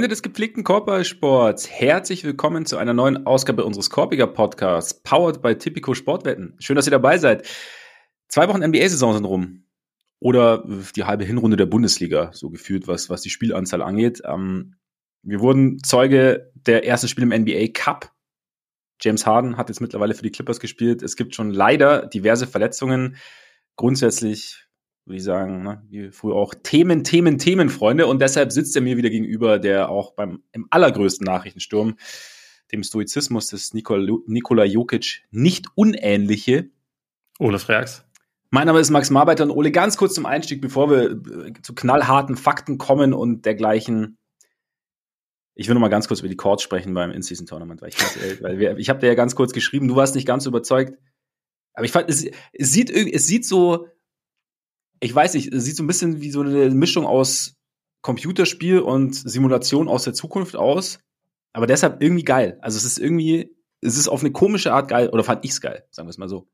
Freunde 0.00 0.08
des 0.08 0.22
gepflegten 0.22 0.64
Korbballsports, 0.64 1.68
herzlich 1.68 2.24
willkommen 2.24 2.64
zu 2.64 2.78
einer 2.78 2.94
neuen 2.94 3.26
Ausgabe 3.26 3.66
unseres 3.66 3.90
Korbiger 3.90 4.26
Podcasts, 4.26 4.94
powered 4.94 5.42
by 5.42 5.54
Tipico 5.58 5.92
Sportwetten. 5.92 6.56
Schön, 6.58 6.76
dass 6.76 6.86
ihr 6.86 6.90
dabei 6.90 7.18
seid. 7.18 7.46
Zwei 8.26 8.48
Wochen 8.48 8.64
NBA-Saison 8.64 9.12
sind 9.12 9.26
rum. 9.26 9.66
Oder 10.18 10.64
die 10.96 11.04
halbe 11.04 11.24
Hinrunde 11.24 11.58
der 11.58 11.66
Bundesliga, 11.66 12.30
so 12.32 12.48
gefühlt, 12.48 12.88
was, 12.88 13.10
was 13.10 13.20
die 13.20 13.28
Spielanzahl 13.28 13.82
angeht. 13.82 14.22
Ähm, 14.24 14.76
wir 15.20 15.40
wurden 15.40 15.82
Zeuge 15.84 16.50
der 16.54 16.86
ersten 16.86 17.08
Spiele 17.08 17.26
im 17.34 17.42
NBA 17.42 17.66
Cup. 17.74 18.10
James 19.02 19.26
Harden 19.26 19.58
hat 19.58 19.68
jetzt 19.68 19.82
mittlerweile 19.82 20.14
für 20.14 20.22
die 20.22 20.32
Clippers 20.32 20.60
gespielt. 20.60 21.02
Es 21.02 21.14
gibt 21.14 21.34
schon 21.34 21.50
leider 21.50 22.06
diverse 22.06 22.46
Verletzungen. 22.46 23.16
Grundsätzlich 23.76 24.64
würde 25.04 25.16
ich 25.16 25.24
sagen, 25.24 25.62
ne, 25.62 25.82
wie 25.88 26.10
früher 26.10 26.34
auch 26.34 26.54
Themen, 26.54 27.04
Themen, 27.04 27.38
Themen, 27.38 27.68
Freunde. 27.68 28.06
Und 28.06 28.20
deshalb 28.20 28.52
sitzt 28.52 28.76
er 28.76 28.82
mir 28.82 28.96
wieder 28.96 29.10
gegenüber, 29.10 29.58
der 29.58 29.88
auch 29.88 30.12
beim 30.12 30.42
im 30.52 30.66
allergrößten 30.70 31.24
Nachrichtensturm 31.24 31.96
dem 32.72 32.82
Stoizismus 32.82 33.48
des 33.48 33.74
Nikola, 33.74 34.18
Nikola 34.26 34.64
Jokic 34.64 35.22
nicht 35.30 35.66
unähnliche. 35.74 36.70
Ole 37.38 37.58
Freaks. 37.58 38.04
Mein 38.50 38.66
Name 38.66 38.80
ist 38.80 38.90
Max 38.90 39.10
Marbeiter 39.10 39.44
und 39.44 39.50
Ole, 39.50 39.70
ganz 39.70 39.96
kurz 39.96 40.14
zum 40.14 40.26
Einstieg, 40.26 40.60
bevor 40.60 40.90
wir 40.90 41.46
äh, 41.46 41.52
zu 41.62 41.74
knallharten 41.74 42.36
Fakten 42.36 42.78
kommen 42.78 43.14
und 43.14 43.46
dergleichen. 43.46 44.18
Ich 45.54 45.68
will 45.68 45.74
noch 45.74 45.80
mal 45.80 45.88
ganz 45.88 46.08
kurz 46.08 46.20
über 46.20 46.28
die 46.28 46.36
Chords 46.36 46.62
sprechen 46.62 46.94
beim 46.94 47.10
In-Season-Tournament, 47.10 47.82
weil 47.82 47.90
ich, 47.90 48.42
weil 48.42 48.58
wir, 48.58 48.76
ich 48.78 48.88
habe 48.88 48.98
dir 48.98 49.08
ja 49.08 49.14
ganz 49.14 49.34
kurz 49.34 49.52
geschrieben, 49.52 49.88
du 49.88 49.96
warst 49.96 50.14
nicht 50.14 50.26
ganz 50.26 50.46
überzeugt. 50.46 50.98
Aber 51.74 51.84
ich 51.84 51.92
fand, 51.92 52.08
es, 52.08 52.24
es 52.52 52.72
sieht 52.72 52.90
es 52.90 53.26
sieht 53.26 53.44
so, 53.46 53.86
ich 55.00 55.14
weiß 55.14 55.34
nicht, 55.34 55.50
sieht 55.52 55.76
so 55.76 55.82
ein 55.82 55.86
bisschen 55.86 56.20
wie 56.20 56.30
so 56.30 56.42
eine 56.42 56.70
Mischung 56.70 57.06
aus 57.06 57.56
Computerspiel 58.02 58.80
und 58.80 59.14
Simulation 59.14 59.88
aus 59.88 60.04
der 60.04 60.14
Zukunft 60.14 60.56
aus. 60.56 61.00
Aber 61.52 61.66
deshalb 61.66 62.02
irgendwie 62.02 62.24
geil. 62.24 62.58
Also 62.60 62.76
es 62.76 62.84
ist 62.84 62.98
irgendwie, 62.98 63.56
es 63.80 63.98
ist 63.98 64.08
auf 64.08 64.20
eine 64.20 64.30
komische 64.30 64.72
Art 64.72 64.88
geil, 64.88 65.08
oder 65.08 65.24
fand 65.24 65.44
ich's 65.44 65.60
geil, 65.60 65.84
sagen 65.90 66.06
wir 66.06 66.10
es 66.10 66.18
mal 66.18 66.28
so. 66.28 66.48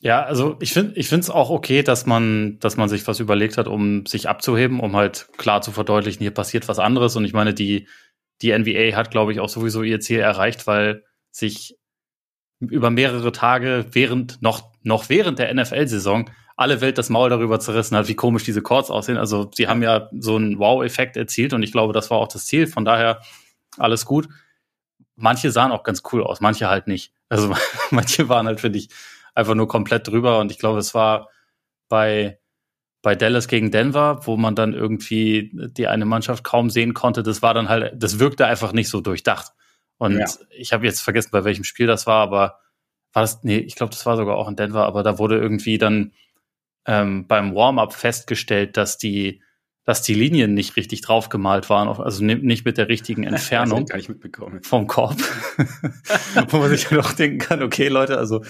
Ja, 0.00 0.22
also 0.22 0.56
ich 0.60 0.72
finde 0.72 0.96
ich 0.96 1.08
finde 1.08 1.22
es 1.22 1.30
auch 1.30 1.50
okay, 1.50 1.82
dass 1.82 2.04
man 2.04 2.58
dass 2.58 2.76
man 2.76 2.88
sich 2.88 3.06
was 3.06 3.20
überlegt 3.20 3.56
hat, 3.56 3.68
um 3.68 4.04
sich 4.04 4.28
abzuheben, 4.28 4.80
um 4.80 4.94
halt 4.96 5.28
klar 5.38 5.62
zu 5.62 5.70
verdeutlichen, 5.70 6.20
hier 6.20 6.32
passiert 6.32 6.68
was 6.68 6.78
anderes 6.78 7.16
und 7.16 7.24
ich 7.24 7.32
meine, 7.32 7.54
die 7.54 7.88
die 8.42 8.52
NBA 8.56 8.96
hat 8.96 9.10
glaube 9.10 9.32
ich 9.32 9.40
auch 9.40 9.48
sowieso 9.48 9.82
ihr 9.82 10.00
Ziel 10.00 10.18
erreicht, 10.18 10.66
weil 10.66 11.04
sich 11.30 11.78
über 12.60 12.90
mehrere 12.90 13.32
Tage 13.32 13.86
während 13.92 14.42
noch 14.42 14.72
noch 14.82 15.08
während 15.08 15.38
der 15.38 15.54
NFL-Saison 15.54 16.28
alle 16.56 16.80
Welt 16.80 16.98
das 16.98 17.10
Maul 17.10 17.30
darüber 17.30 17.58
zerrissen 17.58 17.96
hat, 17.96 18.08
wie 18.08 18.14
komisch 18.14 18.44
diese 18.44 18.62
Chords 18.62 18.90
aussehen. 18.90 19.16
Also 19.16 19.50
sie 19.54 19.66
haben 19.66 19.82
ja 19.82 20.08
so 20.18 20.36
einen 20.36 20.58
Wow-Effekt 20.58 21.16
erzielt 21.16 21.52
und 21.52 21.62
ich 21.62 21.72
glaube, 21.72 21.92
das 21.92 22.10
war 22.10 22.18
auch 22.18 22.28
das 22.28 22.46
Ziel. 22.46 22.66
Von 22.66 22.84
daher 22.84 23.20
alles 23.76 24.04
gut. 24.04 24.28
Manche 25.16 25.50
sahen 25.50 25.72
auch 25.72 25.82
ganz 25.82 26.02
cool 26.12 26.22
aus, 26.22 26.40
manche 26.40 26.68
halt 26.68 26.86
nicht. 26.86 27.12
Also 27.28 27.54
manche 27.90 28.28
waren 28.28 28.46
halt, 28.46 28.60
finde 28.60 28.78
ich, 28.78 28.88
einfach 29.34 29.54
nur 29.54 29.68
komplett 29.68 30.06
drüber 30.06 30.38
und 30.38 30.52
ich 30.52 30.58
glaube, 30.58 30.78
es 30.78 30.94
war 30.94 31.28
bei 31.88 32.38
bei 33.04 33.14
Dallas 33.14 33.48
gegen 33.48 33.70
Denver, 33.70 34.26
wo 34.26 34.38
man 34.38 34.56
dann 34.56 34.72
irgendwie 34.72 35.50
die 35.52 35.88
eine 35.88 36.06
Mannschaft 36.06 36.42
kaum 36.42 36.70
sehen 36.70 36.94
konnte, 36.94 37.22
das 37.22 37.42
war 37.42 37.52
dann 37.52 37.68
halt, 37.68 37.92
das 38.02 38.18
wirkte 38.18 38.46
einfach 38.46 38.72
nicht 38.72 38.88
so 38.88 39.02
durchdacht. 39.02 39.52
Und 39.98 40.18
ja. 40.18 40.26
ich 40.48 40.72
habe 40.72 40.86
jetzt 40.86 41.02
vergessen, 41.02 41.28
bei 41.30 41.44
welchem 41.44 41.64
Spiel 41.64 41.86
das 41.86 42.06
war, 42.06 42.22
aber 42.22 42.60
war 43.12 43.22
das, 43.22 43.44
nee, 43.44 43.58
ich 43.58 43.76
glaube, 43.76 43.90
das 43.90 44.06
war 44.06 44.16
sogar 44.16 44.36
auch 44.36 44.48
in 44.48 44.56
Denver, 44.56 44.86
aber 44.86 45.02
da 45.02 45.18
wurde 45.18 45.38
irgendwie 45.38 45.76
dann 45.76 46.12
ähm, 46.86 47.26
beim 47.26 47.54
Warm-up 47.54 47.94
festgestellt, 47.94 48.76
dass 48.76 48.98
die, 48.98 49.42
dass 49.84 50.02
die 50.02 50.14
Linien 50.14 50.54
nicht 50.54 50.76
richtig 50.76 51.02
draufgemalt 51.02 51.70
waren, 51.70 51.88
also 51.88 52.24
nicht 52.24 52.64
mit 52.64 52.78
der 52.78 52.88
richtigen 52.88 53.24
Entfernung 53.24 53.86
vom 54.62 54.86
Korb. 54.86 55.18
Wo 56.48 56.58
man 56.58 56.70
sich 56.70 56.86
dann 56.88 57.00
auch 57.00 57.12
denken 57.12 57.38
kann, 57.38 57.62
okay, 57.62 57.88
Leute, 57.88 58.18
also 58.18 58.42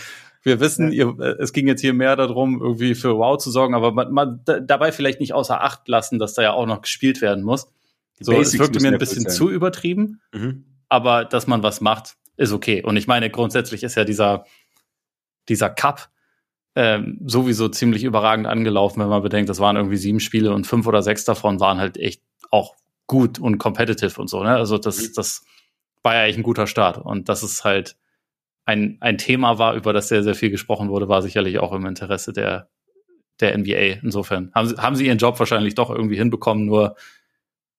wir 0.42 0.60
wissen, 0.60 0.92
ja. 0.92 1.06
ihr, 1.06 1.38
es 1.40 1.52
ging 1.52 1.66
jetzt 1.66 1.80
hier 1.80 1.94
mehr 1.94 2.16
darum, 2.16 2.60
irgendwie 2.60 2.94
für 2.94 3.16
Wow 3.16 3.38
zu 3.38 3.50
sorgen, 3.50 3.74
aber 3.74 3.92
man, 3.92 4.12
man 4.12 4.40
dabei 4.44 4.92
vielleicht 4.92 5.20
nicht 5.20 5.32
außer 5.32 5.62
Acht 5.62 5.88
lassen, 5.88 6.18
dass 6.18 6.34
da 6.34 6.42
ja 6.42 6.52
auch 6.52 6.66
noch 6.66 6.82
gespielt 6.82 7.22
werden 7.22 7.42
muss. 7.42 7.68
Die 8.20 8.24
so, 8.24 8.32
Basics 8.32 8.54
es 8.54 8.60
wirkte 8.60 8.80
mir 8.80 8.92
ein 8.92 8.98
bisschen 8.98 9.28
zu 9.28 9.50
übertrieben, 9.50 10.20
mhm. 10.32 10.64
aber 10.88 11.24
dass 11.24 11.46
man 11.46 11.62
was 11.62 11.80
macht, 11.80 12.16
ist 12.36 12.52
okay. 12.52 12.82
Und 12.82 12.96
ich 12.96 13.06
meine, 13.06 13.30
grundsätzlich 13.30 13.82
ist 13.82 13.94
ja 13.94 14.04
dieser, 14.04 14.44
dieser 15.48 15.70
Cup 15.70 16.10
ähm, 16.76 17.20
sowieso 17.24 17.68
ziemlich 17.68 18.04
überragend 18.04 18.46
angelaufen, 18.46 19.00
wenn 19.00 19.08
man 19.08 19.22
bedenkt, 19.22 19.48
das 19.48 19.60
waren 19.60 19.76
irgendwie 19.76 19.96
sieben 19.96 20.20
Spiele 20.20 20.52
und 20.52 20.66
fünf 20.66 20.86
oder 20.86 21.02
sechs 21.02 21.24
davon 21.24 21.60
waren 21.60 21.78
halt 21.78 21.96
echt 21.96 22.22
auch 22.50 22.74
gut 23.06 23.38
und 23.38 23.58
competitive 23.58 24.20
und 24.20 24.28
so. 24.28 24.42
Ne? 24.42 24.50
Also 24.50 24.78
das, 24.78 25.00
mhm. 25.00 25.12
das 25.14 25.44
war 26.02 26.14
ja 26.14 26.22
eigentlich 26.22 26.38
ein 26.38 26.42
guter 26.42 26.66
Start. 26.66 26.98
Und 26.98 27.28
dass 27.28 27.42
es 27.42 27.64
halt 27.64 27.96
ein, 28.64 28.96
ein 29.00 29.18
Thema 29.18 29.58
war, 29.58 29.74
über 29.74 29.92
das 29.92 30.08
sehr, 30.08 30.22
sehr 30.22 30.34
viel 30.34 30.50
gesprochen 30.50 30.88
wurde, 30.88 31.08
war 31.08 31.22
sicherlich 31.22 31.58
auch 31.58 31.72
im 31.72 31.86
Interesse 31.86 32.32
der, 32.32 32.68
der 33.40 33.56
NBA. 33.56 34.00
Insofern 34.02 34.50
haben 34.54 34.68
sie, 34.68 34.76
haben 34.76 34.96
sie 34.96 35.06
ihren 35.06 35.18
Job 35.18 35.38
wahrscheinlich 35.38 35.74
doch 35.74 35.90
irgendwie 35.90 36.16
hinbekommen, 36.16 36.64
nur 36.64 36.96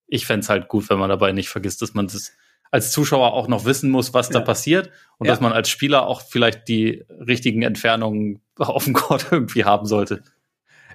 ich 0.06 0.26
fände 0.26 0.46
halt 0.46 0.68
gut, 0.68 0.88
wenn 0.88 0.98
man 0.98 1.08
dabei 1.08 1.32
nicht 1.32 1.48
vergisst, 1.48 1.82
dass 1.82 1.94
man 1.94 2.06
das 2.06 2.32
als 2.70 2.92
Zuschauer 2.92 3.32
auch 3.32 3.48
noch 3.48 3.64
wissen 3.64 3.90
muss, 3.90 4.14
was 4.14 4.28
ja. 4.28 4.34
da 4.34 4.40
passiert 4.40 4.90
und 5.18 5.26
ja. 5.26 5.32
dass 5.32 5.40
man 5.40 5.52
als 5.52 5.68
Spieler 5.68 6.06
auch 6.06 6.20
vielleicht 6.20 6.68
die 6.68 7.04
richtigen 7.08 7.62
Entfernungen 7.62 8.40
auf 8.56 8.84
dem 8.84 8.94
Court 8.94 9.26
irgendwie 9.30 9.64
haben 9.64 9.86
sollte. 9.86 10.22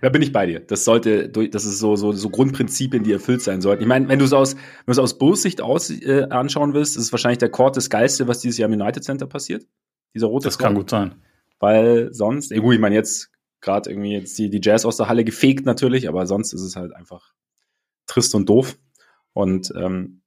Da 0.02 0.10
bin 0.10 0.24
ich 0.24 0.32
bei 0.32 0.48
dir. 0.48 0.60
Das 0.60 0.84
sollte, 0.84 1.30
das 1.30 1.64
ist 1.64 1.78
so, 1.78 1.96
so, 1.96 2.12
so 2.12 2.30
Grundprinzipien, 2.30 3.04
die 3.04 3.12
erfüllt 3.12 3.44
sein 3.44 3.62
sollten. 3.62 3.84
Ich 3.84 3.88
meine, 3.88 4.08
wenn 4.08 4.18
du 4.18 4.26
es 4.26 4.34
aus, 4.34 4.56
wenn 4.56 4.62
du 4.88 4.92
es 4.94 4.98
aus 4.98 5.20
Bulls 5.20 5.44
Sicht 5.44 5.62
aus, 5.62 5.92
äh, 5.92 6.24
anschauen 6.30 6.74
willst, 6.74 6.98
ist 6.98 7.04
es 7.04 7.12
wahrscheinlich 7.12 7.38
der 7.38 7.50
Court 7.50 7.78
das 7.78 7.92
Geilste, 7.92 8.28
was 8.28 8.40
dieses 8.40 8.58
Jahr 8.58 8.68
im 8.68 8.80
United 8.80 9.04
Center 9.04 9.28
passiert. 9.28 9.68
Dieser 10.16 10.26
rote 10.26 10.46
Das 10.46 10.58
Court. 10.58 10.68
kann 10.68 10.76
gut 10.76 10.90
sein. 10.90 11.22
Weil 11.60 12.12
sonst, 12.14 12.52
gut, 12.52 12.74
ich 12.74 12.80
meine 12.80 12.96
jetzt 12.96 13.30
gerade 13.62 13.92
irgendwie 13.92 14.14
jetzt 14.14 14.38
die, 14.40 14.50
die 14.50 14.60
Jazz 14.62 14.86
aus 14.86 14.98
der 14.98 15.08
Halle 15.08 15.24
gefegt 15.24 15.68
natürlich, 15.68 16.10
aber 16.10 16.26
sonst 16.26 16.54
ist 16.54 16.62
es 16.62 16.76
halt 16.76 16.96
einfach 16.96 17.34
trist 18.08 18.34
und 18.34 18.50
doof. 18.50 18.78
Und 19.34 19.72
ähm, 19.78 20.21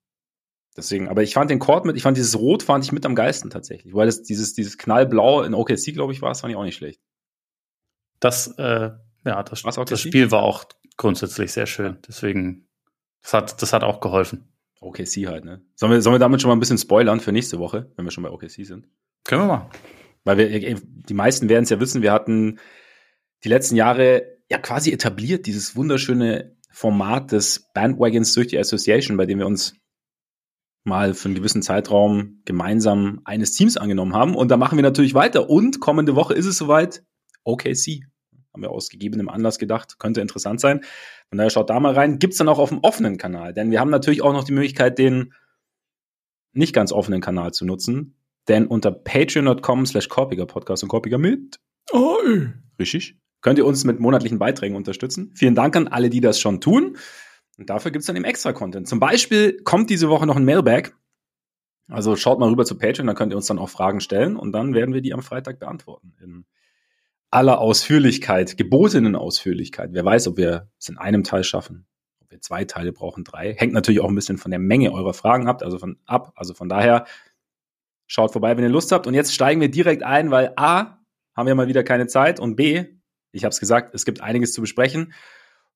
Deswegen, 0.76 1.08
aber 1.08 1.22
ich 1.22 1.34
fand 1.34 1.50
den 1.50 1.60
Court 1.60 1.84
mit, 1.84 1.96
ich 1.96 2.02
fand 2.02 2.16
dieses 2.16 2.36
Rot 2.36 2.64
fand 2.64 2.84
ich 2.84 2.90
mit 2.90 3.06
am 3.06 3.14
geilsten 3.14 3.50
tatsächlich, 3.50 3.94
weil 3.94 4.06
das 4.06 4.22
dieses 4.22 4.54
dieses 4.54 4.76
Knallblau 4.76 5.42
in 5.42 5.54
OKC 5.54 5.92
glaube 5.92 6.12
ich 6.12 6.20
war, 6.20 6.30
das 6.30 6.40
fand 6.40 6.50
ich 6.50 6.56
auch 6.56 6.64
nicht 6.64 6.76
schlecht. 6.76 7.00
Das 8.18 8.48
äh, 8.58 8.90
ja, 9.24 9.42
das, 9.42 9.62
das 9.62 10.00
Spiel 10.00 10.30
war 10.30 10.42
auch 10.42 10.64
grundsätzlich 10.96 11.52
sehr 11.52 11.66
schön, 11.66 11.98
deswegen 12.08 12.66
das 13.22 13.34
hat 13.34 13.62
das 13.62 13.72
hat 13.72 13.84
auch 13.84 14.00
geholfen. 14.00 14.48
OKC 14.80 15.26
halt, 15.26 15.44
ne? 15.44 15.62
Sollen 15.76 15.92
wir 15.92 16.02
sollen 16.02 16.14
wir 16.14 16.18
damit 16.18 16.42
schon 16.42 16.48
mal 16.48 16.56
ein 16.56 16.60
bisschen 16.60 16.76
spoilern 16.76 17.20
für 17.20 17.32
nächste 17.32 17.58
Woche, 17.58 17.90
wenn 17.96 18.04
wir 18.04 18.10
schon 18.10 18.24
bei 18.24 18.30
OKC 18.30 18.66
sind? 18.66 18.88
Können 19.22 19.42
wir 19.42 19.46
mal. 19.46 19.70
Weil 20.24 20.38
wir 20.38 20.80
die 20.80 21.14
meisten 21.14 21.48
werden 21.48 21.64
es 21.64 21.70
ja 21.70 21.80
wissen, 21.80 22.02
wir 22.02 22.12
hatten 22.12 22.58
die 23.44 23.48
letzten 23.48 23.76
Jahre 23.76 24.38
ja 24.50 24.58
quasi 24.58 24.92
etabliert 24.92 25.46
dieses 25.46 25.76
wunderschöne 25.76 26.56
Format 26.70 27.32
des 27.32 27.70
Bandwagons 27.72 28.34
durch 28.34 28.48
die 28.48 28.58
Association, 28.58 29.16
bei 29.16 29.26
dem 29.26 29.38
wir 29.38 29.46
uns 29.46 29.76
mal 30.84 31.14
für 31.14 31.26
einen 31.26 31.34
gewissen 31.34 31.62
Zeitraum 31.62 32.40
gemeinsam 32.44 33.20
eines 33.24 33.52
Teams 33.52 33.76
angenommen 33.76 34.14
haben. 34.14 34.34
Und 34.34 34.50
da 34.50 34.56
machen 34.56 34.76
wir 34.76 34.82
natürlich 34.82 35.14
weiter. 35.14 35.50
Und 35.50 35.80
kommende 35.80 36.14
Woche 36.14 36.34
ist 36.34 36.46
es 36.46 36.56
soweit. 36.56 37.02
OKC. 37.44 38.04
Haben 38.52 38.62
wir 38.62 38.70
aus 38.70 38.88
gegebenem 38.88 39.28
Anlass 39.28 39.58
gedacht, 39.58 39.98
könnte 39.98 40.20
interessant 40.20 40.60
sein. 40.60 40.82
Von 41.28 41.38
daher 41.38 41.50
schaut 41.50 41.70
da 41.70 41.80
mal 41.80 41.94
rein. 41.94 42.18
Gibt's 42.18 42.36
dann 42.36 42.48
auch 42.48 42.58
auf 42.58 42.68
dem 42.68 42.78
offenen 42.80 43.18
Kanal. 43.18 43.52
Denn 43.52 43.70
wir 43.70 43.80
haben 43.80 43.90
natürlich 43.90 44.22
auch 44.22 44.32
noch 44.32 44.44
die 44.44 44.52
Möglichkeit, 44.52 44.98
den 44.98 45.34
nicht 46.52 46.72
ganz 46.72 46.92
offenen 46.92 47.20
Kanal 47.20 47.52
zu 47.52 47.64
nutzen. 47.64 48.16
Denn 48.46 48.66
unter 48.66 48.92
patreon.com 48.92 49.86
slash 49.86 50.08
Korpiger 50.08 50.46
Podcast 50.46 50.82
und 50.84 50.88
Korpiger 50.88 51.18
mit 51.18 51.58
oh, 51.92 52.18
richtig, 52.78 53.16
könnt 53.40 53.58
ihr 53.58 53.66
uns 53.66 53.84
mit 53.84 54.00
monatlichen 54.00 54.38
Beiträgen 54.38 54.76
unterstützen. 54.76 55.32
Vielen 55.34 55.54
Dank 55.54 55.76
an 55.76 55.88
alle, 55.88 56.10
die 56.10 56.20
das 56.20 56.40
schon 56.40 56.60
tun. 56.60 56.96
Und 57.58 57.70
dafür 57.70 57.90
gibt's 57.90 58.06
dann 58.06 58.16
eben 58.16 58.24
extra 58.24 58.52
Content. 58.52 58.88
Zum 58.88 59.00
Beispiel 59.00 59.62
kommt 59.62 59.90
diese 59.90 60.08
Woche 60.08 60.26
noch 60.26 60.36
ein 60.36 60.44
Mailbag. 60.44 60.92
Also 61.88 62.16
schaut 62.16 62.38
mal 62.38 62.48
rüber 62.48 62.64
zu 62.64 62.78
Patreon, 62.78 63.06
da 63.06 63.14
könnt 63.14 63.32
ihr 63.32 63.36
uns 63.36 63.46
dann 63.46 63.58
auch 63.58 63.68
Fragen 63.68 64.00
stellen 64.00 64.36
und 64.36 64.52
dann 64.52 64.74
werden 64.74 64.94
wir 64.94 65.02
die 65.02 65.12
am 65.12 65.22
Freitag 65.22 65.58
beantworten. 65.58 66.14
In 66.22 66.46
aller 67.30 67.58
Ausführlichkeit, 67.58 68.56
gebotenen 68.56 69.16
Ausführlichkeit. 69.16 69.90
Wer 69.92 70.04
weiß, 70.04 70.28
ob 70.28 70.36
wir 70.36 70.70
es 70.78 70.88
in 70.88 70.96
einem 70.98 71.24
Teil 71.24 71.44
schaffen, 71.44 71.86
ob 72.20 72.30
wir 72.30 72.40
zwei 72.40 72.64
Teile 72.64 72.92
brauchen, 72.92 73.24
drei. 73.24 73.54
Hängt 73.54 73.72
natürlich 73.72 74.00
auch 74.00 74.08
ein 74.08 74.14
bisschen 74.14 74.38
von 74.38 74.50
der 74.50 74.60
Menge 74.60 74.92
eurer 74.92 75.14
Fragen 75.14 75.46
ab, 75.46 75.62
also 75.62 75.78
von 75.78 75.98
ab. 76.06 76.32
Also 76.36 76.54
von 76.54 76.68
daher 76.68 77.06
schaut 78.06 78.32
vorbei, 78.32 78.56
wenn 78.56 78.64
ihr 78.64 78.70
Lust 78.70 78.92
habt. 78.92 79.06
Und 79.06 79.14
jetzt 79.14 79.34
steigen 79.34 79.60
wir 79.60 79.70
direkt 79.70 80.04
ein, 80.04 80.30
weil 80.30 80.52
A, 80.56 80.98
haben 81.34 81.46
wir 81.46 81.54
mal 81.54 81.68
wieder 81.68 81.82
keine 81.82 82.06
Zeit 82.06 82.40
und 82.40 82.56
B, 82.56 82.84
ich 83.32 83.44
habe 83.44 83.50
es 83.50 83.58
gesagt, 83.58 83.94
es 83.94 84.04
gibt 84.04 84.20
einiges 84.20 84.52
zu 84.52 84.60
besprechen. 84.60 85.12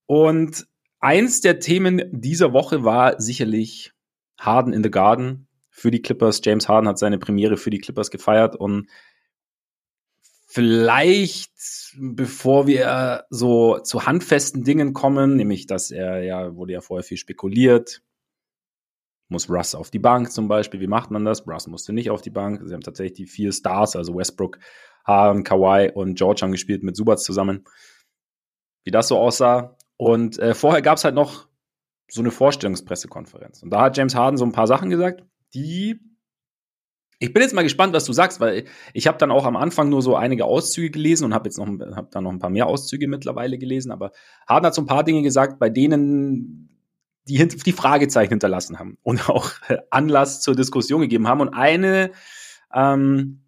Und 0.07 0.69
Eins 1.01 1.41
der 1.41 1.61
Themen 1.61 2.03
dieser 2.13 2.53
Woche 2.53 2.85
war 2.85 3.21
sicherlich 3.21 3.93
Harden 4.39 4.73
in 4.73 4.83
the 4.83 4.91
Garden 4.91 5.47
für 5.71 5.91
die 5.91 6.03
Clippers. 6.03 6.41
James 6.45 6.69
Harden 6.69 6.89
hat 6.89 6.99
seine 6.99 7.19
Premiere 7.19 7.57
für 7.57 7.71
die 7.71 7.79
Clippers 7.79 8.11
gefeiert 8.11 8.57
und 8.57 8.89
vielleicht, 10.47 11.53
bevor 11.99 12.67
wir 12.67 13.25
so 13.31 13.79
zu 13.81 14.07
handfesten 14.07 14.65
Dingen 14.65 14.93
kommen, 14.95 15.37
nämlich, 15.37 15.67
dass 15.67 15.91
er 15.91 16.23
ja, 16.25 16.57
wurde 16.57 16.73
ja 16.73 16.81
vorher 16.81 17.05
viel 17.05 17.19
spekuliert, 17.19 18.03
Muss 19.29 19.51
Russ 19.51 19.75
auf 19.75 19.91
die 19.91 19.99
Bank 19.99 20.33
zum 20.33 20.49
Beispiel? 20.49 20.81
Wie 20.81 20.87
macht 20.87 21.11
man 21.11 21.25
das? 21.25 21.47
Russ 21.47 21.67
musste 21.67 21.93
nicht 21.93 22.11
auf 22.11 22.23
die 22.23 22.31
Bank. 22.31 22.63
Sie 22.65 22.73
haben 22.73 22.81
tatsächlich 22.81 23.17
die 23.19 23.27
vier 23.27 23.53
Stars, 23.53 23.95
also 23.95 24.17
Westbrook, 24.17 24.59
Harden, 25.05 25.45
Kawhi 25.45 25.91
und 25.93 26.15
George 26.17 26.41
haben 26.43 26.53
gespielt 26.53 26.83
mit 26.83 26.97
Subats 26.97 27.25
zusammen. 27.25 27.65
Wie 28.85 28.91
das 28.91 29.09
so 29.09 29.19
aussah. 29.19 29.77
Und 29.99 30.39
äh, 30.39 30.55
vorher 30.55 30.81
gab 30.81 30.97
es 30.97 31.05
halt 31.05 31.15
noch 31.15 31.49
so 32.09 32.23
eine 32.23 32.31
Vorstellungspressekonferenz. 32.31 33.63
Und 33.63 33.71
da 33.71 33.83
hat 33.83 33.97
James 33.99 34.15
Harden 34.15 34.39
so 34.39 34.47
ein 34.47 34.53
paar 34.53 34.67
Sachen 34.67 34.89
gesagt, 34.89 35.25
die 35.53 36.01
ich 37.21 37.33
bin 37.33 37.43
jetzt 37.43 37.53
mal 37.53 37.63
gespannt, 37.63 37.93
was 37.95 38.05
du 38.05 38.13
sagst, 38.13 38.39
weil 38.39 38.65
ich 38.95 39.09
habe 39.09 39.19
dann 39.19 39.33
auch 39.33 39.45
am 39.45 39.57
Anfang 39.57 39.89
nur 39.89 40.03
so 40.03 40.15
einige 40.15 40.45
Auszüge 40.45 40.91
gelesen 40.91 41.25
und 41.25 41.35
habe 41.35 41.49
jetzt 41.49 41.59
noch, 41.59 41.67
hab 41.97 42.13
dann 42.13 42.23
noch 42.23 42.31
ein 42.31 42.39
paar 42.39 42.49
mehr 42.49 42.69
Auszüge 42.69 43.09
mittlerweile 43.09 43.59
gelesen. 43.59 43.91
Aber 43.91 44.13
Harden 44.47 44.67
hat 44.67 44.75
so 44.77 44.83
ein 44.83 44.87
paar 44.87 45.03
Dinge 45.03 45.23
gesagt, 45.23 45.59
bei 45.59 45.69
denen 45.69 46.69
die 47.27 47.47
die 47.47 47.73
Fragezeichen 47.73 48.31
hinterlassen 48.31 48.79
haben 48.79 48.99
und 49.03 49.29
auch 49.29 49.51
Anlass 49.91 50.41
zur 50.41 50.55
Diskussion 50.55 51.01
gegeben 51.01 51.27
haben. 51.27 51.41
Und 51.41 51.51
eine 51.51 52.13
ähm, 52.73 53.43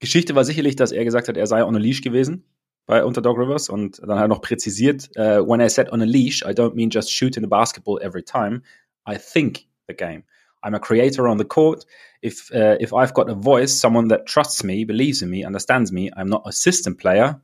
Geschichte 0.00 0.34
war 0.34 0.44
sicherlich, 0.44 0.76
dass 0.76 0.92
er 0.92 1.04
gesagt 1.04 1.28
hat, 1.28 1.36
er 1.36 1.46
sei 1.46 1.64
on 1.64 1.76
a 1.76 1.78
leash 1.78 2.02
gewesen 2.02 2.44
bei 2.86 3.04
unter 3.04 3.22
Dog 3.22 3.38
Rivers 3.38 3.68
und 3.68 4.00
dann 4.00 4.18
er 4.18 4.28
noch 4.28 4.40
präzisiert, 4.40 5.10
uh, 5.16 5.46
when 5.46 5.60
I 5.60 5.68
said 5.68 5.90
on 5.92 6.02
a 6.02 6.04
leash, 6.04 6.42
I 6.42 6.52
don't 6.52 6.74
mean 6.74 6.90
just 6.90 7.10
shooting 7.10 7.42
the 7.42 7.48
basketball 7.48 7.98
every 8.02 8.22
time. 8.22 8.62
I 9.08 9.16
think 9.16 9.66
the 9.86 9.94
game. 9.94 10.24
I'm 10.62 10.74
a 10.74 10.80
creator 10.80 11.26
on 11.28 11.38
the 11.38 11.44
court. 11.44 11.84
If 12.20 12.50
uh, 12.52 12.76
if 12.80 12.92
I've 12.92 13.14
got 13.14 13.28
a 13.28 13.34
voice, 13.34 13.72
someone 13.72 14.08
that 14.08 14.26
trusts 14.26 14.62
me, 14.62 14.84
believes 14.84 15.22
in 15.22 15.30
me, 15.30 15.44
understands 15.44 15.90
me, 15.90 16.10
I'm 16.16 16.28
not 16.28 16.42
a 16.46 16.52
system 16.52 16.94
player. 16.94 17.40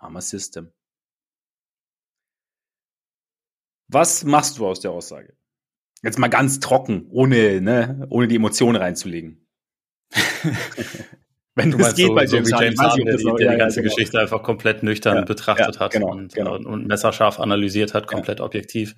I'm 0.00 0.16
a 0.16 0.22
system. 0.22 0.72
Was 3.88 4.24
machst 4.24 4.58
du 4.58 4.66
aus 4.66 4.80
der 4.80 4.90
Aussage? 4.90 5.32
Jetzt 6.02 6.18
mal 6.18 6.28
ganz 6.28 6.60
trocken, 6.60 7.06
ohne, 7.10 7.60
ne, 7.60 8.06
ohne 8.10 8.28
die 8.28 8.36
Emotionen 8.36 8.76
reinzulegen. 8.76 9.46
Wenn 11.56 11.70
du 11.70 11.78
das 11.78 11.94
geht 11.94 12.08
so, 12.08 12.14
bei 12.14 12.26
James, 12.26 12.50
so 12.50 12.56
James 12.56 12.78
Harden, 12.78 13.06
der, 13.06 13.16
die, 13.16 13.24
der 13.24 13.52
die 13.52 13.56
ganze 13.56 13.82
genau. 13.82 13.94
Geschichte 13.94 14.20
einfach 14.20 14.42
komplett 14.42 14.82
nüchtern 14.82 15.16
ja, 15.16 15.24
betrachtet 15.24 15.76
ja, 15.76 15.80
hat 15.80 15.92
genau, 15.92 16.10
und, 16.10 16.34
genau. 16.34 16.56
und 16.56 16.86
messerscharf 16.86 17.40
analysiert 17.40 17.94
hat, 17.94 18.06
komplett 18.06 18.42
objektiv. 18.42 18.94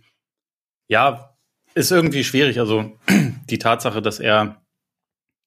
Ja, 0.89 1.37
ist 1.75 1.93
irgendwie 1.93 2.25
schwierig. 2.25 2.59
Also 2.59 2.99
die 3.49 3.59
Tatsache, 3.59 4.03
dass 4.03 4.19
er 4.19 4.61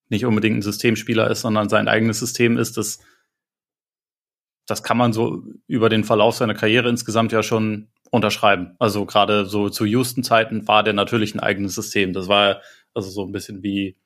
nicht 0.08 0.26
unbedingt 0.26 0.58
ein 0.58 0.62
Systemspieler 0.62 1.30
ist, 1.30 1.42
sondern 1.42 1.68
sein 1.68 1.90
eigenes 1.90 2.20
System 2.20 2.58
ist, 2.58 2.78
das, 2.78 3.00
das 4.66 4.82
kann 4.82 4.98
man 4.98 5.12
so 5.12 5.44
über 5.68 5.90
den 5.90 6.06
Verlauf 6.06 6.36
seiner 6.36 6.54
Karriere 6.54 6.88
insgesamt 6.88 7.34
ja 7.34 7.44
schon 7.44 7.90
unterschreiben. 8.10 8.76
Also 8.80 9.06
gerade 9.06 9.46
so 9.46 9.70
zu 9.70 9.86
Houston-Zeiten 9.86 10.66
war 10.66 10.84
der 10.84 10.94
natürlich 10.94 11.36
ein 11.36 11.42
eigenes 11.42 11.76
System. 11.76 12.14
Das 12.14 12.30
war 12.30 12.62
also 12.94 13.10
so 13.10 13.26
ein 13.26 13.34
bisschen 13.34 13.64
wie 13.64 13.98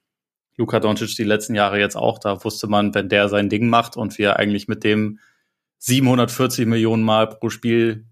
Luka 0.58 0.80
Doncic 0.80 1.16
die 1.16 1.24
letzten 1.24 1.56
Jahre 1.56 1.80
jetzt 1.80 1.96
auch. 1.96 2.20
Da 2.20 2.44
wusste 2.44 2.68
man, 2.68 2.94
wenn 2.96 3.10
der 3.10 3.30
sein 3.30 3.50
Ding 3.50 3.68
macht 3.68 3.98
und 3.98 4.18
wir 4.18 4.38
eigentlich 4.38 4.68
mit 4.68 4.84
dem 4.84 5.20
740 5.80 6.66
Millionen 6.66 7.04
Mal 7.04 7.28
pro 7.28 7.50
Spiel 7.50 8.06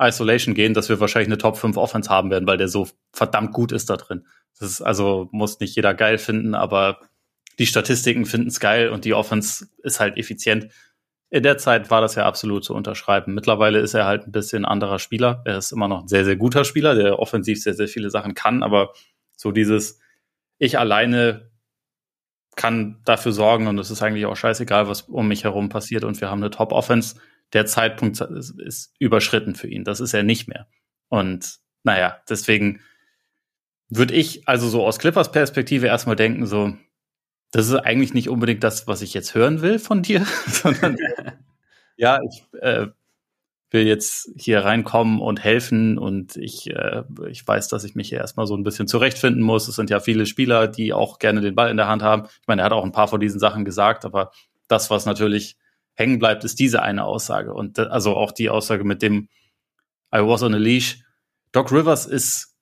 Isolation 0.00 0.54
gehen, 0.54 0.74
dass 0.74 0.88
wir 0.88 0.98
wahrscheinlich 0.98 1.28
eine 1.28 1.38
Top 1.38 1.56
5 1.56 1.76
Offense 1.76 2.10
haben 2.10 2.30
werden, 2.30 2.46
weil 2.46 2.56
der 2.56 2.68
so 2.68 2.88
verdammt 3.12 3.52
gut 3.52 3.70
ist 3.70 3.90
da 3.90 3.96
drin. 3.96 4.26
Das 4.58 4.68
ist 4.68 4.82
also, 4.82 5.28
muss 5.30 5.60
nicht 5.60 5.76
jeder 5.76 5.94
geil 5.94 6.18
finden, 6.18 6.54
aber 6.54 7.00
die 7.58 7.66
Statistiken 7.66 8.26
finden 8.26 8.48
es 8.48 8.60
geil 8.60 8.88
und 8.88 9.04
die 9.04 9.14
Offense 9.14 9.68
ist 9.82 10.00
halt 10.00 10.16
effizient. 10.16 10.68
In 11.30 11.42
der 11.42 11.58
Zeit 11.58 11.90
war 11.90 12.00
das 12.00 12.14
ja 12.14 12.26
absolut 12.26 12.64
zu 12.64 12.74
unterschreiben. 12.74 13.34
Mittlerweile 13.34 13.80
ist 13.80 13.94
er 13.94 14.04
halt 14.04 14.26
ein 14.26 14.32
bisschen 14.32 14.64
anderer 14.64 14.98
Spieler. 14.98 15.42
Er 15.44 15.58
ist 15.58 15.72
immer 15.72 15.88
noch 15.88 16.02
ein 16.02 16.08
sehr, 16.08 16.24
sehr 16.24 16.36
guter 16.36 16.64
Spieler, 16.64 16.94
der 16.94 17.18
offensiv 17.18 17.62
sehr, 17.62 17.74
sehr 17.74 17.88
viele 17.88 18.10
Sachen 18.10 18.34
kann, 18.34 18.62
aber 18.62 18.92
so 19.36 19.50
dieses, 19.52 20.00
ich 20.58 20.78
alleine 20.78 21.50
kann 22.56 23.00
dafür 23.04 23.32
sorgen 23.32 23.66
und 23.66 23.78
es 23.78 23.90
ist 23.90 24.02
eigentlich 24.02 24.26
auch 24.26 24.36
scheißegal, 24.36 24.88
was 24.88 25.02
um 25.02 25.28
mich 25.28 25.44
herum 25.44 25.68
passiert 25.68 26.04
und 26.04 26.20
wir 26.20 26.30
haben 26.30 26.42
eine 26.42 26.50
Top-Offense 26.50 27.16
der 27.52 27.66
Zeitpunkt 27.66 28.20
ist, 28.20 28.58
ist 28.58 28.94
überschritten 28.98 29.54
für 29.54 29.68
ihn. 29.68 29.84
Das 29.84 30.00
ist 30.00 30.14
er 30.14 30.22
nicht 30.22 30.48
mehr. 30.48 30.66
Und 31.08 31.58
naja, 31.84 32.20
deswegen 32.28 32.80
würde 33.88 34.14
ich 34.14 34.48
also 34.48 34.68
so 34.68 34.84
aus 34.84 34.98
Clippers 34.98 35.30
Perspektive 35.30 35.86
erstmal 35.86 36.16
denken, 36.16 36.46
so, 36.46 36.76
das 37.52 37.68
ist 37.68 37.74
eigentlich 37.74 38.14
nicht 38.14 38.28
unbedingt 38.28 38.64
das, 38.64 38.86
was 38.86 39.02
ich 39.02 39.14
jetzt 39.14 39.34
hören 39.34 39.62
will 39.62 39.78
von 39.78 40.02
dir, 40.02 40.26
sondern 40.46 40.96
ja, 41.96 42.18
ich 42.28 42.44
äh, 42.60 42.88
will 43.74 43.86
jetzt 43.86 44.30
hier 44.36 44.64
reinkommen 44.64 45.20
und 45.20 45.44
helfen 45.44 45.98
und 45.98 46.36
ich, 46.36 46.70
äh, 46.70 47.02
ich 47.28 47.46
weiß, 47.46 47.68
dass 47.68 47.84
ich 47.84 47.94
mich 47.94 48.08
hier 48.08 48.18
erstmal 48.18 48.46
so 48.46 48.56
ein 48.56 48.62
bisschen 48.62 48.88
zurechtfinden 48.88 49.42
muss. 49.42 49.68
Es 49.68 49.74
sind 49.74 49.90
ja 49.90 50.00
viele 50.00 50.24
Spieler, 50.24 50.68
die 50.68 50.94
auch 50.94 51.18
gerne 51.18 51.42
den 51.42 51.54
Ball 51.54 51.70
in 51.70 51.76
der 51.76 51.88
Hand 51.88 52.02
haben. 52.02 52.26
Ich 52.40 52.46
meine, 52.46 52.62
er 52.62 52.66
hat 52.66 52.72
auch 52.72 52.84
ein 52.84 52.92
paar 52.92 53.08
von 53.08 53.20
diesen 53.20 53.40
Sachen 53.40 53.66
gesagt, 53.66 54.06
aber 54.06 54.30
das, 54.68 54.88
was 54.88 55.04
natürlich 55.04 55.58
hängen 55.92 56.18
bleibt, 56.18 56.44
ist 56.44 56.58
diese 56.58 56.82
eine 56.82 57.04
Aussage. 57.04 57.52
Und 57.52 57.78
also 57.78 58.16
auch 58.16 58.32
die 58.32 58.48
Aussage 58.48 58.84
mit 58.84 59.02
dem 59.02 59.28
I 60.14 60.20
was 60.20 60.42
on 60.42 60.54
a 60.54 60.58
leash. 60.58 61.00
Doc 61.52 61.70
Rivers 61.70 62.06
ist 62.06 62.56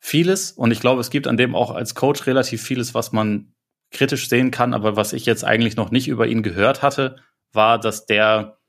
vieles 0.00 0.52
und 0.52 0.70
ich 0.70 0.80
glaube, 0.80 1.00
es 1.00 1.10
gibt 1.10 1.26
an 1.26 1.36
dem 1.36 1.54
auch 1.54 1.70
als 1.70 1.94
Coach 1.94 2.26
relativ 2.26 2.62
vieles, 2.62 2.92
was 2.92 3.12
man 3.12 3.54
kritisch 3.90 4.28
sehen 4.28 4.50
kann. 4.50 4.74
Aber 4.74 4.96
was 4.96 5.12
ich 5.12 5.26
jetzt 5.26 5.44
eigentlich 5.44 5.76
noch 5.76 5.90
nicht 5.90 6.08
über 6.08 6.26
ihn 6.26 6.42
gehört 6.42 6.82
hatte, 6.82 7.16
war, 7.52 7.78
dass 7.78 8.06
der 8.06 8.59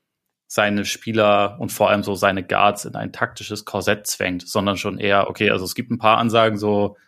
seine 0.52 0.84
Spieler 0.84 1.56
und 1.60 1.72
vor 1.72 1.88
allem 1.88 2.02
so 2.02 2.14
seine 2.14 2.42
Guards 2.42 2.84
in 2.84 2.94
ein 2.94 3.10
taktisches 3.10 3.64
Korsett 3.64 4.06
zwängt, 4.06 4.46
sondern 4.46 4.76
schon 4.76 4.98
eher, 4.98 5.30
okay, 5.30 5.48
also 5.48 5.64
es 5.64 5.74
gibt 5.74 5.90
ein 5.90 5.96
paar 5.96 6.18
Ansagen 6.18 6.58
so, 6.58 6.98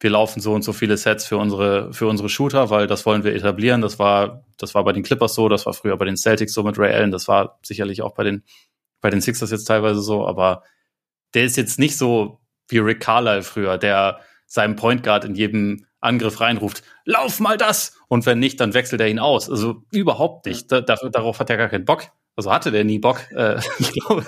wir 0.00 0.10
laufen 0.10 0.40
so 0.40 0.52
und 0.52 0.62
so 0.62 0.72
viele 0.72 0.96
Sets 0.96 1.26
für 1.26 1.36
unsere, 1.36 1.92
für 1.92 2.08
unsere 2.08 2.28
Shooter, 2.28 2.70
weil 2.70 2.88
das 2.88 3.06
wollen 3.06 3.22
wir 3.22 3.36
etablieren. 3.36 3.82
Das 3.82 4.00
war, 4.00 4.44
das 4.56 4.74
war 4.74 4.82
bei 4.82 4.90
den 4.90 5.04
Clippers 5.04 5.36
so, 5.36 5.48
das 5.48 5.64
war 5.64 5.74
früher 5.74 5.96
bei 5.96 6.06
den 6.06 6.16
Celtics 6.16 6.54
so 6.54 6.64
mit 6.64 6.76
Ray 6.76 6.92
Allen, 6.92 7.12
das 7.12 7.28
war 7.28 7.60
sicherlich 7.62 8.02
auch 8.02 8.14
bei 8.14 8.24
den, 8.24 8.42
bei 9.00 9.10
den 9.10 9.20
Sixers 9.20 9.52
jetzt 9.52 9.66
teilweise 9.66 10.00
so, 10.00 10.26
aber 10.26 10.64
der 11.34 11.44
ist 11.44 11.56
jetzt 11.56 11.78
nicht 11.78 11.96
so 11.96 12.40
wie 12.66 12.78
Rick 12.78 12.98
Carlisle 12.98 13.44
früher, 13.44 13.78
der 13.78 14.18
seinem 14.46 14.74
Point 14.74 15.04
Guard 15.04 15.24
in 15.24 15.36
jedem 15.36 15.86
Angriff 16.00 16.40
reinruft, 16.40 16.82
lauf 17.04 17.38
mal 17.38 17.56
das! 17.56 17.96
Und 18.08 18.26
wenn 18.26 18.40
nicht, 18.40 18.58
dann 18.58 18.74
wechselt 18.74 19.00
er 19.00 19.08
ihn 19.08 19.20
aus. 19.20 19.48
Also 19.48 19.84
überhaupt 19.92 20.46
nicht. 20.46 20.72
Da, 20.72 20.80
darauf 20.80 21.38
hat 21.38 21.48
er 21.48 21.56
gar 21.56 21.68
keinen 21.68 21.84
Bock. 21.84 22.10
Also 22.36 22.52
hatte 22.52 22.70
der 22.70 22.84
nie 22.84 22.98
Bock. 22.98 23.30
Äh, 23.32 23.60
ich 23.78 23.92
glaube, 23.92 24.24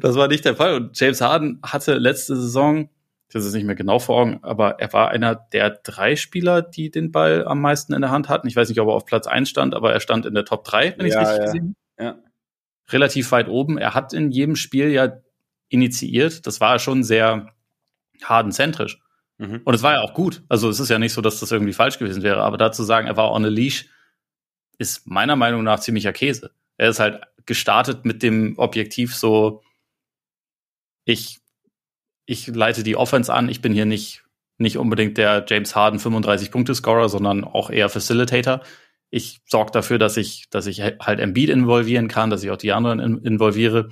das 0.00 0.16
war 0.16 0.28
nicht 0.28 0.44
der 0.44 0.56
Fall. 0.56 0.74
Und 0.74 0.98
James 0.98 1.20
Harden 1.20 1.60
hatte 1.62 1.94
letzte 1.94 2.36
Saison 2.36 2.88
das 3.34 3.44
ist 3.44 3.54
nicht 3.54 3.64
mehr 3.64 3.74
genau 3.74 3.98
vor 3.98 4.20
Augen, 4.20 4.38
aber 4.42 4.78
er 4.78 4.92
war 4.92 5.10
einer 5.10 5.34
der 5.34 5.70
drei 5.70 6.14
Spieler, 6.14 6.62
die 6.62 6.92
den 6.92 7.10
Ball 7.10 7.44
am 7.44 7.60
meisten 7.60 7.92
in 7.92 8.00
der 8.00 8.12
Hand 8.12 8.28
hatten. 8.28 8.46
Ich 8.46 8.54
weiß 8.54 8.68
nicht, 8.68 8.80
ob 8.80 8.86
er 8.86 8.94
auf 8.94 9.06
Platz 9.06 9.26
eins 9.26 9.50
stand, 9.50 9.74
aber 9.74 9.92
er 9.92 9.98
stand 9.98 10.24
in 10.24 10.34
der 10.34 10.44
Top 10.44 10.64
3, 10.64 10.94
wenn 10.96 11.06
ich 11.06 11.14
es 11.14 11.18
richtig 11.18 11.38
ja. 11.38 11.44
gesehen 11.44 11.76
ja. 11.98 12.18
Relativ 12.90 13.32
weit 13.32 13.48
oben. 13.48 13.76
Er 13.76 13.94
hat 13.94 14.12
in 14.12 14.30
jedem 14.30 14.54
Spiel 14.54 14.90
ja 14.90 15.16
initiiert. 15.68 16.46
Das 16.46 16.60
war 16.60 16.78
schon 16.78 17.02
sehr 17.02 17.48
hardenzentrisch. 18.22 19.00
Mhm. 19.38 19.62
Und 19.64 19.74
es 19.74 19.82
war 19.82 19.94
ja 19.94 20.02
auch 20.02 20.14
gut. 20.14 20.44
Also 20.48 20.68
es 20.68 20.78
ist 20.78 20.90
ja 20.90 21.00
nicht 21.00 21.12
so, 21.12 21.20
dass 21.20 21.40
das 21.40 21.50
irgendwie 21.50 21.72
falsch 21.72 21.98
gewesen 21.98 22.22
wäre, 22.22 22.42
aber 22.42 22.56
dazu 22.56 22.84
sagen, 22.84 23.08
er 23.08 23.16
war 23.16 23.32
on 23.32 23.44
a 23.44 23.48
leash, 23.48 23.88
ist 24.78 25.08
meiner 25.08 25.34
Meinung 25.34 25.64
nach 25.64 25.80
ziemlicher 25.80 26.12
Käse. 26.12 26.52
Er 26.76 26.90
ist 26.90 27.00
halt 27.00 27.20
gestartet 27.46 28.04
mit 28.04 28.22
dem 28.22 28.58
Objektiv 28.58 29.14
so, 29.14 29.62
ich 31.04 31.40
ich 32.26 32.46
leite 32.48 32.82
die 32.82 32.96
Offense 32.96 33.32
an. 33.32 33.48
Ich 33.48 33.60
bin 33.60 33.72
hier 33.72 33.86
nicht, 33.86 34.24
nicht 34.58 34.78
unbedingt 34.78 35.18
der 35.18 35.44
James 35.46 35.76
Harden 35.76 35.98
35-Punkte-Scorer, 36.00 37.08
sondern 37.08 37.44
auch 37.44 37.70
eher 37.70 37.88
Facilitator. 37.88 38.60
Ich 39.10 39.40
sorge 39.46 39.72
dafür, 39.72 39.98
dass 39.98 40.16
ich, 40.16 40.48
dass 40.50 40.66
ich 40.66 40.80
halt 40.82 41.20
Embiid 41.20 41.50
involvieren 41.50 42.08
kann, 42.08 42.30
dass 42.30 42.42
ich 42.42 42.50
auch 42.50 42.56
die 42.56 42.72
anderen 42.72 42.98
in, 42.98 43.18
involviere. 43.18 43.88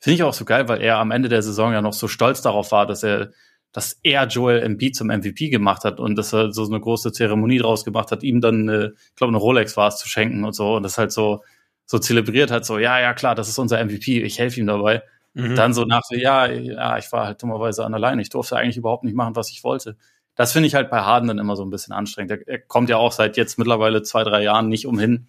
Finde 0.00 0.14
ich 0.14 0.22
auch 0.22 0.34
so 0.34 0.44
geil, 0.44 0.68
weil 0.68 0.80
er 0.80 0.98
am 0.98 1.10
Ende 1.10 1.28
der 1.28 1.42
Saison 1.42 1.72
ja 1.72 1.82
noch 1.82 1.92
so 1.92 2.08
stolz 2.08 2.42
darauf 2.42 2.72
war, 2.72 2.86
dass 2.86 3.02
er, 3.02 3.30
dass 3.72 3.98
er 4.02 4.26
Joel 4.26 4.62
Embiid 4.62 4.96
zum 4.96 5.08
MVP 5.08 5.50
gemacht 5.50 5.84
hat 5.84 6.00
und 6.00 6.16
dass 6.16 6.32
er 6.32 6.52
so 6.52 6.66
eine 6.66 6.80
große 6.80 7.12
Zeremonie 7.12 7.58
draus 7.58 7.84
gemacht 7.84 8.10
hat, 8.10 8.22
ihm 8.22 8.40
dann, 8.40 8.68
eine, 8.68 8.94
ich 8.96 9.16
glaube, 9.16 9.30
eine 9.30 9.38
Rolex 9.38 9.76
war 9.76 9.88
es 9.88 9.98
zu 9.98 10.08
schenken 10.08 10.44
und 10.44 10.54
so 10.54 10.74
und 10.76 10.82
das 10.82 10.98
halt 10.98 11.12
so, 11.12 11.42
so 11.90 11.98
zelebriert 11.98 12.52
hat, 12.52 12.64
so, 12.64 12.78
ja, 12.78 13.00
ja, 13.00 13.14
klar, 13.14 13.34
das 13.34 13.48
ist 13.48 13.58
unser 13.58 13.84
MVP, 13.84 14.22
ich 14.22 14.38
helfe 14.38 14.60
ihm 14.60 14.68
dabei. 14.68 15.02
Mhm. 15.34 15.56
Dann 15.56 15.74
so 15.74 15.84
nach, 15.84 16.02
ja, 16.10 16.46
ja, 16.46 16.96
ich 16.98 17.10
war 17.10 17.26
halt 17.26 17.42
dummerweise 17.42 17.84
an 17.84 17.92
alleine. 17.94 18.22
Ich 18.22 18.28
durfte 18.28 18.56
eigentlich 18.56 18.76
überhaupt 18.76 19.02
nicht 19.02 19.16
machen, 19.16 19.34
was 19.34 19.50
ich 19.50 19.64
wollte. 19.64 19.96
Das 20.36 20.52
finde 20.52 20.68
ich 20.68 20.76
halt 20.76 20.88
bei 20.88 21.00
Harden 21.00 21.26
dann 21.26 21.40
immer 21.40 21.56
so 21.56 21.64
ein 21.64 21.70
bisschen 21.70 21.92
anstrengend. 21.92 22.30
Er, 22.30 22.46
er 22.46 22.58
kommt 22.60 22.90
ja 22.90 22.96
auch 22.96 23.10
seit 23.10 23.36
jetzt 23.36 23.58
mittlerweile 23.58 24.02
zwei, 24.02 24.22
drei 24.22 24.40
Jahren 24.44 24.68
nicht 24.68 24.86
umhin, 24.86 25.26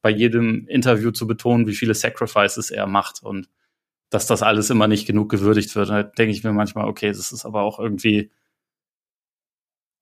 bei 0.00 0.10
jedem 0.10 0.68
Interview 0.68 1.10
zu 1.10 1.26
betonen, 1.26 1.66
wie 1.66 1.74
viele 1.74 1.94
Sacrifices 1.94 2.70
er 2.70 2.86
macht 2.86 3.20
und 3.24 3.48
dass 4.08 4.28
das 4.28 4.44
alles 4.44 4.70
immer 4.70 4.86
nicht 4.86 5.04
genug 5.04 5.28
gewürdigt 5.28 5.74
wird. 5.74 5.88
Da 5.90 6.04
denke 6.04 6.30
ich 6.30 6.44
mir 6.44 6.52
manchmal, 6.52 6.86
okay, 6.86 7.08
das 7.08 7.32
ist 7.32 7.44
aber 7.44 7.62
auch 7.62 7.80
irgendwie, 7.80 8.30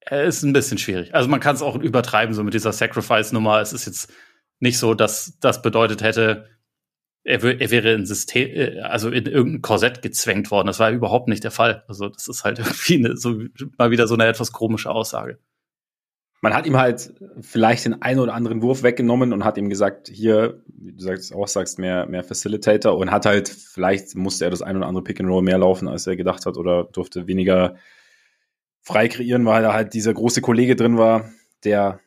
er 0.00 0.24
ist 0.24 0.42
ein 0.42 0.52
bisschen 0.52 0.76
schwierig. 0.76 1.14
Also 1.14 1.30
man 1.30 1.40
kann 1.40 1.54
es 1.54 1.62
auch 1.62 1.74
übertreiben, 1.74 2.34
so 2.34 2.44
mit 2.44 2.52
dieser 2.52 2.74
Sacrifice-Nummer. 2.74 3.62
Es 3.62 3.72
ist 3.72 3.86
jetzt 3.86 4.12
nicht 4.60 4.78
so, 4.78 4.94
dass 4.94 5.38
das 5.40 5.62
bedeutet 5.62 6.02
hätte, 6.02 6.46
er, 7.26 7.42
er 7.42 7.70
wäre 7.70 7.92
in 7.92 8.06
System, 8.06 8.48
äh, 8.48 8.80
also 8.80 9.10
in 9.10 9.26
irgendein 9.26 9.62
Korsett 9.62 10.00
gezwängt 10.00 10.50
worden. 10.50 10.68
Das 10.68 10.78
war 10.78 10.90
überhaupt 10.90 11.28
nicht 11.28 11.44
der 11.44 11.50
Fall. 11.50 11.84
Also 11.88 12.08
das 12.08 12.28
ist 12.28 12.44
halt 12.44 12.58
irgendwie 12.60 12.96
eine, 12.96 13.16
so 13.16 13.40
mal 13.78 13.90
wieder 13.90 14.06
so 14.06 14.14
eine 14.14 14.26
etwas 14.26 14.52
komische 14.52 14.90
Aussage. 14.90 15.38
Man 16.42 16.54
hat 16.54 16.66
ihm 16.66 16.76
halt 16.76 17.14
vielleicht 17.40 17.86
den 17.86 18.02
einen 18.02 18.20
oder 18.20 18.34
anderen 18.34 18.62
Wurf 18.62 18.82
weggenommen 18.82 19.32
und 19.32 19.44
hat 19.44 19.58
ihm 19.58 19.68
gesagt, 19.68 20.08
hier, 20.08 20.62
wie 20.68 20.92
du 20.92 21.02
sagst, 21.02 21.34
auch 21.34 21.48
sagst, 21.48 21.78
mehr, 21.78 22.06
mehr 22.06 22.22
Facilitator 22.22 22.96
und 22.96 23.10
hat 23.10 23.26
halt, 23.26 23.48
vielleicht 23.48 24.14
musste 24.14 24.44
er 24.44 24.50
das 24.50 24.62
ein 24.62 24.76
oder 24.76 24.86
andere 24.86 25.02
Pick 25.02 25.18
and 25.18 25.28
Roll 25.28 25.42
mehr 25.42 25.58
laufen, 25.58 25.88
als 25.88 26.06
er 26.06 26.14
gedacht 26.14 26.46
hat 26.46 26.56
oder 26.56 26.84
durfte 26.84 27.26
weniger 27.26 27.76
frei 28.82 29.08
kreieren, 29.08 29.46
weil 29.46 29.62
da 29.62 29.72
halt 29.72 29.94
dieser 29.94 30.14
große 30.14 30.42
Kollege 30.42 30.76
drin 30.76 30.98
war, 30.98 31.32
der 31.64 32.00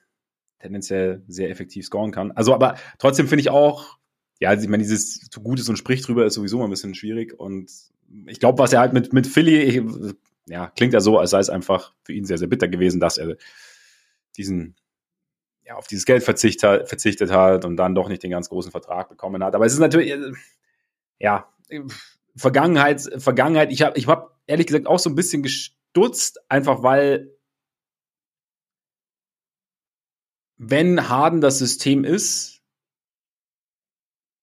tendenziell 0.59 1.23
sehr 1.27 1.49
effektiv 1.49 1.85
scoren 1.85 2.11
kann. 2.11 2.31
Also, 2.31 2.53
aber 2.53 2.75
trotzdem 2.97 3.27
finde 3.27 3.41
ich 3.41 3.49
auch, 3.49 3.97
ja, 4.39 4.53
ich 4.53 4.67
meine, 4.67 4.83
dieses 4.83 5.29
zu 5.29 5.41
Gutes 5.41 5.67
und 5.69 5.77
spricht 5.77 6.07
drüber 6.07 6.25
ist 6.25 6.33
sowieso 6.33 6.57
mal 6.57 6.65
ein 6.65 6.69
bisschen 6.69 6.95
schwierig. 6.95 7.37
Und 7.37 7.71
ich 8.27 8.39
glaube, 8.39 8.59
was 8.59 8.73
er 8.73 8.79
halt 8.79 8.93
mit, 8.93 9.13
mit 9.13 9.27
Philly, 9.27 9.61
ich, 9.61 9.81
ja, 10.47 10.67
klingt 10.69 10.93
ja 10.93 11.01
so, 11.01 11.19
als 11.19 11.31
sei 11.31 11.39
es 11.39 11.49
einfach 11.49 11.93
für 12.03 12.13
ihn 12.13 12.25
sehr, 12.25 12.37
sehr 12.37 12.47
bitter 12.47 12.67
gewesen, 12.67 12.99
dass 12.99 13.17
er 13.17 13.35
diesen, 14.37 14.75
ja, 15.63 15.75
auf 15.75 15.87
dieses 15.87 16.05
Geld 16.05 16.23
verzicht 16.23 16.63
hat, 16.63 16.87
verzichtet 16.87 17.31
hat 17.31 17.65
und 17.65 17.77
dann 17.77 17.95
doch 17.95 18.07
nicht 18.07 18.23
den 18.23 18.31
ganz 18.31 18.49
großen 18.49 18.71
Vertrag 18.71 19.09
bekommen 19.09 19.43
hat. 19.43 19.55
Aber 19.55 19.65
es 19.65 19.73
ist 19.73 19.79
natürlich, 19.79 20.11
äh, 20.11 20.31
ja, 21.19 21.49
Vergangenheit, 22.35 23.01
Vergangenheit, 23.17 23.71
ich 23.71 23.81
habe 23.81 23.97
ich 23.97 24.07
hab 24.07 24.39
ehrlich 24.47 24.67
gesagt 24.67 24.87
auch 24.87 24.99
so 24.99 25.09
ein 25.09 25.15
bisschen 25.15 25.43
gestutzt, 25.43 26.39
einfach 26.49 26.81
weil 26.81 27.31
wenn 30.59 31.09
Harden 31.09 31.41
das 31.41 31.57
System 31.57 32.03
ist, 32.03 32.61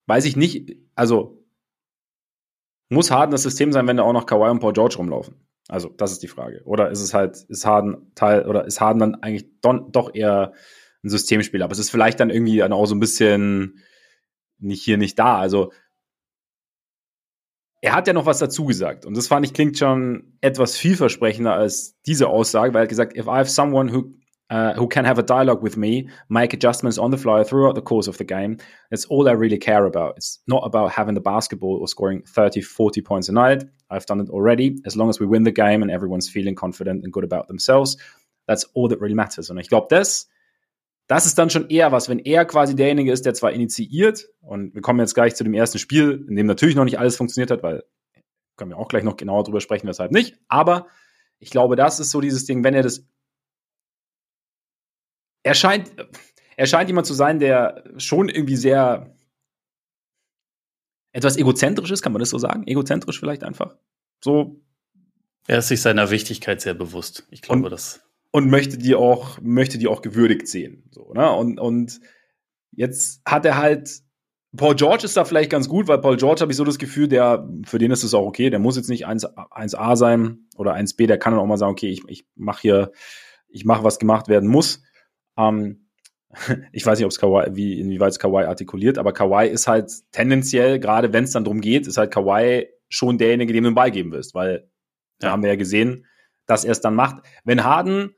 weiß 0.06 0.24
ich 0.24 0.34
nicht, 0.34 0.76
also 0.94 1.44
muss 2.88 3.10
Harden 3.10 3.32
das 3.32 3.42
System 3.42 3.72
sein, 3.72 3.86
wenn 3.86 3.98
da 3.98 4.02
auch 4.02 4.12
noch 4.12 4.26
Kawhi 4.26 4.50
und 4.50 4.60
Paul 4.60 4.72
George 4.72 4.96
rumlaufen? 4.96 5.46
Also, 5.68 5.88
das 5.88 6.12
ist 6.12 6.22
die 6.22 6.28
Frage. 6.28 6.62
Oder 6.64 6.90
ist 6.90 7.00
es 7.00 7.12
halt, 7.12 7.36
ist 7.48 7.66
Harden 7.66 8.12
Teil, 8.14 8.46
oder 8.46 8.64
ist 8.66 8.80
Harden 8.80 9.00
dann 9.00 9.14
eigentlich 9.16 9.60
don, 9.60 9.90
doch 9.90 10.14
eher 10.14 10.52
ein 11.02 11.08
Systemspieler? 11.08 11.64
Aber 11.64 11.72
es 11.72 11.80
ist 11.80 11.90
vielleicht 11.90 12.20
dann 12.20 12.30
irgendwie 12.30 12.58
dann 12.58 12.72
auch 12.72 12.86
so 12.86 12.94
ein 12.94 13.00
bisschen 13.00 13.82
nicht 14.58 14.82
hier, 14.84 14.96
nicht 14.96 15.18
da. 15.18 15.38
Also, 15.38 15.72
er 17.82 17.94
hat 17.94 18.06
ja 18.06 18.12
noch 18.12 18.26
was 18.26 18.38
dazu 18.38 18.64
gesagt. 18.64 19.04
Und 19.04 19.16
das 19.16 19.26
fand 19.26 19.44
ich 19.44 19.52
klingt 19.52 19.76
schon 19.76 20.38
etwas 20.40 20.76
vielversprechender 20.76 21.52
als 21.52 22.00
diese 22.06 22.28
Aussage, 22.28 22.72
weil 22.72 22.80
er 22.80 22.84
hat 22.84 22.88
gesagt, 22.88 23.16
if 23.16 23.26
I 23.26 23.30
have 23.30 23.50
someone 23.50 23.92
who 23.92 24.14
uh, 24.50 24.74
who 24.74 24.86
can 24.86 25.04
have 25.04 25.18
a 25.18 25.22
dialogue 25.22 25.62
with 25.62 25.76
me, 25.76 26.08
make 26.28 26.52
adjustments 26.52 26.98
on 26.98 27.10
the 27.10 27.18
fly 27.18 27.42
throughout 27.42 27.74
the 27.74 27.82
course 27.82 28.06
of 28.06 28.16
the 28.18 28.24
game. 28.24 28.58
That's 28.90 29.04
all 29.06 29.28
I 29.28 29.32
really 29.32 29.58
care 29.58 29.84
about. 29.84 30.14
It's 30.16 30.38
not 30.46 30.62
about 30.64 30.92
having 30.92 31.14
the 31.14 31.20
basketball 31.20 31.78
or 31.80 31.88
scoring 31.88 32.22
30, 32.22 32.60
40 32.60 33.02
points 33.02 33.28
a 33.28 33.32
night. 33.32 33.64
I've 33.90 34.06
done 34.06 34.20
it 34.20 34.30
already. 34.30 34.76
As 34.84 34.96
long 34.96 35.08
as 35.08 35.18
we 35.18 35.26
win 35.26 35.42
the 35.42 35.52
game 35.52 35.82
and 35.82 35.90
everyone's 35.90 36.28
feeling 36.28 36.54
confident 36.54 37.02
and 37.02 37.12
good 37.12 37.24
about 37.24 37.48
themselves, 37.48 37.96
that's 38.46 38.64
all 38.74 38.88
that 38.88 39.00
really 39.00 39.14
matters. 39.14 39.50
Und 39.50 39.58
ich 39.58 39.68
glaube, 39.68 39.88
das, 39.90 40.28
das 41.08 41.26
ist 41.26 41.38
dann 41.38 41.50
schon 41.50 41.68
eher 41.68 41.90
was, 41.92 42.08
wenn 42.08 42.20
er 42.20 42.44
quasi 42.44 42.76
derjenige 42.76 43.12
ist, 43.12 43.26
der 43.26 43.34
zwar 43.34 43.52
initiiert, 43.52 44.28
und 44.40 44.74
wir 44.74 44.82
kommen 44.82 45.00
jetzt 45.00 45.14
gleich 45.14 45.34
zu 45.34 45.44
dem 45.44 45.54
ersten 45.54 45.78
Spiel, 45.78 46.24
in 46.28 46.36
dem 46.36 46.46
natürlich 46.46 46.76
noch 46.76 46.84
nicht 46.84 46.98
alles 46.98 47.16
funktioniert 47.16 47.50
hat, 47.50 47.62
weil 47.62 47.84
können 48.56 48.70
wir 48.70 48.78
auch 48.78 48.88
gleich 48.88 49.04
noch 49.04 49.16
genauer 49.16 49.44
drüber 49.44 49.60
sprechen, 49.60 49.86
weshalb 49.86 50.12
nicht. 50.12 50.38
Aber 50.48 50.86
ich 51.38 51.50
glaube, 51.50 51.76
das 51.76 52.00
ist 52.00 52.10
so 52.10 52.20
dieses 52.20 52.46
Ding, 52.46 52.64
wenn 52.64 52.74
er 52.74 52.82
das 52.82 53.06
er 55.46 55.54
scheint, 55.54 55.92
er 56.56 56.66
scheint 56.66 56.88
jemand 56.88 57.06
zu 57.06 57.14
sein, 57.14 57.38
der 57.38 57.84
schon 57.98 58.28
irgendwie 58.28 58.56
sehr 58.56 59.14
etwas 61.12 61.36
egozentrisch 61.36 61.92
ist, 61.92 62.02
kann 62.02 62.12
man 62.12 62.18
das 62.18 62.30
so 62.30 62.38
sagen? 62.38 62.66
Egozentrisch 62.66 63.20
vielleicht 63.20 63.44
einfach. 63.44 63.76
So. 64.22 64.60
Er 65.46 65.58
ist 65.58 65.68
sich 65.68 65.80
seiner 65.80 66.10
Wichtigkeit 66.10 66.60
sehr 66.60 66.74
bewusst. 66.74 67.28
Ich 67.30 67.42
glaube, 67.42 67.62
und, 67.62 67.70
das. 67.70 68.00
Und 68.32 68.50
möchte 68.50 68.76
die 68.76 68.96
auch, 68.96 69.38
möchte 69.40 69.78
die 69.78 69.86
auch 69.86 70.02
gewürdigt 70.02 70.48
sehen. 70.48 70.90
So, 70.90 71.12
ne? 71.14 71.30
Und, 71.30 71.60
und 71.60 72.00
jetzt 72.72 73.22
hat 73.24 73.46
er 73.46 73.56
halt, 73.56 74.00
Paul 74.56 74.74
George 74.74 75.04
ist 75.04 75.16
da 75.16 75.24
vielleicht 75.24 75.50
ganz 75.50 75.68
gut, 75.68 75.86
weil 75.86 76.00
Paul 76.00 76.16
George 76.16 76.40
habe 76.40 76.50
ich 76.50 76.56
so 76.56 76.64
das 76.64 76.78
Gefühl, 76.78 77.06
der, 77.06 77.48
für 77.64 77.78
den 77.78 77.92
ist 77.92 78.02
es 78.02 78.14
auch 78.14 78.26
okay, 78.26 78.50
der 78.50 78.58
muss 78.58 78.76
jetzt 78.76 78.90
nicht 78.90 79.06
1, 79.06 79.26
1A 79.26 79.96
sein 79.96 80.48
oder 80.56 80.74
1B, 80.74 81.06
der 81.06 81.18
kann 81.18 81.32
dann 81.32 81.40
auch 81.40 81.46
mal 81.46 81.56
sagen, 81.56 81.72
okay, 81.72 81.88
ich, 81.88 82.02
ich 82.08 82.26
mache 82.34 82.62
hier, 82.62 82.92
ich 83.46 83.64
mache, 83.64 83.84
was 83.84 84.00
gemacht 84.00 84.26
werden 84.26 84.48
muss. 84.48 84.82
Ähm, 85.36 85.88
ich 86.72 86.84
weiß 86.84 86.98
nicht, 86.98 87.06
ob 87.06 87.10
es 87.10 87.18
Kawhi, 87.18 87.54
wie, 87.54 87.80
inwieweit 87.80 88.12
es 88.12 88.18
Kawhi 88.18 88.44
artikuliert, 88.44 88.98
aber 88.98 89.12
Kawhi 89.12 89.48
ist 89.48 89.66
halt 89.66 89.90
tendenziell, 90.12 90.78
gerade 90.78 91.12
wenn 91.12 91.24
es 91.24 91.32
dann 91.32 91.44
darum 91.44 91.60
geht, 91.60 91.86
ist 91.86 91.96
halt 91.96 92.12
Kawhi 92.12 92.68
schon 92.88 93.18
derjenige, 93.18 93.52
dem 93.52 93.64
du 93.64 93.70
den 93.70 93.74
Ball 93.74 93.90
geben 93.90 94.12
willst, 94.12 94.34
weil 94.34 94.70
da 95.18 95.30
haben 95.30 95.42
wir 95.42 95.50
ja 95.50 95.56
gesehen, 95.56 96.06
dass 96.46 96.64
er 96.64 96.72
es 96.72 96.80
dann 96.80 96.94
macht. 96.94 97.24
Wenn 97.44 97.64
Harden 97.64 98.14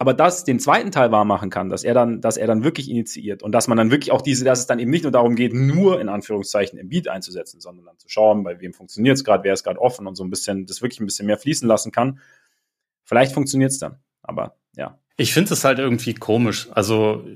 aber 0.00 0.14
das 0.14 0.44
den 0.44 0.58
zweiten 0.58 0.90
Teil 0.90 1.12
wahr 1.12 1.26
machen 1.26 1.50
kann, 1.50 1.68
dass 1.68 1.84
er 1.84 1.92
dann, 1.92 2.22
dass 2.22 2.38
er 2.38 2.46
dann 2.46 2.64
wirklich 2.64 2.88
initiiert 2.88 3.42
und 3.42 3.52
dass 3.52 3.68
man 3.68 3.76
dann 3.76 3.90
wirklich 3.90 4.12
auch 4.12 4.22
diese, 4.22 4.46
dass 4.46 4.60
es 4.60 4.66
dann 4.66 4.78
eben 4.78 4.90
nicht 4.90 5.02
nur 5.02 5.12
darum 5.12 5.34
geht, 5.34 5.52
nur 5.52 6.00
in 6.00 6.08
Anführungszeichen 6.08 6.78
im 6.78 6.88
Beat 6.88 7.06
einzusetzen, 7.06 7.60
sondern 7.60 7.84
dann 7.84 7.98
zu 7.98 8.08
schauen, 8.08 8.42
bei 8.42 8.58
wem 8.60 8.72
funktioniert 8.72 9.18
es 9.18 9.24
gerade, 9.24 9.44
wer 9.44 9.52
ist 9.52 9.62
gerade 9.62 9.78
offen 9.78 10.06
und 10.06 10.14
so 10.14 10.24
ein 10.24 10.30
bisschen, 10.30 10.64
das 10.64 10.80
wirklich 10.80 11.00
ein 11.00 11.04
bisschen 11.04 11.26
mehr 11.26 11.36
fließen 11.36 11.68
lassen 11.68 11.92
kann. 11.92 12.18
Vielleicht 13.04 13.34
funktioniert 13.34 13.72
es 13.72 13.78
dann, 13.78 13.98
aber 14.22 14.56
ja. 14.74 14.98
Ich 15.20 15.34
finde 15.34 15.52
es 15.52 15.64
halt 15.64 15.78
irgendwie 15.78 16.14
komisch. 16.14 16.68
Also, 16.70 17.26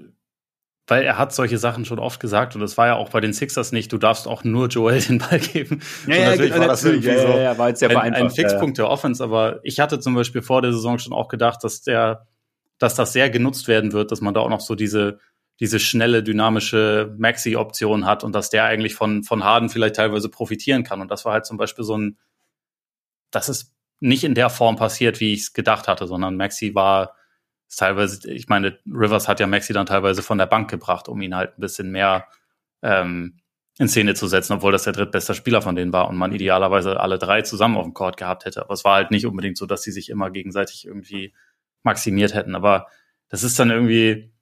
weil 0.87 1.03
er 1.03 1.19
hat 1.19 1.35
solche 1.35 1.59
Sachen 1.59 1.85
schon 1.85 1.99
oft 1.99 2.19
gesagt 2.19 2.57
und 2.57 2.63
es 2.63 2.79
war 2.79 2.87
ja 2.87 2.95
auch 2.97 3.11
bei 3.11 3.21
den 3.21 3.35
Sixers 3.35 3.73
nicht, 3.73 3.93
du 3.93 3.99
darfst 3.99 4.27
auch 4.27 4.43
nur 4.43 4.69
Joel 4.69 5.01
den 5.01 5.19
Ball 5.19 5.39
geben. 5.39 5.81
Ja, 6.07 6.17
ja, 6.17 6.31
natürlich 6.31 6.57
war 6.57 6.67
das 6.67 6.83
irgendwie 6.83 7.09
ja, 7.09 7.21
so 7.21 7.29
ja, 7.29 7.41
ja, 7.41 7.59
war 7.59 7.69
jetzt 7.69 7.81
sehr 7.81 7.91
ein, 7.91 8.15
ein 8.15 8.31
Fixpunkt 8.31 8.79
der 8.79 8.89
Offense, 8.89 9.23
aber 9.23 9.61
ich 9.65 9.81
hatte 9.81 10.01
zum 10.01 10.15
Beispiel 10.15 10.41
vor 10.41 10.63
der 10.63 10.73
Saison 10.73 10.99
schon 10.99 11.13
auch 11.13 11.29
gedacht, 11.29 11.63
dass 11.63 11.83
der, 11.83 12.27
dass 12.79 12.95
das 12.95 13.13
sehr 13.13 13.29
genutzt 13.29 13.69
werden 13.69 13.93
wird, 13.93 14.11
dass 14.13 14.23
man 14.23 14.33
da 14.33 14.41
auch 14.41 14.49
noch 14.49 14.61
so 14.61 14.75
diese, 14.75 15.19
diese 15.61 15.79
schnelle, 15.79 16.23
dynamische 16.23 17.15
Maxi-Option 17.19 18.07
hat 18.07 18.25
und 18.25 18.35
dass 18.35 18.49
der 18.49 18.65
eigentlich 18.65 18.95
von, 18.95 19.25
von 19.25 19.45
Harden 19.45 19.69
vielleicht 19.69 19.97
teilweise 19.97 20.31
profitieren 20.31 20.85
kann. 20.85 21.03
Und 21.03 21.11
das 21.11 21.27
war 21.27 21.35
halt 21.35 21.45
zum 21.45 21.59
Beispiel 21.59 21.85
so 21.85 21.99
ein, 21.99 22.17
das 23.31 23.51
ist 23.51 23.75
nicht 24.01 24.25
in 24.25 24.35
der 24.35 24.49
Form 24.49 24.77
passiert, 24.77 25.21
wie 25.21 25.35
ich 25.35 25.41
es 25.41 25.53
gedacht 25.53 25.87
hatte, 25.87 26.07
sondern 26.07 26.37
Maxi 26.37 26.75
war 26.75 27.15
teilweise, 27.77 28.31
ich 28.31 28.49
meine, 28.49 28.79
Rivers 28.87 29.29
hat 29.29 29.41
ja 29.41 29.47
Maxi 29.47 29.73
dann 29.73 29.87
teilweise 29.87 30.23
von 30.23 30.39
der 30.39 30.47
Bank 30.47 30.71
gebracht, 30.71 31.09
um 31.09 31.21
ihn 31.21 31.35
halt 31.35 31.59
ein 31.59 31.61
bisschen 31.61 31.91
mehr 31.91 32.27
ähm, 32.83 33.39
in 33.79 33.89
Szene 33.89 34.15
zu 34.15 34.29
setzen, 34.29 34.53
obwohl 34.53 34.73
das 34.73 34.85
der 34.85 34.93
drittbeste 34.93 35.35
Spieler 35.35 35.61
von 35.61 35.75
denen 35.75 35.93
war 35.93 36.09
und 36.09 36.17
man 36.17 36.33
idealerweise 36.33 37.01
alle 37.01 37.19
drei 37.19 37.43
zusammen 37.43 37.77
auf 37.77 37.85
dem 37.85 37.95
Court 37.95 38.17
gehabt 38.17 38.45
hätte. 38.45 38.63
Aber 38.63 38.75
es 38.75 38.85
war 38.85 38.95
halt 38.95 39.11
nicht 39.11 39.27
unbedingt 39.27 39.59
so, 39.59 39.67
dass 39.67 39.83
sie 39.83 39.91
sich 39.91 40.11
immer 40.11 40.31
gegenseitig 40.31 40.87
irgendwie 40.87 41.35
maximiert 41.83 42.35
hätten. 42.35 42.55
Aber 42.55 42.87
das 43.29 43.43
ist 43.43 43.59
dann 43.59 43.71
irgendwie, 43.71 44.33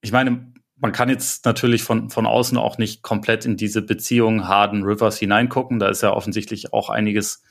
ich 0.00 0.12
meine, 0.12 0.52
man 0.76 0.92
kann 0.92 1.08
jetzt 1.08 1.44
natürlich 1.44 1.82
von, 1.82 2.10
von 2.10 2.26
außen 2.26 2.58
auch 2.58 2.78
nicht 2.78 3.02
komplett 3.02 3.46
in 3.46 3.56
diese 3.56 3.82
Beziehung 3.82 4.46
Harden 4.46 4.84
Rivers 4.84 5.18
hineingucken. 5.18 5.78
Da 5.78 5.88
ist 5.88 6.02
ja 6.02 6.12
offensichtlich 6.12 6.72
auch 6.72 6.90
einiges 6.90 7.42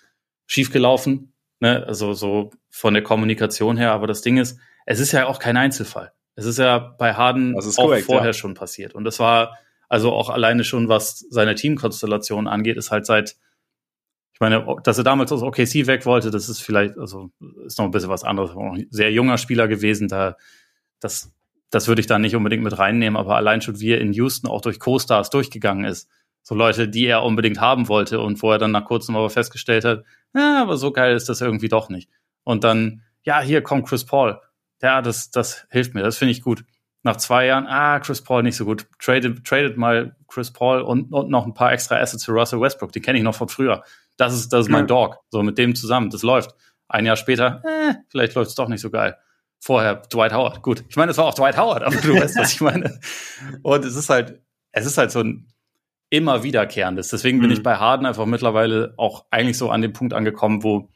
schiefgelaufen, 0.46 1.34
ne? 1.60 1.84
also 1.88 2.14
so 2.14 2.52
von 2.70 2.94
der 2.94 3.04
Kommunikation 3.04 3.78
her. 3.78 3.92
Aber 3.92 4.08
das 4.08 4.22
Ding 4.22 4.38
ist, 4.38 4.60
es 4.86 5.00
ist 5.00 5.12
ja 5.12 5.28
auch 5.28 5.40
kein 5.40 5.58
Einzelfall. 5.58 6.14
Es 6.36 6.46
ist 6.46 6.60
ja 6.60 6.78
bei 6.78 7.14
Harden 7.14 7.56
auch 7.58 7.76
korrekt, 7.76 8.06
vorher 8.06 8.28
ja. 8.28 8.34
schon 8.34 8.54
passiert. 8.54 8.94
Und 8.94 9.04
das 9.04 9.20
war 9.20 9.58
also 9.90 10.12
auch 10.12 10.30
alleine 10.30 10.64
schon, 10.64 10.90
was 10.90 11.26
seine 11.30 11.56
Teamkonstellation 11.56 12.48
angeht, 12.48 12.78
ist 12.78 12.92
halt 12.92 13.06
seit, 13.06 13.36
ich 14.34 14.40
meine, 14.40 14.66
dass 14.84 14.98
er 14.98 15.04
damals 15.04 15.32
aus 15.32 15.44
OKC 15.44 15.88
weg 15.88 16.06
wollte, 16.06 16.32
das 16.32 16.50
ist 16.50 16.60
vielleicht, 16.60 16.98
also 16.98 17.32
ist 17.66 17.78
noch 17.78 17.86
ein 17.86 17.92
bisschen 17.92 18.10
was 18.10 18.24
anderes. 18.24 18.52
Auch 18.52 18.74
ein 18.74 18.88
sehr 18.90 19.12
junger 19.12 19.38
Spieler 19.38 19.68
gewesen, 19.68 20.08
da 20.08 20.36
das, 21.00 21.32
das 21.70 21.88
würde 21.88 22.02
ich 22.02 22.08
da 22.08 22.20
nicht 22.20 22.36
unbedingt 22.36 22.64
mit 22.64 22.78
reinnehmen, 22.78 23.18
aber 23.18 23.36
allein 23.36 23.62
schon 23.62 23.80
wie 23.80 23.92
er 23.92 24.02
in 24.02 24.14
Houston 24.14 24.50
auch 24.50 24.62
durch 24.62 24.80
Co-Stars 24.80 25.30
durchgegangen 25.30 25.86
ist. 25.86 26.10
So 26.42 26.54
Leute, 26.54 26.88
die 26.88 27.06
er 27.06 27.24
unbedingt 27.24 27.60
haben 27.60 27.88
wollte 27.88 28.20
und 28.20 28.42
wo 28.42 28.52
er 28.52 28.60
dann 28.60 28.72
nach 28.72 28.86
kurzem 28.86 29.16
aber 29.16 29.30
festgestellt 29.30 29.84
hat, 29.84 30.04
ja, 30.36 30.62
aber 30.62 30.78
so 30.78 30.92
geil 30.92 31.16
ist 31.16 31.30
das 31.30 31.42
irgendwie 31.42 31.70
doch 31.70 31.90
nicht. 31.90 32.10
Und 32.44 32.64
dann, 32.64 33.02
ja, 33.24 33.42
hier 33.42 33.62
kommt 33.62 33.88
Chris 33.88 34.06
Paul 34.06 34.40
ja, 34.82 35.02
das, 35.02 35.32
das 35.32 35.66
hilft 35.70 35.94
mir, 35.94 36.04
das 36.04 36.18
finde 36.18 36.32
ich 36.32 36.42
gut. 36.42 36.66
Nach 37.04 37.18
zwei 37.18 37.46
Jahren, 37.46 37.68
ah, 37.68 38.00
Chris 38.00 38.24
Paul 38.24 38.42
nicht 38.42 38.56
so 38.56 38.66
gut. 38.66 38.88
Tradet, 39.00 39.46
tradet 39.46 39.78
mal 39.78 40.16
Chris 40.28 40.52
Paul 40.52 40.82
und, 40.82 41.14
und 41.14 41.30
noch 41.30 41.46
ein 41.46 41.54
paar 41.54 41.72
extra 41.72 41.98
Assets 41.98 42.26
für 42.26 42.32
Russell 42.32 42.60
Westbrook. 42.60 42.92
Die 42.92 43.00
kenne 43.00 43.20
ich 43.20 43.24
noch 43.24 43.36
von 43.36 43.48
früher. 43.48 43.84
Das 44.18 44.34
ist, 44.34 44.52
das 44.52 44.66
ist 44.66 44.72
mein 44.72 44.88
Dog. 44.88 45.20
So 45.30 45.44
mit 45.44 45.60
dem 45.60 45.76
zusammen. 45.76 46.10
Das 46.10 46.24
läuft. 46.24 46.56
Ein 46.88 47.06
Jahr 47.06 47.16
später, 47.16 47.62
äh, 47.64 47.94
vielleicht 48.10 48.34
läuft 48.34 48.50
es 48.50 48.56
doch 48.56 48.68
nicht 48.68 48.82
so 48.82 48.90
geil. 48.90 49.18
Vorher 49.60 49.98
Dwight 49.98 50.34
Howard. 50.34 50.64
Gut. 50.64 50.84
Ich 50.90 50.96
meine, 50.96 51.12
es 51.12 51.18
war 51.18 51.26
auch 51.26 51.34
Dwight 51.36 51.58
Howard, 51.58 51.84
aber 51.84 51.96
du 51.96 52.16
weißt, 52.16 52.38
was 52.38 52.54
ich 52.54 52.62
meine. 52.62 53.00
Und 53.62 53.86
es 53.86 53.96
ist 53.96 54.10
halt, 54.10 54.42
es 54.72 54.88
ist 54.88 54.98
halt 54.98 55.12
so 55.12 55.20
ein 55.20 55.48
immer 56.10 56.44
wiederkehrendes. 56.44 57.10
Deswegen 57.10 57.40
bin 57.40 57.50
mhm. 57.50 57.56
ich 57.56 57.64
bei 57.64 57.76
Harden 57.78 58.06
einfach 58.06 58.26
mittlerweile 58.26 58.94
auch 58.98 59.26
eigentlich 59.32 59.58
so 59.58 59.70
an 59.70 59.82
dem 59.82 59.94
Punkt 59.94 60.14
angekommen, 60.14 60.64
wo 60.64 60.90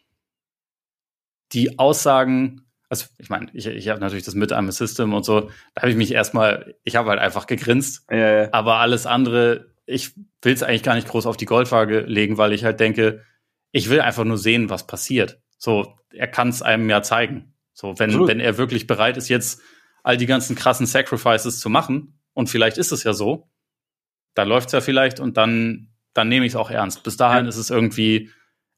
die 1.52 1.80
Aussagen 1.80 2.69
also 2.90 3.06
ich 3.18 3.30
meine, 3.30 3.48
ich, 3.54 3.68
ich 3.68 3.88
habe 3.90 4.02
natürlich 4.02 4.26
das 4.26 4.36
mit 4.36 4.52
einem 4.52 4.72
System 4.72 5.14
und 5.14 5.24
so, 5.24 5.52
da 5.76 5.82
habe 5.82 5.92
ich 5.92 5.98
mich 5.98 6.12
erstmal, 6.12 6.76
ich 6.84 6.96
habe 6.96 7.10
halt 7.10 7.20
einfach 7.20 7.48
gegrinst. 7.48 8.06
Ja, 8.12 8.44
ja. 8.44 8.50
Aber 8.52 8.78
alles 8.78 9.06
andere 9.06 9.70
ich 9.90 10.14
will 10.42 10.54
es 10.54 10.64
eigentlich 10.64 10.84
gar 10.84 10.96
nicht 10.96 11.08
groß 11.08 11.26
auf 11.26 11.36
die 11.36 11.46
Goldwaage 11.46 12.02
legen, 12.02 12.38
weil 12.38 12.54
ich 12.54 12.64
halt 12.64 12.80
denke, 12.80 13.26
ich 13.72 13.90
will 13.90 14.02
einfach 14.02 14.24
nur 14.24 14.38
sehen, 14.38 14.70
was 14.70 14.88
passiert. 14.88 15.42
So, 15.58 15.96
er 16.14 16.28
kann 16.28 16.50
es 16.50 16.62
einem 16.62 16.90
ja 16.90 17.02
zeigen. 17.02 17.56
So, 17.74 17.98
wenn, 17.98 18.28
wenn 18.28 18.40
er 18.40 18.58
wirklich 18.58 18.88
bereit 18.88 19.18
ist, 19.18 19.30
jetzt 19.30 19.62
all 20.04 20.18
die 20.18 20.28
ganzen 20.28 20.56
krassen 20.56 20.86
Sacrifices 20.86 21.60
zu 21.60 21.70
machen, 21.70 22.20
und 22.34 22.50
vielleicht 22.50 22.78
ist 22.78 22.92
es 22.92 23.04
ja 23.04 23.14
so, 23.14 23.50
da 24.36 24.44
läuft 24.44 24.68
es 24.68 24.74
ja 24.74 24.82
vielleicht 24.82 25.20
und 25.20 25.38
dann, 25.38 25.90
dann 26.14 26.30
nehme 26.30 26.46
ich 26.46 26.54
es 26.54 26.56
auch 26.56 26.70
ernst. 26.70 27.04
Bis 27.04 27.18
dahin 27.18 27.46
ja. 27.46 27.50
ist 27.50 27.58
es 27.58 27.70
irgendwie, 27.70 28.30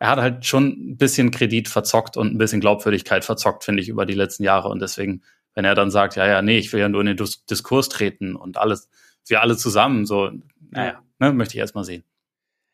er 0.02 0.10
hat 0.10 0.20
halt 0.20 0.46
schon 0.48 0.66
ein 0.66 0.98
bisschen 0.98 1.30
Kredit 1.30 1.70
verzockt 1.70 2.18
und 2.18 2.34
ein 2.34 2.40
bisschen 2.40 2.60
Glaubwürdigkeit 2.60 3.24
verzockt, 3.24 3.64
finde 3.64 3.84
ich, 3.84 3.88
über 3.88 4.08
die 4.08 4.16
letzten 4.16 4.42
Jahre. 4.42 4.68
Und 4.70 4.82
deswegen, 4.82 5.22
wenn 5.54 5.64
er 5.64 5.76
dann 5.76 5.92
sagt, 5.92 6.16
ja, 6.16 6.26
ja, 6.26 6.42
nee, 6.42 6.58
ich 6.58 6.74
will 6.74 6.80
ja 6.80 6.90
nur 6.90 7.02
in 7.02 7.06
den 7.06 7.18
Dis 7.18 7.46
Diskurs 7.46 7.88
treten 7.88 8.36
und 8.36 8.58
alles, 8.58 8.90
wir 9.28 9.42
alle 9.42 9.56
zusammen, 9.58 10.08
so, 10.08 10.32
naja, 10.72 11.04
ne, 11.20 11.34
möchte 11.34 11.54
ich 11.54 11.60
erstmal 11.60 11.84
sehen. 11.84 12.04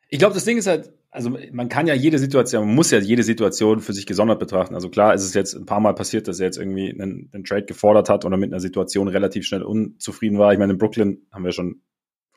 Ich 0.08 0.20
glaube, 0.20 0.36
das 0.36 0.46
Ding 0.46 0.58
ist 0.58 0.68
halt, 0.68 0.90
also 1.12 1.38
man 1.52 1.68
kann 1.68 1.86
ja 1.86 1.96
jede 1.96 2.18
Situation, 2.18 2.66
man 2.66 2.76
muss 2.76 2.92
ja 2.92 3.00
jede 3.00 3.24
Situation 3.24 3.82
für 3.82 3.92
sich 3.92 4.06
gesondert 4.06 4.40
betrachten. 4.40 4.74
Also 4.74 4.88
klar 4.88 5.14
ist 5.14 5.26
es 5.26 5.34
jetzt 5.34 5.54
ein 5.54 5.66
paar 5.66 5.82
Mal 5.82 5.96
passiert, 5.96 6.30
dass 6.30 6.40
er 6.40 6.46
jetzt 6.46 6.58
irgendwie 6.58 6.92
einen, 6.92 7.30
einen 7.34 7.44
Trade 7.44 7.66
gefordert 7.66 8.08
hat 8.08 8.24
oder 8.24 8.38
mit 8.38 8.54
einer 8.54 8.62
Situation 8.62 9.10
relativ 9.10 9.46
schnell 9.46 9.64
unzufrieden 9.64 10.40
war. 10.40 10.54
Ich 10.54 10.60
meine, 10.60 10.72
in 10.72 10.80
Brooklyn 10.80 11.28
haben 11.34 11.44
wir 11.44 11.52
schon 11.52 11.82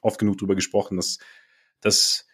oft 0.02 0.18
genug 0.18 0.38
drüber 0.38 0.56
gesprochen, 0.56 0.96
dass 0.96 1.20
das 1.80 2.26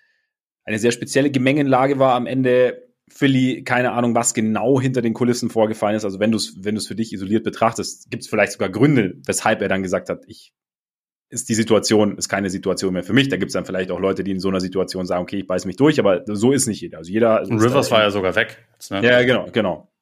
eine 0.67 0.79
sehr 0.79 0.93
spezielle 0.93 1.31
Gemengenlage 1.31 1.99
war 1.99 2.15
am 2.15 2.27
Ende. 2.27 2.83
Philly, 3.09 3.63
keine 3.63 3.93
Ahnung, 3.93 4.17
was 4.17 4.35
genau 4.35 4.81
hinter 4.81 5.01
den 5.01 5.15
Kulissen 5.15 5.49
vorgefallen 5.49 5.97
ist. 5.97 6.05
Also 6.05 6.19
wenn 6.19 6.33
du 6.33 6.39
es 6.39 6.57
wenn 6.65 6.75
du 6.75 6.81
es 6.81 6.89
für 6.89 6.97
dich 6.97 7.13
isoliert 7.13 7.45
betrachtest, 7.45 8.11
gibt 8.11 8.25
es 8.25 8.29
vielleicht 8.29 8.53
sogar 8.53 8.69
Gründe, 8.69 9.15
weshalb 9.25 9.63
er 9.63 9.69
dann 9.69 9.85
gesagt 9.85 10.09
hat, 10.09 10.25
ich 10.27 10.53
ist 11.29 11.49
die 11.49 11.55
Situation, 11.55 12.19
ist 12.19 12.29
keine 12.29 12.51
Situation 12.51 12.93
mehr 12.93 13.03
für 13.03 13.13
mich. 13.13 13.29
Da 13.29 13.37
gibt 13.37 13.51
es 13.51 13.55
dann 13.55 13.65
vielleicht 13.65 13.91
auch 13.91 13.99
Leute, 13.99 14.23
die 14.25 14.31
in 14.31 14.41
so 14.41 14.49
einer 14.49 14.61
Situation 14.61 15.07
sagen, 15.07 15.23
okay, 15.23 15.39
ich 15.39 15.47
beiß 15.47 15.65
mich 15.65 15.77
durch, 15.77 15.99
aber 15.99 16.23
so 16.27 16.53
ist 16.53 16.67
nicht 16.67 16.81
jeder. 16.81 16.99
Also 16.99 17.11
jeder. 17.11 17.43
Rivers 17.43 17.91
war 17.91 18.03
ja 18.03 18.11
sogar 18.11 18.35
weg. 18.37 18.65
Ne? 18.91 19.05
Ja, 19.05 19.23
genau, 19.23 19.49
genau. 19.53 19.93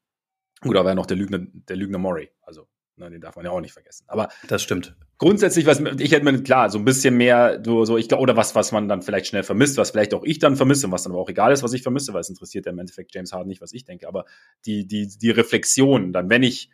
Gut, 0.61 0.77
aber 0.77 0.91
ja 0.91 0.95
noch 0.95 1.07
der 1.07 1.17
Lügner, 1.17 1.41
der 1.41 1.77
Lügner 1.77 1.99
Murray. 1.99 2.31
Also, 2.43 2.69
ne, 2.97 3.11
den 3.11 3.21
darf 3.21 3.37
man 3.37 3.45
ja 3.45 3.51
auch 3.51 3.61
nicht 3.61 3.73
vergessen. 3.73 4.05
Aber 4.07 4.29
das 4.49 4.63
stimmt. 4.63 4.97
Grundsätzlich, 5.19 5.67
was 5.67 5.81
ich 5.99 6.13
hätte 6.13 6.25
mir 6.25 6.43
klar, 6.43 6.71
so 6.71 6.79
ein 6.79 6.85
bisschen 6.85 7.17
mehr, 7.17 7.63
so, 7.65 7.85
so 7.85 7.97
ich 7.97 8.13
oder 8.13 8.37
was, 8.37 8.55
was 8.55 8.73
man 8.73 8.89
dann 8.89 9.03
vielleicht 9.03 9.29
schnell 9.29 9.45
vermisst, 9.45 9.77
was 9.77 9.93
vielleicht 9.93 10.13
auch 10.13 10.25
ich 10.25 10.41
dann 10.41 10.57
vermisse, 10.57 10.91
was 10.91 11.05
dann 11.05 11.13
aber 11.13 11.21
auch 11.21 11.29
egal 11.29 11.53
ist, 11.53 11.63
was 11.63 11.73
ich 11.73 11.83
vermisse, 11.83 12.13
weil 12.13 12.21
es 12.21 12.29
interessiert 12.29 12.67
ja 12.67 12.73
im 12.73 12.79
Endeffekt 12.79 13.15
James 13.15 13.33
Harden 13.33 13.49
nicht, 13.49 13.61
was 13.61 13.73
ich 13.73 13.85
denke. 13.85 14.09
Aber 14.09 14.25
die, 14.67 14.87
die, 14.87 15.07
die 15.07 15.31
Reflexion, 15.31 16.13
dann, 16.13 16.31
wenn 16.31 16.43
ich 16.43 16.71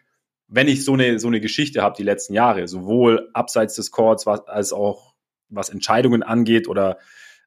wenn 0.51 0.67
ich 0.67 0.85
so 0.85 0.95
eine, 0.95 1.19
so 1.19 1.29
eine 1.29 1.41
Geschichte 1.41 1.81
habe 1.81 1.95
die 1.97 2.03
letzten 2.03 2.35
Jahre, 2.35 2.67
sowohl 2.67 3.31
abseits 3.33 3.77
des 3.77 3.93
Courts 3.93 4.27
was, 4.27 4.47
als 4.49 4.73
auch 4.73 5.15
was 5.49 5.69
Entscheidungen 5.69 6.23
angeht 6.23 6.69
oder 6.69 6.99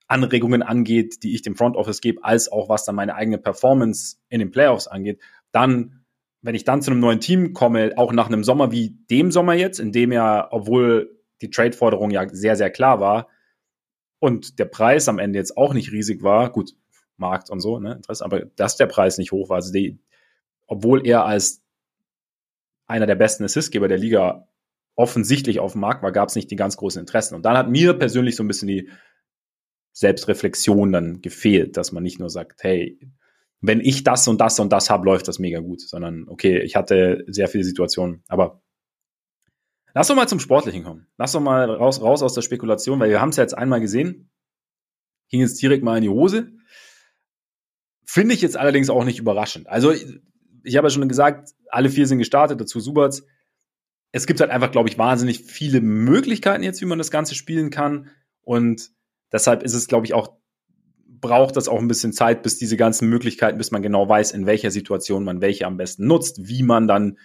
Anregungen 0.07 0.63
angeht, 0.63 1.21
die 1.23 1.35
ich 1.35 1.41
dem 1.41 1.55
Front 1.55 1.75
Office 1.75 2.01
gebe, 2.01 2.23
als 2.23 2.51
auch 2.51 2.69
was 2.69 2.85
dann 2.85 2.95
meine 2.95 3.15
eigene 3.15 3.37
Performance 3.37 4.17
in 4.29 4.39
den 4.39 4.51
Playoffs 4.51 4.87
angeht, 4.87 5.19
dann, 5.51 6.02
wenn 6.43 6.55
ich 6.55 6.65
dann 6.65 6.81
zu 6.81 6.91
einem 6.91 6.99
neuen 6.99 7.21
Team 7.21 7.53
komme, 7.53 7.93
auch 7.95 8.11
nach 8.11 8.27
einem 8.27 8.43
Sommer 8.43 8.71
wie 8.71 8.97
dem 9.09 9.31
Sommer 9.31 9.53
jetzt, 9.53 9.79
in 9.79 9.91
dem 9.91 10.11
ja, 10.11 10.47
obwohl 10.51 11.17
die 11.41 11.49
Trade-Forderung 11.49 12.11
ja 12.11 12.27
sehr, 12.29 12.55
sehr 12.55 12.69
klar 12.69 12.99
war 12.99 13.29
und 14.19 14.59
der 14.59 14.65
Preis 14.65 15.07
am 15.07 15.19
Ende 15.19 15.39
jetzt 15.39 15.57
auch 15.57 15.73
nicht 15.73 15.91
riesig 15.91 16.21
war, 16.21 16.51
gut, 16.51 16.75
Markt 17.15 17.49
und 17.49 17.61
so, 17.61 17.79
ne, 17.79 17.93
Interesse, 17.93 18.25
aber 18.25 18.41
dass 18.41 18.75
der 18.75 18.87
Preis 18.87 19.17
nicht 19.17 19.31
hoch 19.31 19.49
war, 19.49 19.55
also 19.55 19.71
die, 19.71 19.99
obwohl 20.67 21.07
er 21.07 21.25
als 21.25 21.63
einer 22.87 23.07
der 23.07 23.15
besten 23.15 23.45
Assistgeber 23.45 23.87
der 23.87 23.97
Liga 23.97 24.47
offensichtlich 24.95 25.59
auf 25.59 25.71
dem 25.71 25.81
Markt 25.81 26.03
war, 26.03 26.11
gab 26.11 26.27
es 26.29 26.35
nicht 26.35 26.51
die 26.51 26.55
ganz 26.55 26.77
großen 26.77 26.99
Interessen. 26.99 27.35
Und 27.35 27.43
dann 27.45 27.57
hat 27.57 27.69
mir 27.69 27.93
persönlich 27.93 28.35
so 28.35 28.43
ein 28.43 28.47
bisschen 28.47 28.67
die 28.67 28.89
Selbstreflexion 29.93 30.91
dann 30.91 31.21
gefehlt, 31.21 31.77
dass 31.77 31.91
man 31.91 32.03
nicht 32.03 32.19
nur 32.19 32.29
sagt, 32.29 32.63
hey, 32.63 32.99
wenn 33.65 33.79
ich 33.79 34.03
das 34.03 34.27
und 34.27 34.41
das 34.41 34.59
und 34.59 34.73
das 34.73 34.89
habe, 34.89 35.05
läuft 35.05 35.29
das 35.29 35.39
mega 35.39 35.61
gut, 35.61 35.79
sondern 35.79 36.27
okay, 36.27 36.61
ich 36.61 36.75
hatte 36.75 37.23
sehr 37.27 37.47
viele 37.47 37.63
Situationen, 37.63 38.21
aber 38.27 38.61
lass 39.93 40.09
doch 40.09 40.15
mal 40.15 40.27
zum 40.27 40.41
Sportlichen 40.41 40.83
kommen. 40.83 41.07
Lass 41.17 41.31
doch 41.31 41.39
mal 41.39 41.71
raus, 41.71 42.01
raus 42.01 42.21
aus 42.21 42.33
der 42.33 42.41
Spekulation, 42.41 42.99
weil 42.99 43.09
wir 43.09 43.21
haben 43.21 43.29
es 43.29 43.37
ja 43.37 43.43
jetzt 43.43 43.57
einmal 43.57 43.79
gesehen, 43.79 44.29
ging 45.29 45.39
jetzt 45.39 45.61
direkt 45.61 45.81
mal 45.81 45.95
in 45.95 46.03
die 46.03 46.09
Hose. 46.09 46.51
Finde 48.05 48.35
ich 48.35 48.41
jetzt 48.41 48.57
allerdings 48.57 48.89
auch 48.89 49.05
nicht 49.05 49.19
überraschend. 49.19 49.67
Also 49.67 49.93
ich 49.93 50.75
habe 50.75 50.87
ja 50.87 50.89
schon 50.89 51.07
gesagt, 51.07 51.51
alle 51.69 51.89
vier 51.89 52.05
sind 52.05 52.19
gestartet, 52.19 52.59
dazu 52.59 52.81
Subats. 52.81 53.25
Es 54.11 54.27
gibt 54.27 54.41
halt 54.41 54.51
einfach, 54.51 54.71
glaube 54.71 54.89
ich, 54.89 54.97
wahnsinnig 54.97 55.39
viele 55.39 55.79
Möglichkeiten 55.79 56.63
jetzt, 56.63 56.81
wie 56.81 56.85
man 56.85 56.97
das 56.97 57.11
Ganze 57.11 57.33
spielen 57.33 57.69
kann. 57.69 58.09
Und 58.41 58.91
deshalb 59.31 59.63
ist 59.63 59.73
es, 59.73 59.87
glaube 59.87 60.05
ich, 60.05 60.13
auch, 60.13 60.37
braucht 61.23 61.55
das 61.55 61.67
auch 61.67 61.79
ein 61.79 61.87
bisschen 61.87 62.13
Zeit, 62.13 62.43
bis 62.43 62.57
diese 62.57 62.77
ganzen 62.77 63.09
Möglichkeiten, 63.09 63.57
bis 63.57 63.71
man 63.71 63.81
genau 63.81 64.07
weiß, 64.07 64.33
in 64.33 64.45
welcher 64.45 64.69
Situation 64.69 65.23
man 65.23 65.41
welche 65.41 65.65
am 65.65 65.77
besten 65.77 66.05
nutzt, 66.05 66.47
wie 66.47 66.61
man 66.61 66.87
dann 66.87 67.17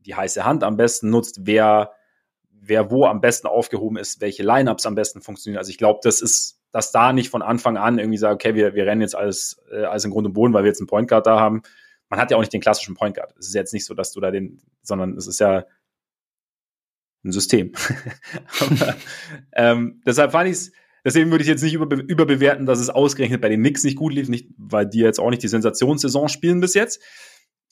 die 0.00 0.14
heiße 0.14 0.44
Hand 0.44 0.64
am 0.64 0.76
besten 0.76 1.08
nutzt, 1.08 1.46
wer, 1.46 1.92
wer 2.50 2.90
wo 2.90 3.06
am 3.06 3.20
besten 3.20 3.46
aufgehoben 3.46 3.96
ist, 3.96 4.20
welche 4.20 4.42
Lineups 4.42 4.84
am 4.84 4.96
besten 4.96 5.22
funktionieren. 5.22 5.58
Also 5.58 5.70
ich 5.70 5.78
glaube, 5.78 6.00
das 6.02 6.20
ist, 6.20 6.60
dass 6.72 6.90
da 6.90 7.12
nicht 7.12 7.30
von 7.30 7.42
Anfang 7.42 7.76
an 7.76 7.98
irgendwie 7.98 8.18
sagt, 8.18 8.34
okay, 8.34 8.54
wir, 8.56 8.74
wir 8.74 8.86
rennen 8.86 9.00
jetzt 9.00 9.14
alles, 9.14 9.62
äh, 9.70 9.84
alles 9.84 10.04
im 10.04 10.10
Grund 10.10 10.26
und 10.26 10.32
Boden, 10.32 10.52
weil 10.52 10.64
wir 10.64 10.68
jetzt 10.68 10.80
einen 10.80 10.88
Point 10.88 11.08
Guard 11.08 11.26
da 11.26 11.38
haben, 11.38 11.62
man 12.10 12.20
hat 12.20 12.32
ja 12.32 12.36
auch 12.36 12.42
nicht 12.42 12.52
den 12.52 12.60
klassischen 12.60 12.96
Point 12.96 13.16
Guard. 13.16 13.34
Es 13.38 13.46
ist 13.46 13.54
jetzt 13.54 13.72
nicht 13.72 13.86
so, 13.86 13.94
dass 13.94 14.12
du 14.12 14.20
da 14.20 14.32
den, 14.32 14.60
sondern 14.82 15.16
es 15.16 15.28
ist 15.28 15.38
ja 15.38 15.64
ein 17.24 17.32
System. 17.32 17.72
Aber, 18.60 18.96
ähm, 19.52 20.02
deshalb 20.04 20.32
fand 20.32 20.48
ich 20.48 20.56
es, 20.56 20.72
deswegen 21.04 21.30
würde 21.30 21.42
ich 21.42 21.48
jetzt 21.48 21.62
nicht 21.62 21.74
über, 21.74 21.96
überbewerten, 21.96 22.66
dass 22.66 22.80
es 22.80 22.90
ausgerechnet 22.90 23.40
bei 23.40 23.48
den 23.48 23.60
Knicks 23.60 23.84
nicht 23.84 23.96
gut 23.96 24.12
lief, 24.12 24.28
nicht, 24.28 24.48
weil 24.56 24.86
die 24.86 25.00
jetzt 25.00 25.20
auch 25.20 25.30
nicht 25.30 25.42
die 25.42 25.48
Sensationssaison 25.48 26.28
spielen 26.28 26.60
bis 26.60 26.74
jetzt. 26.74 27.00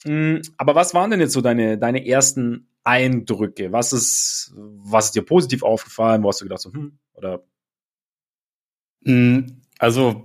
Mm, 0.05 0.37
aber 0.57 0.75
was 0.75 0.93
waren 0.93 1.11
denn 1.11 1.19
jetzt 1.19 1.33
so 1.33 1.41
deine, 1.41 1.77
deine 1.77 2.05
ersten 2.05 2.67
Eindrücke? 2.83 3.71
Was 3.71 3.93
ist, 3.93 4.53
was 4.55 5.05
ist 5.05 5.15
dir 5.15 5.23
positiv 5.23 5.63
aufgefallen? 5.63 6.23
Wo 6.23 6.29
hast 6.29 6.41
du 6.41 6.45
gedacht, 6.45 6.61
so, 6.61 6.71
hm, 6.73 6.99
oder? 7.13 7.43
Mm, 9.01 9.41
also, 9.79 10.23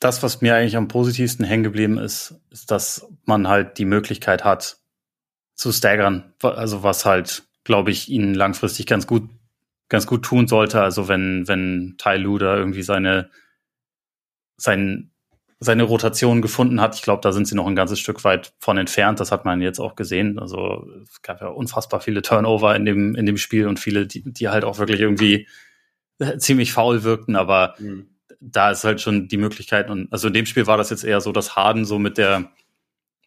das, 0.00 0.22
was 0.22 0.40
mir 0.40 0.54
eigentlich 0.54 0.76
am 0.76 0.88
positivsten 0.88 1.44
hängen 1.44 1.62
geblieben 1.62 1.98
ist, 1.98 2.34
ist, 2.50 2.70
dass 2.70 3.06
man 3.24 3.48
halt 3.48 3.78
die 3.78 3.84
Möglichkeit 3.84 4.44
hat, 4.44 4.80
zu 5.54 5.72
staggern. 5.72 6.32
Also 6.42 6.82
was 6.82 7.04
halt, 7.04 7.44
glaube 7.64 7.90
ich, 7.90 8.08
ihnen 8.08 8.34
langfristig 8.34 8.86
ganz 8.86 9.06
gut, 9.06 9.28
ganz 9.90 10.06
gut 10.06 10.24
tun 10.24 10.48
sollte. 10.48 10.80
Also 10.80 11.06
wenn, 11.08 11.46
wenn 11.46 11.96
Ty 11.98 12.16
Luda 12.16 12.56
irgendwie 12.56 12.82
seine, 12.82 13.28
sein, 14.56 15.10
seine 15.58 15.82
Rotation 15.82 16.40
gefunden 16.40 16.80
hat. 16.80 16.94
Ich 16.94 17.02
glaube, 17.02 17.20
da 17.20 17.32
sind 17.32 17.46
sie 17.46 17.54
noch 17.54 17.66
ein 17.66 17.76
ganzes 17.76 18.00
Stück 18.00 18.24
weit 18.24 18.54
von 18.58 18.78
entfernt. 18.78 19.20
Das 19.20 19.30
hat 19.30 19.44
man 19.44 19.60
jetzt 19.60 19.78
auch 19.78 19.96
gesehen. 19.96 20.38
Also 20.38 20.88
es 21.02 21.20
gab 21.20 21.42
ja 21.42 21.48
unfassbar 21.48 22.00
viele 22.00 22.22
Turnover 22.22 22.74
in 22.74 22.86
dem, 22.86 23.14
in 23.14 23.26
dem 23.26 23.36
Spiel 23.36 23.66
und 23.66 23.78
viele, 23.78 24.06
die, 24.06 24.22
die 24.24 24.48
halt 24.48 24.64
auch 24.64 24.78
wirklich 24.78 25.00
irgendwie 25.00 25.46
ziemlich 26.38 26.72
faul 26.72 27.04
wirkten. 27.04 27.36
Aber 27.36 27.74
mhm 27.78 28.06
da 28.40 28.70
ist 28.70 28.84
halt 28.84 29.00
schon 29.00 29.28
die 29.28 29.36
Möglichkeit 29.36 29.90
und 29.90 30.10
also 30.12 30.28
in 30.28 30.34
dem 30.34 30.46
Spiel 30.46 30.66
war 30.66 30.78
das 30.78 30.90
jetzt 30.90 31.04
eher 31.04 31.20
so, 31.20 31.30
dass 31.30 31.56
Harden 31.56 31.84
so 31.84 31.98
mit 31.98 32.18
der 32.18 32.50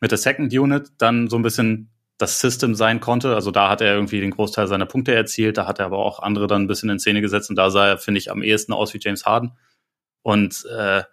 mit 0.01 0.11
der 0.11 0.17
Second 0.17 0.51
Unit 0.53 0.91
dann 0.97 1.29
so 1.29 1.37
ein 1.37 1.43
bisschen 1.43 1.92
das 2.23 2.39
System 2.39 2.73
sein 2.73 3.01
konnte. 3.01 3.35
Also 3.35 3.51
da 3.51 3.69
hat 3.69 3.81
er 3.81 3.93
irgendwie 3.93 4.21
den 4.21 4.31
Großteil 4.31 4.67
seiner 4.67 4.85
Punkte 4.85 5.13
erzielt, 5.13 5.57
da 5.57 5.67
hat 5.67 5.79
er 5.79 5.85
aber 5.85 5.97
auch 5.97 6.19
andere 6.19 6.47
dann 6.47 6.63
ein 6.63 6.67
bisschen 6.67 6.89
in 6.89 6.99
Szene 6.99 7.21
gesetzt 7.21 7.49
und 7.49 7.57
da 7.57 7.69
sah 7.69 7.87
er, 7.87 7.97
finde 7.97 8.19
ich, 8.19 8.31
am 8.31 8.41
ehesten 8.41 8.73
aus 8.73 8.93
wie 8.93 8.99
James 9.01 9.25
Harden. 9.25 9.51
Und 10.21 10.65
äh, 10.75 11.03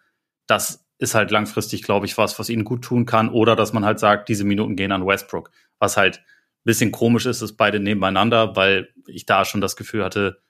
das 0.47 0.87
ist 0.99 1.15
halt 1.15 1.31
langfristig, 1.31 1.83
glaube 1.83 2.07
ich, 2.07 2.17
was, 2.17 2.39
was 2.39 2.49
ihnen 2.49 2.65
gut 2.65 2.83
tun 2.83 3.07
kann. 3.07 3.29
Oder 3.29 3.57
dass 3.57 3.73
man 3.73 3.85
halt 3.85 3.99
sagt, 3.99 4.29
diese 4.29 4.45
Minuten 4.45 4.77
gehen 4.77 4.93
an 4.93 5.07
Westbrook. 5.07 5.51
Was 5.79 5.97
halt 5.97 6.19
ein 6.19 6.65
bisschen 6.65 6.93
komisch 6.93 7.27
ist, 7.27 7.43
ist 7.43 7.57
beide 7.57 7.81
nebeneinander, 7.81 8.55
weil 8.55 8.89
ich 9.07 9.27
da 9.27 9.45
schon 9.45 9.61
das 9.61 9.77
Gefühl 9.77 10.05
hatte, 10.05 10.41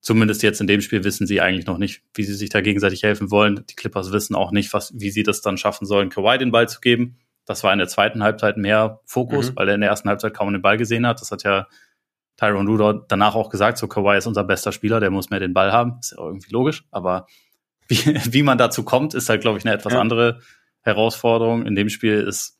zumindest 0.00 0.42
jetzt 0.42 0.60
in 0.60 0.66
dem 0.66 0.80
Spiel 0.80 1.04
wissen 1.04 1.26
sie 1.26 1.40
eigentlich 1.40 1.66
noch 1.66 1.78
nicht, 1.78 2.02
wie 2.14 2.24
sie 2.24 2.34
sich 2.34 2.48
da 2.50 2.62
gegenseitig 2.62 3.02
helfen 3.02 3.30
wollen. 3.30 3.64
Die 3.70 3.76
Clippers 3.76 4.10
wissen 4.10 4.34
auch 4.34 4.50
nicht, 4.50 4.72
was, 4.72 4.92
wie 4.96 5.10
sie 5.10 5.22
das 5.22 5.40
dann 5.40 5.58
schaffen 5.58 5.86
sollen, 5.86 6.08
Kawhi 6.08 6.38
den 6.38 6.50
Ball 6.50 6.68
zu 6.68 6.80
geben. 6.80 7.18
Das 7.46 7.62
war 7.62 7.72
in 7.72 7.78
der 7.78 7.88
zweiten 7.88 8.22
Halbzeit 8.22 8.56
mehr 8.56 9.00
Fokus, 9.04 9.50
mhm. 9.50 9.56
weil 9.56 9.68
er 9.68 9.74
in 9.74 9.80
der 9.80 9.90
ersten 9.90 10.08
Halbzeit 10.08 10.34
kaum 10.34 10.52
den 10.52 10.62
Ball 10.62 10.76
gesehen 10.76 11.06
hat. 11.06 11.20
Das 11.20 11.30
hat 11.30 11.42
ja 11.42 11.66
Tyron 12.36 12.66
Rudolph 12.66 13.04
danach 13.08 13.34
auch 13.34 13.50
gesagt, 13.50 13.78
so 13.78 13.86
Kawhi 13.86 14.16
ist 14.18 14.26
unser 14.26 14.44
bester 14.44 14.72
Spieler, 14.72 15.00
der 15.00 15.10
muss 15.10 15.30
mehr 15.30 15.40
den 15.40 15.54
Ball 15.54 15.72
haben. 15.72 15.98
Ist 16.00 16.14
ja 16.16 16.24
irgendwie 16.24 16.52
logisch, 16.52 16.84
aber 16.90 17.26
wie, 17.88 17.96
wie 18.32 18.42
man 18.42 18.58
dazu 18.58 18.82
kommt, 18.82 19.14
ist 19.14 19.28
halt, 19.28 19.42
glaube 19.42 19.58
ich, 19.58 19.64
eine 19.64 19.74
etwas 19.74 19.92
ja. 19.92 20.00
andere 20.00 20.40
Herausforderung. 20.80 21.66
In 21.66 21.74
dem 21.74 21.88
Spiel 21.88 22.20
ist 22.20 22.58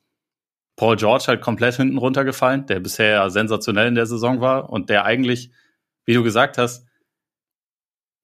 Paul 0.77 0.97
George 0.97 1.25
halt 1.29 1.41
komplett 1.41 1.77
hinten 1.77 1.99
runtergefallen, 1.99 2.67
der 2.67 2.81
bisher 2.81 3.31
sensationell 3.31 3.89
in 3.89 3.95
der 3.95 4.07
Saison 4.07 4.41
war 4.41 4.71
und 4.71 4.91
der 4.91 5.05
eigentlich, 5.05 5.51
wie 6.05 6.15
du 6.15 6.23
gesagt 6.23 6.59
hast, 6.59 6.87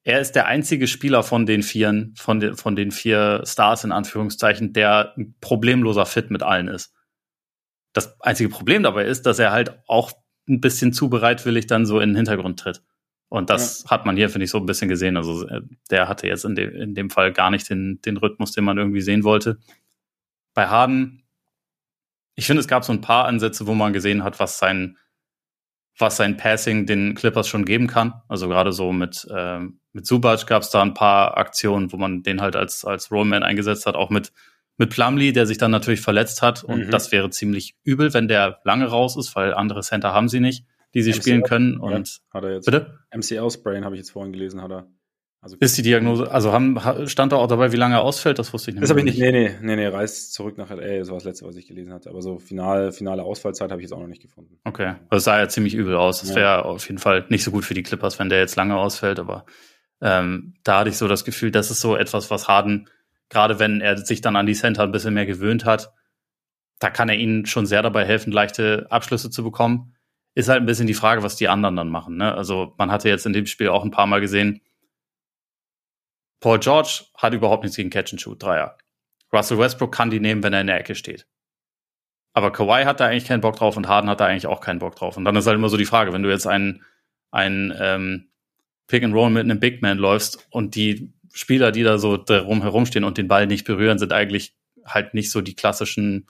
er 0.03 0.21
ist 0.21 0.33
der 0.33 0.47
einzige 0.47 0.87
Spieler 0.87 1.23
von 1.23 1.47
den 1.47 1.63
vieren, 1.63 2.15
von 2.17 2.41
den, 2.41 2.57
von 2.57 2.75
den 2.75 2.91
vier 2.91 3.43
Stars 3.45 3.85
in 3.85 3.93
Anführungszeichen, 3.93 4.73
der 4.73 5.15
ein 5.17 5.35
problemloser 5.41 6.07
Fit 6.07 6.31
mit 6.31 6.43
allen 6.43 6.69
ist. 6.69 6.95
Das 7.93 8.21
einzige 8.21 8.49
Problem 8.49 8.83
dabei 8.83 9.05
ist, 9.05 9.27
dass 9.27 9.39
er 9.39 9.53
halt 9.53 9.79
auch 9.87 10.13
ein 10.49 10.61
bisschen 10.61 10.93
zu 10.93 11.11
bereitwillig 11.11 11.67
dann 11.67 11.87
so 11.87 12.01
in 12.01 12.11
den 12.11 12.17
Hintergrund 12.17 12.59
tritt. 12.59 12.83
Und 13.29 13.51
das 13.51 13.85
ja. 13.85 13.91
hat 13.91 14.07
man 14.07 14.17
hier, 14.17 14.29
finde 14.29 14.45
ich, 14.45 14.51
so 14.51 14.59
ein 14.59 14.67
bisschen 14.67 14.89
gesehen. 14.89 15.17
Also 15.17 15.47
äh, 15.47 15.61
der 15.91 16.09
hatte 16.09 16.27
jetzt 16.27 16.45
in, 16.45 16.55
de 16.55 16.83
in 16.83 16.95
dem 16.95 17.11
Fall 17.11 17.33
gar 17.33 17.51
nicht 17.51 17.69
den, 17.71 18.01
den 18.03 18.17
Rhythmus, 18.17 18.53
den 18.53 18.65
man 18.65 18.79
irgendwie 18.79 19.03
sehen 19.03 19.23
wollte. 19.23 19.59
Bei 20.53 20.67
Harden, 20.67 21.23
ich 22.35 22.47
finde, 22.47 22.61
es 22.61 22.69
gab 22.69 22.85
so 22.85 22.93
ein 22.93 23.01
paar 23.01 23.27
Ansätze, 23.27 23.67
wo 23.67 23.75
man 23.75 23.93
gesehen 23.93 24.25
hat, 24.25 24.41
was 24.41 24.59
sein, 24.59 24.99
was 26.01 26.17
sein 26.17 26.37
Passing 26.37 26.87
den 26.87 27.15
Clippers 27.15 27.49
schon 27.49 27.65
geben 27.65 27.87
kann. 27.87 28.15
Also 28.29 28.49
gerade 28.49 28.73
so 28.73 28.93
mit, 28.93 29.27
äh, 29.35 29.61
mit 29.93 30.07
Subac 30.07 30.47
gab 30.47 30.63
es 30.63 30.71
da 30.71 30.83
ein 30.83 30.95
paar 30.95 31.37
Aktionen, 31.37 31.93
wo 31.93 31.97
man 31.97 32.23
den 32.23 32.41
halt 32.41 32.57
als, 32.57 32.85
als 32.85 33.11
Rollman 33.11 33.43
eingesetzt 33.43 33.87
hat, 33.87 33.95
auch 33.95 34.11
mit, 34.11 34.33
mit 34.77 34.91
Plumlee, 34.91 35.33
der 35.33 35.47
sich 35.47 35.59
dann 35.59 35.71
natürlich 35.71 36.01
verletzt 36.01 36.43
hat. 36.43 36.65
Und 36.65 36.87
mhm. 36.87 36.91
das 36.91 37.13
wäre 37.13 37.31
ziemlich 37.31 37.77
übel, 37.85 38.15
wenn 38.15 38.29
der 38.29 38.61
lange 38.65 38.87
raus 38.87 39.17
ist, 39.17 39.35
weil 39.37 39.55
andere 39.55 39.81
Center 39.81 40.13
haben 40.13 40.29
sie 40.29 40.41
nicht 40.41 40.65
die 40.95 41.03
sie 41.03 41.11
MCL, 41.11 41.21
spielen 41.21 41.43
können. 41.43 41.79
Und 41.79 42.09
ja, 42.09 42.35
hat 42.35 42.45
er 42.45 42.55
jetzt. 42.55 42.65
Bitte? 42.65 42.99
MCL-Sprain 43.15 43.85
habe 43.85 43.95
ich 43.95 44.01
jetzt 44.01 44.11
vorhin 44.11 44.33
gelesen, 44.33 44.63
hat 44.63 44.71
er. 44.71 44.87
Also 45.43 45.57
ist 45.59 45.79
die 45.79 45.83
Diagnose, 45.83 46.31
also 46.31 46.53
haben, 46.53 46.79
stand 47.07 47.33
da 47.33 47.37
auch 47.37 47.47
dabei, 47.47 47.73
wie 47.73 47.77
lange 47.77 47.95
er 47.95 48.03
ausfällt? 48.03 48.39
Das 48.39 48.53
wusste 48.53 48.71
ich 48.71 48.75
nicht. 48.75 48.83
Das 48.83 48.91
habe 48.91 49.01
ich 49.01 49.07
nicht, 49.07 49.19
nee, 49.19 49.33
nee, 49.33 49.57
nee, 49.63 49.77
nee, 49.77 49.87
reist 49.87 50.35
zurück 50.35 50.59
nach 50.59 50.69
LA, 50.69 50.99
das 50.99 51.09
war 51.09 51.15
das 51.15 51.25
letzte, 51.25 51.47
was 51.47 51.57
ich 51.57 51.67
gelesen 51.67 51.95
hatte. 51.95 52.11
Aber 52.11 52.21
so 52.21 52.39
final, 52.39 52.93
finale 52.93 53.23
Ausfallzeit 53.23 53.71
habe 53.71 53.81
ich 53.81 53.85
jetzt 53.85 53.93
auch 53.93 54.01
noch 54.01 54.07
nicht 54.07 54.21
gefunden. 54.21 54.59
Okay, 54.65 54.89
also 54.89 55.07
das 55.11 55.25
sah 55.25 55.39
ja 55.39 55.49
ziemlich 55.49 55.75
übel 55.75 55.97
aus. 55.97 56.21
Das 56.21 56.35
wäre 56.35 56.67
auf 56.67 56.87
jeden 56.87 56.99
Fall 56.99 57.25
nicht 57.31 57.43
so 57.43 57.51
gut 57.51 57.65
für 57.65 57.73
die 57.73 57.83
Clippers, 57.83 58.19
wenn 58.19 58.29
der 58.29 58.41
jetzt 58.41 58.57
lange 58.57 58.77
ausfällt, 58.77 59.19
aber 59.19 59.47
ähm, 60.03 60.55
da 60.63 60.81
hatte 60.81 60.91
ich 60.91 60.99
so 60.99 61.09
das 61.09 61.25
Gefühl, 61.25 61.51
das 61.51 61.71
ist 61.71 61.81
so 61.81 61.97
etwas, 61.97 62.31
was 62.31 62.47
Harden, 62.47 62.89
gerade 63.31 63.59
wenn 63.59 63.81
er 63.81 63.97
sich 63.97 64.21
dann 64.21 64.37
an 64.37 64.47
die 64.47 64.55
Center 64.55 64.83
ein 64.83 64.93
bisschen 64.93 65.15
mehr 65.15 65.27
gewöhnt 65.27 65.65
hat, 65.65 65.95
da 66.81 66.91
kann 66.91 67.09
er 67.09 67.17
ihnen 67.17 67.47
schon 67.47 67.65
sehr 67.65 67.83
dabei 67.83 68.05
helfen, 68.05 68.31
leichte 68.31 68.87
Abschlüsse 68.91 69.31
zu 69.31 69.43
bekommen 69.43 69.95
ist 70.35 70.49
halt 70.49 70.61
ein 70.63 70.67
bisschen 70.67 70.87
die 70.87 70.95
Frage, 70.95 71.23
was 71.23 71.37
die 71.37 71.49
anderen 71.49 71.77
dann 71.77 71.89
machen. 71.89 72.17
Ne? 72.17 72.35
Also 72.35 72.75
man 72.79 72.91
hatte 72.91 73.09
jetzt 73.09 73.27
in 73.27 73.33
dem 73.33 73.47
Spiel 73.47 73.69
auch 73.69 73.85
ein 73.85 73.91
paar 73.91 74.07
Mal 74.07 74.21
gesehen, 74.21 74.61
Paul 76.41 76.59
George 76.59 77.05
hat 77.17 77.35
überhaupt 77.35 77.63
nichts 77.63 77.77
gegen 77.77 77.91
Catch 77.91 78.13
and 78.13 78.21
Shoot 78.21 78.43
Dreier. 78.43 78.77
Russell 79.33 79.59
Westbrook 79.59 79.93
kann 79.93 80.11
die 80.11 80.21
nehmen, 80.21 80.43
wenn 80.43 80.53
er 80.53 80.63
in 80.63 80.67
der 80.67 80.81
Ecke 80.81 80.95
steht. 80.95 81.27
Aber 82.33 82.53
Kawhi 82.53 82.85
hat 82.85 83.01
da 83.01 83.07
eigentlich 83.07 83.27
keinen 83.27 83.41
Bock 83.41 83.57
drauf 83.57 83.77
und 83.77 83.89
Harden 83.89 84.09
hat 84.09 84.21
da 84.21 84.27
eigentlich 84.27 84.47
auch 84.47 84.61
keinen 84.61 84.79
Bock 84.79 84.97
drauf. 84.97 85.17
Und 85.17 85.25
dann 85.25 85.37
ist 85.37 85.47
halt 85.47 85.57
immer 85.57 85.69
so 85.69 85.77
die 85.77 85.85
Frage, 85.85 86.13
wenn 86.13 86.23
du 86.23 86.31
jetzt 86.31 86.47
einen, 86.47 86.85
einen 87.31 87.75
ähm, 87.79 88.31
Pick 88.87 89.03
and 89.03 89.15
Roll 89.15 89.31
mit 89.31 89.45
einem 89.45 89.61
Big 89.61 89.83
Man 89.83 89.99
läufst 89.99 90.47
und 90.51 90.75
die 90.75 91.13
Spieler, 91.33 91.73
die 91.73 91.83
da 91.83 91.99
so 91.99 92.17
drum 92.17 92.63
herumstehen 92.63 93.05
und 93.05 93.19
den 93.19 93.29
Ball 93.29 93.47
nicht 93.47 93.65
berühren, 93.65 93.99
sind 93.99 94.13
eigentlich 94.13 94.57
halt 94.85 95.15
nicht 95.15 95.31
so 95.31 95.41
die 95.41 95.55
klassischen 95.55 96.29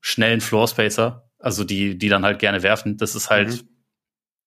schnellen 0.00 0.40
Floor 0.40 0.68
Spacer, 0.68 1.30
also 1.38 1.64
die, 1.64 1.96
die 1.98 2.08
dann 2.08 2.24
halt 2.24 2.38
gerne 2.38 2.62
werfen. 2.62 2.96
Das 2.96 3.14
ist 3.14 3.30
halt 3.30 3.48
mhm. 3.48 3.68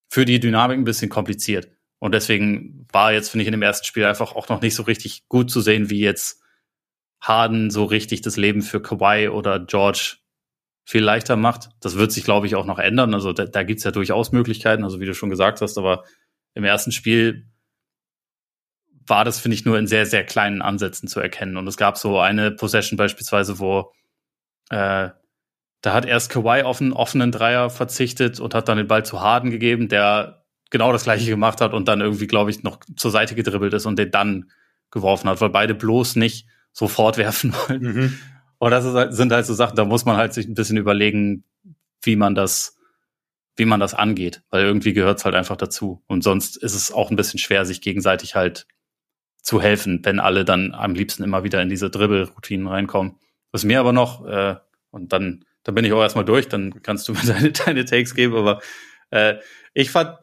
für 0.10 0.25
die 0.25 0.39
Dynamik 0.39 0.77
ein 0.77 0.84
bisschen 0.84 1.10
kompliziert. 1.10 1.69
Und 2.01 2.15
deswegen 2.15 2.87
war 2.91 3.13
jetzt, 3.13 3.29
finde 3.29 3.43
ich, 3.43 3.47
in 3.47 3.51
dem 3.51 3.61
ersten 3.61 3.85
Spiel 3.85 4.05
einfach 4.05 4.35
auch 4.35 4.49
noch 4.49 4.59
nicht 4.59 4.73
so 4.73 4.81
richtig 4.81 5.27
gut 5.29 5.51
zu 5.51 5.61
sehen, 5.61 5.91
wie 5.91 5.99
jetzt 5.99 6.41
Harden 7.21 7.69
so 7.69 7.85
richtig 7.85 8.21
das 8.21 8.37
Leben 8.37 8.63
für 8.63 8.81
Kawhi 8.81 9.29
oder 9.29 9.59
George 9.59 10.17
viel 10.83 11.03
leichter 11.03 11.35
macht. 11.35 11.69
Das 11.79 11.97
wird 11.97 12.11
sich, 12.11 12.23
glaube 12.23 12.47
ich, 12.47 12.55
auch 12.55 12.65
noch 12.65 12.79
ändern. 12.79 13.13
Also 13.13 13.33
da, 13.33 13.45
da 13.45 13.61
gibt's 13.61 13.83
ja 13.83 13.91
durchaus 13.91 14.31
Möglichkeiten, 14.31 14.83
also 14.83 14.99
wie 14.99 15.05
du 15.05 15.13
schon 15.13 15.29
gesagt 15.29 15.61
hast, 15.61 15.77
aber 15.77 16.03
im 16.55 16.63
ersten 16.63 16.91
Spiel 16.91 17.47
war 19.05 19.23
das, 19.23 19.39
finde 19.39 19.53
ich, 19.53 19.65
nur 19.65 19.77
in 19.77 19.85
sehr, 19.85 20.07
sehr 20.07 20.25
kleinen 20.25 20.63
Ansätzen 20.63 21.07
zu 21.07 21.19
erkennen. 21.19 21.55
Und 21.55 21.67
es 21.67 21.77
gab 21.77 21.99
so 21.99 22.19
eine 22.19 22.49
Possession 22.49 22.97
beispielsweise, 22.97 23.59
wo 23.59 23.93
äh, 24.71 25.09
da 25.81 25.93
hat 25.93 26.05
erst 26.07 26.31
Kawhi 26.31 26.63
auf 26.63 26.81
einen 26.81 26.93
offenen 26.93 27.31
Dreier 27.31 27.69
verzichtet 27.69 28.39
und 28.39 28.55
hat 28.55 28.69
dann 28.69 28.77
den 28.77 28.87
Ball 28.87 29.05
zu 29.05 29.21
Harden 29.21 29.51
gegeben, 29.51 29.87
der 29.87 30.40
genau 30.71 30.91
das 30.91 31.03
gleiche 31.03 31.29
gemacht 31.29 31.62
hat 31.62 31.73
und 31.73 31.88
dann 31.88 32.01
irgendwie, 32.01 32.27
glaube 32.27 32.49
ich, 32.49 32.63
noch 32.63 32.79
zur 32.95 33.12
Seite 33.12 33.36
gedribbelt 33.36 33.73
ist 33.73 33.86
und 33.86 33.99
den 33.99 34.10
dann 34.10 34.51
geworfen 34.89 35.29
hat, 35.29 35.39
weil 35.39 35.49
beide 35.49 35.75
bloß 35.75 36.15
nicht 36.15 36.47
sofort 36.71 37.17
werfen 37.17 37.53
wollen. 37.53 37.81
Mhm. 37.81 38.17
Und 38.57 38.71
das 38.71 38.86
halt, 38.86 39.13
sind 39.13 39.31
halt 39.31 39.45
so 39.45 39.53
Sachen, 39.53 39.75
da 39.75 39.86
muss 39.86 40.05
man 40.05 40.17
halt 40.17 40.34
sich 40.34 40.47
ein 40.47 40.53
bisschen 40.53 40.77
überlegen, 40.77 41.43
wie 42.01 42.15
man 42.15 42.36
das, 42.36 42.77
wie 43.55 43.65
man 43.65 43.79
das 43.79 43.93
angeht, 43.93 44.43
weil 44.49 44.63
irgendwie 44.63 44.93
gehört 44.93 45.19
es 45.19 45.25
halt 45.25 45.36
einfach 45.36 45.57
dazu. 45.57 46.03
Und 46.07 46.23
sonst 46.23 46.57
ist 46.57 46.75
es 46.75 46.91
auch 46.91 47.12
ein 47.12 47.15
bisschen 47.15 47.39
schwer, 47.39 47.65
sich 47.65 47.81
gegenseitig 47.81 48.36
halt 48.36 48.67
zu 49.41 49.62
helfen, 49.62 50.01
wenn 50.03 50.19
alle 50.19 50.45
dann 50.45 50.73
am 50.73 50.93
liebsten 50.93 51.23
immer 51.23 51.43
wieder 51.43 51.62
in 51.62 51.69
diese 51.69 51.89
Dribbelroutinen 51.89 52.67
reinkommen. 52.67 53.17
Was 53.51 53.63
mir 53.63 53.79
aber 53.79 53.93
noch, 53.93 54.25
äh, 54.25 54.55
und 54.91 55.12
dann 55.12 55.45
dann 55.63 55.75
bin 55.75 55.86
ich 55.86 55.93
auch 55.93 56.01
erstmal 56.01 56.25
durch, 56.25 56.47
dann 56.47 56.81
kannst 56.84 57.07
du 57.07 57.13
mir 57.13 57.21
deine, 57.25 57.51
deine 57.51 57.86
Takes 57.86 58.15
geben. 58.15 58.36
Aber 58.36 58.62
äh, 59.10 59.36
ich 59.73 59.91
fand, 59.91 60.17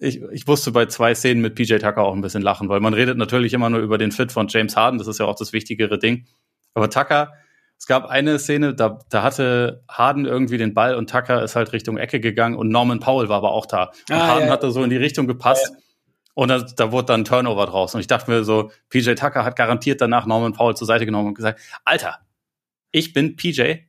ich, 0.00 0.22
ich 0.32 0.46
musste 0.46 0.72
bei 0.72 0.86
zwei 0.86 1.14
Szenen 1.14 1.42
mit 1.42 1.54
PJ 1.54 1.76
Tucker 1.76 2.02
auch 2.02 2.14
ein 2.14 2.20
bisschen 2.20 2.42
lachen, 2.42 2.68
weil 2.68 2.80
man 2.80 2.94
redet 2.94 3.18
natürlich 3.18 3.52
immer 3.52 3.70
nur 3.70 3.80
über 3.80 3.98
den 3.98 4.12
Fit 4.12 4.32
von 4.32 4.48
James 4.48 4.76
Harden, 4.76 4.98
das 4.98 5.08
ist 5.08 5.18
ja 5.18 5.26
auch 5.26 5.36
das 5.36 5.52
wichtigere 5.52 5.98
Ding. 5.98 6.26
Aber 6.74 6.90
Tucker, 6.90 7.32
es 7.78 7.86
gab 7.86 8.06
eine 8.06 8.38
Szene, 8.38 8.74
da, 8.74 8.98
da 9.08 9.22
hatte 9.22 9.84
Harden 9.88 10.24
irgendwie 10.24 10.58
den 10.58 10.74
Ball 10.74 10.94
und 10.94 11.10
Tucker 11.10 11.42
ist 11.42 11.56
halt 11.56 11.72
Richtung 11.72 11.96
Ecke 11.96 12.20
gegangen 12.20 12.56
und 12.56 12.68
Norman 12.68 13.00
Powell 13.00 13.28
war 13.28 13.38
aber 13.38 13.52
auch 13.52 13.66
da. 13.66 13.92
Und 14.08 14.16
ah, 14.16 14.26
Harden 14.28 14.48
ja. 14.48 14.52
hat 14.52 14.62
da 14.62 14.70
so 14.70 14.82
in 14.82 14.90
die 14.90 14.96
Richtung 14.96 15.26
gepasst. 15.26 15.70
Ja. 15.72 15.78
Und 16.34 16.48
da, 16.48 16.60
da 16.60 16.92
wurde 16.92 17.06
dann 17.06 17.24
Turnover 17.24 17.66
draus. 17.66 17.94
Und 17.94 18.00
ich 18.00 18.06
dachte 18.06 18.30
mir 18.30 18.44
so, 18.44 18.70
PJ 18.90 19.14
Tucker 19.14 19.44
hat 19.44 19.56
garantiert 19.56 20.00
danach 20.00 20.26
Norman 20.26 20.52
Powell 20.52 20.76
zur 20.76 20.86
Seite 20.86 21.04
genommen 21.04 21.28
und 21.28 21.34
gesagt, 21.34 21.60
Alter, 21.84 22.18
ich 22.92 23.12
bin 23.12 23.34
PJ, 23.34 23.87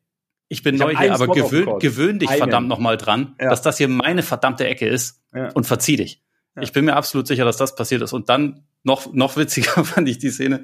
ich 0.49 0.63
bin 0.63 0.75
ich 0.75 0.81
neu 0.81 0.95
hier, 0.95 1.13
aber 1.13 1.27
gewöhn, 1.27 1.79
gewöhn 1.79 2.19
dich 2.19 2.29
einen. 2.29 2.39
verdammt 2.39 2.67
nochmal 2.67 2.97
dran, 2.97 3.35
ja. 3.39 3.49
dass 3.49 3.61
das 3.61 3.77
hier 3.77 3.87
meine 3.87 4.23
verdammte 4.23 4.67
Ecke 4.67 4.87
ist 4.87 5.23
ja. 5.33 5.51
und 5.53 5.65
verzieh 5.65 5.95
dich. 5.95 6.23
Ja. 6.55 6.63
Ich 6.63 6.73
bin 6.73 6.85
mir 6.85 6.95
absolut 6.95 7.27
sicher, 7.27 7.45
dass 7.45 7.57
das 7.57 7.75
passiert 7.75 8.01
ist. 8.01 8.13
Und 8.13 8.29
dann 8.29 8.65
noch, 8.83 9.13
noch 9.13 9.37
witziger 9.37 9.83
fand 9.85 10.09
ich 10.09 10.17
die 10.17 10.31
Szene. 10.31 10.63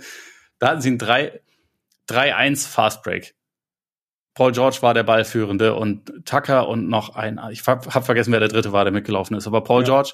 Da 0.57 0.69
hatten 0.69 0.81
sie 0.81 0.91
ein 0.91 0.99
3-1 2.09 2.67
Fast 2.67 3.03
Break. 3.03 3.35
Paul 4.33 4.51
George 4.51 4.79
war 4.81 4.93
der 4.93 5.03
Ballführende 5.03 5.75
und 5.75 6.25
Tucker 6.25 6.67
und 6.67 6.89
noch 6.89 7.15
ein, 7.15 7.39
ich 7.51 7.65
hab, 7.67 7.93
hab 7.93 8.05
vergessen, 8.05 8.33
wer 8.33 8.41
der 8.41 8.49
dritte 8.49 8.73
war, 8.73 8.83
der 8.83 8.91
mitgelaufen 8.91 9.37
ist, 9.37 9.47
aber 9.47 9.63
Paul 9.63 9.85
George 9.85 10.13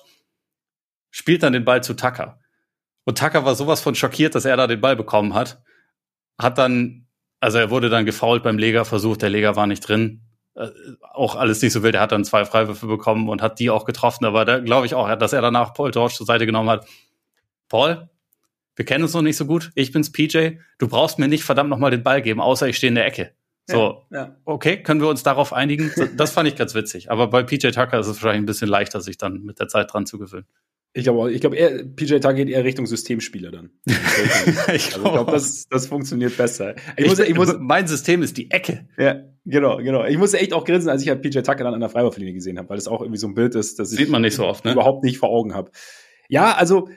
spielt 1.10 1.42
dann 1.42 1.54
den 1.54 1.66
Ball 1.66 1.82
zu 1.82 1.96
Tucker. 1.96 2.40
Und 3.04 3.18
Tucker 3.18 3.46
war 3.46 3.56
sowas 3.56 3.82
von 3.82 3.96
schockiert, 3.96 4.36
dass 4.36 4.46
er 4.46 4.58
da 4.58 4.68
den 4.68 4.80
Ball 4.80 4.96
bekommen 4.96 5.34
hat. 5.34 5.64
Hat 6.38 6.60
dann 6.60 7.01
also 7.42 7.58
er 7.58 7.70
wurde 7.70 7.90
dann 7.90 8.06
gefault 8.06 8.44
beim 8.44 8.58
Leger-Versuch, 8.58 9.18
der 9.18 9.30
Leger 9.30 9.56
war 9.56 9.68
nicht 9.68 9.82
drin. 9.82 10.22
Äh, 10.56 10.70
auch 11.02 11.36
alles 11.36 11.62
nicht 11.62 11.74
so 11.74 11.84
wild. 11.84 11.96
Er 11.96 12.02
hat 12.02 12.12
dann 12.12 12.24
zwei 12.24 12.46
Freiwürfe 12.46 12.86
bekommen 12.86 13.28
und 13.30 13.42
hat 13.42 13.60
die 13.60 13.70
auch 13.70 13.84
getroffen. 13.84 14.26
Aber 14.26 14.46
da 14.46 14.60
glaube 14.60 14.86
ich 14.86 14.94
auch, 14.94 15.14
dass 15.16 15.34
er 15.34 15.42
danach 15.42 15.74
Paul 15.74 15.92
George 15.92 16.14
zur 16.16 16.26
Seite 16.26 16.46
genommen 16.46 16.70
hat. 16.70 16.88
Paul, 17.68 18.10
wir 18.76 18.86
kennen 18.86 19.04
uns 19.04 19.14
noch 19.14 19.22
nicht 19.24 19.38
so 19.38 19.46
gut. 19.46 19.72
Ich 19.76 19.92
bin's 19.92 20.12
PJ. 20.12 20.58
Du 20.78 20.88
brauchst 20.88 21.20
mir 21.20 21.28
nicht 21.28 21.44
verdammt 21.44 21.70
nochmal 21.70 21.92
den 21.92 22.04
Ball 22.04 22.22
geben, 22.22 22.40
außer 22.42 22.68
ich 22.68 22.78
stehe 22.78 22.90
in 22.90 22.96
der 22.96 23.06
Ecke. 23.08 23.34
So, 23.66 24.06
ja, 24.12 24.18
ja. 24.18 24.36
okay, 24.46 24.82
können 24.82 25.02
wir 25.02 25.08
uns 25.08 25.24
darauf 25.24 25.54
einigen? 25.54 25.92
Das 26.18 26.32
fand 26.32 26.48
ich 26.48 26.56
ganz 26.56 26.76
witzig. 26.76 27.12
Aber 27.12 27.28
bei 27.28 27.44
PJ 27.44 27.70
Tucker 27.70 28.00
ist 28.00 28.08
es 28.08 28.22
wahrscheinlich 28.22 28.44
ein 28.44 28.46
bisschen 28.46 28.68
leichter, 28.68 29.02
sich 29.02 29.18
dann 29.18 29.44
mit 29.44 29.60
der 29.60 29.68
Zeit 29.68 29.94
dran 29.94 30.06
zu 30.06 30.20
gewöhnen. 30.20 30.48
Ich 30.94 31.04
glaube, 31.04 31.32
ich 31.32 31.40
glaube, 31.40 31.56
eher, 31.56 31.86
PJ 31.86 32.16
Tucker 32.16 32.34
geht 32.34 32.50
eher 32.50 32.66
Richtung 32.66 32.86
Systemspieler 32.86 33.52
dann. 33.52 33.70
ich 33.86 34.90
glaube, 34.90 35.10
also 35.10 35.12
glaub, 35.12 35.32
das, 35.32 35.68
das 35.70 35.88
funktioniert 35.88 36.36
besser. 36.36 36.76
Ich, 36.98 37.06
ich 37.06 37.08
muss, 37.08 37.20
ich 37.20 37.36
muss, 37.36 37.56
mein 37.60 37.88
System 37.88 38.22
ist 38.22 38.36
die 38.36 38.52
Ecke. 38.52 38.90
Ja, 38.98 39.22
genau, 39.46 39.78
genau. 39.78 40.04
Ich 40.04 40.18
musste 40.18 40.40
echt 40.40 40.52
auch 40.52 40.66
grinsen, 40.66 40.90
als 40.90 41.02
ich 41.02 41.08
halt 41.08 41.22
PJ 41.22 41.40
Tucker 41.40 41.64
dann 41.64 41.74
an 41.74 41.80
der 41.80 41.90
Freiwurflinie 41.90 42.34
gesehen 42.34 42.58
habe, 42.58 42.68
weil 42.70 42.76
das 42.76 42.90
auch 42.90 43.02
irgendwie 43.02 43.20
so 43.20 43.28
ein 43.28 43.36
Bild 43.36 43.56
ist, 43.56 43.80
das 43.80 43.92
Sieht 43.92 44.10
man 44.10 44.22
nicht 44.22 44.36
so 44.36 44.46
oft, 44.46 44.66
ne? 44.66 44.74
überhaupt 44.74 45.06
nicht 45.06 45.18
vor 45.18 45.30
Augen 45.30 45.54
habe. 45.54 45.72
Ja, 46.28 46.56
also 46.56 46.90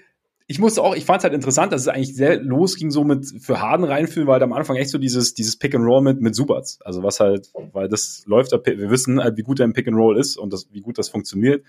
ich 0.49 0.59
musste 0.59 0.83
auch, 0.83 0.97
ich 0.97 1.05
fand 1.05 1.19
es 1.19 1.25
halt 1.25 1.35
interessant, 1.35 1.73
dass 1.73 1.83
es 1.83 1.89
eigentlich 1.89 2.17
sehr 2.17 2.43
losging 2.43 2.91
so 2.91 3.05
mit 3.05 3.27
für 3.41 3.63
Harden 3.63 3.85
reinfühlen, 3.85 4.27
weil 4.27 4.35
halt 4.35 4.43
am 4.43 4.53
Anfang 4.53 4.77
echt 4.77 4.91
so 4.91 4.99
dieses 4.99 5.35
dieses 5.35 5.57
Pick 5.57 5.75
and 5.75 5.87
Roll 5.87 6.03
mit 6.03 6.21
mit 6.21 6.35
Subats, 6.35 6.81
also 6.83 7.05
was 7.05 7.21
halt, 7.21 7.51
weil 7.73 7.89
das 7.89 8.25
läuft, 8.27 8.53
wir 8.53 8.91
wissen 8.91 9.23
halt, 9.23 9.37
wie 9.37 9.43
gut 9.43 9.61
er 9.61 9.65
im 9.65 9.73
Pick 9.73 9.87
and 9.87 9.97
Roll 9.97 10.19
ist 10.19 10.37
und 10.37 10.53
das, 10.53 10.67
wie 10.73 10.81
gut 10.81 10.99
das 10.99 11.09
funktioniert. 11.09 11.65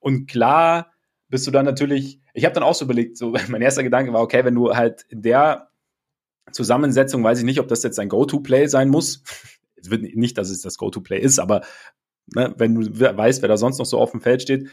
Und 0.00 0.28
klar 0.28 0.92
bist 1.28 1.46
du 1.46 1.50
dann 1.50 1.64
natürlich, 1.64 2.20
ich 2.34 2.44
habe 2.44 2.54
dann 2.54 2.62
auch 2.62 2.74
so 2.74 2.84
überlegt, 2.84 3.16
so 3.16 3.34
mein 3.48 3.62
erster 3.62 3.82
Gedanke 3.82 4.12
war, 4.12 4.22
okay, 4.22 4.44
wenn 4.44 4.54
du 4.54 4.74
halt 4.74 5.04
in 5.08 5.22
der 5.22 5.68
Zusammensetzung, 6.52 7.22
weiß 7.22 7.38
ich 7.38 7.44
nicht, 7.44 7.60
ob 7.60 7.68
das 7.68 7.82
jetzt 7.82 7.98
ein 7.98 8.08
Go-To-Play 8.08 8.66
sein 8.66 8.88
muss. 8.88 9.22
Es 9.80 9.90
wird 9.90 10.02
nicht, 10.02 10.36
dass 10.36 10.50
es 10.50 10.60
das 10.60 10.76
Go-To-Play 10.76 11.20
ist, 11.20 11.38
aber 11.38 11.60
ne, 12.34 12.52
wenn 12.58 12.74
du 12.74 12.98
weißt, 12.98 13.42
wer 13.42 13.48
da 13.48 13.56
sonst 13.56 13.78
noch 13.78 13.86
so 13.86 13.96
auf 13.98 14.10
dem 14.10 14.20
Feld 14.20 14.42
steht. 14.42 14.68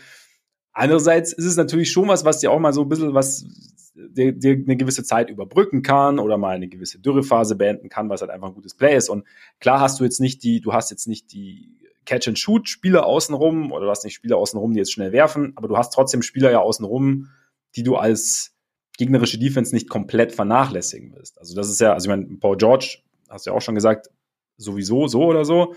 Andererseits 0.74 1.32
ist 1.32 1.46
es 1.46 1.58
natürlich 1.58 1.92
schon 1.92 2.08
was, 2.08 2.26
was 2.26 2.40
dir 2.40 2.50
auch 2.50 2.58
mal 2.58 2.74
so 2.74 2.82
ein 2.82 2.90
bisschen 2.90 3.14
was 3.14 3.46
dir, 3.94 4.34
dir 4.34 4.54
eine 4.54 4.78
gewisse 4.78 5.04
Zeit 5.04 5.30
überbrücken 5.30 5.84
kann 5.84 6.18
oder 6.18 6.38
mal 6.38 6.56
eine 6.56 6.68
gewisse 6.68 7.00
Dürrephase 7.00 7.56
beenden 7.56 7.90
kann, 7.90 8.10
was 8.10 8.22
halt 8.22 8.32
einfach 8.32 8.48
ein 8.48 8.56
gutes 8.56 8.74
Play 8.74 8.98
ist. 8.98 9.10
Und 9.10 9.26
klar 9.60 9.80
hast 9.80 10.00
du 10.00 10.04
jetzt 10.04 10.20
nicht 10.20 10.44
die, 10.44 10.60
du 10.60 10.74
hast 10.74 10.92
jetzt 10.92 11.08
nicht 11.08 11.32
die 11.32 11.78
Catch-and-Shoot-Spieler 12.06 13.06
außenrum 13.06 13.72
oder 13.72 13.86
du 13.86 13.92
hast 13.92 14.04
nicht 14.04 14.14
Spieler 14.14 14.38
außenrum, 14.38 14.74
die 14.74 14.80
jetzt 14.80 14.94
schnell 14.94 15.12
werfen, 15.12 15.54
aber 15.56 15.68
du 15.68 15.78
hast 15.78 15.94
trotzdem 15.94 16.22
Spieler 16.22 16.52
ja 16.52 16.60
außenrum, 16.60 17.30
die 17.76 17.84
du 17.84 17.96
als 17.96 18.56
gegnerische 18.98 19.38
Defense 19.38 19.74
nicht 19.74 19.90
komplett 19.90 20.32
vernachlässigen 20.32 21.14
willst. 21.16 21.40
Also 21.40 21.56
das 21.56 21.70
ist 21.70 21.82
ja, 21.82 21.94
also 21.94 22.06
ich 22.06 22.10
meine, 22.10 22.38
Paul 22.38 22.58
George, 22.58 23.00
hast 23.30 23.46
du 23.46 23.52
ja 23.52 23.58
auch 23.58 23.62
schon 23.62 23.76
gesagt, 23.76 24.10
sowieso 24.58 25.08
so 25.08 25.24
oder 25.26 25.46
so. 25.46 25.76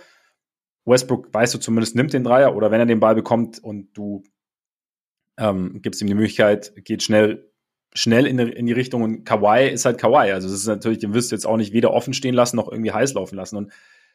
Westbrook, 0.85 1.33
weißt 1.33 1.55
du 1.55 1.59
zumindest, 1.59 1.97
nimmt 1.97 2.12
den 2.12 2.25
Dreier 2.25 2.57
oder 2.57 2.71
wenn 2.71 2.81
er 2.81 2.87
den 2.87 3.01
Ball 3.01 3.14
bekommt 3.14 3.62
und 3.62 3.97
du 3.97 4.23
ähm, 5.37 5.81
gibt 5.83 5.95
es 5.95 6.01
ihm 6.01 6.09
die 6.09 6.14
Möglichkeit, 6.14 6.73
geht 6.85 7.03
schnell, 7.03 7.51
schnell 7.95 8.27
in 8.27 8.37
die, 8.37 8.45
in 8.45 8.67
die 8.67 8.73
Richtung 8.73 9.03
und 9.03 9.25
Kawhi 9.25 9.69
ist 9.69 9.85
halt 9.85 9.99
Kawhi. 9.99 10.33
Also 10.33 10.49
das 10.49 10.59
ist 10.59 10.67
natürlich, 10.67 10.99
den 10.99 11.14
wirst 11.14 11.31
du 11.31 11.37
jetzt 11.37 11.47
auch 11.47 11.57
nicht 11.57 11.73
weder 11.73 11.93
offen 11.93 12.14
stehen 12.14 12.35
lassen 12.35 12.57
noch 12.57 12.71
irgendwie 12.71 12.93
heiß 12.93 13.14
laufen 13.14 13.37
lassen. 13.37 13.57
Und 13.57 13.73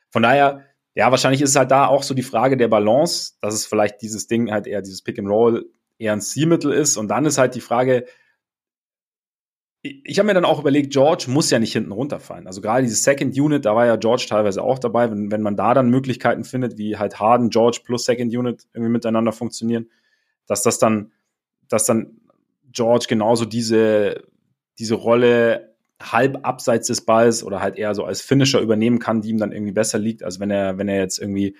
von 0.09 0.23
daher, 0.23 0.65
ja, 0.95 1.09
wahrscheinlich 1.09 1.41
ist 1.41 1.51
es 1.51 1.55
halt 1.55 1.71
da 1.71 1.87
auch 1.87 2.03
so 2.03 2.13
die 2.13 2.23
Frage 2.23 2.55
der 2.57 2.67
Balance, 2.67 3.33
dass 3.41 3.53
es 3.53 3.65
vielleicht 3.65 4.01
dieses 4.01 4.27
Ding 4.27 4.51
halt 4.51 4.67
eher 4.67 4.81
dieses 4.81 5.01
Pick 5.01 5.17
and 5.17 5.27
Roll 5.27 5.69
eher 5.97 6.13
ein 6.13 6.21
Zielmittel 6.21 6.71
ist. 6.71 6.97
Und 6.97 7.07
dann 7.07 7.25
ist 7.25 7.37
halt 7.37 7.55
die 7.55 7.61
Frage, 7.61 8.05
ich 9.81 10.17
habe 10.17 10.27
mir 10.27 10.33
dann 10.33 10.45
auch 10.45 10.61
überlegt, 10.61 10.93
George 10.93 11.25
muss 11.27 11.49
ja 11.49 11.59
nicht 11.59 11.73
hinten 11.73 11.91
runterfallen. 11.91 12.47
Also 12.47 12.61
gerade 12.61 12.83
diese 12.83 12.95
Second 12.95 13.37
Unit, 13.37 13.65
da 13.65 13.75
war 13.75 13.85
ja 13.85 13.97
George 13.97 14.27
teilweise 14.29 14.63
auch 14.63 14.79
dabei. 14.79 15.11
Wenn, 15.11 15.29
wenn 15.29 15.41
man 15.41 15.57
da 15.57 15.73
dann 15.73 15.89
Möglichkeiten 15.89 16.45
findet, 16.45 16.77
wie 16.77 16.97
halt 16.97 17.19
Harden, 17.19 17.49
George 17.49 17.81
plus 17.83 18.05
Second 18.05 18.33
Unit 18.33 18.65
irgendwie 18.73 18.91
miteinander 18.91 19.33
funktionieren, 19.33 19.89
dass 20.45 20.63
das 20.63 20.79
dann, 20.79 21.11
dass 21.67 21.85
dann 21.85 22.21
George 22.71 23.07
genauso 23.09 23.43
diese, 23.43 24.23
diese 24.79 24.95
Rolle 24.95 25.72
halb 26.11 26.45
abseits 26.45 26.87
des 26.87 27.01
Balls 27.01 27.43
oder 27.43 27.61
halt 27.61 27.77
eher 27.77 27.95
so 27.95 28.03
als 28.03 28.21
Finisher 28.21 28.59
übernehmen 28.59 28.99
kann, 28.99 29.21
die 29.21 29.29
ihm 29.29 29.37
dann 29.37 29.51
irgendwie 29.51 29.71
besser 29.71 29.97
liegt, 29.97 30.23
als 30.23 30.39
wenn 30.39 30.51
er, 30.51 30.77
wenn 30.77 30.89
er 30.89 30.99
jetzt 30.99 31.19
irgendwie 31.19 31.55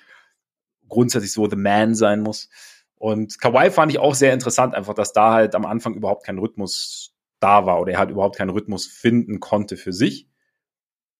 grundsätzlich 0.89 1.31
so 1.31 1.49
the 1.49 1.55
man 1.55 1.95
sein 1.95 2.21
muss. 2.21 2.49
Und 2.95 3.39
Kawhi 3.39 3.69
fand 3.69 3.91
ich 3.91 3.99
auch 3.99 4.15
sehr 4.15 4.33
interessant, 4.33 4.75
einfach, 4.75 4.93
dass 4.93 5.13
da 5.13 5.33
halt 5.33 5.55
am 5.55 5.65
Anfang 5.65 5.95
überhaupt 5.95 6.25
kein 6.25 6.37
Rhythmus 6.37 7.13
da 7.39 7.65
war 7.65 7.81
oder 7.81 7.93
er 7.93 7.99
halt 7.99 8.11
überhaupt 8.11 8.37
keinen 8.37 8.51
Rhythmus 8.51 8.85
finden 8.85 9.39
konnte 9.39 9.75
für 9.75 9.91
sich. 9.91 10.27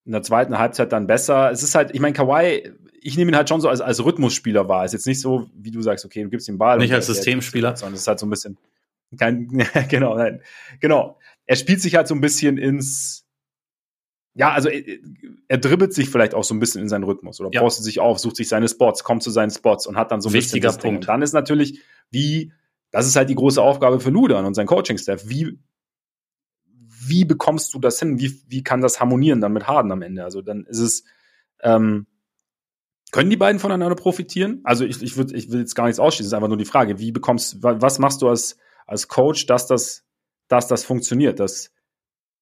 In 0.06 0.12
der 0.12 0.22
zweiten 0.22 0.58
Halbzeit 0.58 0.92
dann 0.92 1.08
besser. 1.08 1.52
Es 1.52 1.64
ist 1.64 1.76
halt, 1.76 1.94
ich 1.94 2.00
meine, 2.00 2.14
Kawhi, 2.14 2.72
ich 3.02 3.18
nehme 3.18 3.32
ihn 3.32 3.36
halt 3.36 3.50
schon 3.50 3.62
so 3.62 3.70
als, 3.70 3.82
als 3.82 4.04
Rhythmusspieler 4.04 4.70
wahr. 4.70 4.86
Es 4.86 4.94
ist 4.94 5.00
jetzt 5.00 5.08
nicht 5.08 5.22
so, 5.22 5.50
wie 5.54 5.72
du 5.72 5.82
sagst, 5.82 6.06
okay, 6.06 6.24
du 6.24 6.30
gibst 6.30 6.48
ihm 6.48 6.58
Ball. 6.58 6.78
Nicht 6.78 6.94
als 6.94 7.08
Systemspieler. 7.08 7.76
Sondern 7.76 7.96
es 7.96 8.02
ist 8.02 8.08
halt 8.08 8.20
so 8.20 8.26
ein 8.26 8.30
bisschen, 8.30 8.58
kein, 9.18 9.48
genau, 9.90 10.16
nein, 10.16 10.42
genau. 10.80 11.18
Er 11.46 11.56
spielt 11.56 11.82
sich 11.82 11.96
halt 11.96 12.08
so 12.08 12.16
ein 12.16 12.22
bisschen 12.22 12.58
ins, 12.58 13.26
ja, 14.34 14.52
also 14.52 14.70
er, 14.70 14.82
er 15.48 15.58
dribbelt 15.58 15.94
sich 15.94 16.10
vielleicht 16.10 16.34
auch 16.34 16.44
so 16.44 16.54
ein 16.54 16.60
bisschen 16.60 16.82
in 16.82 16.90
seinen 16.90 17.04
Rhythmus 17.04 17.40
oder 17.40 17.50
ja. 17.54 17.62
postet 17.62 17.86
sich 17.86 18.00
auf, 18.00 18.20
sucht 18.20 18.36
sich 18.36 18.48
seine 18.48 18.68
Spots, 18.68 19.04
kommt 19.04 19.24
zu 19.24 19.30
seinen 19.30 19.52
Spots 19.52 19.88
und 19.88 19.98
hat 19.98 20.12
dann 20.12 20.22
so 20.22 20.30
ein 20.30 20.34
Wichtiger 20.34 20.70
bisschen 20.70 20.82
Punkt. 20.82 21.04
Und 21.04 21.08
dann 21.08 21.22
ist 21.22 21.34
natürlich, 21.34 21.82
wie, 22.10 22.52
das 22.92 23.08
ist 23.08 23.16
halt 23.16 23.30
die 23.30 23.36
große 23.36 23.62
Aufgabe 23.62 24.00
für 24.00 24.10
Ludan 24.10 24.46
und 24.46 24.54
sein 24.54 24.68
Coaching-Staff. 24.68 25.28
Wie 25.28 25.60
wie 27.08 27.26
bekommst 27.26 27.74
du 27.74 27.80
das 27.80 28.00
hin? 28.00 28.20
Wie, 28.20 28.42
wie 28.48 28.64
kann 28.64 28.82
das 28.82 29.00
harmonieren 29.00 29.42
dann 29.42 29.54
mit 29.54 29.68
Harden 29.68 29.92
am 29.92 30.02
Ende? 30.02 30.24
Also 30.24 30.42
dann 30.42 30.66
ist 30.66 30.80
es, 30.80 31.04
ähm, 31.62 32.08
können 33.12 33.30
die 33.30 33.38
beiden 33.38 33.60
voneinander 33.60 33.96
profitieren? 33.96 34.62
Also 34.64 34.86
ich, 34.86 35.02
ich, 35.02 35.18
würd, 35.18 35.32
ich 35.32 35.52
will 35.52 35.60
jetzt 35.60 35.76
gar 35.76 35.86
nichts 35.86 36.00
ausschließen, 36.00 36.28
es 36.28 36.32
ist 36.32 36.34
einfach 36.34 36.48
nur 36.48 36.58
die 36.58 36.66
Frage, 36.66 37.00
wie 37.00 37.12
bekommst, 37.12 37.62
was 37.62 38.00
machst 38.00 38.22
du 38.22 38.30
als, 38.30 38.58
als 38.88 39.08
Coach, 39.08 39.46
dass 39.46 39.68
das, 39.68 40.06
dass 40.48 40.68
das 40.68 40.84
funktioniert, 40.86 41.40
dass 41.40 41.72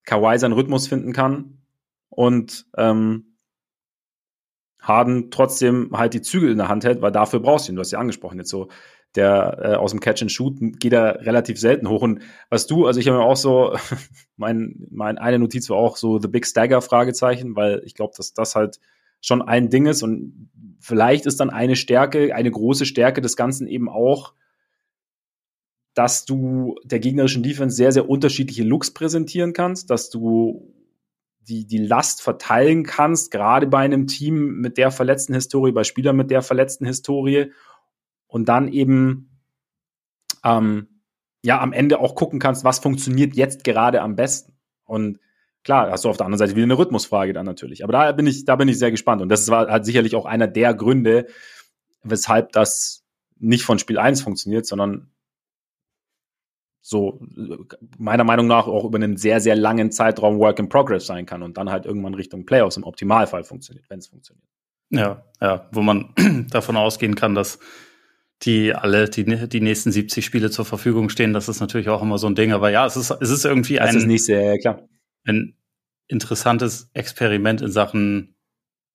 Kawhi 0.04 0.38
seinen 0.38 0.52
Rhythmus 0.52 0.88
finden 0.88 1.12
kann 1.12 1.62
und 2.08 2.66
ähm, 2.76 3.36
Harden 4.80 5.30
trotzdem 5.30 5.90
halt 5.92 6.14
die 6.14 6.22
Zügel 6.22 6.50
in 6.50 6.58
der 6.58 6.68
Hand 6.68 6.84
hält, 6.84 7.02
weil 7.02 7.12
dafür 7.12 7.40
brauchst 7.40 7.68
du 7.68 7.72
ihn. 7.72 7.76
Du 7.76 7.80
hast 7.80 7.92
ja 7.92 8.00
angesprochen 8.00 8.38
jetzt 8.38 8.50
so 8.50 8.68
der 9.14 9.58
äh, 9.62 9.74
aus 9.74 9.90
dem 9.90 10.00
Catch 10.00 10.22
and 10.22 10.32
Shoot 10.32 10.56
geht 10.80 10.92
er 10.92 11.24
relativ 11.26 11.58
selten 11.60 11.88
hoch. 11.88 12.02
Und 12.02 12.22
was 12.48 12.66
du, 12.66 12.86
also 12.86 12.98
ich 12.98 13.08
habe 13.08 13.18
mir 13.18 13.24
auch 13.24 13.36
so, 13.36 13.76
mein, 14.36 14.86
mein 14.90 15.18
eine 15.18 15.38
Notiz 15.38 15.68
war 15.70 15.76
auch 15.76 15.96
so 15.96 16.18
The 16.18 16.28
Big 16.28 16.46
Stagger 16.46 16.80
Fragezeichen, 16.80 17.54
weil 17.56 17.82
ich 17.84 17.94
glaube, 17.94 18.14
dass 18.16 18.32
das 18.32 18.54
halt 18.54 18.78
schon 19.20 19.42
ein 19.42 19.70
Ding 19.70 19.86
ist 19.86 20.02
und 20.02 20.50
vielleicht 20.80 21.26
ist 21.26 21.40
dann 21.40 21.50
eine 21.50 21.76
Stärke, 21.76 22.34
eine 22.34 22.50
große 22.50 22.86
Stärke 22.86 23.20
des 23.20 23.36
Ganzen 23.36 23.68
eben 23.68 23.88
auch, 23.88 24.34
dass 25.94 26.24
du 26.24 26.76
der 26.84 27.00
gegnerischen 27.00 27.42
Defense 27.42 27.76
sehr, 27.76 27.92
sehr 27.92 28.08
unterschiedliche 28.08 28.64
Looks 28.64 28.92
präsentieren 28.92 29.52
kannst, 29.52 29.90
dass 29.90 30.10
du 30.10 30.72
die, 31.40 31.66
die 31.66 31.78
Last 31.78 32.22
verteilen 32.22 32.84
kannst, 32.84 33.30
gerade 33.30 33.66
bei 33.66 33.78
einem 33.78 34.06
Team 34.06 34.60
mit 34.60 34.78
der 34.78 34.90
verletzten 34.90 35.34
Historie, 35.34 35.72
bei 35.72 35.84
Spielern 35.84 36.16
mit 36.16 36.30
der 36.30 36.42
verletzten 36.42 36.86
Historie 36.86 37.52
und 38.26 38.48
dann 38.48 38.68
eben 38.68 39.40
ähm, 40.44 40.88
ja 41.42 41.60
am 41.60 41.72
Ende 41.72 41.98
auch 41.98 42.14
gucken 42.14 42.38
kannst, 42.38 42.64
was 42.64 42.78
funktioniert 42.78 43.34
jetzt 43.34 43.64
gerade 43.64 44.00
am 44.02 44.16
besten. 44.16 44.54
Und 44.84 45.18
klar, 45.64 45.90
hast 45.90 46.04
du 46.04 46.08
auf 46.08 46.16
der 46.16 46.26
anderen 46.26 46.38
Seite 46.38 46.56
wieder 46.56 46.64
eine 46.64 46.78
Rhythmusfrage 46.78 47.32
dann 47.32 47.46
natürlich. 47.46 47.82
Aber 47.84 47.92
da 47.92 48.12
bin 48.12 48.26
ich, 48.26 48.44
da 48.44 48.56
bin 48.56 48.68
ich 48.68 48.78
sehr 48.78 48.90
gespannt. 48.90 49.20
Und 49.20 49.28
das 49.28 49.48
war 49.48 49.68
halt 49.68 49.84
sicherlich 49.84 50.14
auch 50.14 50.26
einer 50.26 50.46
der 50.46 50.74
Gründe, 50.74 51.26
weshalb 52.02 52.52
das 52.52 53.04
nicht 53.38 53.64
von 53.64 53.78
Spiel 53.78 53.98
1 53.98 54.22
funktioniert, 54.22 54.66
sondern 54.66 55.10
so 56.82 57.20
meiner 57.96 58.24
Meinung 58.24 58.48
nach 58.48 58.66
auch 58.66 58.84
über 58.84 58.96
einen 58.96 59.16
sehr, 59.16 59.40
sehr 59.40 59.54
langen 59.54 59.92
Zeitraum 59.92 60.38
Work 60.38 60.58
in 60.58 60.68
Progress 60.68 61.06
sein 61.06 61.26
kann 61.26 61.42
und 61.42 61.56
dann 61.56 61.70
halt 61.70 61.86
irgendwann 61.86 62.14
Richtung 62.14 62.44
Playoffs 62.44 62.76
im 62.76 62.82
Optimalfall 62.82 63.44
funktioniert, 63.44 63.88
wenn 63.88 64.00
es 64.00 64.08
funktioniert. 64.08 64.46
Ja, 64.90 65.24
ja, 65.40 65.68
wo 65.72 65.80
man 65.80 66.12
davon 66.50 66.76
ausgehen 66.76 67.14
kann, 67.14 67.34
dass 67.34 67.60
die 68.42 68.74
alle 68.74 69.08
die, 69.08 69.24
die 69.24 69.60
nächsten 69.60 69.92
70 69.92 70.24
Spiele 70.24 70.50
zur 70.50 70.64
Verfügung 70.64 71.08
stehen. 71.08 71.32
Das 71.32 71.48
ist 71.48 71.60
natürlich 71.60 71.88
auch 71.88 72.02
immer 72.02 72.18
so 72.18 72.26
ein 72.26 72.34
Ding. 72.34 72.52
Aber 72.52 72.70
ja, 72.70 72.84
es 72.84 72.96
ist, 72.96 73.10
es 73.10 73.30
ist 73.30 73.44
irgendwie 73.44 73.78
ein, 73.80 73.96
ist 73.96 74.06
nicht 74.06 74.24
sehr, 74.24 74.58
klar. 74.58 74.82
ein 75.24 75.54
interessantes 76.08 76.90
Experiment 76.92 77.62
in 77.62 77.70
Sachen, 77.70 78.34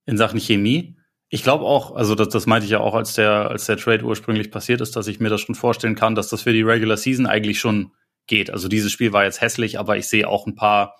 in 0.05 0.17
Sachen 0.17 0.39
Chemie. 0.39 0.97
Ich 1.29 1.43
glaube 1.43 1.65
auch, 1.65 1.95
also 1.95 2.15
das, 2.15 2.29
das 2.29 2.45
meinte 2.45 2.65
ich 2.65 2.71
ja 2.71 2.79
auch, 2.79 2.95
als 2.95 3.13
der, 3.13 3.49
als 3.49 3.65
der 3.65 3.77
Trade 3.77 4.03
ursprünglich 4.05 4.49
passiert 4.49 4.79
ist, 4.79 4.95
dass 4.95 5.07
ich 5.07 5.19
mir 5.19 5.29
das 5.29 5.41
schon 5.41 5.55
vorstellen 5.55 5.95
kann, 5.95 6.15
dass 6.15 6.29
das 6.29 6.43
für 6.43 6.53
die 6.53 6.61
Regular 6.61 6.95
Season 6.95 7.25
eigentlich 7.25 7.59
schon 7.59 7.91
geht. 8.27 8.49
Also 8.49 8.67
dieses 8.67 8.91
Spiel 8.91 9.13
war 9.13 9.25
jetzt 9.25 9.41
hässlich, 9.41 9.79
aber 9.79 9.97
ich 9.97 10.07
sehe 10.07 10.27
auch 10.27 10.47
ein 10.47 10.55
paar 10.55 10.95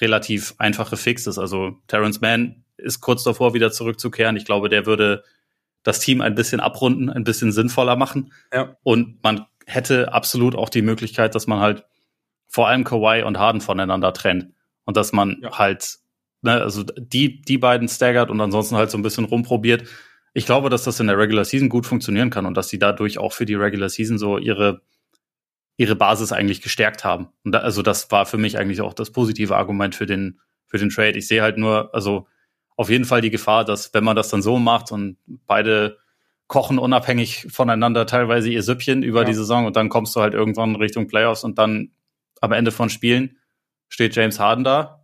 relativ 0.00 0.54
einfache 0.58 0.96
Fixes. 0.96 1.38
Also 1.38 1.76
Terrence 1.88 2.20
Mann 2.20 2.64
ist 2.76 3.00
kurz 3.00 3.24
davor, 3.24 3.54
wieder 3.54 3.72
zurückzukehren. 3.72 4.36
Ich 4.36 4.44
glaube, 4.44 4.68
der 4.68 4.86
würde 4.86 5.24
das 5.82 6.00
Team 6.00 6.20
ein 6.20 6.34
bisschen 6.34 6.60
abrunden, 6.60 7.10
ein 7.10 7.24
bisschen 7.24 7.52
sinnvoller 7.52 7.96
machen. 7.96 8.32
Ja. 8.52 8.76
Und 8.82 9.22
man 9.22 9.46
hätte 9.66 10.12
absolut 10.12 10.54
auch 10.54 10.68
die 10.68 10.82
Möglichkeit, 10.82 11.34
dass 11.34 11.46
man 11.46 11.60
halt 11.60 11.84
vor 12.46 12.68
allem 12.68 12.84
Kawhi 12.84 13.22
und 13.22 13.38
Harden 13.38 13.60
voneinander 13.60 14.12
trennt. 14.12 14.52
Und 14.84 14.96
dass 14.96 15.12
man 15.12 15.38
ja. 15.42 15.58
halt, 15.58 15.98
ne, 16.42 16.60
also 16.60 16.82
die, 16.82 17.40
die 17.42 17.58
beiden 17.58 17.88
staggert 17.88 18.30
und 18.30 18.40
ansonsten 18.40 18.76
halt 18.76 18.90
so 18.90 18.98
ein 18.98 19.02
bisschen 19.02 19.24
rumprobiert. 19.24 19.84
Ich 20.34 20.46
glaube, 20.46 20.70
dass 20.70 20.84
das 20.84 21.00
in 21.00 21.06
der 21.06 21.18
Regular 21.18 21.44
Season 21.44 21.68
gut 21.68 21.86
funktionieren 21.86 22.30
kann 22.30 22.46
und 22.46 22.56
dass 22.56 22.68
sie 22.68 22.78
dadurch 22.78 23.18
auch 23.18 23.32
für 23.32 23.46
die 23.46 23.54
Regular 23.54 23.88
Season 23.88 24.18
so 24.18 24.38
ihre, 24.38 24.82
ihre 25.76 25.96
Basis 25.96 26.32
eigentlich 26.32 26.60
gestärkt 26.60 27.04
haben. 27.04 27.28
Und 27.44 27.52
da, 27.52 27.60
also 27.60 27.82
das 27.82 28.10
war 28.10 28.26
für 28.26 28.38
mich 28.38 28.58
eigentlich 28.58 28.80
auch 28.80 28.94
das 28.94 29.10
positive 29.10 29.56
Argument 29.56 29.94
für 29.94 30.06
den, 30.06 30.40
für 30.66 30.78
den 30.78 30.90
Trade. 30.90 31.18
Ich 31.18 31.26
sehe 31.26 31.42
halt 31.42 31.58
nur, 31.58 31.94
also 31.94 32.26
auf 32.76 32.90
jeden 32.90 33.04
Fall 33.04 33.20
die 33.20 33.30
Gefahr, 33.30 33.64
dass 33.64 33.92
wenn 33.94 34.04
man 34.04 34.14
das 34.14 34.28
dann 34.28 34.42
so 34.42 34.58
macht 34.58 34.92
und 34.92 35.16
beide 35.46 35.98
kochen 36.46 36.78
unabhängig 36.78 37.46
voneinander 37.50 38.06
teilweise 38.06 38.48
ihr 38.48 38.62
Süppchen 38.62 39.02
über 39.02 39.20
ja. 39.20 39.24
die 39.26 39.34
Saison 39.34 39.66
und 39.66 39.76
dann 39.76 39.88
kommst 39.88 40.16
du 40.16 40.20
halt 40.20 40.32
irgendwann 40.34 40.76
Richtung 40.76 41.06
Playoffs 41.06 41.44
und 41.44 41.58
dann 41.58 41.90
am 42.40 42.52
Ende 42.52 42.70
von 42.70 42.88
Spielen 42.88 43.36
steht 43.88 44.16
James 44.16 44.40
Harden 44.40 44.64
da, 44.64 44.97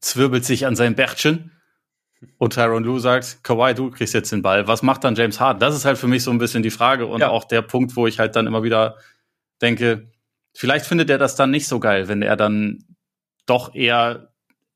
zwirbelt 0.00 0.44
sich 0.44 0.66
an 0.66 0.76
sein 0.76 0.94
Bärtchen 0.94 1.52
und 2.38 2.54
Tyron 2.54 2.84
Lue 2.84 3.00
sagt, 3.00 3.42
Kawhi, 3.42 3.74
du 3.74 3.90
kriegst 3.90 4.14
jetzt 4.14 4.32
den 4.32 4.42
Ball. 4.42 4.66
Was 4.66 4.82
macht 4.82 5.04
dann 5.04 5.14
James 5.14 5.40
Harden? 5.40 5.60
Das 5.60 5.74
ist 5.74 5.84
halt 5.84 5.98
für 5.98 6.06
mich 6.06 6.22
so 6.22 6.30
ein 6.30 6.38
bisschen 6.38 6.62
die 6.62 6.70
Frage 6.70 7.06
und 7.06 7.20
ja. 7.20 7.28
auch 7.28 7.44
der 7.44 7.62
Punkt, 7.62 7.96
wo 7.96 8.06
ich 8.06 8.18
halt 8.18 8.36
dann 8.36 8.46
immer 8.46 8.62
wieder 8.62 8.96
denke, 9.62 10.10
vielleicht 10.54 10.86
findet 10.86 11.10
er 11.10 11.18
das 11.18 11.36
dann 11.36 11.50
nicht 11.50 11.66
so 11.66 11.80
geil, 11.80 12.08
wenn 12.08 12.22
er 12.22 12.36
dann 12.36 12.84
doch 13.46 13.74
eher 13.74 14.32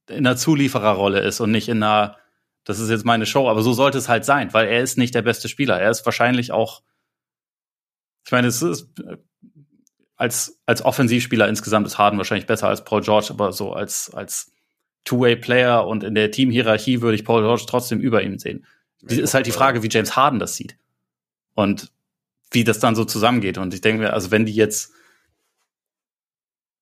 in 0.08 0.26
einer 0.26 0.36
Zuliefererrolle 0.36 1.20
ist 1.20 1.40
und 1.40 1.50
nicht 1.50 1.68
in 1.68 1.82
einer, 1.82 2.16
das 2.64 2.78
ist 2.78 2.90
jetzt 2.90 3.04
meine 3.04 3.26
Show, 3.26 3.48
aber 3.48 3.62
so 3.62 3.72
sollte 3.72 3.98
es 3.98 4.08
halt 4.08 4.24
sein, 4.24 4.52
weil 4.52 4.66
er 4.68 4.82
ist 4.82 4.98
nicht 4.98 5.14
der 5.14 5.22
beste 5.22 5.48
Spieler. 5.48 5.80
Er 5.80 5.90
ist 5.90 6.04
wahrscheinlich 6.04 6.52
auch, 6.52 6.82
ich 8.24 8.32
meine, 8.32 8.46
es 8.46 8.62
ist 8.62 8.88
als, 10.16 10.60
als 10.64 10.82
Offensivspieler 10.82 11.48
insgesamt 11.48 11.86
ist 11.86 11.98
Harden 11.98 12.18
wahrscheinlich 12.18 12.46
besser 12.46 12.68
als 12.68 12.84
Paul 12.84 13.02
George, 13.02 13.28
aber 13.30 13.52
so 13.52 13.72
als, 13.72 14.12
als 14.14 14.53
Two-Way-Player 15.04 15.86
und 15.86 16.04
in 16.04 16.14
der 16.14 16.30
Teamhierarchie 16.30 17.00
würde 17.02 17.14
ich 17.14 17.24
Paul 17.24 17.42
George 17.42 17.64
trotzdem 17.66 18.00
über 18.00 18.22
ihm 18.22 18.38
sehen. 18.38 18.64
Die 19.02 19.20
ist 19.20 19.34
halt 19.34 19.46
die 19.46 19.52
Frage, 19.52 19.82
wie 19.82 19.88
James 19.90 20.16
Harden 20.16 20.38
das 20.38 20.56
sieht. 20.56 20.76
Und 21.54 21.92
wie 22.50 22.64
das 22.64 22.78
dann 22.78 22.94
so 22.94 23.04
zusammengeht. 23.04 23.58
Und 23.58 23.74
ich 23.74 23.80
denke 23.80 24.02
mir, 24.02 24.12
also 24.12 24.30
wenn 24.30 24.46
die 24.46 24.54
jetzt 24.54 24.92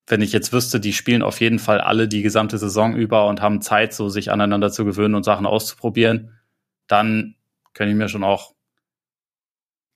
wenn 0.06 0.20
ich 0.20 0.32
jetzt 0.32 0.52
wüsste, 0.52 0.80
die 0.80 0.92
spielen 0.92 1.22
auf 1.22 1.40
jeden 1.40 1.58
Fall 1.58 1.80
alle 1.80 2.08
die 2.08 2.22
gesamte 2.22 2.58
Saison 2.58 2.94
über 2.94 3.26
und 3.28 3.40
haben 3.40 3.62
Zeit, 3.62 3.94
so 3.94 4.08
sich 4.08 4.30
aneinander 4.30 4.70
zu 4.70 4.84
gewöhnen 4.84 5.14
und 5.14 5.22
Sachen 5.22 5.46
auszuprobieren, 5.46 6.38
dann 6.86 7.36
kann 7.72 7.88
ich 7.88 7.94
mir 7.94 8.08
schon 8.08 8.24
auch, 8.24 8.54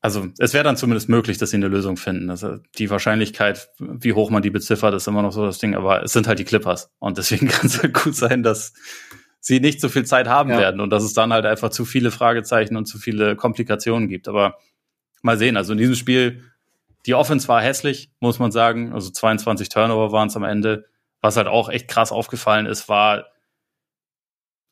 also 0.06 0.28
es 0.38 0.54
wäre 0.54 0.62
dann 0.62 0.76
zumindest 0.76 1.08
möglich, 1.08 1.36
dass 1.36 1.50
sie 1.50 1.56
eine 1.56 1.66
Lösung 1.66 1.96
finden. 1.96 2.30
Also 2.30 2.58
die 2.78 2.90
Wahrscheinlichkeit, 2.90 3.70
wie 3.80 4.12
hoch 4.12 4.30
man 4.30 4.40
die 4.40 4.50
beziffert, 4.50 4.94
ist 4.94 5.08
immer 5.08 5.20
noch 5.20 5.32
so 5.32 5.44
das 5.44 5.58
Ding, 5.58 5.74
aber 5.74 6.04
es 6.04 6.12
sind 6.12 6.28
halt 6.28 6.38
die 6.38 6.44
Clippers 6.44 6.92
und 7.00 7.18
deswegen 7.18 7.48
kann 7.48 7.66
es 7.66 7.82
halt 7.82 7.92
gut 7.92 8.14
sein, 8.14 8.44
dass 8.44 8.72
sie 9.40 9.58
nicht 9.58 9.80
so 9.80 9.88
viel 9.88 10.04
Zeit 10.04 10.28
haben 10.28 10.50
ja. 10.50 10.58
werden 10.58 10.80
und 10.80 10.90
dass 10.90 11.02
es 11.02 11.12
dann 11.12 11.32
halt 11.32 11.44
einfach 11.44 11.70
zu 11.70 11.84
viele 11.84 12.12
Fragezeichen 12.12 12.76
und 12.76 12.86
zu 12.86 13.00
viele 13.00 13.34
Komplikationen 13.34 14.08
gibt. 14.08 14.28
Aber 14.28 14.58
mal 15.22 15.38
sehen, 15.38 15.56
also 15.56 15.72
in 15.72 15.78
diesem 15.78 15.96
Spiel 15.96 16.44
Die 17.04 17.14
Offense 17.14 17.48
war 17.48 17.60
hässlich, 17.60 18.12
muss 18.20 18.38
man 18.38 18.52
sagen. 18.52 18.92
Also 18.92 19.10
22 19.10 19.70
Turnover 19.70 20.12
waren 20.12 20.28
es 20.28 20.36
am 20.36 20.44
Ende. 20.44 20.86
Was 21.20 21.36
halt 21.36 21.48
auch 21.48 21.68
echt 21.68 21.88
krass 21.88 22.12
aufgefallen 22.12 22.66
ist, 22.66 22.88
war, 22.88 23.26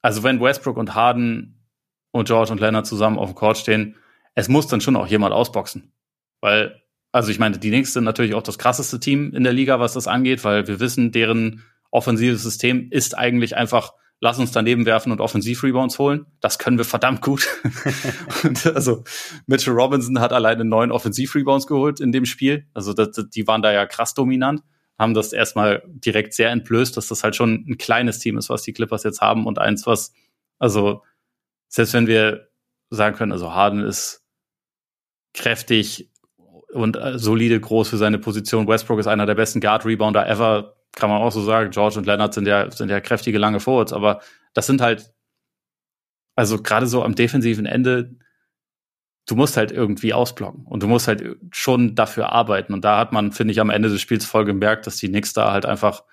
also 0.01 0.23
wenn 0.23 0.41
Westbrook 0.41 0.77
und 0.77 0.95
Harden 0.95 1.61
und 2.13 2.29
George 2.29 2.53
und 2.53 2.61
Leonard 2.61 2.87
zusammen 2.87 3.19
auf 3.19 3.31
dem 3.31 3.35
Court 3.35 3.59
stehen, 3.59 3.97
es 4.35 4.49
muss 4.49 4.67
dann 4.67 4.81
schon 4.81 4.97
auch 4.97 5.07
jemand 5.07 5.35
ausboxen. 5.35 5.93
Weil, 6.41 6.83
also 7.13 7.31
ich 7.31 7.39
meine, 7.39 7.59
die 7.59 7.71
Knicks 7.71 7.93
sind 7.93 8.05
natürlich 8.05 8.35
auch 8.35 8.43
das 8.43 8.59
krasseste 8.59 9.01
Team 9.01 9.33
in 9.35 9.45
der 9.45 9.53
Liga, 9.53 9.81
was 9.81 9.95
das 9.95 10.07
angeht, 10.07 10.45
weil 10.45 10.67
wir 10.67 10.81
wissen, 10.81 11.13
deren 11.13 11.63
offensives 11.91 12.43
System 12.43 12.89
ist 12.91 13.17
eigentlich 13.17 13.57
einfach, 13.57 13.93
lass 14.21 14.39
uns 14.39 14.53
daneben 14.53 14.85
werfen 14.87 15.13
und 15.13 15.21
Offensiv-Rebounds 15.21 15.99
holen. 15.99 16.27
Das 16.41 16.59
können 16.59 16.79
wir 16.79 16.85
verdammt 16.85 17.23
gut. 17.23 17.47
und 18.45 18.67
also 18.67 19.05
Mitchell 19.47 19.75
Robinson 19.75 20.21
hat 20.21 20.33
alleine 20.33 20.65
neun 20.65 20.91
Offensiv-Rebounds 20.91 21.67
geholt 21.67 22.01
in 22.01 22.13
dem 22.13 22.27
Spiel. 22.27 22.67
Also 22.75 22.93
das, 22.93 23.29
die 23.31 23.47
waren 23.47 23.63
da 23.63 23.73
ja 23.73 23.87
krass 23.87 24.15
dominant 24.15 24.63
haben 24.99 25.15
das 25.15 25.33
erstmal 25.33 25.83
direkt 25.87 26.35
sehr 26.35 26.51
entblößt, 26.51 26.97
dass 26.97 27.09
das 27.09 27.25
halt 27.25 27.35
schon 27.37 27.65
ein 27.69 27.79
kleines 27.79 28.19
Team 28.19 28.39
ist, 28.39 28.49
was 28.49 28.63
die 28.63 28.73
Clippers 28.73 29.03
jetzt 29.03 29.21
haben 29.21 29.47
und 29.47 29.59
eins, 29.59 29.87
was, 29.87 30.13
also 30.59 31.03
selbst 31.69 31.95
wenn 31.95 32.07
wir 32.07 32.49
sagen 32.91 33.17
können, 33.17 33.33
also 33.33 33.53
Harden 33.53 33.81
ist 33.81 34.24
kräftig 35.35 36.11
und 36.73 36.97
äh, 36.97 37.19
solide 37.19 37.61
groß 37.61 37.89
für 37.89 37.97
seine 37.97 38.19
Position. 38.19 38.67
Westbrook 38.67 38.99
ist 38.99 39.07
einer 39.07 39.27
der 39.27 39.35
besten 39.35 39.61
Guard-Rebounder 39.61 40.27
ever, 40.27 40.77
kann 40.93 41.11
man 41.11 41.21
auch 41.21 41.33
so 41.33 41.43
sagen. 41.43 41.71
George 41.71 41.99
und 41.99 42.07
Leonard 42.07 42.35
sind 42.35 42.47
ja, 42.47 42.71
sind 42.71 42.89
ja 42.89 43.01
kräftige 43.01 43.39
lange 43.39 43.61
Forwards, 43.61 43.93
aber 43.93 44.21
das 44.55 44.67
sind 44.67 44.81
halt, 44.81 45.13
also 46.37 46.63
gerade 46.63 46.87
so 46.87 47.03
am 47.03 47.15
defensiven 47.15 47.67
Ende, 47.67 48.17
du 49.27 49.37
musst 49.37 49.57
halt 49.57 49.73
irgendwie 49.73 50.13
ausblocken 50.13 50.65
und 50.67 50.83
du 50.83 50.89
musst 50.89 51.09
halt 51.09 51.37
schon 51.53 51.95
dafür 51.95 52.33
arbeiten. 52.33 52.73
Und 52.73 52.85
da 52.85 52.99
hat 52.99 53.13
man, 53.13 53.33
finde 53.33 53.53
ich, 53.53 53.61
am 53.61 53.71
Ende 53.71 53.89
des 53.89 54.01
Spiels 54.01 54.25
voll 54.25 54.45
gemerkt, 54.45 54.87
dass 54.87 54.97
die 54.97 55.09
Knicks 55.09 55.33
da 55.33 55.53
halt 55.53 55.67
einfach 55.67 56.05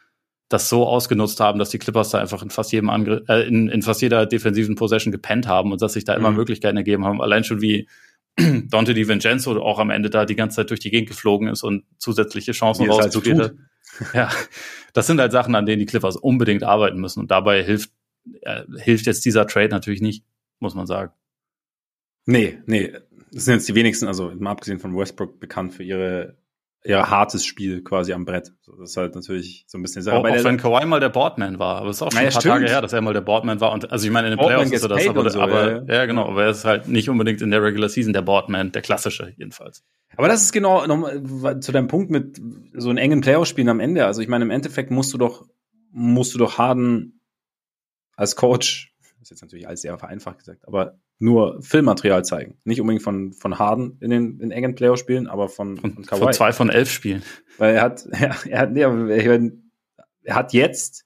das 0.48 0.70
so 0.70 0.86
ausgenutzt 0.86 1.40
haben, 1.40 1.60
dass 1.60 1.70
die 1.70 1.80
Clippers 1.80 2.10
da 2.10 2.20
einfach 2.20 2.44
in 2.44 2.50
fast 2.50 2.72
jedem 2.72 2.90
Angriff, 2.90 3.22
äh, 3.30 3.48
in, 3.48 3.70
in 3.70 3.82
fast 3.82 4.02
jeder 4.02 4.26
defensiven 4.26 4.76
Possession 4.76 5.12
gepennt 5.12 5.48
haben 5.48 5.72
und 5.72 5.82
dass 5.82 5.94
sich 5.94 6.04
da 6.04 6.14
immer 6.14 6.32
mhm. 6.32 6.38
Möglichkeiten 6.38 6.78
ergeben 6.78 7.06
haben. 7.06 7.22
Allein 7.22 7.44
schon 7.44 7.62
wie 7.62 7.88
Dante 8.38 8.94
DiVincenzo 8.94 9.62
auch 9.62 9.80
am 9.80 9.90
Ende 9.90 10.10
da 10.10 10.26
die 10.26 10.36
ganze 10.36 10.58
Zeit 10.58 10.70
durch 10.70 10.80
die 10.80 10.90
Gegend 10.90 11.10
geflogen 11.10 11.48
ist 11.48 11.64
und 11.64 11.84
zusätzliche 11.98 12.54
Chancen 12.54 12.90
rausgespielt 12.90 13.40
halt 13.40 13.54
so 13.54 14.04
hat. 14.06 14.14
Ja, 14.14 14.30
das 14.94 15.08
sind 15.08 15.20
halt 15.20 15.32
Sachen, 15.32 15.54
an 15.54 15.66
denen 15.66 15.80
die 15.80 15.86
Clippers 15.86 16.16
unbedingt 16.16 16.64
arbeiten 16.64 17.00
müssen. 17.00 17.20
Und 17.20 17.32
dabei 17.32 17.64
hilft, 17.64 17.92
äh, 18.42 18.64
hilft 18.78 19.06
jetzt 19.06 19.26
dieser 19.26 19.48
Trade 19.48 19.70
natürlich 19.70 20.02
nicht, 20.02 20.24
muss 20.60 20.76
man 20.76 20.88
sagen. 20.88 21.12
Nee, 22.26 22.60
nee. 22.66 22.94
Das 23.34 23.46
sind 23.46 23.56
jetzt 23.56 23.70
die 23.70 23.76
wenigsten, 23.76 24.08
also 24.08 24.32
mal 24.38 24.52
abgesehen 24.52 24.80
von 24.80 24.96
Westbrook, 24.96 25.40
bekannt 25.40 25.74
für 25.74 25.84
ihre 25.84 26.38
ja, 26.84 27.10
hartes 27.10 27.46
Spiel 27.46 27.84
quasi 27.84 28.14
am 28.14 28.26
Brett. 28.26 28.52
das 28.66 28.92
ist 28.92 28.98
halt 28.98 29.14
natürlich 29.14 29.66
so 29.68 29.78
ein 29.78 29.84
bisschen 29.84 30.02
Sache. 30.02 30.18
Auch, 30.18 30.28
auch 30.28 30.44
wenn 30.44 30.58
Kawhi 30.58 30.86
mal 30.86 31.00
der 31.00 31.10
Boardman 31.10 31.60
war, 31.60 31.78
aber 31.78 31.90
es 31.90 31.98
ist 31.98 32.02
auch 32.02 32.12
schon 32.12 32.18
naja, 32.18 32.30
ein 32.30 32.34
paar 32.34 32.42
stimmt. 32.42 32.56
Tage 32.56 32.68
her, 32.70 32.82
dass 32.82 32.94
er 32.94 33.02
mal 33.02 33.14
der 33.14 33.22
Boardman 33.22 33.60
war. 33.62 33.72
Und 33.72 33.92
also 33.92 34.06
ich 34.06 34.12
meine, 34.12 34.28
in 34.28 34.32
den 34.32 34.38
Boardman 34.38 34.70
Playoffs 34.70 34.84
ist 34.84 34.84
er 34.84 34.90
das, 34.90 35.08
aber, 35.08 35.30
so, 35.30 35.42
aber 35.42 35.72
ja. 35.88 35.94
ja. 35.94 36.06
genau, 36.06 36.28
aber 36.28 36.44
er 36.44 36.50
ist 36.50 36.66
halt 36.66 36.88
nicht 36.88 37.10
unbedingt 37.10 37.42
in 37.42 37.52
der 37.52 37.62
Regular 37.62 37.90
Season 37.90 38.14
der 38.14 38.24
Boardman, 38.24 38.72
der 38.72 38.82
klassische 38.82 39.34
jedenfalls. 39.38 39.84
Aber 40.18 40.28
das 40.28 40.42
ist 40.42 40.52
genau 40.52 40.86
nochmal 40.88 41.60
zu 41.60 41.72
deinem 41.72 41.88
Punkt 41.88 42.10
mit 42.10 42.42
so 42.74 42.90
einem 42.90 42.98
engen 42.98 43.22
Playoff-Spielen 43.22 43.70
am 43.70 43.80
Ende. 43.80 44.06
Also 44.06 44.22
ich 44.22 44.28
meine, 44.28 44.44
im 44.44 44.52
Endeffekt 44.52 44.92
musst 44.92 45.14
du 45.14 45.18
doch, 45.18 45.46
musst 45.92 46.34
du 46.34 46.38
doch 46.38 46.58
Harden 46.58 47.22
als 48.16 48.36
Coach, 48.36 48.91
ist 49.22 49.30
jetzt 49.30 49.42
natürlich 49.42 49.68
alles 49.68 49.82
sehr 49.82 49.98
vereinfacht 49.98 50.40
gesagt, 50.40 50.68
aber 50.68 51.00
nur 51.20 51.62
Filmmaterial 51.62 52.26
zeigen. 52.26 52.58
Nicht 52.64 52.82
unbedingt 52.82 53.04
von, 53.04 53.34
von 53.34 53.60
Harden 53.60 53.98
in 54.02 54.10
den 54.10 54.40
in 54.40 54.52
engen 54.52 54.76
Playoff-Spielen, 54.76 55.28
aber 55.28 55.50
von, 55.50 55.78
von 55.78 56.04
Kawhi. 56.06 56.22
Von 56.22 56.34
zwei 56.34 56.52
von 56.52 56.70
elf 56.70 56.90
Spielen. 56.90 57.22
Weil 57.58 57.76
er 57.76 57.82
hat, 57.84 58.06
er, 58.12 58.36
er 58.48 58.60
hat, 58.60 58.72
nee, 58.72 58.82
er 60.24 60.36
hat 60.36 60.54
jetzt 60.54 61.06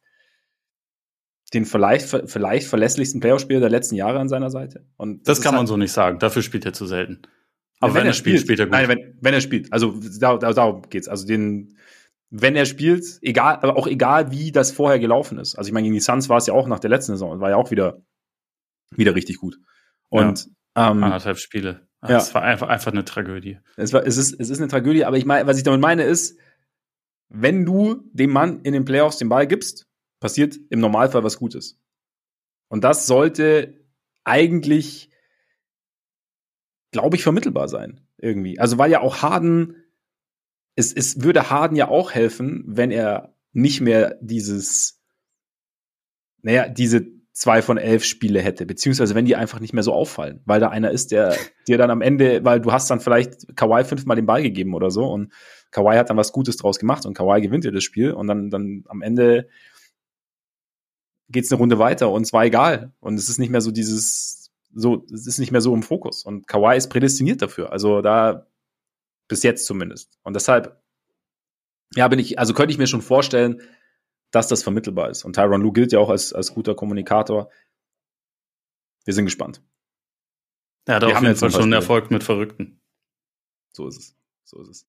den 1.53 1.65
vielleicht, 1.65 2.07
vielleicht 2.29 2.67
verlässlichsten 2.67 3.19
Playoff-Spieler 3.19 3.59
der 3.59 3.69
letzten 3.69 3.95
Jahre 3.95 4.19
an 4.19 4.29
seiner 4.29 4.49
Seite. 4.49 4.85
Und 4.97 5.27
das, 5.27 5.37
das 5.37 5.43
kann 5.43 5.53
man 5.53 5.59
halt, 5.59 5.67
so 5.67 5.77
nicht 5.77 5.91
sagen. 5.91 6.19
Dafür 6.19 6.41
spielt 6.41 6.65
er 6.65 6.73
zu 6.73 6.85
selten. 6.85 7.21
Aber 7.79 7.93
wenn, 7.93 8.01
wenn 8.01 8.07
er 8.07 8.13
spielt, 8.13 8.41
spielt 8.41 8.59
er 8.59 8.65
gut. 8.65 8.73
Nein, 8.73 8.87
wenn, 8.87 9.17
wenn 9.21 9.33
er 9.33 9.41
spielt. 9.41 9.71
Also 9.71 9.99
da, 10.19 10.37
da, 10.37 10.53
darum 10.53 10.83
geht's. 10.89 11.07
Also 11.07 11.27
den, 11.27 11.77
wenn 12.37 12.55
er 12.55 12.65
spielt, 12.65 13.05
egal, 13.21 13.59
aber 13.61 13.77
auch 13.77 13.87
egal, 13.87 14.31
wie 14.31 14.51
das 14.51 14.71
vorher 14.71 14.99
gelaufen 14.99 15.37
ist. 15.37 15.55
Also 15.55 15.69
ich 15.69 15.73
meine, 15.73 15.85
gegen 15.85 15.93
die 15.93 16.01
Suns 16.01 16.27
war 16.27 16.37
es 16.37 16.47
ja 16.47 16.53
auch 16.53 16.67
nach 16.67 16.79
der 16.79 16.89
letzten 16.89 17.13
Saison, 17.13 17.39
war 17.39 17.49
ja 17.49 17.55
auch 17.55 17.71
wieder, 17.71 18.01
wieder 18.91 19.15
richtig 19.15 19.37
gut. 19.37 19.57
Und 20.09 20.49
ja, 20.75 20.91
ähm, 20.91 21.03
anderthalb 21.03 21.37
Spiele. 21.37 21.87
Ja. 22.05 22.17
Es 22.17 22.33
war 22.35 22.41
einfach, 22.41 22.67
einfach 22.67 22.91
eine 22.91 23.05
Tragödie. 23.05 23.59
Es, 23.77 23.93
war, 23.93 24.05
es, 24.05 24.17
ist, 24.17 24.37
es 24.37 24.49
ist 24.49 24.59
eine 24.59 24.67
Tragödie, 24.67 25.05
aber 25.05 25.17
ich 25.17 25.25
meine, 25.25 25.47
was 25.47 25.57
ich 25.57 25.63
damit 25.63 25.79
meine 25.79 26.03
ist, 26.03 26.37
wenn 27.29 27.65
du 27.65 28.03
dem 28.11 28.31
Mann 28.31 28.61
in 28.61 28.73
den 28.73 28.85
Playoffs 28.85 29.17
den 29.17 29.29
Ball 29.29 29.47
gibst, 29.47 29.87
passiert 30.19 30.57
im 30.69 30.79
Normalfall 30.79 31.23
was 31.23 31.37
Gutes. 31.37 31.79
Und 32.67 32.83
das 32.83 33.07
sollte 33.07 33.79
eigentlich, 34.25 35.09
glaube 36.91 37.15
ich, 37.15 37.23
vermittelbar 37.23 37.69
sein. 37.69 38.01
Irgendwie. 38.17 38.59
Also, 38.59 38.77
weil 38.77 38.91
ja 38.91 39.01
auch 39.01 39.21
Harden, 39.21 39.84
es, 40.75 40.93
es 40.93 41.23
würde 41.23 41.49
Harden 41.49 41.75
ja 41.75 41.87
auch 41.87 42.11
helfen, 42.11 42.63
wenn 42.67 42.91
er 42.91 43.33
nicht 43.53 43.81
mehr 43.81 44.17
dieses, 44.21 45.01
naja, 46.41 46.67
diese 46.67 47.07
zwei 47.31 47.61
von 47.61 47.77
elf 47.77 48.03
Spiele 48.05 48.41
hätte, 48.41 48.65
beziehungsweise 48.65 49.13
wenn 49.13 49.25
die 49.25 49.35
einfach 49.35 49.59
nicht 49.59 49.73
mehr 49.73 49.83
so 49.83 49.93
auffallen, 49.93 50.41
weil 50.45 50.59
da 50.59 50.69
einer 50.69 50.91
ist, 50.91 51.11
der 51.11 51.35
dir 51.67 51.77
dann 51.77 51.91
am 51.91 52.01
Ende, 52.01 52.43
weil 52.43 52.61
du 52.61 52.71
hast 52.71 52.89
dann 52.89 52.99
vielleicht 52.99 53.55
Kawhi 53.55 53.83
fünfmal 53.83 54.15
den 54.15 54.25
Ball 54.25 54.41
gegeben 54.41 54.73
oder 54.73 54.91
so 54.91 55.05
und 55.05 55.33
Kawhi 55.71 55.97
hat 55.97 56.09
dann 56.09 56.17
was 56.17 56.31
Gutes 56.31 56.57
draus 56.57 56.79
gemacht 56.79 57.05
und 57.05 57.13
Kawhi 57.13 57.41
gewinnt 57.41 57.65
dir 57.65 57.73
das 57.73 57.83
Spiel 57.83 58.11
und 58.11 58.27
dann, 58.27 58.49
dann 58.49 58.83
am 58.87 59.01
Ende 59.01 59.47
geht's 61.29 61.51
eine 61.51 61.59
Runde 61.59 61.79
weiter 61.79 62.11
und 62.11 62.21
es 62.21 62.31
war 62.31 62.45
egal 62.45 62.93
und 62.99 63.15
es 63.15 63.27
ist 63.27 63.39
nicht 63.39 63.49
mehr 63.49 63.61
so 63.61 63.71
dieses, 63.71 64.51
so, 64.73 65.05
es 65.13 65.27
ist 65.27 65.39
nicht 65.39 65.51
mehr 65.51 65.61
so 65.61 65.73
im 65.73 65.83
Fokus 65.83 66.23
und 66.23 66.47
Kawhi 66.47 66.77
ist 66.77 66.87
prädestiniert 66.89 67.41
dafür, 67.41 67.71
also 67.71 68.01
da 68.01 68.47
bis 69.27 69.43
jetzt 69.43 69.65
zumindest 69.65 70.17
und 70.23 70.35
deshalb 70.35 70.81
ja, 71.93 72.07
bin 72.07 72.19
ich, 72.19 72.39
also 72.39 72.53
könnte 72.53 72.71
ich 72.71 72.77
mir 72.77 72.87
schon 72.87 73.01
vorstellen, 73.01 73.61
dass 74.31 74.47
das 74.47 74.63
vermittelbar 74.63 75.09
ist. 75.09 75.23
Und 75.23 75.33
Tyron 75.33 75.61
Lue 75.61 75.71
gilt 75.71 75.91
ja 75.91 75.99
auch 75.99 76.09
als, 76.09 76.33
als 76.33 76.53
guter 76.53 76.75
Kommunikator. 76.75 77.49
Wir 79.05 79.13
sind 79.13 79.25
gespannt. 79.25 79.61
Hat 80.87 81.03
Wir 81.03 81.15
auf 81.15 81.23
jeden 81.23 81.35
Fall 81.35 81.51
schon 81.51 81.73
Erfolg 81.73 82.11
mit 82.11 82.23
Verrückten. 82.23 82.79
So 83.71 83.87
ist 83.87 83.97
es. 83.97 84.15
So 84.43 84.61
ist 84.61 84.69
es. 84.69 84.87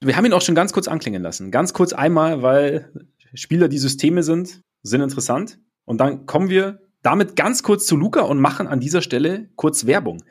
Wir 0.00 0.16
haben 0.16 0.26
ihn 0.26 0.32
auch 0.32 0.42
schon 0.42 0.54
ganz 0.54 0.72
kurz 0.72 0.88
anklingen 0.88 1.22
lassen. 1.22 1.50
Ganz 1.50 1.72
kurz 1.72 1.92
einmal, 1.92 2.42
weil 2.42 2.92
Spieler, 3.32 3.68
die 3.68 3.78
Systeme 3.78 4.22
sind, 4.22 4.62
sind 4.82 5.00
interessant. 5.00 5.58
Und 5.84 5.98
dann 5.98 6.26
kommen 6.26 6.50
wir 6.50 6.82
damit 7.02 7.36
ganz 7.36 7.62
kurz 7.62 7.86
zu 7.86 7.96
Luca 7.96 8.22
und 8.22 8.38
machen 8.38 8.66
an 8.66 8.80
dieser 8.80 9.00
Stelle 9.00 9.48
kurz 9.56 9.86
Werbung. 9.86 10.22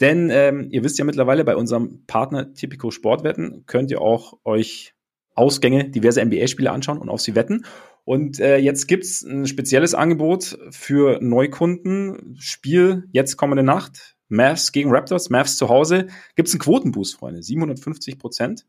Denn 0.00 0.30
ähm, 0.30 0.68
ihr 0.70 0.82
wisst 0.82 0.98
ja 0.98 1.04
mittlerweile, 1.04 1.44
bei 1.44 1.56
unserem 1.56 2.04
Partner 2.06 2.52
Typico 2.52 2.90
Sportwetten 2.90 3.64
könnt 3.66 3.90
ihr 3.90 4.00
auch 4.00 4.38
euch 4.44 4.94
Ausgänge, 5.34 5.88
diverse 5.88 6.24
NBA-Spiele 6.24 6.70
anschauen 6.70 6.98
und 6.98 7.08
auf 7.08 7.20
sie 7.20 7.34
wetten. 7.34 7.64
Und 8.04 8.38
äh, 8.38 8.58
jetzt 8.58 8.86
gibt's 8.86 9.22
ein 9.22 9.46
spezielles 9.46 9.94
Angebot 9.94 10.58
für 10.70 11.18
Neukunden. 11.20 12.36
Spiel 12.38 13.08
jetzt 13.12 13.36
kommende 13.36 13.62
Nacht. 13.62 14.16
Mavs 14.28 14.72
gegen 14.72 14.90
Raptors, 14.90 15.30
Mavs 15.30 15.56
zu 15.56 15.68
Hause. 15.68 16.08
Gibt's 16.34 16.52
einen 16.52 16.60
Quotenboost, 16.60 17.16
Freunde. 17.16 17.42
750 17.42 18.18
Prozent. 18.18 18.66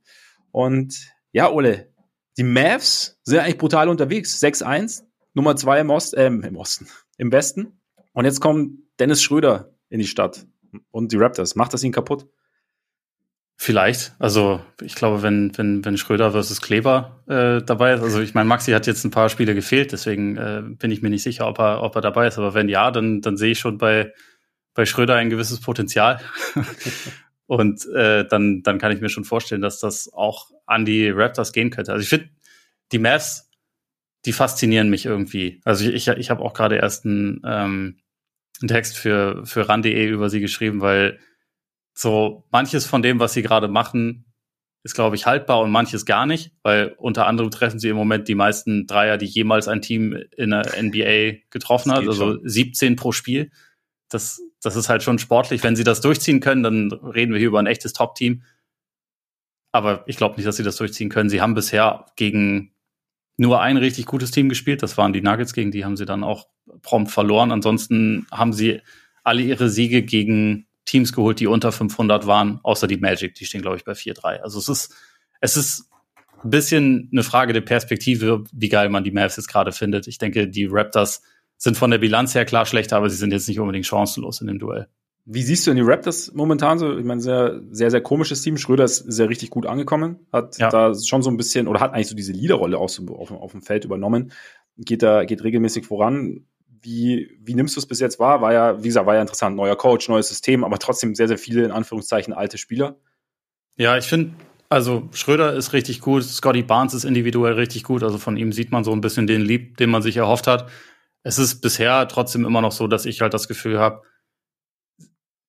Und 0.52 1.12
ja, 1.32 1.52
Ole, 1.52 1.92
die 2.38 2.44
Mavs 2.44 3.20
sind 3.24 3.40
eigentlich 3.40 3.58
brutal 3.58 3.90
unterwegs. 3.90 4.42
6-1, 4.42 5.04
Nummer 5.34 5.56
2 5.56 5.82
im, 5.82 5.90
Ost, 5.90 6.14
äh, 6.16 6.28
im 6.28 6.56
Osten, 6.56 6.88
im 7.18 7.32
Westen. 7.32 7.80
Und 8.14 8.26
jetzt 8.26 8.40
kommt 8.40 8.80
Dennis 9.00 9.22
Schröder 9.22 9.74
in 9.90 10.00
die 10.00 10.08
Stadt 10.08 10.46
und 10.92 11.12
die 11.12 11.18
Raptors. 11.18 11.56
Macht 11.56 11.74
das 11.74 11.84
ihn 11.84 11.92
kaputt? 11.92 12.28
Vielleicht. 13.58 14.14
Also 14.20 14.62
ich 14.82 14.96
glaube, 14.96 15.22
wenn, 15.22 15.58
wenn, 15.58 15.86
wenn 15.86 15.98
Schröder 15.98 16.32
versus 16.32 16.62
Kleber 16.62 17.24
äh, 17.28 17.64
dabei 17.66 17.94
ist, 17.94 18.02
also 18.02 18.20
ich 18.20 18.34
meine, 18.34 18.50
Maxi 18.50 18.72
hat 18.72 18.86
jetzt 18.86 19.06
ein 19.06 19.12
paar 19.12 19.30
Spiele 19.30 19.56
gefehlt, 19.56 19.94
deswegen 19.94 20.36
äh, 20.36 20.62
bin 20.66 20.92
ich 20.92 21.02
mir 21.02 21.10
nicht 21.10 21.24
sicher, 21.24 21.48
ob 21.48 21.60
er, 21.60 21.82
ob 21.82 21.96
er 21.96 22.02
dabei 22.02 22.28
ist. 22.28 22.38
Aber 22.38 22.54
wenn 22.54 22.68
ja, 22.68 22.92
dann, 22.92 23.22
dann 23.22 23.38
sehe 23.38 23.54
ich 23.54 23.60
schon 23.60 23.78
bei, 23.78 24.14
bei 24.74 24.86
Schröder 24.86 25.16
ein 25.16 25.30
gewisses 25.30 25.62
Potenzial. 25.62 26.20
Und 27.48 27.86
äh, 27.94 28.28
dann, 28.28 28.62
dann 28.64 28.78
kann 28.78 28.92
ich 28.92 29.02
mir 29.02 29.10
schon 29.10 29.24
vorstellen, 29.24 29.62
dass 29.62 29.80
das 29.80 30.12
auch 30.12 30.50
an 30.66 30.84
die 30.84 31.10
Raptors 31.10 31.54
gehen 31.54 31.70
könnte. 31.70 31.94
Also 31.94 32.04
ich 32.04 32.10
finde, 32.10 32.30
die 32.92 33.00
Mavs, 33.00 33.50
die 34.26 34.34
faszinieren 34.34 34.90
mich 34.90 35.06
irgendwie. 35.06 35.62
Also 35.64 35.86
ich, 35.86 35.94
ich, 35.94 36.08
ich 36.08 36.30
habe 36.30 36.44
auch 36.44 36.54
gerade 36.54 36.76
erst 36.76 37.06
einen, 37.06 37.42
ähm, 37.46 37.98
einen 38.62 38.68
Text 38.68 38.98
für, 38.98 39.46
für 39.46 39.68
ran.de 39.68 40.08
über 40.08 40.30
sie 40.30 40.40
geschrieben, 40.40 40.82
weil 40.82 41.20
so 41.94 42.46
manches 42.52 42.86
von 42.86 43.02
dem, 43.02 43.20
was 43.20 43.34
sie 43.34 43.42
gerade 43.42 43.68
machen, 43.68 44.26
ist, 44.84 44.94
glaube 44.94 45.16
ich, 45.16 45.26
haltbar 45.26 45.62
und 45.62 45.72
manches 45.72 46.06
gar 46.06 46.28
nicht, 46.28 46.52
weil 46.62 46.94
unter 47.00 47.26
anderem 47.26 47.50
treffen 47.50 47.80
sie 47.80 47.90
im 47.90 47.96
Moment 47.96 48.28
die 48.28 48.36
meisten 48.36 48.86
Dreier, 48.86 49.18
die 49.18 49.26
jemals 49.26 49.68
ein 49.68 49.82
Team 49.82 50.16
in 50.38 50.52
der 50.52 50.80
NBA 50.80 51.40
getroffen 51.50 51.92
hat, 51.92 52.08
also 52.08 52.14
schon. 52.14 52.42
17 52.48 52.96
pro 52.96 53.12
Spiel. 53.12 53.52
Das, 54.10 54.44
das 54.62 54.76
ist 54.76 54.88
halt 54.88 55.02
schon 55.02 55.18
sportlich. 55.18 55.64
Wenn 55.64 55.76
sie 55.76 55.84
das 55.84 56.02
durchziehen 56.02 56.40
können, 56.40 56.62
dann 56.62 56.92
reden 56.92 57.32
wir 57.32 57.40
hier 57.40 57.48
über 57.48 57.58
ein 57.58 57.66
echtes 57.66 57.94
Top-Team. 57.94 58.44
aber 59.72 60.04
ich 60.06 60.18
glaube 60.18 60.36
nicht, 60.36 60.46
dass 60.46 60.58
sie 60.58 60.64
das 60.64 60.76
durchziehen 60.76 61.10
können. 61.10 61.32
Sie 61.32 61.42
haben 61.42 61.56
bisher 61.56 62.06
gegen 62.16 62.75
nur 63.38 63.62
ein 63.62 63.78
richtig 63.78 64.06
gutes 64.06 64.32
Team 64.32 64.50
gespielt. 64.50 64.84
Das 64.84 64.98
waren 64.98 65.14
die 65.14 65.22
Nuggets, 65.22 65.54
gegen 65.54 65.72
die 65.72 65.86
haben 65.86 65.98
sie 65.98 66.06
dann 66.06 66.24
auch 66.24 66.48
prompt 66.82 67.12
verloren. 67.12 67.52
Ansonsten 67.52 68.28
haben 68.32 68.54
sie 68.54 68.82
alle 69.24 69.42
ihre 69.42 69.70
Siege 69.70 70.04
gegen 70.04 70.68
Teams 70.86 71.14
geholt, 71.14 71.40
die 71.40 71.48
unter 71.48 71.72
500 71.72 72.28
waren, 72.28 72.60
außer 72.64 72.88
die 72.88 72.98
Magic, 72.98 73.36
die 73.36 73.46
stehen, 73.46 73.62
glaube 73.62 73.78
ich, 73.78 73.84
bei 73.84 73.94
4-3. 73.94 74.42
Also 74.42 74.60
es 74.60 74.70
ist, 74.70 74.94
es 75.42 75.58
ist 75.58 75.90
ein 76.44 76.52
bisschen 76.52 77.10
eine 77.12 77.24
Frage 77.24 77.54
der 77.54 77.62
Perspektive, 77.62 78.44
wie 78.54 78.70
geil 78.70 78.90
man 78.90 79.04
die 79.04 79.12
Mavs 79.12 79.36
jetzt 79.36 79.48
gerade 79.48 79.72
findet. 79.72 80.08
Ich 80.08 80.20
denke, 80.20 80.48
die 80.48 80.68
Raptors 80.70 81.24
sind 81.58 81.76
von 81.76 81.90
der 81.90 81.98
Bilanz 81.98 82.36
her 82.36 82.46
klar 82.46 82.66
schlechter, 82.66 82.98
aber 82.98 83.10
sie 83.10 83.18
sind 83.18 83.32
jetzt 83.32 83.48
nicht 83.48 83.60
unbedingt 83.60 83.88
chancenlos 83.88 84.42
in 84.42 84.48
dem 84.48 84.60
Duell. 84.60 84.88
Wie 85.28 85.42
siehst 85.42 85.66
du 85.66 85.72
in 85.72 85.78
die 85.78 85.84
Raptors 85.84 86.34
momentan 86.34 86.78
so? 86.78 86.96
Ich 86.98 87.04
meine, 87.04 87.20
sehr, 87.20 87.60
sehr, 87.72 87.90
sehr 87.90 88.02
komisches 88.02 88.44
Team. 88.44 88.58
Schröder 88.58 88.84
ist 88.84 88.98
sehr 88.98 89.28
richtig 89.28 89.50
gut 89.50 89.66
angekommen, 89.66 90.28
hat 90.32 90.60
ja. 90.60 90.70
da 90.70 90.94
schon 90.94 91.24
so 91.24 91.32
ein 91.32 91.38
bisschen 91.38 91.68
oder 91.68 91.80
hat 91.80 91.94
eigentlich 91.94 92.10
so 92.10 92.16
diese 92.16 92.32
Leaderrolle 92.32 92.78
auch 92.78 92.90
so 92.90 93.08
auf, 93.16 93.32
auf 93.32 93.52
dem 93.52 93.64
Feld 93.64 93.86
übernommen. 93.86 94.32
Geht 94.78 95.02
da, 95.02 95.26
geht 95.26 95.44
regelmäßig 95.44 95.88
voran. 95.88 96.46
Wie, 96.68 97.32
wie 97.42 97.56
nimmst 97.56 97.76
du 97.76 97.80
es 97.80 97.88
bis 97.88 98.00
jetzt 98.00 98.20
wahr? 98.20 98.42
War 98.42 98.54
ja, 98.54 98.84
wie 98.84 98.88
gesagt, 98.88 99.08
war 99.08 99.16
ja 99.16 99.22
interessant. 99.22 99.56
Neuer 99.56 99.76
Coach, 99.76 100.08
neues 100.10 100.28
System, 100.28 100.64
aber 100.64 100.78
trotzdem 100.78 101.16
sehr, 101.16 101.28
sehr 101.28 101.40
viele, 101.40 101.66
in 101.66 101.72
Anführungszeichen, 101.72 102.32
alte 102.32 102.60
Spieler. 102.60 102.98
Ja, 103.78 103.98
ich 103.98 104.06
finde, 104.06 104.36
also 104.70 105.10
Schröder 105.12 105.54
ist 105.54 105.74
richtig 105.74 106.02
gut, 106.02 106.24
Scotty 106.24 106.62
Barnes 106.62 106.94
ist 106.94 107.04
individuell 107.04 107.54
richtig 107.54 107.84
gut. 107.84 108.04
Also 108.04 108.20
von 108.20 108.38
ihm 108.38 108.52
sieht 108.52 108.72
man 108.72 108.84
so 108.84 108.92
ein 108.92 109.02
bisschen 109.02 109.26
den 109.26 109.42
Lieb, 109.42 109.78
den 109.78 109.90
man 109.90 110.04
sich 110.04 110.18
erhofft 110.18 110.46
hat. 110.46 110.70
Es 111.24 111.40
ist 111.40 111.62
bisher 111.62 112.08
trotzdem 112.08 112.46
immer 112.46 112.62
noch 112.62 112.72
so, 112.72 112.86
dass 112.86 113.08
ich 113.08 113.22
halt 113.22 113.34
das 113.34 113.48
Gefühl 113.48 113.80
habe, 113.80 114.04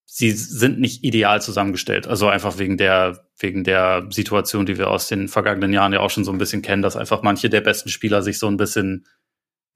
sie 0.06 0.30
sind 0.30 0.80
nicht 0.80 1.04
ideal 1.04 1.42
zusammengestellt. 1.42 2.06
Also 2.06 2.28
einfach 2.28 2.58
wegen 2.58 2.76
der, 2.76 3.26
wegen 3.38 3.64
der 3.64 4.06
Situation, 4.10 4.64
die 4.64 4.78
wir 4.78 4.88
aus 4.88 5.08
den 5.08 5.28
vergangenen 5.28 5.72
Jahren 5.72 5.92
ja 5.92 6.00
auch 6.00 6.10
schon 6.10 6.24
so 6.24 6.32
ein 6.32 6.38
bisschen 6.38 6.62
kennen, 6.62 6.82
dass 6.82 6.96
einfach 6.96 7.22
manche 7.22 7.50
der 7.50 7.60
besten 7.60 7.90
Spieler 7.90 8.22
sich 8.22 8.38
so 8.38 8.46
ein 8.46 8.56
bisschen 8.56 9.06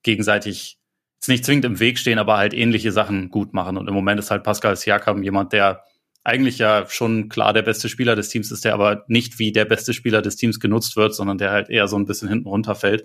gegenseitig 0.03 0.79
jetzt 1.17 1.29
nicht 1.29 1.45
zwingend 1.45 1.67
im 1.67 1.81
Weg 1.81 1.99
stehen, 1.99 2.19
aber 2.19 2.39
halt 2.39 2.55
ähnliche 2.55 2.93
Sachen 2.93 3.29
gut 3.29 3.53
machen. 3.53 3.77
Und 3.77 3.89
im 3.89 3.93
Moment 3.93 4.19
ist 4.19 4.31
halt 4.31 4.45
Pascal 4.45 4.77
Siakam 4.77 5.23
jemand, 5.23 5.53
der 5.53 5.85
eigentlich 6.25 6.59
ja 6.59 6.87
schon 6.89 7.29
klar 7.29 7.53
der 7.53 7.63
beste 7.63 7.89
Spieler 7.89 8.15
des 8.15 8.29
Teams 8.29 8.51
ist, 8.51 8.65
der 8.65 8.73
aber 8.73 9.05
nicht 9.09 9.39
wie 9.39 9.53
der 9.53 9.65
beste 9.65 9.93
Spieler 9.93 10.23
des 10.23 10.37
Teams 10.37 10.61
genutzt 10.61 10.97
wird, 10.97 11.15
sondern 11.15 11.39
der 11.39 11.51
halt 11.51 11.69
eher 11.69 11.89
so 11.89 11.97
ein 11.97 12.07
bisschen 12.07 12.29
hinten 12.29 12.49
runterfällt. 12.49 13.05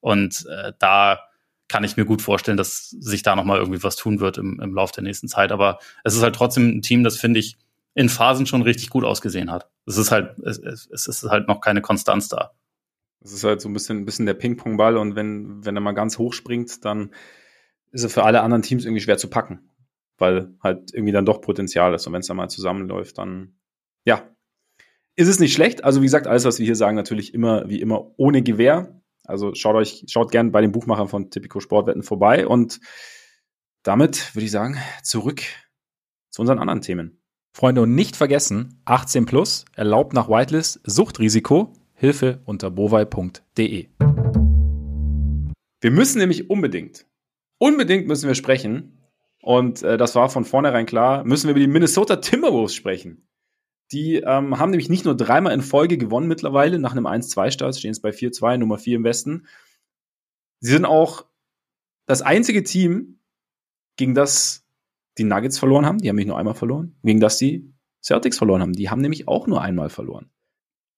Und 0.00 0.44
äh, 0.50 0.72
da 0.78 1.20
kann 1.68 1.84
ich 1.84 1.96
mir 1.96 2.04
gut 2.04 2.22
vorstellen, 2.22 2.56
dass 2.56 2.90
sich 2.90 3.22
da 3.22 3.36
nochmal 3.36 3.58
irgendwie 3.58 3.82
was 3.82 3.96
tun 3.96 4.20
wird 4.20 4.38
im, 4.38 4.58
im 4.60 4.74
Lauf 4.74 4.90
der 4.90 5.04
nächsten 5.04 5.28
Zeit. 5.28 5.52
Aber 5.52 5.78
es 6.02 6.14
ist 6.14 6.22
halt 6.22 6.34
trotzdem 6.34 6.68
ein 6.68 6.82
Team, 6.82 7.04
das 7.04 7.16
finde 7.18 7.40
ich 7.40 7.58
in 7.94 8.08
Phasen 8.08 8.46
schon 8.46 8.62
richtig 8.62 8.90
gut 8.90 9.04
ausgesehen 9.04 9.50
hat. 9.50 9.68
Es 9.86 9.96
ist 9.96 10.10
halt, 10.10 10.38
es, 10.40 10.58
es 10.58 11.06
ist 11.06 11.24
halt 11.24 11.48
noch 11.48 11.60
keine 11.60 11.82
Konstanz 11.82 12.28
da. 12.28 12.52
Es 13.20 13.32
ist 13.32 13.44
halt 13.44 13.60
so 13.60 13.68
ein 13.68 13.72
bisschen, 13.72 13.98
ein 13.98 14.04
bisschen 14.04 14.26
der 14.26 14.34
Ping-Pong-Ball 14.34 14.96
und 14.96 15.16
wenn, 15.16 15.64
wenn 15.64 15.76
er 15.76 15.80
mal 15.80 15.92
ganz 15.92 16.18
hoch 16.18 16.32
springt, 16.32 16.84
dann 16.84 17.10
ist 17.90 18.04
er 18.04 18.10
für 18.10 18.24
alle 18.24 18.42
anderen 18.42 18.62
Teams 18.62 18.84
irgendwie 18.84 19.00
schwer 19.00 19.18
zu 19.18 19.28
packen, 19.28 19.70
weil 20.16 20.54
halt 20.62 20.94
irgendwie 20.94 21.12
dann 21.12 21.26
doch 21.26 21.40
Potenzial 21.40 21.94
ist 21.94 22.06
und 22.06 22.12
wenn 22.12 22.20
es 22.20 22.28
dann 22.28 22.36
mal 22.36 22.48
zusammenläuft, 22.48 23.18
dann 23.18 23.54
ja, 24.04 24.22
ist 25.16 25.28
es 25.28 25.40
nicht 25.40 25.52
schlecht. 25.52 25.82
Also 25.82 26.00
wie 26.00 26.06
gesagt, 26.06 26.28
alles, 26.28 26.44
was 26.44 26.60
wir 26.60 26.66
hier 26.66 26.76
sagen, 26.76 26.96
natürlich 26.96 27.34
immer 27.34 27.68
wie 27.68 27.80
immer 27.80 28.12
ohne 28.16 28.42
Gewehr. 28.42 29.02
Also 29.28 29.54
schaut 29.54 29.76
euch, 29.76 30.04
schaut 30.08 30.30
gern 30.30 30.52
bei 30.52 30.62
den 30.62 30.72
Buchmachern 30.72 31.06
von 31.06 31.30
Typico 31.30 31.60
Sportwetten 31.60 32.02
vorbei 32.02 32.46
und 32.46 32.80
damit 33.82 34.34
würde 34.34 34.46
ich 34.46 34.50
sagen, 34.50 34.78
zurück 35.02 35.42
zu 36.30 36.40
unseren 36.40 36.58
anderen 36.58 36.80
Themen. 36.80 37.20
Freunde, 37.52 37.82
und 37.82 37.94
nicht 37.94 38.16
vergessen, 38.16 38.80
18 38.86 39.26
plus, 39.26 39.66
erlaubt 39.76 40.14
nach 40.14 40.30
Whitelist, 40.30 40.80
Suchtrisiko, 40.84 41.74
Hilfe 41.92 42.40
unter 42.46 42.70
bovai.de. 42.70 43.88
Wir 45.80 45.90
müssen 45.90 46.18
nämlich 46.18 46.48
unbedingt, 46.48 47.06
unbedingt 47.58 48.06
müssen 48.06 48.28
wir 48.28 48.34
sprechen, 48.34 48.98
und 49.42 49.82
äh, 49.82 49.98
das 49.98 50.14
war 50.14 50.30
von 50.30 50.46
vornherein 50.46 50.86
klar, 50.86 51.22
müssen 51.24 51.48
wir 51.48 51.50
über 51.50 51.60
die 51.60 51.66
Minnesota 51.66 52.16
Timberwolves 52.16 52.74
sprechen. 52.74 53.27
Die 53.92 54.16
ähm, 54.16 54.58
haben 54.58 54.70
nämlich 54.70 54.90
nicht 54.90 55.04
nur 55.04 55.16
dreimal 55.16 55.54
in 55.54 55.62
Folge 55.62 55.96
gewonnen 55.96 56.28
mittlerweile, 56.28 56.78
nach 56.78 56.92
einem 56.92 57.06
1-2-Start 57.06 57.76
stehen 57.76 57.92
es 57.92 58.00
bei 58.00 58.10
4-2, 58.10 58.58
Nummer 58.58 58.78
4 58.78 58.96
im 58.96 59.04
Westen. 59.04 59.46
Sie 60.60 60.72
sind 60.72 60.84
auch 60.84 61.24
das 62.06 62.22
einzige 62.22 62.62
Team, 62.62 63.20
gegen 63.96 64.14
das 64.14 64.66
die 65.18 65.24
Nuggets 65.24 65.58
verloren 65.58 65.86
haben. 65.86 65.98
Die 65.98 66.08
haben 66.08 66.16
nicht 66.16 66.28
nur 66.28 66.38
einmal 66.38 66.54
verloren. 66.54 66.96
Gegen 67.02 67.20
das 67.20 67.38
die 67.38 67.72
Celtics 68.02 68.38
verloren 68.38 68.62
haben. 68.62 68.72
Die 68.72 68.90
haben 68.90 69.00
nämlich 69.00 69.28
auch 69.28 69.46
nur 69.46 69.60
einmal 69.62 69.90
verloren. 69.90 70.30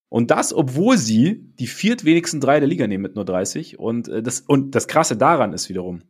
Und 0.08 0.30
das, 0.30 0.52
obwohl 0.52 0.98
sie 0.98 1.52
die 1.58 1.68
viertwenigsten 1.68 2.40
drei 2.40 2.58
der 2.58 2.68
Liga 2.68 2.86
nehmen 2.86 3.02
mit 3.02 3.14
nur 3.14 3.24
30. 3.24 3.78
Und, 3.78 4.08
äh, 4.08 4.22
das, 4.22 4.40
und 4.40 4.74
das 4.74 4.88
Krasse 4.88 5.16
daran 5.16 5.52
ist 5.52 5.68
wiederum, 5.68 6.02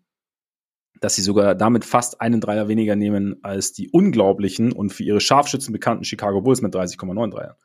dass 1.01 1.15
sie 1.15 1.23
sogar 1.23 1.55
damit 1.55 1.85
fast 1.85 2.21
einen 2.21 2.41
Dreier 2.41 2.69
weniger 2.69 2.95
nehmen 2.95 3.43
als 3.43 3.73
die 3.73 3.89
unglaublichen 3.91 4.73
und 4.73 4.93
für 4.93 5.03
ihre 5.03 5.21
Scharfschützen 5.21 5.73
bekannten 5.73 6.05
Chicago 6.05 6.43
Bulls 6.43 6.61
mit 6.61 6.75
30,9 6.75 7.31
Dreiern. 7.31 7.57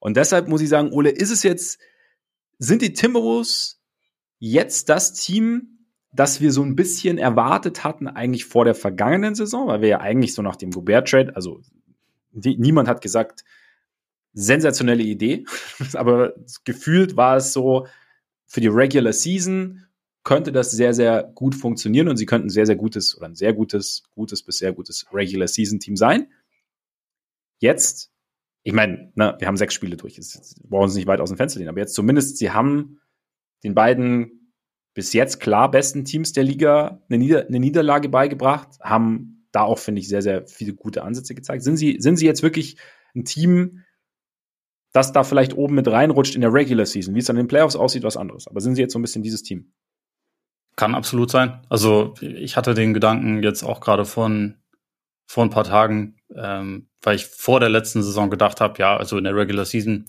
Und 0.00 0.16
deshalb 0.16 0.48
muss 0.48 0.60
ich 0.60 0.68
sagen, 0.68 0.92
Ole, 0.92 1.10
ist 1.10 1.30
es 1.30 1.44
jetzt, 1.44 1.78
sind 2.58 2.82
die 2.82 2.92
Timberwolves 2.92 3.80
jetzt 4.38 4.88
das 4.88 5.14
Team, 5.14 5.86
das 6.12 6.40
wir 6.40 6.52
so 6.52 6.62
ein 6.62 6.76
bisschen 6.76 7.16
erwartet 7.16 7.84
hatten 7.84 8.08
eigentlich 8.08 8.44
vor 8.44 8.64
der 8.64 8.74
vergangenen 8.74 9.34
Saison, 9.34 9.68
weil 9.68 9.80
wir 9.80 9.88
ja 9.88 10.00
eigentlich 10.00 10.34
so 10.34 10.42
nach 10.42 10.56
dem 10.56 10.70
Gobert-Trade, 10.70 11.34
also 11.34 11.60
die, 12.32 12.56
niemand 12.58 12.88
hat 12.88 13.00
gesagt, 13.00 13.44
sensationelle 14.32 15.02
Idee, 15.02 15.44
aber 15.94 16.34
gefühlt 16.64 17.16
war 17.16 17.36
es 17.36 17.52
so 17.52 17.86
für 18.46 18.60
die 18.60 18.68
Regular 18.68 19.12
Season 19.12 19.83
könnte 20.24 20.52
das 20.52 20.70
sehr, 20.70 20.94
sehr 20.94 21.22
gut 21.34 21.54
funktionieren 21.54 22.08
und 22.08 22.16
sie 22.16 22.26
könnten 22.26 22.48
sehr, 22.48 22.66
sehr 22.66 22.76
gutes 22.76 23.16
oder 23.16 23.26
ein 23.26 23.34
sehr 23.34 23.52
gutes, 23.52 24.04
gutes 24.14 24.42
bis 24.42 24.58
sehr 24.58 24.72
gutes 24.72 25.06
Regular 25.12 25.46
Season 25.46 25.78
Team 25.78 25.96
sein. 25.96 26.32
Jetzt, 27.60 28.10
ich 28.62 28.72
meine, 28.72 29.12
ne, 29.14 29.36
wir 29.38 29.46
haben 29.46 29.56
sechs 29.56 29.74
Spiele 29.74 29.96
durch, 29.96 30.16
jetzt 30.16 30.60
brauchen 30.68 30.88
sie 30.88 30.98
nicht 30.98 31.06
weit 31.06 31.20
aus 31.20 31.28
dem 31.28 31.36
Fenster 31.36 31.58
lehnen, 31.58 31.68
aber 31.68 31.80
jetzt 31.80 31.94
zumindest, 31.94 32.38
sie 32.38 32.50
haben 32.50 33.00
den 33.62 33.74
beiden 33.74 34.52
bis 34.94 35.12
jetzt 35.12 35.40
klar 35.40 35.70
besten 35.70 36.04
Teams 36.04 36.32
der 36.32 36.44
Liga 36.44 37.02
eine, 37.08 37.18
Nieder 37.18 37.46
eine 37.46 37.60
Niederlage 37.60 38.08
beigebracht, 38.08 38.78
haben 38.80 39.46
da 39.52 39.62
auch, 39.62 39.78
finde 39.78 40.00
ich, 40.00 40.08
sehr, 40.08 40.22
sehr 40.22 40.46
viele 40.46 40.74
gute 40.74 41.02
Ansätze 41.02 41.34
gezeigt. 41.34 41.62
Sind 41.62 41.76
sie, 41.76 41.96
sind 42.00 42.16
sie 42.16 42.26
jetzt 42.26 42.42
wirklich 42.42 42.76
ein 43.14 43.24
Team, 43.24 43.84
das 44.92 45.12
da 45.12 45.22
vielleicht 45.24 45.54
oben 45.54 45.74
mit 45.74 45.88
reinrutscht 45.88 46.34
in 46.34 46.40
der 46.40 46.52
Regular 46.52 46.86
Season? 46.86 47.14
Wie 47.14 47.18
es 47.18 47.26
dann 47.26 47.36
in 47.36 47.44
den 47.44 47.48
Playoffs 47.48 47.76
aussieht, 47.76 48.04
was 48.04 48.16
anderes. 48.16 48.46
Aber 48.46 48.60
sind 48.60 48.74
sie 48.76 48.82
jetzt 48.82 48.92
so 48.92 48.98
ein 48.98 49.02
bisschen 49.02 49.22
dieses 49.22 49.42
Team? 49.42 49.72
Kann 50.76 50.94
absolut 50.94 51.30
sein. 51.30 51.60
Also 51.68 52.14
ich 52.20 52.56
hatte 52.56 52.74
den 52.74 52.94
Gedanken 52.94 53.42
jetzt 53.42 53.62
auch 53.62 53.80
gerade 53.80 54.04
von 54.04 54.56
vor 55.26 55.44
ein 55.44 55.50
paar 55.50 55.64
Tagen, 55.64 56.16
ähm, 56.34 56.88
weil 57.02 57.16
ich 57.16 57.26
vor 57.26 57.60
der 57.60 57.68
letzten 57.68 58.02
Saison 58.02 58.30
gedacht 58.30 58.60
habe, 58.60 58.78
ja, 58.78 58.96
also 58.96 59.16
in 59.16 59.24
der 59.24 59.34
Regular 59.34 59.64
Season, 59.64 60.04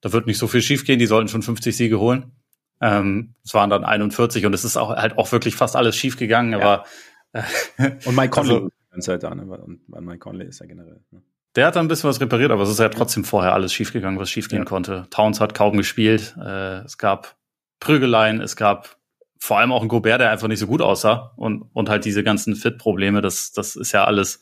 da 0.00 0.12
wird 0.12 0.26
nicht 0.26 0.38
so 0.38 0.46
viel 0.46 0.62
schiefgehen, 0.62 0.98
die 0.98 1.06
sollten 1.06 1.28
schon 1.28 1.42
50 1.42 1.76
Siege 1.76 1.98
holen. 1.98 2.32
Ähm, 2.80 3.34
es 3.44 3.54
waren 3.54 3.70
dann 3.70 3.84
41 3.84 4.46
und 4.46 4.54
es 4.54 4.64
ist 4.64 4.76
auch 4.76 4.90
halt 4.90 5.18
auch 5.18 5.32
wirklich 5.32 5.56
fast 5.56 5.74
alles 5.74 5.96
schiefgegangen, 5.96 6.52
ja. 6.52 6.58
aber 6.58 6.84
äh, 7.32 7.42
und 8.04 8.14
Mike 8.14 8.30
Conley 8.30 8.68
also, 8.90 9.12
halt 9.12 9.22
da, 9.22 9.34
ne? 9.34 9.44
und 9.44 10.04
Mike 10.04 10.18
Conley 10.18 10.46
ist 10.46 10.60
ja 10.60 10.66
generell. 10.66 11.00
Ne? 11.10 11.22
Der 11.56 11.66
hat 11.66 11.76
dann 11.76 11.86
ein 11.86 11.88
bisschen 11.88 12.08
was 12.08 12.20
repariert, 12.20 12.50
aber 12.50 12.62
es 12.62 12.70
ist 12.70 12.78
ja 12.78 12.88
trotzdem 12.88 13.24
vorher 13.24 13.52
alles 13.52 13.72
schiefgegangen, 13.72 14.18
was 14.18 14.30
schiefgehen 14.30 14.62
ja. 14.62 14.68
konnte. 14.68 15.06
Towns 15.10 15.40
hat 15.40 15.54
kaum 15.54 15.76
gespielt, 15.76 16.36
äh, 16.40 16.80
es 16.84 16.98
gab 16.98 17.36
Prügeleien, 17.80 18.40
es 18.40 18.54
gab 18.54 18.97
vor 19.38 19.58
allem 19.58 19.72
auch 19.72 19.82
ein 19.82 19.88
Gobert, 19.88 20.20
der 20.20 20.30
einfach 20.30 20.48
nicht 20.48 20.58
so 20.58 20.66
gut 20.66 20.82
aussah 20.82 21.32
und, 21.36 21.62
und 21.72 21.88
halt 21.88 22.04
diese 22.04 22.24
ganzen 22.24 22.56
Fit-Probleme, 22.56 23.20
das, 23.20 23.52
das 23.52 23.76
ist 23.76 23.92
ja 23.92 24.04
alles 24.04 24.40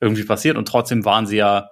irgendwie 0.00 0.24
passiert 0.24 0.56
und 0.56 0.66
trotzdem 0.66 1.04
waren 1.04 1.26
sie 1.26 1.36
ja 1.36 1.70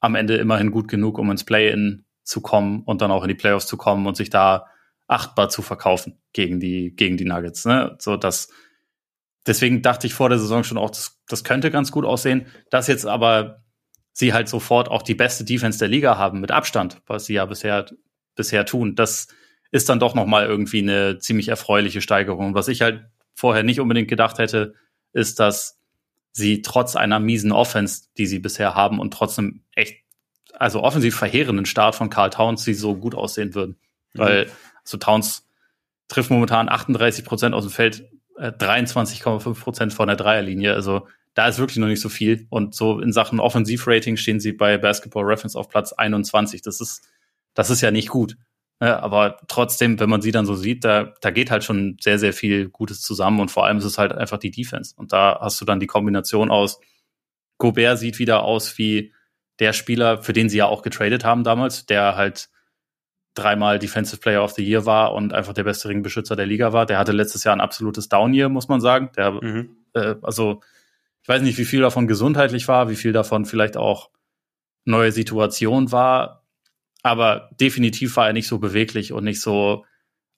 am 0.00 0.14
Ende 0.14 0.36
immerhin 0.36 0.70
gut 0.70 0.88
genug, 0.88 1.18
um 1.18 1.30
ins 1.30 1.44
Play-In 1.44 2.04
zu 2.22 2.40
kommen 2.40 2.82
und 2.84 3.00
dann 3.00 3.10
auch 3.10 3.22
in 3.22 3.28
die 3.28 3.34
Playoffs 3.34 3.66
zu 3.66 3.76
kommen 3.76 4.06
und 4.06 4.16
sich 4.16 4.30
da 4.30 4.66
achtbar 5.06 5.48
zu 5.48 5.62
verkaufen 5.62 6.18
gegen 6.32 6.60
die, 6.60 6.94
gegen 6.94 7.16
die 7.16 7.24
Nuggets, 7.24 7.64
ne? 7.64 7.96
So, 8.00 8.16
dass, 8.16 8.48
deswegen 9.46 9.82
dachte 9.82 10.06
ich 10.06 10.14
vor 10.14 10.28
der 10.28 10.38
Saison 10.38 10.64
schon 10.64 10.78
auch, 10.78 10.90
das, 10.90 11.22
das 11.28 11.44
könnte 11.44 11.70
ganz 11.70 11.92
gut 11.92 12.04
aussehen, 12.04 12.46
dass 12.70 12.88
jetzt 12.88 13.06
aber 13.06 13.64
sie 14.12 14.32
halt 14.32 14.48
sofort 14.48 14.88
auch 14.88 15.02
die 15.02 15.14
beste 15.14 15.44
Defense 15.44 15.78
der 15.78 15.88
Liga 15.88 16.18
haben 16.18 16.40
mit 16.40 16.50
Abstand, 16.50 17.00
was 17.06 17.26
sie 17.26 17.34
ja 17.34 17.46
bisher, 17.46 17.86
bisher 18.34 18.66
tun, 18.66 18.96
das, 18.96 19.28
ist 19.70 19.88
dann 19.88 20.00
doch 20.00 20.14
nochmal 20.14 20.46
irgendwie 20.46 20.80
eine 20.80 21.18
ziemlich 21.18 21.48
erfreuliche 21.48 22.00
Steigerung. 22.00 22.54
Was 22.54 22.68
ich 22.68 22.82
halt 22.82 23.06
vorher 23.34 23.62
nicht 23.62 23.80
unbedingt 23.80 24.08
gedacht 24.08 24.38
hätte, 24.38 24.74
ist, 25.12 25.40
dass 25.40 25.78
sie 26.32 26.62
trotz 26.62 26.96
einer 26.96 27.18
miesen 27.18 27.52
Offense, 27.52 28.08
die 28.18 28.26
sie 28.26 28.38
bisher 28.38 28.74
haben 28.74 29.00
und 29.00 29.12
trotzdem 29.12 29.62
echt, 29.74 30.04
also 30.52 30.82
offensiv 30.82 31.16
verheerenden 31.16 31.66
Start 31.66 31.94
von 31.94 32.10
Carl 32.10 32.30
Towns, 32.30 32.64
sie 32.64 32.74
so 32.74 32.94
gut 32.94 33.14
aussehen 33.14 33.54
würden. 33.54 33.76
Mhm. 34.14 34.18
Weil, 34.18 34.50
so 34.84 34.98
Towns 34.98 35.46
trifft 36.08 36.30
momentan 36.30 36.68
38 36.68 37.24
Prozent 37.24 37.54
aus 37.54 37.64
dem 37.64 37.72
Feld, 37.72 38.08
äh, 38.36 38.52
23,5 38.52 39.60
Prozent 39.60 39.92
von 39.92 40.06
der 40.06 40.16
Dreierlinie. 40.16 40.74
Also 40.74 41.08
da 41.34 41.48
ist 41.48 41.58
wirklich 41.58 41.78
noch 41.78 41.88
nicht 41.88 42.00
so 42.00 42.08
viel. 42.08 42.46
Und 42.50 42.74
so 42.74 43.00
in 43.00 43.12
Sachen 43.12 43.40
Offensivrating 43.40 44.16
stehen 44.16 44.40
sie 44.40 44.52
bei 44.52 44.78
Basketball 44.78 45.24
Reference 45.24 45.56
auf 45.56 45.68
Platz 45.68 45.92
21. 45.92 46.62
Das 46.62 46.80
ist, 46.80 47.08
das 47.54 47.70
ist 47.70 47.80
ja 47.80 47.90
nicht 47.90 48.08
gut. 48.08 48.36
Ja, 48.80 49.00
aber 49.00 49.38
trotzdem, 49.48 49.98
wenn 50.00 50.10
man 50.10 50.20
sie 50.20 50.32
dann 50.32 50.44
so 50.44 50.54
sieht, 50.54 50.84
da, 50.84 51.14
da 51.22 51.30
geht 51.30 51.50
halt 51.50 51.64
schon 51.64 51.96
sehr, 51.98 52.18
sehr 52.18 52.34
viel 52.34 52.68
Gutes 52.68 53.00
zusammen 53.00 53.40
und 53.40 53.50
vor 53.50 53.64
allem 53.64 53.78
ist 53.78 53.84
es 53.84 53.96
halt 53.96 54.12
einfach 54.12 54.38
die 54.38 54.50
Defense. 54.50 54.94
Und 54.96 55.12
da 55.12 55.38
hast 55.40 55.60
du 55.60 55.64
dann 55.64 55.80
die 55.80 55.86
Kombination 55.86 56.50
aus, 56.50 56.78
Gobert 57.58 57.98
sieht 57.98 58.18
wieder 58.18 58.42
aus 58.42 58.76
wie 58.76 59.14
der 59.60 59.72
Spieler, 59.72 60.22
für 60.22 60.34
den 60.34 60.50
sie 60.50 60.58
ja 60.58 60.66
auch 60.66 60.82
getradet 60.82 61.24
haben 61.24 61.42
damals, 61.42 61.86
der 61.86 62.16
halt 62.16 62.50
dreimal 63.34 63.78
Defensive 63.78 64.20
Player 64.20 64.44
of 64.44 64.52
the 64.52 64.64
Year 64.64 64.84
war 64.84 65.14
und 65.14 65.32
einfach 65.32 65.54
der 65.54 65.64
beste 65.64 65.88
Ringbeschützer 65.88 66.36
der 66.36 66.46
Liga 66.46 66.74
war. 66.74 66.84
Der 66.84 66.98
hatte 66.98 67.12
letztes 67.12 67.44
Jahr 67.44 67.56
ein 67.56 67.62
absolutes 67.62 68.10
Down-Year, 68.10 68.50
muss 68.50 68.68
man 68.68 68.82
sagen. 68.82 69.10
Der, 69.16 69.30
mhm. 69.30 69.76
äh, 69.94 70.16
also, 70.20 70.60
ich 71.22 71.28
weiß 71.28 71.40
nicht, 71.40 71.56
wie 71.56 71.64
viel 71.64 71.80
davon 71.80 72.06
gesundheitlich 72.06 72.68
war, 72.68 72.90
wie 72.90 72.96
viel 72.96 73.12
davon 73.12 73.46
vielleicht 73.46 73.78
auch 73.78 74.10
neue 74.84 75.12
Situation 75.12 75.92
war 75.92 76.45
aber 77.06 77.50
definitiv 77.60 78.16
war 78.16 78.26
er 78.26 78.32
nicht 78.32 78.48
so 78.48 78.58
beweglich 78.58 79.12
und 79.12 79.22
nicht 79.22 79.40
so 79.40 79.84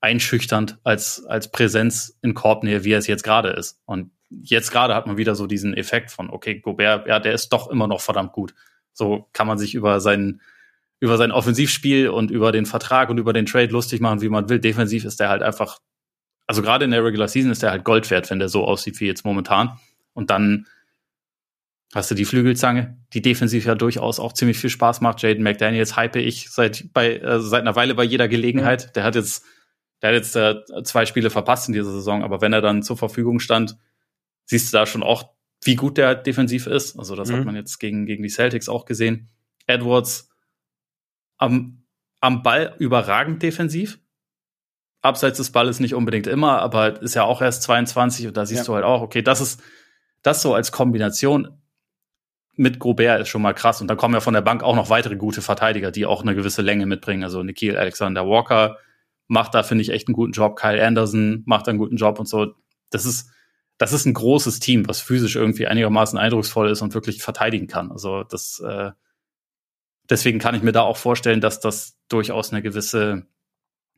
einschüchternd 0.02 0.78
als, 0.84 1.24
als 1.24 1.50
Präsenz 1.50 2.18
in 2.20 2.34
Korbnähe, 2.34 2.84
wie 2.84 2.92
er 2.92 2.98
es 2.98 3.06
jetzt 3.06 3.24
gerade 3.24 3.48
ist. 3.48 3.80
Und 3.86 4.10
jetzt 4.28 4.70
gerade 4.70 4.94
hat 4.94 5.06
man 5.06 5.16
wieder 5.16 5.34
so 5.34 5.46
diesen 5.46 5.72
Effekt 5.72 6.10
von, 6.10 6.28
okay, 6.28 6.60
Gobert, 6.60 7.08
ja, 7.08 7.20
der 7.20 7.32
ist 7.32 7.48
doch 7.54 7.70
immer 7.70 7.88
noch 7.88 8.02
verdammt 8.02 8.32
gut. 8.32 8.54
So 8.92 9.30
kann 9.32 9.46
man 9.46 9.56
sich 9.56 9.74
über 9.74 10.00
sein, 10.00 10.42
über 11.00 11.16
sein 11.16 11.32
Offensivspiel 11.32 12.10
und 12.10 12.30
über 12.30 12.52
den 12.52 12.66
Vertrag 12.66 13.08
und 13.08 13.16
über 13.16 13.32
den 13.32 13.46
Trade 13.46 13.72
lustig 13.72 14.02
machen, 14.02 14.20
wie 14.20 14.28
man 14.28 14.50
will. 14.50 14.60
Defensiv 14.60 15.06
ist 15.06 15.20
der 15.20 15.30
halt 15.30 15.42
einfach, 15.42 15.78
also 16.46 16.60
gerade 16.60 16.84
in 16.84 16.90
der 16.90 17.02
Regular 17.02 17.28
Season 17.28 17.50
ist 17.50 17.62
der 17.62 17.70
halt 17.70 17.84
Gold 17.84 18.10
wert, 18.10 18.28
wenn 18.28 18.40
der 18.40 18.50
so 18.50 18.66
aussieht 18.66 19.00
wie 19.00 19.06
jetzt 19.06 19.24
momentan. 19.24 19.78
Und 20.12 20.28
dann 20.28 20.66
Hast 21.94 22.10
du 22.10 22.14
die 22.14 22.26
Flügelzange, 22.26 22.98
die 23.14 23.22
defensiv 23.22 23.64
ja 23.64 23.74
durchaus 23.74 24.20
auch 24.20 24.34
ziemlich 24.34 24.58
viel 24.58 24.68
Spaß 24.68 25.00
macht. 25.00 25.22
Jaden 25.22 25.42
McDaniels 25.42 25.96
hype 25.96 26.16
ich 26.16 26.50
seit 26.50 26.92
bei 26.92 27.16
äh, 27.16 27.40
seit 27.40 27.62
einer 27.62 27.76
Weile 27.76 27.94
bei 27.94 28.04
jeder 28.04 28.28
Gelegenheit. 28.28 28.94
Der 28.94 29.04
hat 29.04 29.14
jetzt 29.14 29.44
der 30.02 30.10
hat 30.10 30.16
jetzt 30.16 30.36
äh, 30.36 30.56
zwei 30.84 31.06
Spiele 31.06 31.30
verpasst 31.30 31.68
in 31.68 31.72
dieser 31.72 31.90
Saison, 31.90 32.22
aber 32.22 32.42
wenn 32.42 32.52
er 32.52 32.60
dann 32.60 32.82
zur 32.82 32.98
Verfügung 32.98 33.40
stand, 33.40 33.76
siehst 34.44 34.72
du 34.72 34.76
da 34.76 34.86
schon 34.86 35.02
auch, 35.02 35.30
wie 35.64 35.76
gut 35.76 35.96
der 35.96 36.14
defensiv 36.14 36.66
ist. 36.66 36.98
Also 36.98 37.16
das 37.16 37.30
mhm. 37.30 37.36
hat 37.36 37.44
man 37.46 37.56
jetzt 37.56 37.78
gegen 37.78 38.04
gegen 38.04 38.22
die 38.22 38.28
Celtics 38.28 38.68
auch 38.68 38.84
gesehen. 38.84 39.30
Edwards 39.66 40.30
am 41.38 41.84
am 42.20 42.42
Ball 42.42 42.74
überragend 42.78 43.42
defensiv. 43.42 43.98
Abseits 45.00 45.38
des 45.38 45.52
Balles 45.52 45.80
nicht 45.80 45.94
unbedingt 45.94 46.26
immer, 46.26 46.60
aber 46.60 47.00
ist 47.00 47.14
ja 47.14 47.22
auch 47.22 47.40
erst 47.40 47.62
22 47.62 48.26
und 48.26 48.36
da 48.36 48.44
siehst 48.44 48.62
ja. 48.62 48.64
du 48.66 48.74
halt 48.74 48.84
auch, 48.84 49.00
okay, 49.00 49.22
das 49.22 49.40
ist 49.40 49.62
das 50.22 50.42
so 50.42 50.54
als 50.54 50.72
Kombination 50.72 51.56
mit 52.58 52.80
Gobert 52.80 53.20
ist 53.20 53.28
schon 53.28 53.40
mal 53.40 53.54
krass. 53.54 53.80
Und 53.80 53.86
dann 53.86 53.96
kommen 53.96 54.14
ja 54.14 54.20
von 54.20 54.34
der 54.34 54.40
Bank 54.40 54.62
auch 54.64 54.74
noch 54.74 54.90
weitere 54.90 55.16
gute 55.16 55.42
Verteidiger, 55.42 55.92
die 55.92 56.06
auch 56.06 56.22
eine 56.22 56.34
gewisse 56.34 56.60
Länge 56.60 56.86
mitbringen. 56.86 57.22
Also 57.22 57.42
Nikhil 57.42 57.76
Alexander 57.76 58.26
Walker 58.26 58.78
macht 59.28 59.54
da, 59.54 59.62
finde 59.62 59.82
ich, 59.82 59.90
echt 59.90 60.08
einen 60.08 60.14
guten 60.14 60.32
Job. 60.32 60.56
Kyle 60.56 60.84
Anderson 60.84 61.44
macht 61.46 61.68
einen 61.68 61.78
guten 61.78 61.96
Job 61.96 62.18
und 62.18 62.26
so. 62.26 62.54
Das 62.90 63.04
ist, 63.04 63.30
das 63.78 63.92
ist 63.92 64.06
ein 64.06 64.14
großes 64.14 64.58
Team, 64.58 64.88
was 64.88 65.00
physisch 65.00 65.36
irgendwie 65.36 65.68
einigermaßen 65.68 66.18
eindrucksvoll 66.18 66.68
ist 66.68 66.82
und 66.82 66.94
wirklich 66.94 67.22
verteidigen 67.22 67.68
kann. 67.68 67.92
Also 67.92 68.24
das, 68.24 68.60
äh, 68.60 68.90
deswegen 70.10 70.40
kann 70.40 70.56
ich 70.56 70.62
mir 70.62 70.72
da 70.72 70.82
auch 70.82 70.96
vorstellen, 70.96 71.40
dass 71.40 71.60
das 71.60 71.96
durchaus 72.08 72.50
eine 72.50 72.60
gewisse 72.60 73.24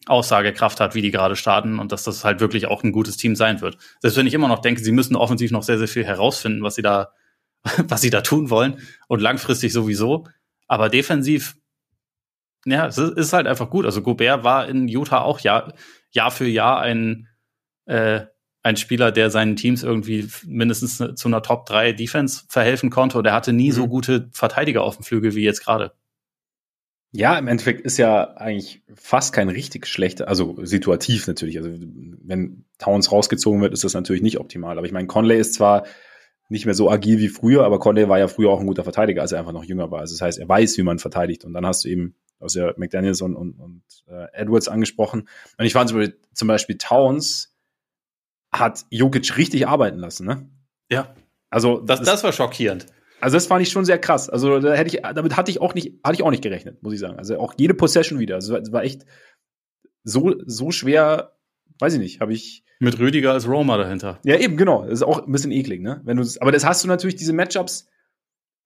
Aussagekraft 0.06 0.80
hat, 0.80 0.94
wie 0.94 1.02
die 1.02 1.10
gerade 1.10 1.36
starten 1.36 1.78
und 1.78 1.92
dass 1.92 2.04
das 2.04 2.24
halt 2.24 2.40
wirklich 2.40 2.66
auch 2.66 2.82
ein 2.82 2.92
gutes 2.92 3.16
Team 3.16 3.36
sein 3.36 3.62
wird. 3.62 3.78
Selbst 4.00 4.16
wenn 4.18 4.26
ich 4.26 4.34
immer 4.34 4.48
noch 4.48 4.60
denke, 4.60 4.82
sie 4.82 4.92
müssen 4.92 5.16
offensiv 5.16 5.50
noch 5.50 5.62
sehr, 5.62 5.78
sehr 5.78 5.88
viel 5.88 6.04
herausfinden, 6.04 6.62
was 6.62 6.74
sie 6.74 6.82
da 6.82 7.12
was 7.88 8.00
sie 8.00 8.10
da 8.10 8.20
tun 8.20 8.50
wollen 8.50 8.80
und 9.08 9.20
langfristig 9.20 9.72
sowieso. 9.72 10.26
Aber 10.66 10.88
defensiv, 10.88 11.56
ja, 12.64 12.86
es 12.86 12.98
ist 12.98 13.32
halt 13.32 13.46
einfach 13.46 13.70
gut. 13.70 13.84
Also 13.84 14.02
Gobert 14.02 14.44
war 14.44 14.68
in 14.68 14.88
Utah 14.88 15.22
auch 15.22 15.40
Jahr, 15.40 15.74
Jahr 16.10 16.30
für 16.30 16.46
Jahr 16.46 16.80
ein, 16.80 17.28
äh, 17.86 18.22
ein 18.62 18.76
Spieler, 18.76 19.10
der 19.10 19.30
seinen 19.30 19.56
Teams 19.56 19.82
irgendwie 19.82 20.28
mindestens 20.46 20.98
zu 21.16 21.28
einer 21.28 21.42
Top 21.42 21.66
3 21.66 21.92
Defense 21.92 22.44
verhelfen 22.48 22.90
konnte 22.90 23.18
und 23.18 23.26
er 23.26 23.32
hatte 23.32 23.52
nie 23.52 23.70
mhm. 23.70 23.74
so 23.74 23.88
gute 23.88 24.28
Verteidiger 24.32 24.82
auf 24.82 24.96
dem 24.96 25.04
Flügel 25.04 25.34
wie 25.34 25.44
jetzt 25.44 25.64
gerade. 25.64 25.92
Ja, 27.12 27.36
im 27.36 27.48
Endeffekt 27.48 27.80
ist 27.80 27.96
ja 27.96 28.34
eigentlich 28.34 28.84
fast 28.94 29.32
kein 29.32 29.48
richtig 29.48 29.88
schlechter, 29.88 30.28
also 30.28 30.64
situativ 30.64 31.26
natürlich. 31.26 31.58
Also 31.58 31.70
wenn 31.72 32.66
Towns 32.78 33.10
rausgezogen 33.10 33.60
wird, 33.60 33.72
ist 33.72 33.82
das 33.82 33.94
natürlich 33.94 34.22
nicht 34.22 34.38
optimal. 34.38 34.78
Aber 34.78 34.86
ich 34.86 34.92
meine, 34.92 35.08
Conley 35.08 35.40
ist 35.40 35.54
zwar 35.54 35.86
nicht 36.50 36.66
mehr 36.66 36.74
so 36.74 36.90
agil 36.90 37.18
wie 37.18 37.28
früher, 37.28 37.64
aber 37.64 37.78
Conley 37.78 38.08
war 38.08 38.18
ja 38.18 38.28
früher 38.28 38.50
auch 38.50 38.60
ein 38.60 38.66
guter 38.66 38.82
Verteidiger, 38.82 39.22
als 39.22 39.32
er 39.32 39.38
einfach 39.38 39.52
noch 39.52 39.64
jünger 39.64 39.90
war. 39.90 40.00
Also 40.00 40.14
das 40.14 40.20
heißt, 40.20 40.38
er 40.38 40.48
weiß, 40.48 40.76
wie 40.76 40.82
man 40.82 40.98
verteidigt. 40.98 41.44
Und 41.44 41.54
dann 41.54 41.64
hast 41.64 41.84
du 41.84 41.88
eben 41.88 42.16
aus 42.40 42.54
ja 42.54 42.72
McDaniels 42.76 43.20
und, 43.22 43.36
und, 43.36 43.52
und 43.60 43.82
äh, 44.08 44.26
Edwards 44.32 44.68
angesprochen. 44.68 45.28
Und 45.58 45.64
ich 45.64 45.72
fand 45.72 45.90
zum 45.90 45.98
Beispiel, 45.98 46.18
zum 46.34 46.48
Beispiel 46.48 46.76
Towns 46.78 47.54
hat 48.52 48.84
Jokic 48.90 49.36
richtig 49.36 49.68
arbeiten 49.68 49.98
lassen, 49.98 50.26
ne? 50.26 50.50
Ja. 50.90 51.14
Also 51.50 51.80
das, 51.80 52.00
das, 52.00 52.08
das 52.08 52.24
war 52.24 52.32
schockierend. 52.32 52.86
Also 53.20 53.36
das 53.36 53.46
fand 53.46 53.62
ich 53.62 53.70
schon 53.70 53.84
sehr 53.84 53.98
krass. 53.98 54.28
Also 54.28 54.58
da 54.58 54.74
hätte 54.74 54.96
ich, 54.96 55.02
damit 55.02 55.36
hatte 55.36 55.50
ich 55.50 55.60
auch 55.60 55.74
nicht, 55.74 56.00
hatte 56.02 56.14
ich 56.14 56.22
auch 56.22 56.30
nicht 56.30 56.42
gerechnet, 56.42 56.82
muss 56.82 56.94
ich 56.94 57.00
sagen. 57.00 57.18
Also 57.18 57.38
auch 57.38 57.54
jede 57.58 57.74
Possession 57.74 58.18
wieder. 58.18 58.36
Also 58.36 58.56
es 58.56 58.72
war 58.72 58.82
echt 58.82 59.04
so, 60.02 60.34
so 60.46 60.70
schwer, 60.70 61.36
weiß 61.78 61.94
ich 61.94 62.00
nicht, 62.00 62.20
habe 62.20 62.32
ich, 62.32 62.64
mit 62.80 62.98
Rüdiger 62.98 63.32
als 63.32 63.46
Roma 63.46 63.76
dahinter. 63.76 64.18
Ja, 64.24 64.36
eben, 64.36 64.56
genau. 64.56 64.82
Das 64.82 64.94
ist 64.94 65.02
auch 65.02 65.24
ein 65.24 65.30
bisschen 65.30 65.52
eklig, 65.52 65.82
ne? 65.82 66.00
Wenn 66.04 66.16
du, 66.16 66.26
aber 66.40 66.50
das 66.50 66.64
hast 66.64 66.82
du 66.82 66.88
natürlich, 66.88 67.14
diese 67.14 67.32
Matchups. 67.32 67.86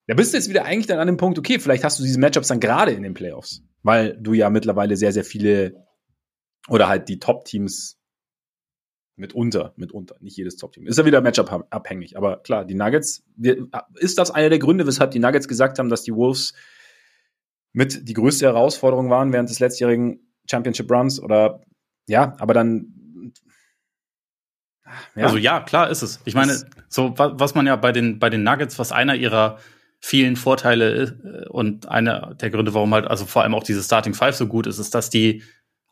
Da 0.07 0.15
bist 0.15 0.33
du 0.33 0.37
jetzt 0.37 0.49
wieder 0.49 0.65
eigentlich 0.65 0.87
dann 0.87 0.99
an 0.99 1.07
dem 1.07 1.17
Punkt, 1.17 1.37
okay, 1.37 1.59
vielleicht 1.59 1.83
hast 1.83 1.99
du 1.99 2.03
diese 2.03 2.19
Matchups 2.19 2.47
dann 2.47 2.59
gerade 2.59 2.91
in 2.91 3.03
den 3.03 3.13
Playoffs, 3.13 3.63
weil 3.83 4.17
du 4.17 4.33
ja 4.33 4.49
mittlerweile 4.49 4.95
sehr, 4.95 5.11
sehr 5.11 5.25
viele 5.25 5.85
oder 6.69 6.87
halt 6.87 7.09
die 7.09 7.19
Top-Teams 7.19 7.99
mitunter, 9.17 9.73
mitunter, 9.77 10.15
nicht 10.19 10.37
jedes 10.37 10.57
Top-Team. 10.57 10.87
Ist 10.87 10.97
ja 10.97 11.05
wieder 11.05 11.21
Matchup 11.21 11.67
abhängig, 11.69 12.17
aber 12.17 12.37
klar, 12.37 12.65
die 12.65 12.75
Nuggets, 12.75 13.23
ist 13.95 14.17
das 14.17 14.31
einer 14.31 14.49
der 14.49 14.59
Gründe, 14.59 14.85
weshalb 14.87 15.11
die 15.11 15.19
Nuggets 15.19 15.47
gesagt 15.47 15.79
haben, 15.79 15.89
dass 15.89 16.03
die 16.03 16.13
Wolves 16.13 16.53
mit 17.73 18.07
die 18.07 18.13
größte 18.13 18.45
Herausforderung 18.45 19.09
waren 19.09 19.33
während 19.33 19.49
des 19.49 19.59
letztjährigen 19.59 20.19
Championship 20.49 20.89
Runs 20.91 21.19
oder 21.19 21.61
ja, 22.07 22.35
aber 22.39 22.53
dann 22.53 23.04
ja. 25.15 25.25
Also 25.25 25.37
ja, 25.37 25.59
klar 25.61 25.89
ist 25.89 26.01
es. 26.01 26.21
Ich 26.25 26.35
meine, 26.35 26.57
so 26.87 27.13
was 27.17 27.55
man 27.55 27.67
ja 27.67 27.75
bei 27.75 27.91
den 27.91 28.19
bei 28.19 28.29
den 28.29 28.43
Nuggets, 28.43 28.79
was 28.79 28.91
einer 28.91 29.15
ihrer 29.15 29.59
vielen 29.99 30.35
Vorteile 30.35 30.89
ist 30.89 31.15
äh, 31.23 31.47
und 31.49 31.89
einer 31.89 32.35
der 32.35 32.49
Gründe, 32.49 32.73
warum 32.73 32.93
halt 32.93 33.07
also 33.07 33.25
vor 33.25 33.43
allem 33.43 33.55
auch 33.55 33.63
diese 33.63 33.83
Starting 33.83 34.13
Five 34.13 34.35
so 34.35 34.47
gut 34.47 34.67
ist, 34.67 34.79
ist, 34.79 34.93
dass 34.93 35.09
die 35.09 35.43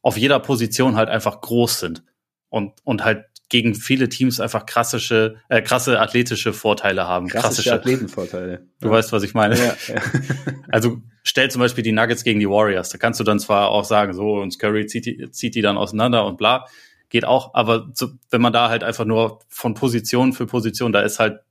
auf 0.02 0.18
jeder 0.18 0.39
Position 0.39 0.96
halt 0.96 1.10
einfach 1.10 1.41
groß 1.41 1.80
sind 1.80 2.04
und 2.50 2.74
und 2.84 3.04
halt 3.04 3.26
gegen 3.50 3.76
viele 3.76 4.10
Teams 4.10 4.39
einfach 4.39 4.66
krassische, 4.66 5.36
äh, 5.48 5.62
krasse 5.62 6.00
athletische 6.00 6.54
Vorteile 6.54 7.08
haben. 7.08 7.28
Krassische 7.28 7.72
Athletenvorteile. 7.72 8.66
Du 8.82 8.88
ja. 8.88 8.94
weißt, 8.94 9.12
was 9.12 9.22
ich 9.22 9.36
meine. 9.36 9.56
Ja, 9.56 9.76
ja. 9.89 10.02
also 10.70 10.98
stell 11.24 11.52
zum 11.52 11.60
Beispiel 11.60 11.84
die 11.84 11.91
Nuggets 11.91 12.24
gegen 12.24 12.39
die 12.39 12.50
Warriors. 12.50 12.89
Da 12.89 12.98
kannst 12.98 13.20
du 13.20 13.24
dann 13.24 13.39
zwar 13.39 13.70
auch 13.70 13.86
sagen, 13.86 14.14
so 14.14 14.41
und 14.41 14.58
Curry 14.58 14.88
zieht 14.88 15.06
die, 15.06 15.30
zieht 15.30 15.54
die 15.54 15.62
dann 15.62 15.78
auseinander 15.78 16.26
und 16.26 16.38
bla 16.38 16.66
geht 17.14 17.26
auch, 17.26 17.53
aber 17.53 17.91
so, 17.93 18.09
wenn 18.32 18.41
man 18.41 18.51
da 18.51 18.70
halt 18.70 18.84
einfach 18.84 19.05
nur 19.05 19.39
von 19.47 19.76
Position 19.76 20.34
für 20.34 20.47
Position, 20.47 20.91
da 20.91 21.01
ist 21.01 21.20
halt, 21.20 21.41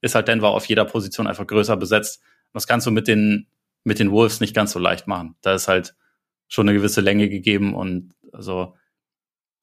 ist 0.00 0.16
halt 0.16 0.26
Denver 0.26 0.48
auf 0.48 0.66
jeder 0.66 0.84
Position 0.84 1.28
einfach 1.28 1.46
größer 1.46 1.76
besetzt. 1.76 2.20
Das 2.52 2.66
kannst 2.66 2.84
du 2.86 2.90
mit 2.90 3.06
den, 3.06 3.46
mit 3.84 4.00
den 4.00 4.10
Wolves 4.10 4.40
nicht 4.40 4.56
ganz 4.56 4.72
so 4.72 4.80
leicht 4.80 5.06
machen. 5.06 5.36
Da 5.40 5.54
ist 5.54 5.68
halt 5.68 5.94
schon 6.48 6.68
eine 6.68 6.76
gewisse 6.76 7.00
Länge 7.00 7.28
gegeben 7.28 7.74
und 7.74 8.12
also 8.32 8.74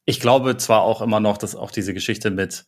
ich 0.05 0.21
glaube 0.21 0.55
zwar 0.55 0.83
auch 0.83 1.01
immer 1.01 1.19
noch, 1.19 1.37
dass 1.37 1.55
auch 1.55 1.71
diese 1.71 1.93
Geschichte 1.93 2.31
mit 2.31 2.65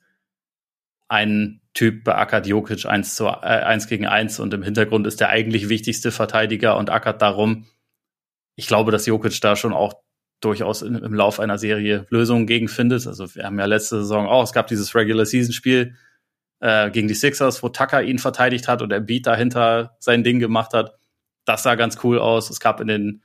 ein 1.08 1.62
Typ 1.74 2.04
beackert 2.04 2.48
Jokic 2.48 2.86
eins 2.86 3.16
zu 3.16 3.28
äh, 3.28 3.30
eins 3.30 3.88
gegen 3.88 4.08
eins 4.08 4.42
und 4.42 4.54
im 4.54 4.64
Hintergrund 4.64 5.08
ist 5.08 5.22
der 5.22 5.30
eigentlich 5.30 5.70
wichtigste 5.70 6.12
Verteidiger 6.12 6.76
und 6.76 6.90
ackert 6.90 7.22
darum. 7.22 7.66
Ich 8.56 8.68
glaube, 8.68 8.92
dass 8.92 9.06
Jokic 9.06 9.40
da 9.40 9.56
schon 9.56 9.72
auch 9.72 9.94
durchaus 10.40 10.82
in, 10.82 10.96
im 10.96 11.14
Lauf 11.14 11.40
einer 11.40 11.58
Serie 11.58 12.06
Lösungen 12.10 12.48
gegen 12.48 12.68
findet. 12.68 13.08
Also 13.08 13.34
wir 13.36 13.44
haben 13.44 13.60
ja 13.60 13.66
letzte 13.66 13.98
Saison 13.98 14.28
auch, 14.28 14.44
es 14.44 14.54
gab 14.54 14.68
dieses 14.68 14.94
Regular 14.96 15.26
Season 15.26 15.54
Spiel 15.54 15.96
äh, 16.60 16.92
gegen 16.92 17.08
die 17.08 17.14
Sixers, 17.14 17.64
wo 17.64 17.70
Tucker 17.70 18.04
ihn 18.04 18.20
verteidigt 18.20 18.68
hat 18.68 18.82
und 18.82 18.90
der 18.90 19.00
Beat 19.00 19.26
dahinter 19.28 19.96
sein 20.00 20.24
Ding 20.24 20.40
gemacht 20.40 20.74
hat. 20.74 20.96
Das 21.46 21.64
sah 21.64 21.76
ganz 21.76 21.98
cool 22.04 22.20
aus. 22.20 22.50
Es 22.50 22.60
gab 22.60 22.82
in 22.82 22.88
den 22.88 23.24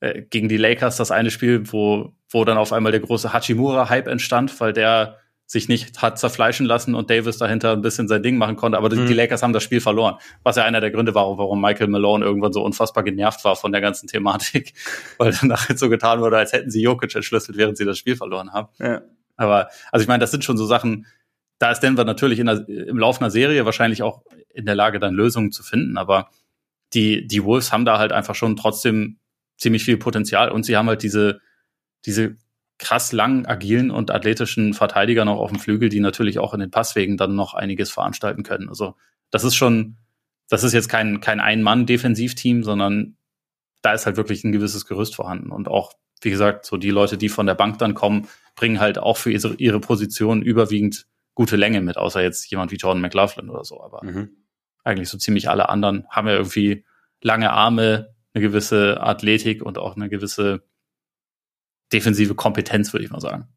äh, 0.00 0.22
gegen 0.22 0.48
die 0.48 0.56
Lakers 0.56 0.96
das 0.96 1.10
eine 1.10 1.30
Spiel, 1.30 1.70
wo 1.72 2.14
wo 2.30 2.44
dann 2.44 2.58
auf 2.58 2.72
einmal 2.72 2.92
der 2.92 3.00
große 3.00 3.32
Hachimura 3.32 3.88
Hype 3.88 4.06
entstand, 4.06 4.60
weil 4.60 4.72
der 4.72 5.18
sich 5.50 5.68
nicht 5.68 6.00
hat 6.00 6.16
zerfleischen 6.16 6.64
lassen 6.64 6.94
und 6.94 7.10
Davis 7.10 7.36
dahinter 7.38 7.72
ein 7.72 7.82
bisschen 7.82 8.06
sein 8.06 8.22
Ding 8.22 8.38
machen 8.38 8.54
konnte. 8.54 8.78
Aber 8.78 8.88
mhm. 8.94 9.08
die 9.08 9.14
Lakers 9.14 9.42
haben 9.42 9.52
das 9.52 9.64
Spiel 9.64 9.80
verloren. 9.80 10.14
Was 10.44 10.54
ja 10.54 10.62
einer 10.62 10.80
der 10.80 10.92
Gründe 10.92 11.12
war, 11.16 11.38
warum 11.38 11.60
Michael 11.60 11.88
Malone 11.88 12.24
irgendwann 12.24 12.52
so 12.52 12.62
unfassbar 12.62 13.02
genervt 13.02 13.44
war 13.44 13.56
von 13.56 13.72
der 13.72 13.80
ganzen 13.80 14.06
Thematik. 14.06 14.74
Weil 15.18 15.36
danach 15.40 15.68
so 15.74 15.88
getan 15.88 16.20
wurde, 16.20 16.38
als 16.38 16.52
hätten 16.52 16.70
sie 16.70 16.80
Jokic 16.80 17.12
entschlüsselt, 17.16 17.58
während 17.58 17.76
sie 17.76 17.84
das 17.84 17.98
Spiel 17.98 18.14
verloren 18.14 18.52
haben. 18.52 18.68
Ja. 18.78 19.02
Aber, 19.36 19.70
also 19.90 20.04
ich 20.04 20.06
meine, 20.06 20.20
das 20.20 20.30
sind 20.30 20.44
schon 20.44 20.56
so 20.56 20.66
Sachen, 20.66 21.06
da 21.58 21.72
ist 21.72 21.80
Denver 21.80 22.04
natürlich 22.04 22.38
in 22.38 22.46
der, 22.46 22.68
im 22.68 22.98
Laufe 22.98 23.20
einer 23.20 23.32
Serie 23.32 23.64
wahrscheinlich 23.64 24.04
auch 24.04 24.22
in 24.54 24.66
der 24.66 24.76
Lage, 24.76 25.00
dann 25.00 25.14
Lösungen 25.14 25.50
zu 25.50 25.64
finden, 25.64 25.98
aber 25.98 26.30
die, 26.94 27.26
die 27.26 27.42
Wolves 27.42 27.72
haben 27.72 27.84
da 27.84 27.98
halt 27.98 28.12
einfach 28.12 28.36
schon 28.36 28.54
trotzdem 28.54 29.18
ziemlich 29.56 29.82
viel 29.82 29.96
Potenzial 29.96 30.52
und 30.52 30.62
sie 30.62 30.76
haben 30.76 30.88
halt 30.88 31.02
diese, 31.02 31.40
diese 32.06 32.36
krass 32.80 33.12
langen, 33.12 33.44
agilen 33.44 33.90
und 33.90 34.10
athletischen 34.10 34.72
Verteidiger 34.72 35.26
noch 35.26 35.38
auf 35.38 35.50
dem 35.50 35.60
Flügel, 35.60 35.90
die 35.90 36.00
natürlich 36.00 36.38
auch 36.38 36.54
in 36.54 36.60
den 36.60 36.70
Passwegen 36.70 37.18
dann 37.18 37.36
noch 37.36 37.52
einiges 37.52 37.90
veranstalten 37.90 38.42
können. 38.42 38.70
Also 38.70 38.96
das 39.30 39.44
ist 39.44 39.54
schon, 39.54 39.98
das 40.48 40.64
ist 40.64 40.72
jetzt 40.72 40.88
kein, 40.88 41.20
kein 41.20 41.40
Ein-Mann-Defensivteam, 41.40 42.64
sondern 42.64 43.16
da 43.82 43.92
ist 43.92 44.06
halt 44.06 44.16
wirklich 44.16 44.44
ein 44.44 44.52
gewisses 44.52 44.86
Gerüst 44.86 45.14
vorhanden. 45.14 45.52
Und 45.52 45.68
auch, 45.68 45.92
wie 46.22 46.30
gesagt, 46.30 46.64
so 46.64 46.78
die 46.78 46.90
Leute, 46.90 47.18
die 47.18 47.28
von 47.28 47.46
der 47.46 47.54
Bank 47.54 47.78
dann 47.78 47.92
kommen, 47.92 48.28
bringen 48.56 48.80
halt 48.80 48.98
auch 48.98 49.18
für 49.18 49.30
ihre 49.30 49.80
Position 49.80 50.40
überwiegend 50.40 51.06
gute 51.34 51.56
Länge 51.56 51.82
mit, 51.82 51.98
außer 51.98 52.22
jetzt 52.22 52.50
jemand 52.50 52.72
wie 52.72 52.76
Jordan 52.76 53.02
McLaughlin 53.02 53.50
oder 53.50 53.62
so. 53.62 53.82
Aber 53.82 54.02
mhm. 54.02 54.30
eigentlich 54.84 55.10
so 55.10 55.18
ziemlich 55.18 55.50
alle 55.50 55.68
anderen 55.68 56.06
haben 56.08 56.28
ja 56.28 56.34
irgendwie 56.34 56.84
lange 57.20 57.52
Arme, 57.52 58.14
eine 58.32 58.42
gewisse 58.42 59.02
Athletik 59.02 59.62
und 59.62 59.76
auch 59.76 59.96
eine 59.96 60.08
gewisse 60.08 60.62
defensive 61.92 62.34
Kompetenz, 62.34 62.92
würde 62.92 63.04
ich 63.04 63.10
mal 63.10 63.20
sagen. 63.20 63.48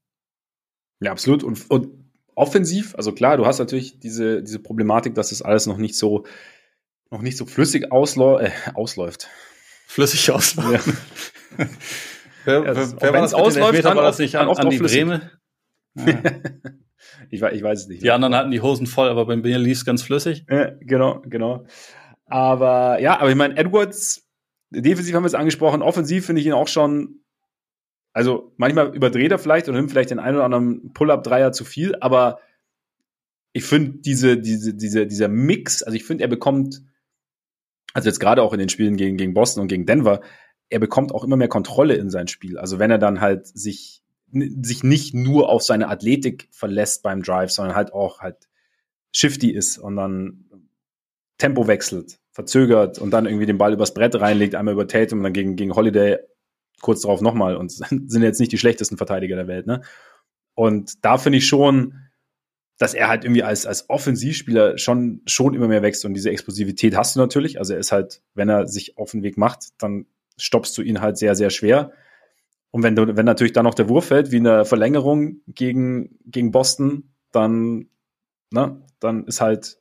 Ja, 0.99 1.11
absolut. 1.11 1.43
Und, 1.43 1.69
und 1.69 1.89
offensiv, 2.35 2.95
also 2.95 3.11
klar, 3.11 3.37
du 3.37 3.45
hast 3.45 3.59
natürlich 3.59 3.99
diese, 3.99 4.41
diese 4.41 4.59
Problematik, 4.59 5.15
dass 5.15 5.29
das 5.29 5.41
alles 5.41 5.65
noch 5.65 5.77
nicht 5.77 5.95
so, 5.95 6.25
noch 7.11 7.21
nicht 7.21 7.37
so 7.37 7.45
flüssig 7.45 7.91
ausläu 7.91 8.39
äh, 8.39 8.51
ausläuft. 8.73 9.27
Flüssig 9.87 10.31
ausläuft. 10.31 10.87
Ja. 10.87 11.65
wer, 12.45 12.63
ja, 12.63 12.75
wer, 12.75 13.01
wer 13.01 13.13
war 13.13 13.21
das 13.21 13.33
ausläuft, 13.33 13.85
dann 13.85 13.97
war 13.97 14.03
das 14.03 14.19
nicht 14.19 14.35
an, 14.35 14.49
an 14.49 14.69
die 14.69 14.79
Breme? 14.79 15.31
Ja. 15.95 16.05
ich, 17.29 17.41
weiß, 17.41 17.53
ich 17.53 17.63
weiß 17.63 17.81
es 17.81 17.87
nicht. 17.87 18.01
Die 18.01 18.11
anderen 18.11 18.35
hatten 18.35 18.51
die 18.51 18.61
Hosen 18.61 18.87
voll, 18.87 19.09
aber 19.09 19.25
bei 19.25 19.35
mir 19.35 19.59
lief 19.59 19.77
es 19.77 19.85
ganz 19.85 20.01
flüssig. 20.01 20.45
Ja, 20.49 20.71
genau, 20.79 21.21
genau. 21.25 21.65
Aber 22.25 22.99
ja, 22.99 23.19
aber 23.19 23.29
ich 23.29 23.35
meine, 23.35 23.57
Edwards, 23.57 24.27
defensiv 24.71 25.13
haben 25.13 25.23
wir 25.23 25.27
es 25.27 25.35
angesprochen, 25.35 25.81
offensiv 25.81 26.25
finde 26.25 26.41
ich 26.41 26.47
ihn 26.47 26.53
auch 26.53 26.67
schon 26.67 27.22
also 28.13 28.53
manchmal 28.57 28.95
überdreht 28.95 29.31
er 29.31 29.39
vielleicht 29.39 29.67
und 29.67 29.75
nimmt 29.75 29.89
vielleicht 29.89 30.11
den 30.11 30.19
einen 30.19 30.37
oder 30.37 30.45
anderen 30.45 30.93
Pull-up-Dreier 30.93 31.51
zu 31.51 31.65
viel, 31.65 31.95
aber 31.99 32.39
ich 33.53 33.65
finde 33.65 33.99
diese, 33.99 34.37
diese, 34.37 34.73
diese, 34.73 35.07
dieser 35.07 35.27
Mix, 35.27 35.83
also 35.83 35.95
ich 35.95 36.05
finde, 36.05 36.23
er 36.23 36.27
bekommt, 36.27 36.83
also 37.93 38.09
jetzt 38.09 38.19
gerade 38.19 38.41
auch 38.41 38.53
in 38.53 38.59
den 38.59 38.69
Spielen 38.69 38.97
gegen, 38.97 39.17
gegen 39.17 39.33
Boston 39.33 39.61
und 39.61 39.67
gegen 39.67 39.85
Denver, 39.85 40.21
er 40.69 40.79
bekommt 40.79 41.11
auch 41.11 41.23
immer 41.23 41.37
mehr 41.37 41.47
Kontrolle 41.47 41.95
in 41.95 42.09
sein 42.09 42.27
Spiel. 42.27 42.57
Also 42.57 42.79
wenn 42.79 42.91
er 42.91 42.97
dann 42.97 43.19
halt 43.19 43.47
sich, 43.47 44.03
sich 44.31 44.83
nicht 44.83 45.13
nur 45.13 45.49
auf 45.49 45.61
seine 45.61 45.87
Athletik 45.89 46.47
verlässt 46.51 47.03
beim 47.03 47.21
Drive, 47.21 47.51
sondern 47.51 47.75
halt 47.75 47.93
auch 47.93 48.21
halt 48.21 48.47
shifty 49.11 49.51
ist 49.51 49.77
und 49.77 49.95
dann 49.95 50.45
Tempo 51.37 51.67
wechselt, 51.67 52.19
verzögert 52.31 52.97
und 52.99 53.11
dann 53.11 53.25
irgendwie 53.25 53.45
den 53.45 53.57
Ball 53.57 53.73
übers 53.73 53.93
Brett 53.93 54.19
reinlegt, 54.19 54.55
einmal 54.55 54.73
über 54.73 54.87
Tatum 54.87 55.19
und 55.19 55.23
dann 55.23 55.33
gegen, 55.33 55.55
gegen 55.55 55.75
Holiday 55.75 56.17
kurz 56.83 57.01
darauf 57.01 57.21
nochmal 57.21 57.55
und 57.55 57.71
sind 57.71 58.21
jetzt 58.21 58.39
nicht 58.39 58.51
die 58.51 58.59
schlechtesten 58.59 58.97
Verteidiger 58.97 59.35
der 59.35 59.47
Welt. 59.47 59.65
Ne? 59.65 59.81
Und 60.53 61.03
da 61.03 61.17
finde 61.17 61.39
ich 61.39 61.47
schon, 61.47 61.95
dass 62.77 62.93
er 62.93 63.07
halt 63.07 63.23
irgendwie 63.23 63.43
als, 63.43 63.65
als 63.65 63.89
Offensivspieler 63.89 64.77
schon, 64.77 65.21
schon 65.25 65.55
immer 65.55 65.67
mehr 65.67 65.81
wächst 65.81 66.05
und 66.05 66.13
diese 66.13 66.29
Explosivität 66.29 66.95
hast 66.95 67.15
du 67.15 67.19
natürlich. 67.19 67.57
Also 67.57 67.73
er 67.73 67.79
ist 67.79 67.91
halt, 67.91 68.21
wenn 68.35 68.49
er 68.49 68.67
sich 68.67 68.97
auf 68.97 69.11
den 69.11 69.23
Weg 69.23 69.37
macht, 69.37 69.69
dann 69.79 70.05
stoppst 70.37 70.77
du 70.77 70.81
ihn 70.81 71.01
halt 71.01 71.17
sehr, 71.17 71.35
sehr 71.35 71.49
schwer. 71.49 71.91
Und 72.71 72.83
wenn 72.83 72.95
du, 72.95 73.15
wenn 73.15 73.25
natürlich 73.25 73.53
dann 73.53 73.65
noch 73.65 73.75
der 73.75 73.89
Wurf 73.89 74.05
fällt, 74.05 74.31
wie 74.31 74.37
eine 74.37 74.65
Verlängerung 74.65 75.41
gegen, 75.47 76.19
gegen 76.25 76.51
Boston, 76.51 77.13
dann, 77.31 77.87
ne, 78.51 78.81
dann 78.99 79.25
ist 79.25 79.41
halt. 79.41 79.79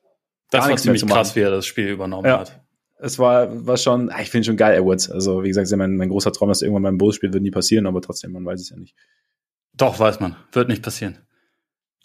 Das 0.50 0.68
war 0.68 0.76
ziemlich 0.76 1.06
krass, 1.06 1.34
wie 1.34 1.40
er 1.40 1.50
das 1.50 1.64
Spiel 1.64 1.88
übernommen 1.88 2.26
ja. 2.26 2.40
hat 2.40 2.61
es 3.02 3.18
war, 3.18 3.66
war 3.66 3.76
schon, 3.76 4.10
ah, 4.10 4.20
ich 4.20 4.30
finde 4.30 4.46
schon 4.46 4.56
geil, 4.56 4.78
Edwards. 4.78 5.10
Also, 5.10 5.42
wie 5.42 5.48
gesagt, 5.48 5.64
ist 5.64 5.72
ja 5.72 5.76
mein, 5.76 5.96
mein 5.96 6.08
großer 6.08 6.32
Traum, 6.32 6.48
dass 6.48 6.62
irgendwann 6.62 6.84
beim 6.84 6.98
Bulls 6.98 7.16
spielt, 7.16 7.32
wird 7.32 7.42
nie 7.42 7.50
passieren, 7.50 7.86
aber 7.86 8.00
trotzdem, 8.00 8.30
man 8.30 8.46
weiß 8.46 8.60
es 8.60 8.70
ja 8.70 8.76
nicht. 8.76 8.94
Doch, 9.74 9.98
weiß 9.98 10.20
man. 10.20 10.36
Wird 10.52 10.68
nicht 10.68 10.82
passieren. 10.82 11.18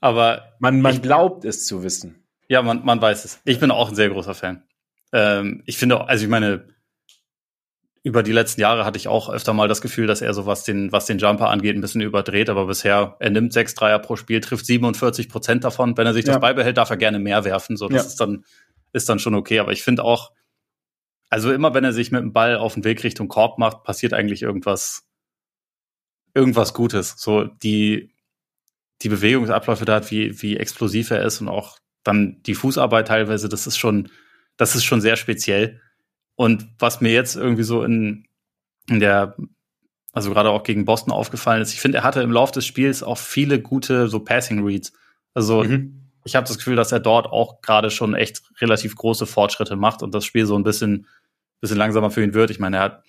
Aber. 0.02 0.56
Man, 0.60 0.82
man 0.82 0.96
ich, 0.96 1.02
glaubt 1.04 1.46
es 1.46 1.68
zu 1.68 1.84
wissen. 1.84 2.24
Ja, 2.50 2.64
man, 2.64 2.84
man 2.84 3.00
weiß 3.00 3.26
es. 3.26 3.40
Ich 3.46 3.60
bin 3.60 3.70
auch 3.70 3.90
ein 3.90 3.96
sehr 3.96 4.10
großer 4.10 4.34
Fan. 4.34 4.64
Ähm, 5.14 5.62
ich 5.68 5.78
finde, 5.78 6.08
also 6.08 6.24
ich 6.24 6.30
meine, 6.32 6.66
über 8.02 8.24
die 8.24 8.32
letzten 8.32 8.62
Jahre 8.62 8.84
hatte 8.84 8.98
ich 8.98 9.08
auch 9.08 9.30
öfter 9.30 9.54
mal 9.54 9.68
das 9.68 9.82
Gefühl, 9.82 10.08
dass 10.08 10.22
er 10.22 10.34
so 10.34 10.48
was 10.48 10.64
den, 10.64 10.92
was 10.92 11.06
den 11.06 11.20
Jumper 11.20 11.50
angeht, 11.50 11.76
ein 11.76 11.82
bisschen 11.82 12.02
überdreht, 12.02 12.50
aber 12.50 12.66
bisher, 12.66 13.18
er 13.20 13.30
nimmt 13.30 13.54
sechs 13.54 13.76
Dreier 13.76 14.00
pro 14.00 14.16
Spiel, 14.16 14.40
trifft 14.40 14.66
47 14.66 15.30
Prozent 15.30 15.64
davon. 15.64 15.96
Wenn 15.96 16.08
er 16.08 16.14
sich 16.14 16.26
ja. 16.26 16.34
das 16.34 16.42
beibehält, 16.42 16.78
darf 16.78 16.90
er 16.90 16.98
gerne 16.98 17.20
mehr 17.20 17.44
werfen. 17.46 17.78
So, 17.78 17.88
das 17.88 18.04
ja. 18.04 18.08
ist 18.08 18.20
dann, 18.20 18.46
ist 18.94 19.10
dann 19.10 19.20
schon 19.20 19.36
okay. 19.36 19.60
Aber 19.60 19.74
ich 19.74 19.84
finde 19.84 20.04
auch, 20.04 20.32
also 21.30 21.52
immer 21.52 21.74
wenn 21.74 21.84
er 21.84 21.94
sich 21.94 22.12
mit 22.12 22.22
dem 22.22 22.34
Ball 22.34 22.58
auf 22.58 22.74
den 22.74 22.84
Weg 22.84 23.04
Richtung 23.04 23.28
Korb 23.28 23.58
macht, 23.58 23.84
passiert 23.84 24.14
eigentlich 24.14 24.42
irgendwas, 24.42 25.08
irgendwas 26.34 26.74
Gutes. 26.74 27.16
So 27.18 27.44
die, 27.44 28.14
die 29.02 29.10
Bewegungsabläufe 29.10 29.86
da 29.86 30.10
wie, 30.10 30.42
wie 30.42 30.58
explosiv 30.58 31.12
er 31.12 31.24
ist 31.24 31.42
und 31.42 31.50
auch 31.50 31.78
dann 32.04 32.42
die 32.44 32.56
Fußarbeit 32.56 33.08
teilweise, 33.10 33.50
das 33.50 33.68
ist 33.68 33.78
schon, 33.78 34.10
das 34.56 34.76
ist 34.76 34.86
schon 34.86 35.02
sehr 35.02 35.18
speziell. 35.18 35.82
Und 36.36 36.68
was 36.80 37.02
mir 37.02 37.12
jetzt 37.12 37.36
irgendwie 37.36 37.64
so 37.64 37.84
in, 37.84 38.28
in 38.90 39.00
der, 39.00 39.36
also 40.14 40.32
gerade 40.32 40.50
auch 40.50 40.64
gegen 40.64 40.86
Boston 40.86 41.12
aufgefallen 41.12 41.62
ist, 41.62 41.74
ich 41.74 41.82
finde, 41.82 42.00
er 42.00 42.04
hatte 42.04 42.22
im 42.22 42.32
Laufe 42.32 42.54
des 42.54 42.66
Spiels 42.66 43.04
auch 43.04 43.18
viele 43.18 43.62
gute 43.62 44.08
so 44.08 44.20
Passing 44.20 44.64
Reads. 44.64 44.94
Also 45.34 45.64
mhm. 45.64 46.07
Ich 46.28 46.36
habe 46.36 46.46
das 46.46 46.58
Gefühl, 46.58 46.76
dass 46.76 46.92
er 46.92 47.00
dort 47.00 47.28
auch 47.28 47.62
gerade 47.62 47.90
schon 47.90 48.14
echt 48.14 48.42
relativ 48.60 48.96
große 48.96 49.26
Fortschritte 49.26 49.76
macht 49.76 50.04
und 50.04 50.14
das 50.14 50.26
Spiel 50.26 50.46
so 50.46 50.58
ein 50.58 50.64
bisschen 50.64 51.08
bisschen 51.62 51.78
langsamer 51.78 52.12
für 52.12 52.24
ihn 52.24 52.34
wird. 52.34 52.52
Ich 52.52 52.60
meine, 52.60 52.78
er 52.78 52.84
hat, 52.84 53.04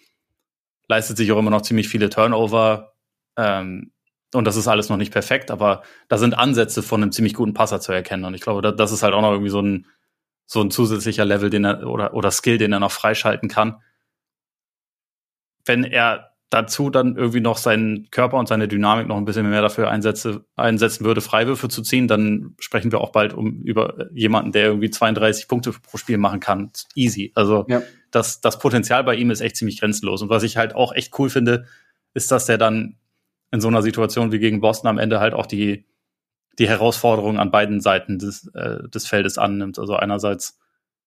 leistet 0.89 1.17
sich 1.17 1.31
auch 1.33 1.39
immer 1.39 1.51
noch 1.51 1.63
ziemlich 1.63 1.89
viele 1.89 2.09
Turnover. 2.09 2.95
Ähm, 3.37 3.93
und 4.35 4.45
das 4.45 4.57
ist 4.57 4.69
alles 4.69 4.89
noch 4.89 4.97
nicht 4.97 5.13
perfekt, 5.13 5.51
aber 5.51 5.83
da 6.09 6.19
sind 6.19 6.37
Ansätze 6.37 6.83
von 6.83 7.03
einem 7.03 7.13
ziemlich 7.13 7.35
guten 7.35 7.55
Passer 7.55 7.81
zu 7.81 7.93
erkennen. 7.93 8.25
Und 8.25 8.35
ich 8.35 8.43
glaube, 8.43 8.75
das 8.75 8.93
ist 8.93 9.03
halt 9.03 9.15
auch 9.15 9.23
noch 9.23 9.33
irgendwie 9.33 9.51
so 9.51 9.63
ein, 9.63 9.87
so 10.47 10.61
ein 10.61 10.71
zusätzlicher 10.71 11.25
Level, 11.25 11.51
den 11.51 11.65
er 11.65 11.87
oder, 11.87 12.15
oder 12.15 12.31
Skill, 12.31 12.59
den 12.59 12.73
er 12.73 12.81
noch 12.81 12.93
freischalten 12.93 13.49
kann. 13.49 13.83
Wenn 15.65 15.85
er 15.85 16.28
dazu 16.51 16.89
dann 16.89 17.17
irgendwie 17.17 17.41
noch 17.41 17.59
seinen 17.59 18.11
Körper 18.11 18.39
und 18.39 18.49
seine 18.49 18.69
Dynamik 18.69 19.07
noch 19.07 19.17
ein 19.17 19.25
bisschen 19.27 19.49
mehr 19.49 19.61
dafür 19.61 19.91
einsetze, 19.91 20.45
einsetzen 20.57 21.05
würde, 21.05 21.21
Freiwürfe 21.21 21.69
zu 21.69 21.83
ziehen, 21.83 22.09
dann 22.09 22.55
sprechen 22.59 22.91
wir 22.91 23.01
auch 23.01 23.13
bald 23.13 23.35
um 23.35 23.61
über 23.63 24.07
jemanden, 24.13 24.53
der 24.53 24.67
irgendwie 24.67 24.91
32 24.91 25.47
Punkte 25.47 25.73
pro 25.73 25.99
Spiel 25.99 26.17
machen 26.17 26.41
kann. 26.41 26.71
Easy. 26.95 27.33
Also 27.35 27.67
ja. 27.69 27.83
das, 28.11 28.41
das 28.41 28.59
Potenzial 28.59 29.05
bei 29.05 29.15
ihm 29.15 29.31
ist 29.31 29.41
echt 29.41 29.57
ziemlich 29.57 29.81
grenzenlos. 29.81 30.23
Und 30.23 30.31
was 30.31 30.43
ich 30.43 30.57
halt 30.57 30.75
auch 30.75 30.93
echt 30.93 31.19
cool 31.19 31.29
finde, 31.29 31.67
ist, 32.15 32.31
dass 32.31 32.47
der 32.47 32.57
dann 32.57 32.97
in 33.51 33.61
so 33.61 33.69
einer 33.69 33.83
Situation 33.83 34.33
wie 34.33 34.39
gegen 34.39 34.61
Boston 34.61 34.89
am 34.89 34.99
Ende 34.99 35.21
halt 35.21 35.35
auch 35.35 35.47
die, 35.47 35.85
die 36.59 36.69
Herausforderung 36.69 37.39
an 37.39 37.51
beiden 37.51 37.81
Seiten 37.81 38.19
des, 38.19 38.47
äh, 38.55 38.89
des 38.89 39.07
Feldes 39.07 39.37
annimmt. 39.37 39.79
Also 39.79 39.97
einerseits 39.97 40.59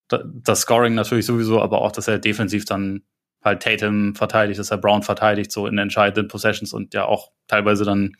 das 0.08 0.62
Scoring 0.62 0.94
natürlich 0.94 1.26
sowieso, 1.26 1.62
aber 1.62 1.82
auch, 1.82 1.92
dass 1.92 2.08
er 2.08 2.20
defensiv 2.20 2.66
dann 2.66 3.04
halt 3.44 3.64
Tatum 3.64 4.16
verteidigt, 4.16 4.60
dass 4.60 4.72
er 4.72 4.78
Brown 4.78 5.04
verteidigt, 5.04 5.52
so 5.52 5.68
in 5.68 5.78
entscheidenden 5.78 6.28
Possessions 6.28 6.74
und 6.74 6.94
ja 6.94 7.06
auch 7.06 7.32
teilweise 7.48 7.86
dann 7.86 8.16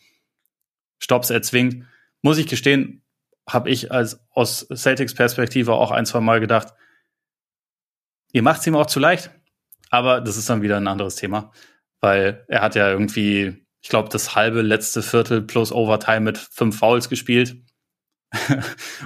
Stops 0.98 1.30
erzwingt. 1.30 1.84
Muss 2.22 2.38
ich 2.38 2.46
gestehen, 2.46 3.04
habe 3.48 3.70
ich 3.70 3.92
als 3.92 4.20
aus 4.30 4.66
Celtics 4.74 5.14
Perspektive 5.14 5.74
auch 5.74 5.90
ein, 5.90 6.06
zwei 6.06 6.20
Mal 6.20 6.40
gedacht, 6.40 6.68
ihr 8.32 8.42
macht 8.42 8.60
es 8.60 8.66
ihm 8.66 8.76
auch 8.76 8.86
zu 8.86 9.00
leicht. 9.00 9.30
Aber 9.90 10.20
das 10.20 10.36
ist 10.36 10.48
dann 10.48 10.62
wieder 10.62 10.76
ein 10.76 10.88
anderes 10.88 11.16
Thema, 11.16 11.52
weil 12.00 12.44
er 12.48 12.62
hat 12.62 12.74
ja 12.74 12.90
irgendwie, 12.90 13.66
ich 13.80 13.88
glaube, 13.90 14.08
das 14.08 14.34
halbe 14.34 14.62
letzte 14.62 15.02
Viertel 15.02 15.42
plus 15.42 15.70
Overtime 15.70 16.20
mit 16.20 16.38
fünf 16.38 16.78
Fouls 16.78 17.08
gespielt. 17.08 17.56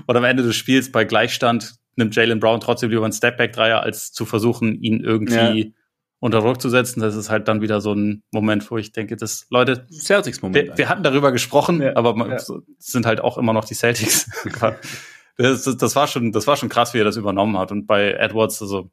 und 0.06 0.16
am 0.16 0.24
Ende 0.24 0.44
des 0.44 0.54
Spiels 0.54 0.92
bei 0.92 1.04
Gleichstand 1.04 1.74
nimmt 1.96 2.14
Jalen 2.14 2.38
Brown 2.38 2.60
trotzdem 2.60 2.90
lieber 2.90 3.02
einen 3.02 3.12
Stepback-Dreier, 3.12 3.80
als 3.80 4.12
zu 4.12 4.24
versuchen, 4.24 4.80
ihn 4.80 5.02
irgendwie 5.02 5.64
ja 5.64 5.72
unter 6.18 6.40
Druck 6.40 6.60
zu 6.60 6.70
setzen. 6.70 7.00
Das 7.00 7.14
ist 7.14 7.30
halt 7.30 7.48
dann 7.48 7.60
wieder 7.60 7.80
so 7.80 7.94
ein 7.94 8.22
Moment, 8.30 8.70
wo 8.70 8.78
ich 8.78 8.92
denke, 8.92 9.16
dass 9.16 9.46
Leute, 9.50 9.86
Celtics-Moment. 9.90 10.68
Wir, 10.68 10.78
wir, 10.78 10.88
hatten 10.88 11.02
darüber 11.02 11.32
gesprochen, 11.32 11.82
ja, 11.82 11.96
aber 11.96 12.14
man, 12.14 12.30
ja. 12.30 12.38
sind 12.78 13.06
halt 13.06 13.20
auch 13.20 13.38
immer 13.38 13.52
noch 13.52 13.64
die 13.64 13.74
Celtics. 13.74 14.30
das, 15.36 15.64
das, 15.64 15.76
das, 15.76 15.96
war 15.96 16.06
schon, 16.06 16.32
das 16.32 16.46
war 16.46 16.56
schon 16.56 16.68
krass, 16.68 16.94
wie 16.94 16.98
er 16.98 17.04
das 17.04 17.16
übernommen 17.16 17.58
hat. 17.58 17.72
Und 17.72 17.86
bei 17.86 18.12
Edwards, 18.12 18.62
also 18.62 18.90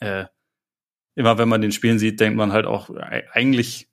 äh, 0.00 0.26
immer 1.14 1.38
wenn 1.38 1.48
man 1.48 1.60
den 1.60 1.72
Spielen 1.72 1.98
sieht, 1.98 2.20
denkt 2.20 2.36
man 2.36 2.52
halt 2.52 2.66
auch, 2.66 2.90
eigentlich 3.32 3.88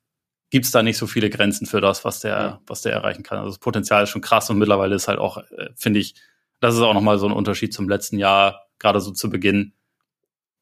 gibt's 0.51 0.71
da 0.71 0.83
nicht 0.83 0.97
so 0.97 1.07
viele 1.07 1.29
Grenzen 1.29 1.65
für 1.65 1.81
das, 1.81 2.05
was 2.05 2.19
der, 2.19 2.31
ja. 2.31 2.61
was 2.67 2.81
der 2.81 2.93
erreichen 2.93 3.23
kann. 3.23 3.39
Also 3.39 3.49
das 3.49 3.59
Potenzial 3.59 4.03
ist 4.03 4.09
schon 4.09 4.21
krass 4.21 4.49
und 4.49 4.59
mittlerweile 4.59 4.95
ist 4.95 5.07
halt 5.07 5.19
auch, 5.19 5.37
äh, 5.37 5.69
finde 5.75 5.99
ich, 5.99 6.15
das 6.59 6.75
ist 6.75 6.81
auch 6.81 6.93
nochmal 6.93 7.17
so 7.17 7.25
ein 7.25 7.33
Unterschied 7.33 7.73
zum 7.73 7.89
letzten 7.89 8.17
Jahr, 8.19 8.67
gerade 8.79 8.99
so 8.99 9.11
zu 9.11 9.29
Beginn 9.29 9.73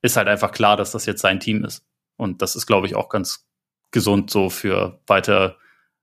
ist 0.04 0.18
halt 0.18 0.28
einfach 0.28 0.52
klar, 0.52 0.78
dass 0.78 0.92
das 0.92 1.08
jetzt 1.08 1.22
sein 1.22 1.40
Team 1.40 1.66
ist. 1.66 1.84
Und 2.18 2.44
das 2.44 2.56
ist, 2.56 2.68
glaube 2.68 2.86
ich, 2.86 2.96
auch 2.96 3.10
ganz 3.10 3.48
gesund 3.90 4.30
so 4.30 4.50
für 4.50 5.00
weiter, 5.08 5.58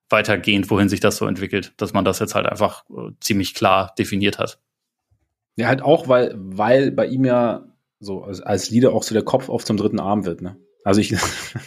weitergehend, 0.09 0.70
wohin 0.70 0.88
sich 0.88 1.01
das 1.01 1.16
so 1.16 1.26
entwickelt, 1.26 1.72
dass 1.76 1.92
man 1.92 2.05
das 2.05 2.18
jetzt 2.18 2.34
halt 2.34 2.46
einfach 2.46 2.84
äh, 2.90 3.12
ziemlich 3.20 3.55
klar 3.55 3.94
definiert 3.96 4.38
hat. 4.38 4.61
Ja, 5.57 5.68
halt 5.68 5.82
auch, 5.82 6.09
weil, 6.09 6.34
weil 6.36 6.90
bei 6.90 7.07
ihm 7.07 7.24
ja 7.24 7.68
so 8.01 8.24
als, 8.24 8.40
als 8.40 8.70
Leader 8.70 8.92
auch 8.92 9.03
so 9.03 9.14
der 9.14 9.24
Kopf 9.24 9.48
auf 9.48 9.64
zum 9.64 9.76
dritten 9.76 10.01
Arm 10.01 10.24
wird, 10.24 10.40
ne? 10.40 10.57
Also 10.82 11.03
ich, 11.03 11.14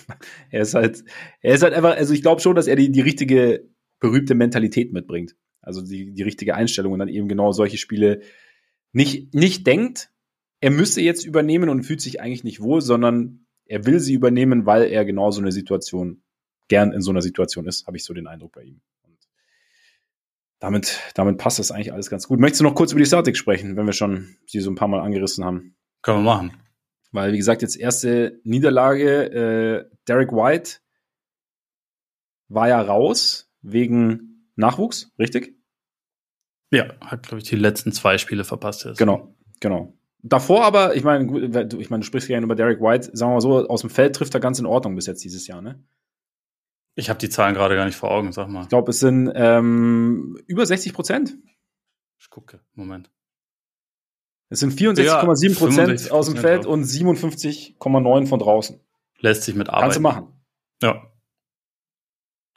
er 0.50 0.62
ist 0.62 0.74
halt, 0.74 1.04
er 1.42 1.54
ist 1.54 1.62
halt 1.62 1.74
einfach, 1.74 1.96
also 1.96 2.14
ich 2.14 2.24
glaube 2.24 2.42
schon, 2.42 2.56
dass 2.56 2.68
er 2.68 2.76
die, 2.76 2.92
die 2.92 3.02
richtige, 3.02 3.70
berühmte 4.00 4.36
Mentalität 4.36 4.92
mitbringt. 4.92 5.36
Also 5.62 5.82
die, 5.82 6.14
die 6.14 6.24
richtige 6.24 6.56
Einstellung 6.56 6.92
und 6.92 7.00
dann 7.00 7.08
eben 7.08 7.30
genau 7.30 7.54
solche 7.54 7.78
Spiele 7.78 8.22
nicht, 8.92 9.34
nicht 9.34 9.66
denkt, 9.66 10.10
er 10.64 10.72
müsse 10.72 11.02
jetzt 11.02 11.26
übernehmen 11.26 11.68
und 11.68 11.84
fühlt 11.84 12.00
sich 12.00 12.22
eigentlich 12.22 12.46
nicht 12.46 12.62
wohl, 12.62 12.80
sondern 12.80 13.46
er 13.66 13.86
will 13.86 14.00
sie 14.00 14.14
übernehmen, 14.14 14.66
weil 14.66 14.84
er 14.84 15.04
genau 15.04 15.30
so 15.30 15.42
eine 15.42 15.52
Situation 15.52 16.24
gern 16.70 16.94
in 16.94 17.02
so 17.02 17.12
einer 17.12 17.22
Situation 17.22 17.68
ist, 17.68 17.86
habe 17.86 17.98
ich 17.98 18.06
so 18.06 18.14
den 18.14 18.28
Eindruck 18.28 18.54
bei 18.54 18.64
ihm. 18.64 18.80
Und 19.02 19.18
damit, 20.60 21.02
damit 21.16 21.38
passt 21.38 21.60
das 21.60 21.72
eigentlich 21.72 21.92
alles 21.92 22.10
ganz 22.10 22.30
gut. 22.30 22.40
Möchtest 22.40 22.62
du 22.62 22.64
noch 22.64 22.76
kurz 22.76 22.94
über 22.94 23.02
die 23.02 23.10
Celtics 23.10 23.40
sprechen, 23.40 23.76
wenn 23.76 23.86
wir 23.86 23.92
schon 23.92 24.38
sie 24.46 24.62
so 24.62 24.72
ein 24.72 24.76
paar 24.76 24.88
Mal 24.88 25.02
angerissen 25.02 25.44
haben? 25.44 25.76
Können 26.02 26.20
wir 26.20 26.34
machen. 26.34 26.54
Weil, 27.12 27.34
wie 27.34 27.38
gesagt, 27.38 27.62
jetzt 27.62 27.78
erste 27.78 28.40
Niederlage. 28.46 29.90
Äh, 29.90 29.96
Derek 30.08 30.32
White 30.32 30.80
war 32.48 32.70
ja 32.70 32.82
raus 32.82 33.52
wegen 33.62 34.48
Nachwuchs, 34.56 35.12
richtig? 35.20 35.58
Ja, 36.72 36.86
hat, 37.02 37.28
glaube 37.28 37.40
ich, 37.42 37.50
die 37.50 37.58
letzten 37.58 37.92
zwei 37.92 38.18
Spiele 38.18 38.46
verpasst. 38.46 38.86
Jetzt. 38.86 38.98
Genau, 38.98 39.36
genau. 39.60 39.94
Davor 40.26 40.64
aber, 40.64 40.96
ich 40.96 41.04
meine, 41.04 41.26
ich 41.78 41.90
meine, 41.90 42.02
du 42.02 42.06
sprichst 42.06 42.30
gerne 42.30 42.46
über 42.46 42.56
Derek 42.56 42.80
White, 42.80 43.12
sagen 43.14 43.32
wir 43.32 43.36
mal 43.36 43.42
so, 43.42 43.68
aus 43.68 43.82
dem 43.82 43.90
Feld 43.90 44.16
trifft 44.16 44.34
er 44.34 44.40
ganz 44.40 44.58
in 44.58 44.66
Ordnung 44.66 44.96
bis 44.96 45.06
jetzt 45.06 45.24
dieses 45.24 45.48
Jahr, 45.48 45.62
ne? 45.62 45.84
Ich 46.96 47.10
habe 47.10 47.20
die 47.20 47.28
Zahlen 47.30 47.56
gerade 47.56 47.76
gar 47.76 47.86
nicht 47.86 47.98
vor 47.98 48.12
Augen, 48.12 48.32
sag 48.32 48.48
mal. 48.48 48.64
Ich 48.64 48.70
glaube, 48.70 48.92
es 48.92 49.00
sind 49.00 49.32
ähm, 49.36 50.40
über 50.48 50.66
60 50.66 50.94
Prozent. 50.94 51.36
Ich 52.20 52.30
gucke, 52.30 52.62
Moment. 52.74 53.12
Es 54.50 54.60
sind 54.60 54.74
64,7 54.74 55.58
Prozent 55.58 56.06
ja, 56.06 56.12
aus 56.12 56.28
dem 56.28 56.38
Feld 56.38 56.66
und 56.66 56.84
57,9 56.84 58.28
von 58.28 58.40
draußen. 58.40 58.80
Lässt 59.20 59.44
sich 59.44 59.56
mit 59.56 59.68
arbeiten. 59.68 59.84
Kannst 59.84 59.98
du 59.98 60.02
machen. 60.02 60.28
Ja. 60.82 61.12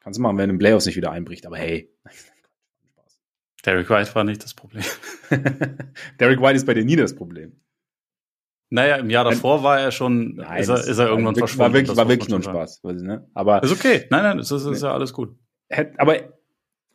Kannst 0.01 0.19
du 0.19 0.23
machen, 0.23 0.39
wenn 0.39 0.51
ein 0.51 0.59
Playoffs 0.59 0.87
nicht 0.87 0.97
wieder 0.97 1.11
einbricht, 1.11 1.47
aber 1.47 1.57
hey. 1.57 1.91
Derek 3.67 3.91
White 3.91 4.15
war 4.15 4.25
nicht 4.25 4.43
das 4.45 4.55
Problem. 4.55 4.85
Derek 6.21 6.41
White 6.41 6.55
ist 6.55 6.67
bei 6.67 6.75
dir 6.75 6.85
nie 6.85 6.97
das 6.97 7.15
Problem. 7.15 7.61
Naja, 8.71 8.97
im 8.97 9.11
Jahr 9.11 9.25
davor 9.25 9.63
war 9.63 9.81
er 9.81 9.93
schon, 9.93 10.37
nein, 10.37 10.61
ist, 10.61 10.69
er, 10.69 10.79
ist 10.79 10.99
er 10.99 11.09
irgendwann 11.09 11.37
war, 11.37 11.41
verschwunden. 11.41 11.61
War 11.61 11.73
wirklich, 11.73 11.97
war 11.97 12.09
wirklich 12.09 12.29
nur 12.29 12.39
ein 12.41 12.43
Spaß. 12.43 12.83
Ich, 12.85 13.03
ne? 13.03 13.29
Aber 13.35 13.63
ist 13.63 13.73
okay. 13.73 14.07
Nein, 14.11 14.23
nein, 14.23 14.39
das 14.39 14.51
ist, 14.51 14.65
ist 14.65 14.83
ja 14.83 14.93
alles 14.93 15.13
gut. 15.13 15.37
Aber 15.99 16.17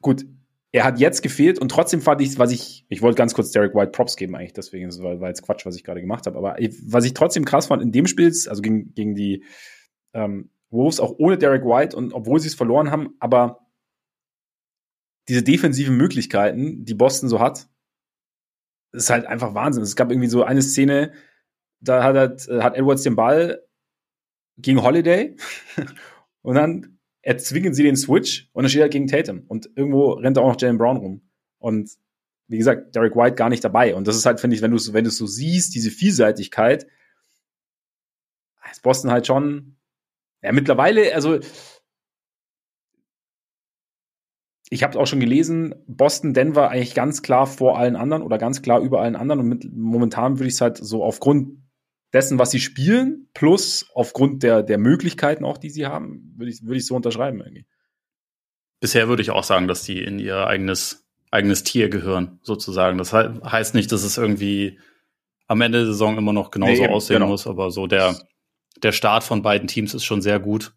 gut, 0.02 0.26
er 0.74 0.84
hat 0.86 1.00
jetzt 1.00 1.22
gefehlt 1.22 1.60
und 1.60 1.70
trotzdem 1.70 2.02
fand 2.02 2.22
ich, 2.22 2.38
was 2.40 2.52
ich, 2.52 2.86
ich 2.90 3.02
wollte 3.02 3.18
ganz 3.18 3.34
kurz 3.34 3.52
Derek 3.52 3.76
White 3.76 3.92
Props 3.92 4.16
geben 4.16 4.36
eigentlich, 4.36 4.54
deswegen 4.54 4.90
war, 5.02 5.20
war 5.20 5.28
jetzt 5.30 5.44
Quatsch, 5.44 5.66
was 5.66 5.76
ich 5.76 5.84
gerade 5.84 6.02
gemacht 6.02 6.26
habe. 6.26 6.38
Aber 6.38 6.56
was 6.86 7.06
ich 7.06 7.14
trotzdem 7.14 7.46
krass 7.46 7.68
fand 7.68 7.82
in 7.82 7.92
dem 7.92 8.08
Spiel, 8.08 8.28
also 8.28 8.62
gegen, 8.62 8.94
gegen 8.94 9.16
die 9.16 9.44
ähm, 10.14 10.50
Wolves, 10.70 11.00
auch 11.00 11.16
ohne 11.18 11.38
Derek 11.38 11.64
White 11.64 11.96
und 11.96 12.14
obwohl 12.14 12.40
sie 12.40 12.48
es 12.48 12.56
verloren 12.56 12.92
haben, 12.92 13.16
aber 13.20 13.61
diese 15.32 15.44
defensiven 15.44 15.96
Möglichkeiten, 15.96 16.84
die 16.84 16.94
Boston 16.94 17.30
so 17.30 17.40
hat, 17.40 17.70
ist 18.92 19.10
halt 19.10 19.26
einfach 19.26 19.54
Wahnsinn. 19.54 19.82
Es 19.82 19.96
gab 19.96 20.12
irgendwie 20.12 20.28
so 20.28 20.44
eine 20.44 20.62
Szene, 20.62 21.14
da 21.80 22.04
hat, 22.04 22.18
halt, 22.18 22.48
hat 22.62 22.76
Edwards 22.76 23.04
den 23.04 23.16
Ball 23.16 23.66
gegen 24.58 24.84
Holiday 24.84 25.38
und 26.42 26.56
dann 26.56 27.00
erzwingen 27.22 27.74
sie 27.74 27.84
den 27.84 27.96
Switch 27.96 28.50
und 28.52 28.64
dann 28.64 28.70
steht 28.70 28.82
er 28.82 28.90
gegen 28.90 29.08
Tatum. 29.08 29.46
Und 29.48 29.70
irgendwo 29.74 30.12
rennt 30.12 30.38
auch 30.38 30.50
noch 30.50 30.60
Jalen 30.60 30.78
Brown 30.78 30.98
rum. 30.98 31.22
Und 31.60 31.90
wie 32.50 32.58
gesagt, 32.58 32.94
Derek 32.94 33.16
White 33.16 33.36
gar 33.36 33.48
nicht 33.48 33.64
dabei. 33.64 33.96
Und 33.96 34.10
das 34.10 34.18
ist 34.18 34.26
halt, 34.26 34.42
finde 34.42 34.58
ich, 34.58 34.62
wenn 34.62 34.72
du 34.72 34.78
es 34.78 34.92
wenn 34.92 35.06
so 35.10 35.28
siehst, 35.28 35.74
diese 35.76 35.92
Vielseitigkeit, 35.92 36.88
ist 38.70 38.84
Boston 38.84 39.12
halt 39.12 39.28
schon 39.28 39.78
ja, 40.42 40.52
mittlerweile, 40.52 41.16
also 41.16 41.40
ich 44.74 44.84
habe 44.84 44.98
auch 44.98 45.06
schon 45.06 45.20
gelesen, 45.20 45.76
Boston, 45.86 46.34
Denver 46.34 46.70
eigentlich 46.70 46.96
ganz 46.96 47.22
klar 47.22 47.46
vor 47.46 47.78
allen 47.78 47.98
anderen 47.98 48.24
oder 48.24 48.38
ganz 48.38 48.62
klar 48.62 48.80
über 48.80 49.02
allen 49.02 49.18
anderen. 49.18 49.42
Und 49.42 49.50
mit, 49.50 49.66
momentan 49.70 50.40
würde 50.40 50.48
ich 50.48 50.54
es 50.54 50.62
halt 50.62 50.78
so 50.78 51.04
aufgrund 51.04 51.58
dessen, 52.14 52.40
was 52.40 52.52
sie 52.52 52.62
spielen, 52.62 53.28
plus 53.34 53.86
aufgrund 53.94 54.44
der, 54.44 54.64
der 54.64 54.78
Möglichkeiten 54.78 55.44
auch, 55.44 55.58
die 55.58 55.70
sie 55.70 55.88
haben, 55.88 56.34
würde 56.38 56.52
ich, 56.52 56.64
würde 56.64 56.78
ich 56.78 56.86
so 56.86 56.96
unterschreiben 56.96 57.42
irgendwie. 57.42 57.66
Bisher 58.80 59.10
würde 59.10 59.22
ich 59.22 59.32
auch 59.32 59.44
sagen, 59.44 59.68
dass 59.68 59.84
die 59.84 60.02
in 60.02 60.20
ihr 60.20 60.48
eigenes, 60.48 61.06
eigenes 61.32 61.64
Tier 61.64 61.90
gehören, 61.90 62.40
sozusagen. 62.42 62.98
Das 62.98 63.12
heißt 63.12 63.76
nicht, 63.76 63.92
dass 63.92 64.04
es 64.04 64.18
irgendwie 64.18 64.80
am 65.48 65.60
Ende 65.60 65.80
der 65.80 65.88
Saison 65.88 66.18
immer 66.18 66.32
noch 66.32 66.50
genauso 66.50 66.84
nee, 66.84 66.88
aussehen 66.88 67.18
genau. 67.18 67.28
muss, 67.28 67.46
aber 67.46 67.72
so 67.72 67.88
der, 67.88 68.16
der 68.82 68.94
Start 68.94 69.26
von 69.26 69.42
beiden 69.42 69.68
Teams 69.68 69.94
ist 69.94 70.06
schon 70.06 70.22
sehr 70.22 70.40
gut. 70.40 70.74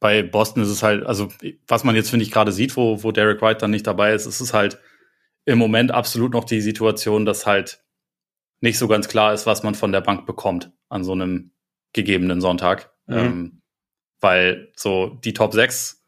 Bei 0.00 0.22
Boston 0.22 0.62
ist 0.62 0.70
es 0.70 0.82
halt, 0.82 1.04
also 1.04 1.28
was 1.68 1.84
man 1.84 1.94
jetzt, 1.94 2.10
finde 2.10 2.24
ich, 2.24 2.30
gerade 2.30 2.52
sieht, 2.52 2.76
wo, 2.76 3.02
wo 3.02 3.12
Derek 3.12 3.42
White 3.42 3.58
dann 3.60 3.70
nicht 3.70 3.86
dabei 3.86 4.14
ist, 4.14 4.26
ist 4.26 4.40
es 4.40 4.54
halt 4.54 4.78
im 5.44 5.58
Moment 5.58 5.92
absolut 5.92 6.32
noch 6.32 6.44
die 6.44 6.60
Situation, 6.60 7.26
dass 7.26 7.46
halt 7.46 7.84
nicht 8.60 8.78
so 8.78 8.88
ganz 8.88 9.08
klar 9.08 9.32
ist, 9.32 9.46
was 9.46 9.62
man 9.62 9.74
von 9.74 9.92
der 9.92 10.00
Bank 10.00 10.26
bekommt 10.26 10.72
an 10.88 11.04
so 11.04 11.12
einem 11.12 11.52
gegebenen 11.92 12.40
Sonntag. 12.40 12.90
Mhm. 13.06 13.16
Ähm, 13.16 13.62
weil 14.20 14.72
so 14.76 15.18
die 15.24 15.32
Top 15.32 15.52
6 15.52 16.04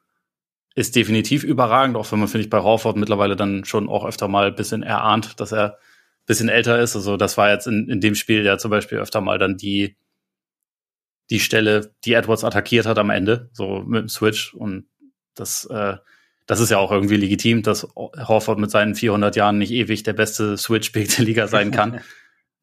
ist 0.75 0.97
definitiv 0.97 1.45
überragend, 1.45 1.97
auch 1.97 2.11
wenn 2.13 2.19
man, 2.19 2.29
finde 2.29 2.45
ich, 2.45 2.51
bei 2.51 2.63
Horford 2.63 2.97
mittlerweile 2.97 3.37
dann 3.37 3.65
schon 3.65 3.89
auch 3.89 4.05
öfter 4.05 4.29
mal 4.29 4.49
ein 4.49 4.55
bisschen 4.55 4.83
erahnt, 4.83 5.41
dass 5.41 5.53
er 5.53 5.73
ein 5.73 6.27
bisschen 6.27 6.49
älter 6.49 6.81
ist. 6.81 6.97
Also 6.97 7.17
das 7.17 7.37
war 7.37 7.51
jetzt 7.51 7.67
in, 7.67 7.89
in 7.89 8.01
dem 8.01 8.15
Spiel 8.15 8.45
ja 8.45 8.59
zum 8.59 8.71
Beispiel 8.71 8.99
öfter 8.99 9.21
mal 9.21 9.39
dann 9.39 9.57
die, 9.57 9.97
die 11.33 11.41
Stelle, 11.41 11.95
die 12.05 12.13
Edwards 12.13 12.45
attackiert 12.45 12.85
hat 12.85 12.99
am 12.99 13.09
Ende, 13.09 13.49
so 13.55 13.83
mit 13.87 14.03
dem 14.03 14.09
Switch. 14.11 14.53
Und 14.53 14.85
das, 15.35 15.65
äh, 15.65 15.97
das 16.47 16.61
ist 16.61 16.71
ja 16.71 16.77
auch 16.77 16.93
irgendwie 16.93 17.17
legitim, 17.17 17.63
dass 17.63 17.89
Horford 17.97 18.59
mit 18.59 18.71
seinen 18.71 18.95
400 18.95 19.35
Jahren 19.35 19.57
nicht 19.57 19.73
ewig 19.73 20.03
der 20.03 20.13
beste 20.13 20.59
Switch-Pick 20.59 21.17
der 21.17 21.25
Liga 21.25 21.49
sein 21.49 21.73
kann. 21.73 22.01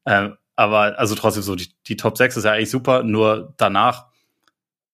Ähm, 0.06 0.38
aber 0.56 0.98
also 0.98 1.14
trotzdem 1.14 1.42
so, 1.42 1.54
die, 1.56 1.68
die 1.86 1.96
Top 1.96 2.16
6 2.16 2.38
ist 2.38 2.44
ja 2.44 2.52
eigentlich 2.52 2.70
super, 2.70 3.02
nur 3.02 3.52
danach, 3.58 4.06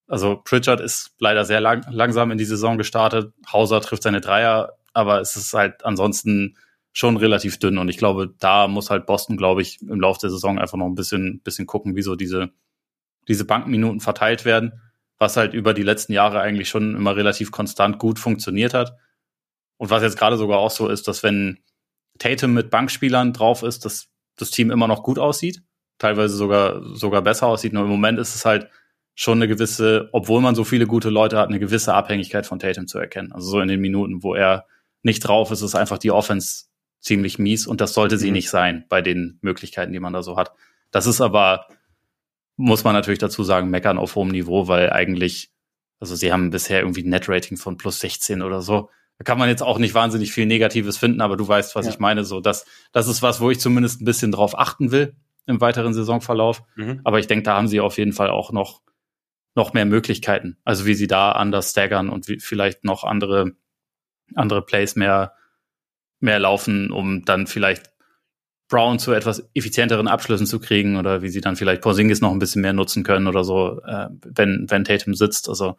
also 0.09 0.43
Pritchard 0.45 0.81
ist 0.81 1.14
leider 1.20 1.45
sehr 1.45 1.61
lang, 1.61 1.87
langsam 1.89 2.33
in 2.33 2.39
die 2.39 2.45
Saison 2.45 2.77
gestartet, 2.77 3.33
Hauser 3.53 3.81
trifft 3.81 4.03
seine 4.03 4.20
Dreier, 4.20 4.72
aber 4.95 5.20
es 5.20 5.37
ist 5.37 5.53
halt 5.53 5.85
ansonsten 5.85 6.57
schon 6.93 7.16
relativ 7.16 7.61
dünn 7.61 7.79
und 7.79 7.89
ich 7.89 7.99
glaube, 7.99 8.35
da 8.41 8.66
muss 8.66 8.91
halt 8.91 9.07
Boston, 9.07 9.37
glaube 9.37 9.62
ich, 9.62 9.81
im 9.81 10.01
Laufe 10.01 10.18
der 10.20 10.31
Saison 10.31 10.59
einfach 10.59 10.77
noch 10.77 10.87
ein 10.87 10.97
bisschen, 10.97 11.41
bisschen 11.45 11.66
gucken, 11.66 11.95
wie 11.95 12.03
so 12.03 12.16
diese, 12.16 12.51
diese 13.29 13.45
Bankminuten 13.45 14.01
verteilt 14.01 14.45
werden, 14.45 14.81
was 15.18 15.37
halt 15.37 15.55
über 15.55 15.74
die 15.74 15.83
letzten 15.83 16.12
Jahre 16.12 16.41
eigentlich 16.41 16.68
schon 16.68 16.95
immer 16.95 17.16
relativ 17.16 17.51
konstant 17.51 17.99
gut 17.99 18.18
funktioniert 18.18 18.74
hat. 18.74 18.97
Und 19.79 19.91
was 19.91 20.03
jetzt 20.03 20.18
gerade 20.18 20.37
sogar 20.37 20.59
auch 20.59 20.70
so 20.70 20.89
ist, 20.89 21.09
dass 21.09 21.22
wenn 21.22 21.59
Tatum 22.18 22.55
mit 22.55 22.70
Bankspielern 22.70 23.33
drauf 23.33 23.62
ist, 23.62 23.85
dass 23.85 24.09
das 24.37 24.51
Team 24.51 24.70
immer 24.70 24.89
noch 24.89 25.03
gut 25.03 25.18
aussieht, 25.18 25.62
teilweise 25.99 26.37
sogar, 26.37 26.83
sogar 26.95 27.22
besser 27.22 27.47
aussieht. 27.47 27.72
Nur 27.72 27.85
im 27.85 27.91
Moment 27.91 28.18
ist 28.18 28.35
es 28.35 28.45
halt 28.45 28.68
schon 29.14 29.39
eine 29.39 29.49
gewisse, 29.49 30.11
obwohl 30.12 30.43
man 30.43 30.55
so 30.55 30.64
viele 30.64 30.87
gute 30.87 31.09
Leute 31.09 31.39
hat, 31.39 31.49
eine 31.49 31.59
gewisse 31.59 31.95
Abhängigkeit 31.95 32.47
von 32.47 32.59
Tatum 32.59 32.87
zu 32.87 32.99
erkennen. 32.99 33.33
Also 33.33 33.49
so 33.49 33.61
in 33.61 33.68
den 33.68 33.81
Minuten, 33.81 34.22
wo 34.22 34.35
er 34.35 34.66
nicht 35.03 35.20
drauf 35.20 35.51
ist, 35.51 35.62
ist 35.62 35.74
einfach 35.74 35.99
die 35.99 36.11
Offense 36.11 36.64
ziemlich 37.01 37.39
mies 37.39 37.66
und 37.66 37.81
das 37.81 37.95
sollte 37.95 38.18
sie 38.18 38.29
mhm. 38.29 38.35
nicht 38.35 38.51
sein 38.51 38.85
bei 38.89 39.01
den 39.01 39.39
Möglichkeiten, 39.41 39.93
die 39.93 40.01
man 40.01 40.12
da 40.12 40.22
so 40.22 40.37
hat. 40.37 40.53
Das 40.91 41.07
ist 41.07 41.20
aber, 41.20 41.66
muss 42.57 42.85
man 42.85 42.95
natürlich 42.95 43.19
dazu 43.19 43.43
sagen, 43.45 43.71
meckern 43.71 43.99
auf 43.99 44.15
hohem 44.15 44.29
Niveau, 44.29 44.69
weil 44.69 44.91
eigentlich, 44.91 45.51
also 46.01 46.17
sie 46.17 46.33
haben 46.33 46.51
bisher 46.51 46.81
irgendwie 46.81 47.03
ein 47.03 47.11
Net-Rating 47.11 47.57
von 47.57 47.77
plus 47.77 48.01
16 48.01 48.43
oder 48.43 48.63
so. 48.63 48.91
Da 49.19 49.25
kann 49.25 49.39
man 49.39 49.49
jetzt 49.49 49.63
auch 49.63 49.79
nicht 49.79 49.95
wahnsinnig 49.95 50.33
viel 50.33 50.47
Negatives 50.47 50.99
finden, 50.99 51.21
aber 51.21 51.37
du 51.37 51.47
weißt, 51.47 51.75
was 51.75 51.87
ja. 51.87 51.93
ich 51.93 51.99
meine. 51.99 52.25
So, 52.25 52.41
das, 52.41 52.67
das 52.93 53.09
ist 53.09 53.23
was, 53.23 53.41
wo 53.41 53.51
ich 53.51 53.61
zumindest 53.61 54.01
ein 54.01 54.05
bisschen 54.05 54.33
drauf 54.33 54.59
achten 54.59 54.91
will 54.91 55.15
im 55.47 55.61
weiteren 55.61 55.95
Saisonverlauf. 55.95 56.63
Mhm. 56.75 57.01
Aber 57.05 57.19
ich 57.19 57.27
denke, 57.27 57.45
da 57.45 57.57
haben 57.57 57.69
sie 57.69 57.81
auf 57.81 57.99
jeden 57.99 58.13
Fall 58.13 58.31
auch 58.31 58.53
noch, 58.53 58.83
noch 59.55 59.73
mehr 59.73 59.87
Möglichkeiten. 59.87 60.59
Also 60.65 60.87
wie 60.87 60.95
sie 60.95 61.07
da 61.07 61.33
anders 61.33 61.71
staggern 61.71 62.11
und 62.11 62.29
wie 62.29 62.41
vielleicht 62.41 62.85
noch 62.85 63.05
andere, 63.05 63.53
andere 64.35 64.63
Plays 64.63 64.97
mehr, 64.97 65.33
mehr 66.21 66.39
laufen, 66.39 66.91
um 66.91 67.25
dann 67.25 67.47
vielleicht 67.47 67.91
Brown 68.69 68.99
zu 68.99 69.12
etwas 69.12 69.49
effizienteren 69.55 70.09
Abschlüssen 70.09 70.47
zu 70.47 70.59
kriegen 70.59 70.97
oder 70.97 71.23
wie 71.23 71.29
sie 71.29 71.41
dann 71.41 71.57
vielleicht 71.57 71.83
Porzingis 71.83 72.21
noch 72.21 72.33
ein 72.33 72.39
bisschen 72.39 72.62
mehr 72.62 72.73
nutzen 72.73 73.05
können 73.05 73.29
oder 73.29 73.45
so, 73.45 73.81
äh, 73.83 74.09
wenn, 74.25 74.67
wenn 74.69 74.85
Tatum 74.85 75.14
sitzt. 75.14 75.49
Also 75.49 75.77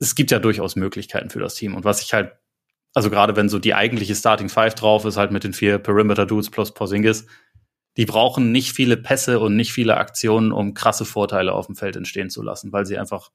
es 0.00 0.14
gibt 0.14 0.32
ja 0.32 0.40
durchaus 0.40 0.74
Möglichkeiten 0.74 1.30
für 1.30 1.38
das 1.38 1.54
Team. 1.54 1.76
Und 1.76 1.84
was 1.84 2.02
ich 2.02 2.12
halt, 2.12 2.32
also 2.94 3.10
gerade 3.10 3.36
wenn 3.36 3.48
so 3.48 3.60
die 3.60 3.74
eigentliche 3.74 4.16
Starting 4.16 4.48
Five 4.48 4.74
drauf 4.74 5.04
ist, 5.04 5.16
halt 5.16 5.30
mit 5.30 5.44
den 5.44 5.52
vier 5.52 5.78
Perimeter 5.78 6.26
Dudes 6.26 6.50
plus 6.50 6.74
Porzingis, 6.74 7.26
die 7.96 8.06
brauchen 8.06 8.50
nicht 8.50 8.72
viele 8.72 8.96
Pässe 8.96 9.38
und 9.38 9.54
nicht 9.54 9.72
viele 9.72 9.98
Aktionen, 9.98 10.50
um 10.50 10.74
krasse 10.74 11.04
Vorteile 11.04 11.52
auf 11.52 11.66
dem 11.66 11.76
Feld 11.76 11.94
entstehen 11.94 12.30
zu 12.30 12.42
lassen, 12.42 12.72
weil 12.72 12.86
sie 12.86 12.98
einfach 12.98 13.30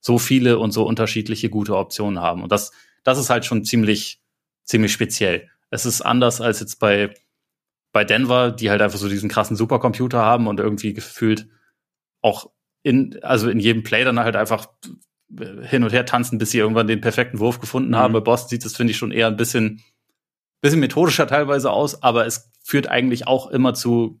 so 0.00 0.18
viele 0.18 0.58
und 0.58 0.72
so 0.72 0.84
unterschiedliche 0.84 1.50
gute 1.50 1.76
Optionen 1.76 2.20
haben. 2.20 2.42
Und 2.42 2.50
das, 2.50 2.72
das 3.04 3.18
ist 3.18 3.30
halt 3.30 3.44
schon 3.44 3.64
ziemlich, 3.64 4.20
ziemlich 4.64 4.92
speziell. 4.92 5.48
Es 5.70 5.86
ist 5.86 6.00
anders 6.00 6.40
als 6.40 6.60
jetzt 6.60 6.76
bei, 6.80 7.14
bei 7.92 8.04
Denver, 8.04 8.50
die 8.50 8.70
halt 8.70 8.82
einfach 8.82 8.98
so 8.98 9.08
diesen 9.08 9.28
krassen 9.28 9.56
Supercomputer 9.56 10.18
haben 10.18 10.46
und 10.46 10.60
irgendwie 10.60 10.92
gefühlt 10.92 11.48
auch 12.20 12.50
in, 12.82 13.18
also 13.22 13.48
in 13.48 13.60
jedem 13.60 13.82
Play 13.82 14.04
dann 14.04 14.18
halt 14.18 14.36
einfach 14.36 14.68
hin 15.62 15.84
und 15.84 15.92
her 15.92 16.06
tanzen, 16.06 16.38
bis 16.38 16.50
sie 16.50 16.58
irgendwann 16.58 16.86
den 16.86 17.00
perfekten 17.00 17.38
Wurf 17.38 17.60
gefunden 17.60 17.96
haben. 17.96 18.12
Mhm. 18.12 18.14
Bei 18.14 18.20
Boston 18.20 18.50
sieht 18.50 18.64
das, 18.64 18.76
finde 18.76 18.92
ich, 18.92 18.96
schon 18.96 19.12
eher 19.12 19.26
ein 19.26 19.36
bisschen, 19.36 19.82
bisschen 20.60 20.80
methodischer 20.80 21.26
teilweise 21.26 21.70
aus, 21.70 22.02
aber 22.02 22.26
es 22.26 22.50
führt 22.64 22.88
eigentlich 22.88 23.26
auch 23.26 23.48
immer 23.50 23.74
zu 23.74 24.20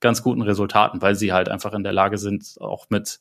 ganz 0.00 0.22
guten 0.22 0.42
Resultaten, 0.42 1.00
weil 1.00 1.14
sie 1.14 1.32
halt 1.32 1.48
einfach 1.48 1.72
in 1.72 1.84
der 1.84 1.92
Lage 1.92 2.18
sind, 2.18 2.56
auch 2.60 2.90
mit 2.90 3.20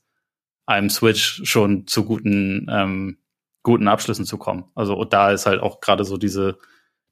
einem 0.66 0.90
Switch 0.90 1.42
schon 1.44 1.88
zu 1.88 2.06
guten, 2.06 2.68
ähm, 2.70 3.18
guten 3.64 3.88
Abschlüssen 3.88 4.26
zu 4.26 4.38
kommen. 4.38 4.66
Also 4.76 4.98
und 4.98 5.14
da 5.14 5.32
ist 5.32 5.46
halt 5.46 5.62
auch 5.62 5.80
gerade 5.80 6.04
so 6.04 6.18
diese, 6.18 6.58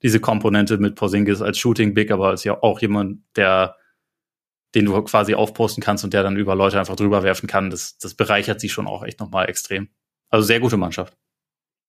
diese 0.01 0.19
Komponente 0.19 0.77
mit 0.77 0.95
Porzingis 0.95 1.41
als 1.41 1.57
Shooting 1.57 1.93
Big, 1.93 2.11
aber 2.11 2.29
als 2.29 2.43
ja 2.43 2.61
auch 2.61 2.79
jemand, 2.81 3.21
der 3.35 3.75
den 4.75 4.85
du 4.85 5.01
quasi 5.01 5.33
aufposten 5.33 5.83
kannst 5.83 6.03
und 6.03 6.13
der 6.13 6.23
dann 6.23 6.37
über 6.37 6.55
Leute 6.55 6.79
einfach 6.79 6.95
drüber 6.95 7.23
werfen 7.23 7.47
kann, 7.47 7.69
das, 7.69 7.97
das 7.97 8.13
bereichert 8.13 8.59
sie 8.59 8.69
schon 8.69 8.87
auch 8.87 9.03
echt 9.03 9.19
nochmal 9.19 9.49
extrem. 9.49 9.89
Also 10.29 10.45
sehr 10.45 10.59
gute 10.59 10.77
Mannschaft. 10.77 11.17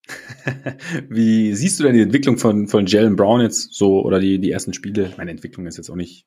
Wie 1.08 1.54
siehst 1.54 1.78
du 1.78 1.84
denn 1.84 1.94
die 1.94 2.00
Entwicklung 2.00 2.38
von, 2.38 2.68
von 2.68 2.86
Jalen 2.86 3.16
Brown 3.16 3.42
jetzt 3.42 3.74
so 3.74 4.02
oder 4.02 4.18
die, 4.18 4.38
die 4.38 4.50
ersten 4.50 4.72
Spiele? 4.72 5.12
Meine 5.16 5.30
Entwicklung 5.30 5.66
ist 5.66 5.76
jetzt 5.76 5.90
auch 5.90 5.96
nicht 5.96 6.26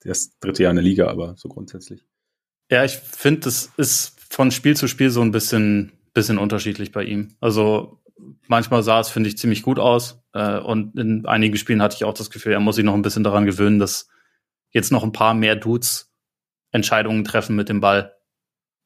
das 0.00 0.38
dritte 0.38 0.62
Jahr 0.62 0.70
in 0.70 0.76
der 0.76 0.84
Liga, 0.84 1.08
aber 1.08 1.34
so 1.36 1.48
grundsätzlich. 1.48 2.04
Ja, 2.70 2.84
ich 2.84 2.96
finde, 2.96 3.40
das 3.40 3.70
ist 3.76 4.18
von 4.30 4.50
Spiel 4.50 4.76
zu 4.76 4.88
Spiel 4.88 5.10
so 5.10 5.20
ein 5.20 5.30
bisschen, 5.30 5.92
bisschen 6.14 6.38
unterschiedlich 6.38 6.90
bei 6.90 7.04
ihm. 7.04 7.36
Also 7.38 8.01
manchmal 8.46 8.82
sah 8.82 9.00
es, 9.00 9.08
finde 9.08 9.28
ich, 9.28 9.38
ziemlich 9.38 9.62
gut 9.62 9.78
aus. 9.78 10.22
Äh, 10.32 10.58
und 10.58 10.98
in 10.98 11.26
einigen 11.26 11.56
Spielen 11.56 11.82
hatte 11.82 11.96
ich 11.96 12.04
auch 12.04 12.14
das 12.14 12.30
Gefühl, 12.30 12.52
er 12.52 12.60
muss 12.60 12.76
sich 12.76 12.84
noch 12.84 12.94
ein 12.94 13.02
bisschen 13.02 13.24
daran 13.24 13.46
gewöhnen, 13.46 13.78
dass 13.78 14.08
jetzt 14.70 14.92
noch 14.92 15.02
ein 15.02 15.12
paar 15.12 15.34
mehr 15.34 15.56
Dudes 15.56 16.12
Entscheidungen 16.70 17.24
treffen 17.24 17.54
mit 17.54 17.68
dem 17.68 17.80
Ball 17.80 18.14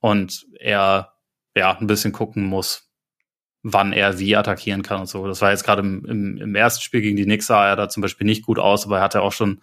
und 0.00 0.46
er 0.58 1.14
ja 1.54 1.76
ein 1.78 1.86
bisschen 1.86 2.12
gucken 2.12 2.44
muss, 2.44 2.90
wann 3.62 3.92
er 3.92 4.18
wie 4.18 4.36
attackieren 4.36 4.82
kann 4.82 5.00
und 5.00 5.06
so. 5.06 5.26
Das 5.26 5.40
war 5.40 5.50
jetzt 5.50 5.64
gerade 5.64 5.82
im, 5.82 6.04
im, 6.04 6.36
im, 6.38 6.54
ersten 6.54 6.82
Spiel 6.82 7.00
gegen 7.00 7.16
die 7.16 7.24
Knicks 7.24 7.46
sah 7.46 7.66
er 7.66 7.76
da 7.76 7.88
zum 7.88 8.00
Beispiel 8.00 8.26
nicht 8.26 8.44
gut 8.44 8.58
aus, 8.58 8.86
aber 8.86 8.98
er 8.98 9.04
hatte 9.04 9.22
auch 9.22 9.32
schon, 9.32 9.60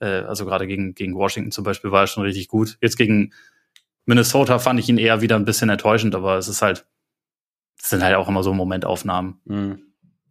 äh, 0.00 0.22
also 0.22 0.44
gerade 0.44 0.66
gegen, 0.66 0.94
gegen 0.94 1.14
Washington 1.14 1.52
zum 1.52 1.64
Beispiel 1.64 1.92
war 1.92 2.02
er 2.02 2.06
schon 2.06 2.24
richtig 2.24 2.48
gut. 2.48 2.78
Jetzt 2.80 2.96
gegen 2.96 3.32
Minnesota 4.06 4.58
fand 4.58 4.80
ich 4.80 4.88
ihn 4.88 4.98
eher 4.98 5.20
wieder 5.20 5.36
ein 5.36 5.44
bisschen 5.44 5.68
enttäuschend, 5.68 6.14
aber 6.14 6.36
es 6.36 6.48
ist 6.48 6.62
halt, 6.62 6.86
es 7.80 7.90
sind 7.90 8.02
halt 8.02 8.16
auch 8.16 8.28
immer 8.28 8.42
so 8.42 8.52
Momentaufnahmen. 8.52 9.40
Mhm. 9.44 9.82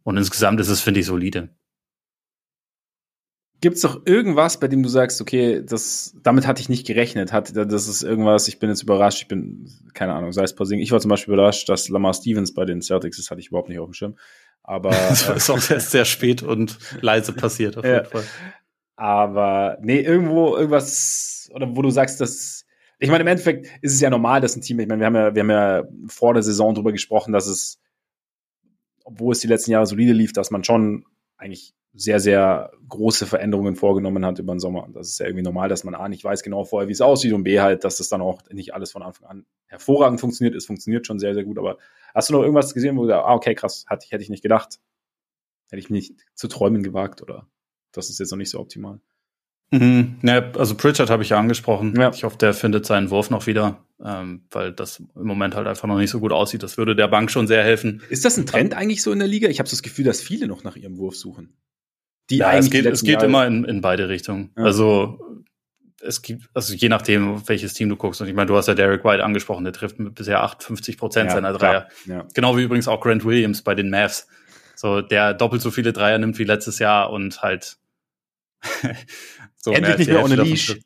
Und 0.02 0.16
insgesamt 0.16 0.60
ist 0.60 0.68
es, 0.68 0.80
finde 0.80 1.00
ich, 1.00 1.06
solide. 1.06 1.50
Gibt 3.60 3.76
es 3.76 3.82
doch 3.82 4.06
irgendwas, 4.06 4.60
bei 4.60 4.68
dem 4.68 4.84
du 4.84 4.88
sagst, 4.88 5.20
okay, 5.20 5.64
das, 5.64 6.14
damit 6.22 6.46
hatte 6.46 6.60
ich 6.60 6.68
nicht 6.68 6.86
gerechnet, 6.86 7.32
hat, 7.32 7.56
das 7.56 7.88
ist 7.88 8.04
irgendwas, 8.04 8.46
ich 8.46 8.60
bin 8.60 8.70
jetzt 8.70 8.84
überrascht, 8.84 9.20
ich 9.22 9.26
bin, 9.26 9.68
keine 9.94 10.14
Ahnung, 10.14 10.32
sei 10.32 10.44
es 10.44 10.54
Pausing. 10.54 10.78
Ich 10.78 10.92
war 10.92 11.00
zum 11.00 11.08
Beispiel 11.08 11.34
überrascht, 11.34 11.68
dass 11.68 11.88
Lamar 11.88 12.14
Stevens 12.14 12.54
bei 12.54 12.64
den 12.64 12.82
Celtics 12.82 13.18
ist, 13.18 13.32
hatte 13.32 13.40
ich 13.40 13.48
überhaupt 13.48 13.68
nicht 13.68 13.80
auf 13.80 13.88
dem 13.88 13.94
Schirm. 13.94 14.16
Aber. 14.62 14.90
das 15.08 15.28
ist 15.28 15.50
auch 15.50 15.58
sehr, 15.58 15.80
sehr 15.80 16.04
spät 16.04 16.42
und 16.44 16.78
leise 17.00 17.32
passiert, 17.32 17.76
auf 17.76 17.84
jeden 17.84 18.04
Fall. 18.04 18.24
Aber, 18.94 19.78
nee, 19.80 20.00
irgendwo, 20.00 20.56
irgendwas, 20.56 21.50
oder 21.52 21.74
wo 21.74 21.82
du 21.82 21.90
sagst, 21.90 22.20
dass, 22.20 22.64
ich 22.98 23.10
meine, 23.10 23.22
im 23.22 23.28
Endeffekt 23.28 23.66
ist 23.80 23.94
es 23.94 24.00
ja 24.00 24.10
normal, 24.10 24.40
dass 24.40 24.56
ein 24.56 24.60
Team, 24.60 24.80
ich 24.80 24.88
meine, 24.88 25.00
wir 25.00 25.06
haben 25.06 25.14
ja, 25.14 25.34
wir 25.34 25.42
haben 25.42 25.50
ja 25.50 25.84
vor 26.08 26.34
der 26.34 26.42
Saison 26.42 26.74
drüber 26.74 26.92
gesprochen, 26.92 27.32
dass 27.32 27.46
es, 27.46 27.80
obwohl 29.04 29.32
es 29.32 29.40
die 29.40 29.46
letzten 29.46 29.70
Jahre 29.70 29.86
solide 29.86 30.12
lief, 30.12 30.32
dass 30.32 30.50
man 30.50 30.64
schon 30.64 31.04
eigentlich 31.36 31.74
sehr, 31.94 32.20
sehr 32.20 32.70
große 32.88 33.26
Veränderungen 33.26 33.76
vorgenommen 33.76 34.24
hat 34.24 34.38
über 34.38 34.54
den 34.54 34.60
Sommer. 34.60 34.84
Und 34.84 34.94
das 34.94 35.08
ist 35.08 35.18
ja 35.20 35.26
irgendwie 35.26 35.44
normal, 35.44 35.68
dass 35.68 35.84
man 35.84 35.94
A 35.94 36.08
nicht 36.08 36.24
weiß 36.24 36.42
genau 36.42 36.64
vorher, 36.64 36.88
wie 36.88 36.92
es 36.92 37.00
aussieht 37.00 37.32
und 37.32 37.44
B 37.44 37.60
halt, 37.60 37.84
dass 37.84 37.96
das 37.96 38.08
dann 38.08 38.20
auch 38.20 38.42
nicht 38.50 38.74
alles 38.74 38.92
von 38.92 39.02
Anfang 39.02 39.28
an 39.28 39.46
hervorragend 39.66 40.20
funktioniert. 40.20 40.54
Es 40.54 40.66
funktioniert 40.66 41.06
schon 41.06 41.18
sehr, 41.18 41.34
sehr 41.34 41.44
gut. 41.44 41.58
Aber 41.58 41.78
hast 42.14 42.28
du 42.28 42.34
noch 42.34 42.42
irgendwas 42.42 42.74
gesehen, 42.74 42.96
wo 42.96 43.02
du 43.02 43.08
sagst, 43.08 43.26
ah, 43.26 43.34
okay, 43.34 43.54
krass, 43.54 43.84
hätte 43.88 44.22
ich 44.22 44.28
nicht 44.28 44.42
gedacht. 44.42 44.78
Hätte 45.70 45.80
ich 45.80 45.90
nicht 45.90 46.14
zu 46.34 46.48
träumen 46.48 46.82
gewagt 46.82 47.22
oder 47.22 47.48
das 47.92 48.10
ist 48.10 48.18
jetzt 48.20 48.30
noch 48.30 48.38
nicht 48.38 48.50
so 48.50 48.60
optimal. 48.60 49.00
Mhm. 49.70 50.16
Ja, 50.22 50.50
also 50.52 50.74
Pritchard 50.74 51.10
habe 51.10 51.22
ich 51.22 51.30
ja 51.30 51.38
angesprochen. 51.38 51.94
Ja. 51.98 52.10
Ich 52.10 52.24
hoffe, 52.24 52.38
der 52.38 52.54
findet 52.54 52.86
seinen 52.86 53.10
Wurf 53.10 53.28
noch 53.28 53.46
wieder, 53.46 53.84
ähm, 54.02 54.42
weil 54.50 54.72
das 54.72 55.00
im 55.00 55.26
Moment 55.26 55.54
halt 55.54 55.66
einfach 55.66 55.86
noch 55.86 55.98
nicht 55.98 56.10
so 56.10 56.20
gut 56.20 56.32
aussieht. 56.32 56.62
Das 56.62 56.78
würde 56.78 56.96
der 56.96 57.08
Bank 57.08 57.30
schon 57.30 57.46
sehr 57.46 57.62
helfen. 57.62 58.02
Ist 58.08 58.24
das 58.24 58.38
ein 58.38 58.46
Trend 58.46 58.74
eigentlich 58.74 59.02
so 59.02 59.12
in 59.12 59.18
der 59.18 59.28
Liga? 59.28 59.48
Ich 59.48 59.58
habe 59.58 59.68
das 59.68 59.82
Gefühl, 59.82 60.06
dass 60.06 60.22
viele 60.22 60.46
noch 60.46 60.64
nach 60.64 60.76
ihrem 60.76 60.96
Wurf 60.96 61.16
suchen. 61.16 61.54
Die 62.30 62.38
ja, 62.38 62.52
es 62.56 62.70
geht, 62.70 62.86
es 62.86 63.02
geht 63.02 63.22
immer 63.22 63.46
in, 63.46 63.64
in 63.64 63.80
beide 63.80 64.08
Richtungen. 64.08 64.50
Ja. 64.56 64.64
Also 64.64 65.18
es 66.00 66.22
gibt, 66.22 66.48
also 66.54 66.74
je 66.74 66.88
nachdem, 66.88 67.46
welches 67.48 67.74
Team 67.74 67.88
du 67.88 67.96
guckst. 67.96 68.20
Und 68.20 68.28
ich 68.28 68.34
meine, 68.34 68.46
du 68.46 68.56
hast 68.56 68.68
ja 68.68 68.74
Derek 68.74 69.04
White 69.04 69.24
angesprochen, 69.24 69.64
der 69.64 69.72
trifft 69.72 69.98
mit 69.98 70.14
bisher 70.14 70.42
58 70.42 70.96
Prozent 70.96 71.28
ja, 71.28 71.34
seiner 71.34 71.52
Dreier. 71.52 71.88
Ja. 72.06 72.26
Genau 72.34 72.56
wie 72.56 72.62
übrigens 72.62 72.88
auch 72.88 73.00
Grant 73.00 73.24
Williams 73.24 73.62
bei 73.62 73.74
den 73.74 73.90
Mavs. 73.90 74.28
So, 74.76 75.00
der 75.00 75.34
doppelt 75.34 75.60
so 75.60 75.70
viele 75.70 75.92
Dreier 75.92 76.18
nimmt 76.18 76.38
wie 76.38 76.44
letztes 76.44 76.78
Jahr 76.78 77.10
und 77.10 77.42
halt 77.42 77.78
so 79.58 79.72
Endlich 79.72 79.98
nicht 79.98 80.10
mehr 80.10 80.24
ohne 80.24 80.36
Leash. 80.36 80.78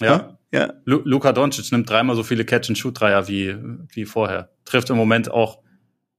Ja. 0.00 0.38
ja. 0.52 0.72
Luka 0.84 1.32
Doncic 1.32 1.72
nimmt 1.72 1.90
dreimal 1.90 2.16
so 2.16 2.22
viele 2.22 2.44
Catch-and-Shoot-Dreier 2.44 3.28
wie, 3.28 3.56
wie 3.92 4.04
vorher. 4.04 4.50
Trifft 4.64 4.90
im 4.90 4.96
Moment 4.96 5.30
auch 5.30 5.58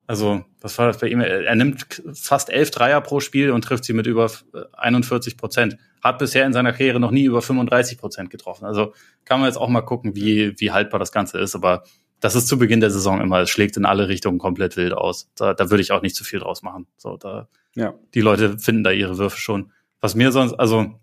also, 0.09 0.43
was 0.59 0.75
war 0.79 0.87
das 0.87 0.97
bei 0.97 1.07
ihm? 1.07 1.21
Er 1.21 1.53
nimmt 1.53 2.01
fast 2.15 2.49
elf 2.49 2.71
Dreier 2.71 2.99
pro 2.99 3.19
Spiel 3.19 3.51
und 3.51 3.63
trifft 3.63 3.85
sie 3.85 3.93
mit 3.93 4.07
über 4.07 4.31
41 4.73 5.37
Prozent. 5.37 5.77
Hat 6.01 6.17
bisher 6.17 6.47
in 6.47 6.51
seiner 6.51 6.71
Karriere 6.71 6.99
noch 6.99 7.11
nie 7.11 7.25
über 7.25 7.43
35 7.43 7.99
Prozent 7.99 8.31
getroffen. 8.31 8.65
Also 8.65 8.95
kann 9.23 9.39
man 9.39 9.47
jetzt 9.47 9.57
auch 9.57 9.69
mal 9.69 9.81
gucken, 9.81 10.15
wie, 10.15 10.59
wie 10.59 10.71
haltbar 10.71 10.99
das 10.99 11.11
Ganze 11.11 11.37
ist. 11.37 11.53
Aber 11.53 11.83
das 12.21 12.33
ist 12.33 12.47
zu 12.47 12.57
Beginn 12.57 12.79
der 12.79 12.89
Saison 12.89 13.21
immer. 13.21 13.41
Es 13.41 13.51
schlägt 13.51 13.77
in 13.77 13.85
alle 13.85 14.07
Richtungen 14.07 14.39
komplett 14.39 14.77
wild 14.77 14.93
aus. 14.93 15.29
Da, 15.35 15.53
da 15.53 15.69
würde 15.69 15.83
ich 15.83 15.91
auch 15.91 16.01
nicht 16.01 16.15
zu 16.15 16.23
viel 16.23 16.39
draus 16.39 16.63
machen. 16.63 16.87
So, 16.97 17.15
da, 17.15 17.47
ja. 17.75 17.93
Die 18.15 18.21
Leute 18.21 18.57
finden 18.57 18.83
da 18.83 18.89
ihre 18.89 19.19
Würfe 19.19 19.37
schon. 19.37 19.73
Was 20.01 20.15
mir 20.15 20.31
sonst, 20.31 20.53
also, 20.53 20.99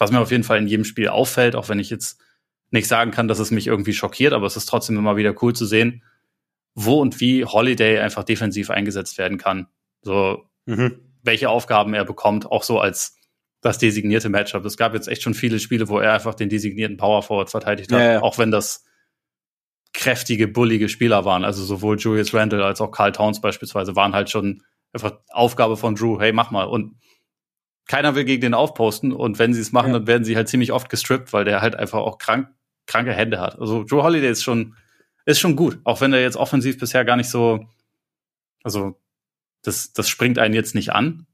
was 0.00 0.10
mir 0.10 0.18
auf 0.18 0.30
jeden 0.30 0.44
Fall 0.44 0.58
in 0.58 0.66
jedem 0.66 0.84
Spiel 0.84 1.08
auffällt, 1.08 1.54
auch 1.54 1.68
wenn 1.68 1.78
ich 1.78 1.90
jetzt 1.90 2.18
nicht 2.70 2.88
sagen 2.88 3.10
kann, 3.10 3.28
dass 3.28 3.38
es 3.38 3.50
mich 3.50 3.66
irgendwie 3.66 3.92
schockiert, 3.92 4.32
aber 4.32 4.46
es 4.46 4.56
ist 4.56 4.64
trotzdem 4.64 4.96
immer 4.96 5.16
wieder 5.16 5.34
cool 5.42 5.54
zu 5.54 5.66
sehen, 5.66 6.02
wo 6.74 7.00
und 7.00 7.20
wie 7.20 7.44
Holiday 7.44 7.98
einfach 7.98 8.24
defensiv 8.24 8.70
eingesetzt 8.70 9.18
werden 9.18 9.36
kann. 9.36 9.68
So, 10.00 10.46
mhm. 10.64 11.00
welche 11.22 11.50
Aufgaben 11.50 11.92
er 11.92 12.06
bekommt, 12.06 12.46
auch 12.46 12.62
so 12.62 12.80
als 12.80 13.16
das 13.60 13.76
designierte 13.76 14.30
Matchup. 14.30 14.64
Es 14.64 14.78
gab 14.78 14.94
jetzt 14.94 15.06
echt 15.06 15.22
schon 15.22 15.34
viele 15.34 15.58
Spiele, 15.58 15.88
wo 15.88 15.98
er 15.98 16.14
einfach 16.14 16.34
den 16.34 16.48
designierten 16.48 16.96
Power 16.96 17.22
Forward 17.22 17.50
verteidigt 17.50 17.92
hat, 17.92 18.00
ja, 18.00 18.12
ja. 18.12 18.22
auch 18.22 18.38
wenn 18.38 18.50
das 18.50 18.86
kräftige, 19.92 20.48
bullige 20.48 20.88
Spieler 20.88 21.26
waren. 21.26 21.44
Also 21.44 21.62
sowohl 21.62 21.98
Julius 21.98 22.32
Randle 22.32 22.64
als 22.64 22.80
auch 22.80 22.90
Carl 22.90 23.12
Towns 23.12 23.42
beispielsweise 23.42 23.96
waren 23.96 24.14
halt 24.14 24.30
schon 24.30 24.62
einfach 24.94 25.18
Aufgabe 25.28 25.76
von 25.76 25.94
Drew, 25.94 26.18
hey, 26.18 26.32
mach 26.32 26.50
mal. 26.50 26.64
Und 26.64 26.94
keiner 27.90 28.14
will 28.14 28.24
gegen 28.24 28.40
den 28.40 28.54
aufposten 28.54 29.12
und 29.12 29.40
wenn 29.40 29.52
sie 29.52 29.60
es 29.60 29.72
machen, 29.72 29.88
ja. 29.88 29.98
dann 29.98 30.06
werden 30.06 30.22
sie 30.22 30.36
halt 30.36 30.48
ziemlich 30.48 30.70
oft 30.70 30.88
gestrippt, 30.88 31.32
weil 31.32 31.44
der 31.44 31.60
halt 31.60 31.74
einfach 31.74 31.98
auch 31.98 32.18
krank, 32.18 32.48
kranke 32.86 33.12
Hände 33.12 33.40
hat. 33.40 33.58
Also 33.58 33.82
Drew 33.82 34.04
Holiday 34.04 34.30
ist 34.30 34.44
schon 34.44 34.76
ist 35.24 35.40
schon 35.40 35.56
gut, 35.56 35.80
auch 35.82 36.00
wenn 36.00 36.12
er 36.12 36.20
jetzt 36.20 36.36
offensiv 36.36 36.78
bisher 36.78 37.04
gar 37.04 37.16
nicht 37.16 37.28
so, 37.28 37.66
also 38.62 38.96
das, 39.62 39.92
das 39.92 40.08
springt 40.08 40.38
einen 40.38 40.54
jetzt 40.54 40.76
nicht 40.76 40.92
an, 40.92 41.26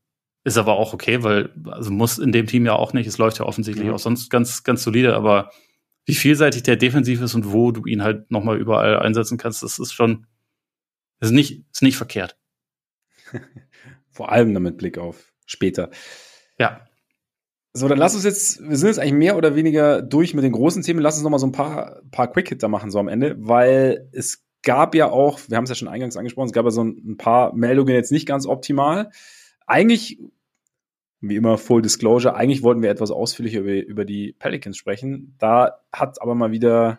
ist 0.45 0.57
aber 0.57 0.79
auch 0.79 0.95
okay, 0.95 1.23
weil 1.23 1.51
also 1.67 1.91
muss 1.91 2.19
in 2.19 2.33
dem 2.33 2.47
Team 2.47 2.65
ja 2.65 2.73
auch 2.73 2.95
nicht. 2.95 3.07
Es 3.07 3.19
läuft 3.19 3.39
ja 3.39 3.45
offensichtlich 3.45 3.89
mhm. 3.89 3.93
auch 3.93 3.99
sonst 3.99 4.31
ganz 4.31 4.65
ganz 4.65 4.83
solide, 4.83 5.15
aber 5.15 5.51
wie 6.07 6.15
vielseitig 6.15 6.63
der 6.63 6.77
defensiv 6.77 7.21
ist 7.21 7.35
und 7.35 7.53
wo 7.53 7.71
du 7.71 7.85
ihn 7.85 8.03
halt 8.03 8.31
nochmal 8.31 8.57
überall 8.57 8.99
einsetzen 8.99 9.37
kannst, 9.37 9.63
das 9.63 9.79
ist 9.79 9.93
schon 9.93 10.27
ist 11.21 11.33
nicht 11.33 11.67
ist 11.71 11.83
nicht 11.83 11.99
verkehrt. 11.99 12.39
Vor 14.11 14.33
allem 14.33 14.55
damit 14.55 14.79
Blick 14.79 14.97
auf 14.97 15.35
später. 15.45 15.91
Ja. 16.59 16.81
So, 17.73 17.89
dann 17.89 17.99
lass 17.99 18.15
uns 18.15 18.25
jetzt, 18.25 18.67
wir 18.67 18.77
sind 18.77 18.89
jetzt 18.89 18.99
eigentlich 18.99 19.13
mehr 19.13 19.37
oder 19.37 19.55
weniger 19.55 20.01
durch 20.01 20.33
mit 20.33 20.45
den 20.45 20.53
großen 20.53 20.83
Themen. 20.83 21.01
Lass 21.01 21.17
uns 21.17 21.25
noch 21.25 21.31
mal 21.31 21.39
so 21.39 21.47
ein 21.47 21.53
paar, 21.53 22.01
paar 22.11 22.33
Quick-Hitter 22.33 22.69
machen 22.69 22.91
so 22.91 22.99
am 22.99 23.09
Ende, 23.09 23.37
weil 23.39 24.09
es 24.13 24.47
gab 24.63 24.95
ja 24.95 25.11
auch, 25.11 25.39
wir 25.49 25.57
haben 25.57 25.65
es 25.65 25.71
ja 25.71 25.77
schon 25.77 25.89
eingangs 25.89 26.17
angesprochen, 26.17 26.47
es 26.47 26.53
gab 26.53 26.65
ja 26.65 26.71
so 26.71 26.83
ein, 26.83 27.17
paar 27.19 27.55
Meldungen 27.55 27.95
jetzt 27.95 28.13
nicht 28.13 28.27
ganz 28.27 28.47
optimal. 28.47 29.11
Eigentlich, 29.67 30.19
wie 31.21 31.37
immer 31.37 31.59
Full 31.59 31.83
Disclosure, 31.83 32.35
eigentlich 32.35 32.63
wollten 32.63 32.83
wir 32.83 32.91
etwas 32.91 33.11
ausführlicher 33.11 33.61
über, 33.61 33.75
über 33.75 34.05
die 34.07 34.33
Pelicans 34.33 34.79
sprechen. 34.79 35.35
Da 35.39 35.81
hat 35.93 36.21
aber 36.23 36.35
mal 36.35 36.53
wieder 36.53 36.99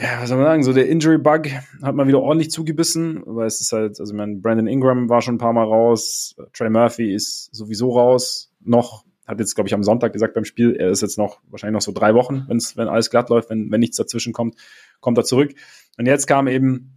ja, 0.00 0.20
was 0.20 0.28
soll 0.28 0.38
man 0.38 0.46
sagen, 0.46 0.62
so 0.62 0.72
der 0.72 0.88
Injury 0.88 1.18
Bug 1.18 1.48
hat 1.82 1.94
mal 1.94 2.06
wieder 2.06 2.20
ordentlich 2.20 2.50
zugebissen, 2.50 3.22
weil 3.26 3.46
es 3.46 3.60
ist 3.60 3.72
halt, 3.72 4.00
also 4.00 4.12
ich 4.12 4.16
meine, 4.16 4.36
Brandon 4.36 4.66
Ingram 4.66 5.08
war 5.08 5.20
schon 5.20 5.34
ein 5.34 5.38
paar 5.38 5.52
Mal 5.52 5.64
raus, 5.64 6.34
Trey 6.54 6.70
Murphy 6.70 7.12
ist 7.14 7.54
sowieso 7.54 7.90
raus, 7.90 8.52
noch, 8.60 9.04
hat 9.26 9.38
jetzt, 9.38 9.54
glaube 9.54 9.68
ich, 9.68 9.74
am 9.74 9.82
Sonntag 9.82 10.14
gesagt 10.14 10.34
beim 10.34 10.46
Spiel, 10.46 10.76
er 10.76 10.90
ist 10.90 11.02
jetzt 11.02 11.18
noch 11.18 11.40
wahrscheinlich 11.50 11.74
noch 11.74 11.82
so 11.82 11.92
drei 11.92 12.14
Wochen, 12.14 12.44
wenn's, 12.48 12.76
wenn 12.76 12.88
alles 12.88 13.10
glatt 13.10 13.28
läuft, 13.28 13.50
wenn, 13.50 13.70
wenn 13.70 13.80
nichts 13.80 13.96
dazwischen 13.96 14.32
kommt, 14.32 14.56
kommt 15.00 15.18
er 15.18 15.24
zurück. 15.24 15.52
Und 15.98 16.06
jetzt 16.06 16.26
kam 16.26 16.48
eben 16.48 16.94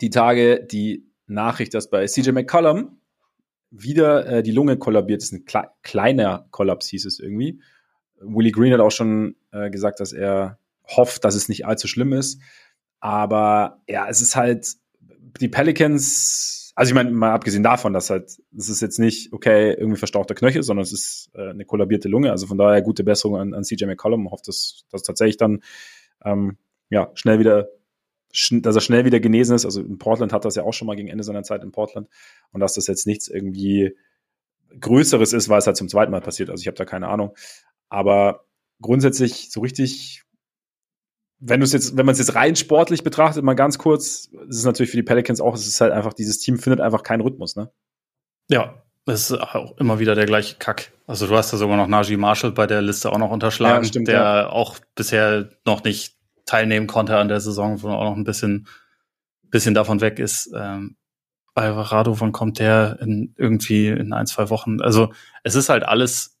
die 0.00 0.10
Tage 0.10 0.64
die 0.64 1.06
Nachricht, 1.26 1.74
dass 1.74 1.90
bei 1.90 2.06
CJ 2.06 2.30
McCollum 2.30 2.98
wieder 3.70 4.26
äh, 4.26 4.42
die 4.42 4.52
Lunge 4.52 4.78
kollabiert 4.78 5.22
ist. 5.22 5.32
Ein 5.32 5.44
kle 5.44 5.68
kleiner 5.82 6.46
Kollaps 6.50 6.88
hieß 6.88 7.06
es 7.06 7.18
irgendwie. 7.18 7.60
Willie 8.20 8.52
Green 8.52 8.72
hat 8.72 8.80
auch 8.80 8.90
schon 8.90 9.36
äh, 9.50 9.70
gesagt, 9.70 10.00
dass 10.00 10.12
er 10.12 10.58
hofft, 10.86 11.24
dass 11.24 11.34
es 11.34 11.48
nicht 11.48 11.66
allzu 11.66 11.88
schlimm 11.88 12.12
ist. 12.12 12.40
Aber 13.00 13.82
ja, 13.88 14.08
es 14.08 14.20
ist 14.20 14.36
halt, 14.36 14.74
die 15.40 15.48
Pelicans, 15.48 16.72
also 16.74 16.90
ich 16.90 16.94
meine, 16.94 17.10
mal 17.10 17.32
abgesehen 17.32 17.62
davon, 17.62 17.92
dass 17.92 18.10
halt, 18.10 18.38
es 18.56 18.68
ist 18.68 18.80
jetzt 18.80 18.98
nicht, 18.98 19.32
okay, 19.32 19.72
irgendwie 19.72 19.98
verstauchter 19.98 20.34
Knöchel, 20.34 20.62
sondern 20.62 20.82
es 20.82 20.92
ist 20.92 21.30
äh, 21.34 21.50
eine 21.50 21.64
kollabierte 21.64 22.08
Lunge. 22.08 22.30
Also 22.30 22.46
von 22.46 22.58
daher 22.58 22.82
gute 22.82 23.04
Besserung 23.04 23.36
an, 23.38 23.54
an 23.54 23.64
CJ 23.64 23.86
McCollum. 23.86 24.30
Hofft, 24.30 24.48
dass, 24.48 24.84
dass 24.90 25.02
tatsächlich 25.02 25.36
dann 25.36 25.62
ähm, 26.24 26.58
ja, 26.90 27.10
schnell 27.14 27.38
wieder 27.38 27.68
dass 28.50 28.74
er 28.74 28.80
schnell 28.80 29.04
wieder 29.04 29.20
genesen 29.20 29.54
ist. 29.54 29.64
Also 29.64 29.82
in 29.82 29.98
Portland 29.98 30.32
hat 30.32 30.44
das 30.44 30.54
ja 30.54 30.62
auch 30.62 30.72
schon 30.72 30.86
mal 30.86 30.96
gegen 30.96 31.08
Ende 31.08 31.24
seiner 31.24 31.42
Zeit 31.42 31.62
in 31.62 31.70
Portland. 31.70 32.08
Und 32.50 32.60
dass 32.60 32.74
das 32.74 32.86
jetzt 32.86 33.06
nichts 33.06 33.28
irgendwie 33.28 33.94
Größeres 34.80 35.34
ist, 35.34 35.48
weil 35.50 35.58
es 35.58 35.66
halt 35.66 35.76
zum 35.76 35.88
zweiten 35.88 36.12
Mal 36.12 36.22
passiert. 36.22 36.48
Also 36.48 36.62
ich 36.62 36.66
habe 36.66 36.76
da 36.76 36.86
keine 36.86 37.08
Ahnung. 37.08 37.34
Aber 37.90 38.46
grundsätzlich 38.80 39.50
so 39.50 39.60
richtig, 39.60 40.24
wenn 41.44 41.58
du 41.58 41.64
es 41.64 41.72
jetzt, 41.72 41.96
wenn 41.96 42.06
man 42.06 42.12
es 42.12 42.18
jetzt 42.18 42.36
rein 42.36 42.54
sportlich 42.54 43.02
betrachtet, 43.02 43.42
mal 43.42 43.54
ganz 43.54 43.76
kurz, 43.76 44.30
ist 44.48 44.58
es 44.58 44.64
natürlich 44.64 44.90
für 44.90 44.96
die 44.96 45.02
Pelicans 45.02 45.40
auch, 45.40 45.54
es 45.54 45.66
ist 45.66 45.80
halt 45.80 45.92
einfach, 45.92 46.12
dieses 46.12 46.38
Team 46.38 46.58
findet 46.58 46.80
einfach 46.80 47.02
keinen 47.02 47.20
Rhythmus, 47.20 47.56
ne? 47.56 47.70
Ja, 48.48 48.82
das 49.06 49.30
ist 49.30 49.40
auch 49.40 49.76
immer 49.78 49.98
wieder 49.98 50.14
der 50.14 50.26
gleiche 50.26 50.56
Kack. 50.58 50.92
Also 51.08 51.26
du 51.26 51.36
hast 51.36 51.52
da 51.52 51.56
sogar 51.56 51.76
noch 51.76 51.88
Najee 51.88 52.16
Marshall 52.16 52.52
bei 52.52 52.68
der 52.68 52.80
Liste 52.80 53.10
auch 53.10 53.18
noch 53.18 53.30
unterschlagen, 53.30 53.82
ja, 53.82 53.88
stimmt, 53.88 54.08
der 54.08 54.14
ja. 54.14 54.48
auch 54.50 54.78
bisher 54.94 55.50
noch 55.64 55.82
nicht 55.82 56.14
teilnehmen 56.46 56.86
konnte 56.86 57.16
an 57.16 57.28
der 57.28 57.40
Saison, 57.40 57.82
wo 57.82 57.88
er 57.88 57.98
auch 57.98 58.10
noch 58.10 58.16
ein 58.16 58.24
bisschen, 58.24 58.68
bisschen 59.50 59.74
davon 59.74 60.00
weg 60.00 60.20
ist. 60.20 60.52
Ähm, 60.56 60.96
Alvarado, 61.54 62.20
wann 62.20 62.32
kommt 62.32 62.60
der 62.60 62.98
in 63.00 63.34
irgendwie 63.36 63.88
in 63.88 64.12
ein, 64.12 64.26
zwei 64.26 64.48
Wochen? 64.48 64.80
Also 64.80 65.12
es 65.42 65.56
ist 65.56 65.68
halt 65.68 65.82
alles, 65.82 66.38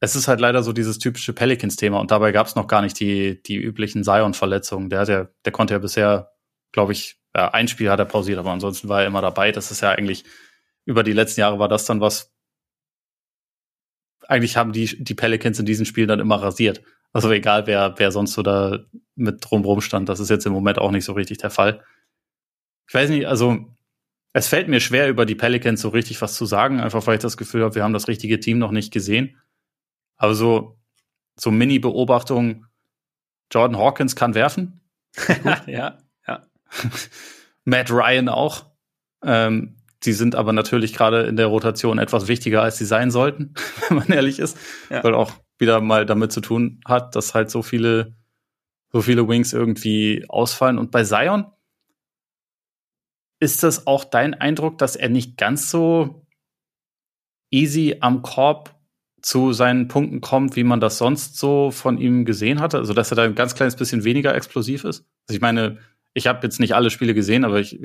es 0.00 0.14
ist 0.14 0.28
halt 0.28 0.40
leider 0.40 0.62
so 0.62 0.72
dieses 0.72 0.98
typische 0.98 1.32
Pelicans-Thema 1.32 1.98
und 1.98 2.10
dabei 2.10 2.32
gab 2.32 2.46
es 2.46 2.54
noch 2.54 2.66
gar 2.66 2.82
nicht 2.82 3.00
die, 3.00 3.42
die 3.42 3.56
üblichen 3.56 4.04
Zion-Verletzungen. 4.04 4.90
Der 4.90 5.04
ja, 5.04 5.28
der 5.44 5.52
konnte 5.52 5.74
ja 5.74 5.78
bisher, 5.78 6.32
glaube 6.72 6.92
ich, 6.92 7.18
ja, 7.34 7.52
ein 7.52 7.68
Spiel 7.68 7.90
hat 7.90 7.98
er 7.98 8.04
pausiert, 8.04 8.38
aber 8.38 8.50
ansonsten 8.50 8.88
war 8.88 9.00
er 9.00 9.06
immer 9.06 9.22
dabei. 9.22 9.52
Das 9.52 9.70
ist 9.70 9.80
ja 9.80 9.92
eigentlich, 9.92 10.24
über 10.84 11.02
die 11.02 11.12
letzten 11.12 11.40
Jahre 11.40 11.58
war 11.58 11.68
das 11.68 11.86
dann 11.86 12.00
was, 12.00 12.34
eigentlich 14.28 14.56
haben 14.56 14.72
die, 14.72 15.02
die 15.02 15.14
Pelicans 15.14 15.58
in 15.58 15.66
diesen 15.66 15.86
Spielen 15.86 16.08
dann 16.08 16.20
immer 16.20 16.42
rasiert. 16.42 16.82
Also 17.12 17.30
egal, 17.30 17.66
wer, 17.66 17.94
wer 17.96 18.12
sonst 18.12 18.34
so 18.34 18.42
da 18.42 18.80
mit 19.14 19.38
drumrum 19.40 19.80
stand, 19.80 20.08
das 20.08 20.20
ist 20.20 20.28
jetzt 20.28 20.46
im 20.46 20.52
Moment 20.52 20.78
auch 20.78 20.90
nicht 20.90 21.04
so 21.04 21.12
richtig 21.12 21.38
der 21.38 21.50
Fall. 21.50 21.82
Ich 22.88 22.94
weiß 22.94 23.10
nicht, 23.10 23.26
also 23.26 23.74
es 24.32 24.48
fällt 24.48 24.68
mir 24.68 24.80
schwer, 24.80 25.08
über 25.08 25.24
die 25.24 25.34
Pelicans 25.34 25.80
so 25.80 25.88
richtig 25.88 26.20
was 26.20 26.34
zu 26.34 26.44
sagen, 26.44 26.80
einfach 26.80 27.06
weil 27.06 27.14
ich 27.14 27.22
das 27.22 27.38
Gefühl 27.38 27.62
habe, 27.64 27.74
wir 27.74 27.82
haben 27.82 27.94
das 27.94 28.08
richtige 28.08 28.38
Team 28.38 28.58
noch 28.58 28.70
nicht 28.70 28.92
gesehen. 28.92 29.36
Aber 30.16 30.34
so, 30.34 30.78
so 31.38 31.50
Mini-Beobachtung, 31.50 32.66
Jordan 33.50 33.78
Hawkins 33.78 34.16
kann 34.16 34.34
werfen. 34.34 34.80
ja, 35.66 35.98
ja. 36.26 36.46
Matt 37.64 37.90
Ryan 37.90 38.28
auch. 38.28 38.66
Ähm, 39.22 39.76
die 40.04 40.12
sind 40.12 40.34
aber 40.34 40.52
natürlich 40.52 40.94
gerade 40.94 41.22
in 41.22 41.36
der 41.36 41.46
Rotation 41.46 41.98
etwas 41.98 42.28
wichtiger, 42.28 42.62
als 42.62 42.78
sie 42.78 42.84
sein 42.84 43.10
sollten, 43.10 43.54
wenn 43.88 43.98
man 43.98 44.08
ehrlich 44.08 44.38
ist. 44.38 44.56
Ja. 44.90 45.02
Weil 45.02 45.14
auch 45.14 45.32
wieder 45.58 45.80
mal 45.80 46.06
damit 46.06 46.32
zu 46.32 46.40
tun 46.40 46.80
hat, 46.86 47.16
dass 47.16 47.34
halt 47.34 47.50
so 47.50 47.62
viele, 47.62 48.14
so 48.92 49.02
viele 49.02 49.26
Wings 49.28 49.52
irgendwie 49.52 50.24
ausfallen. 50.28 50.78
Und 50.78 50.90
bei 50.90 51.02
Zion 51.02 51.46
ist 53.40 53.62
das 53.62 53.86
auch 53.86 54.04
dein 54.04 54.34
Eindruck, 54.34 54.78
dass 54.78 54.96
er 54.96 55.08
nicht 55.08 55.36
ganz 55.36 55.70
so 55.70 56.26
easy 57.50 57.96
am 58.00 58.22
Korb 58.22 58.75
zu 59.26 59.52
seinen 59.52 59.88
Punkten 59.88 60.20
kommt, 60.20 60.54
wie 60.54 60.62
man 60.62 60.78
das 60.78 60.98
sonst 60.98 61.36
so 61.36 61.72
von 61.72 61.98
ihm 61.98 62.24
gesehen 62.24 62.60
hatte? 62.60 62.78
Also, 62.78 62.94
dass 62.94 63.10
er 63.10 63.16
da 63.16 63.24
ein 63.24 63.34
ganz 63.34 63.56
kleines 63.56 63.74
bisschen 63.74 64.04
weniger 64.04 64.32
explosiv 64.32 64.84
ist? 64.84 65.04
Also, 65.26 65.34
ich 65.34 65.40
meine, 65.40 65.78
ich 66.14 66.28
habe 66.28 66.46
jetzt 66.46 66.60
nicht 66.60 66.76
alle 66.76 66.90
Spiele 66.90 67.12
gesehen, 67.12 67.44
aber 67.44 67.58
ich, 67.58 67.76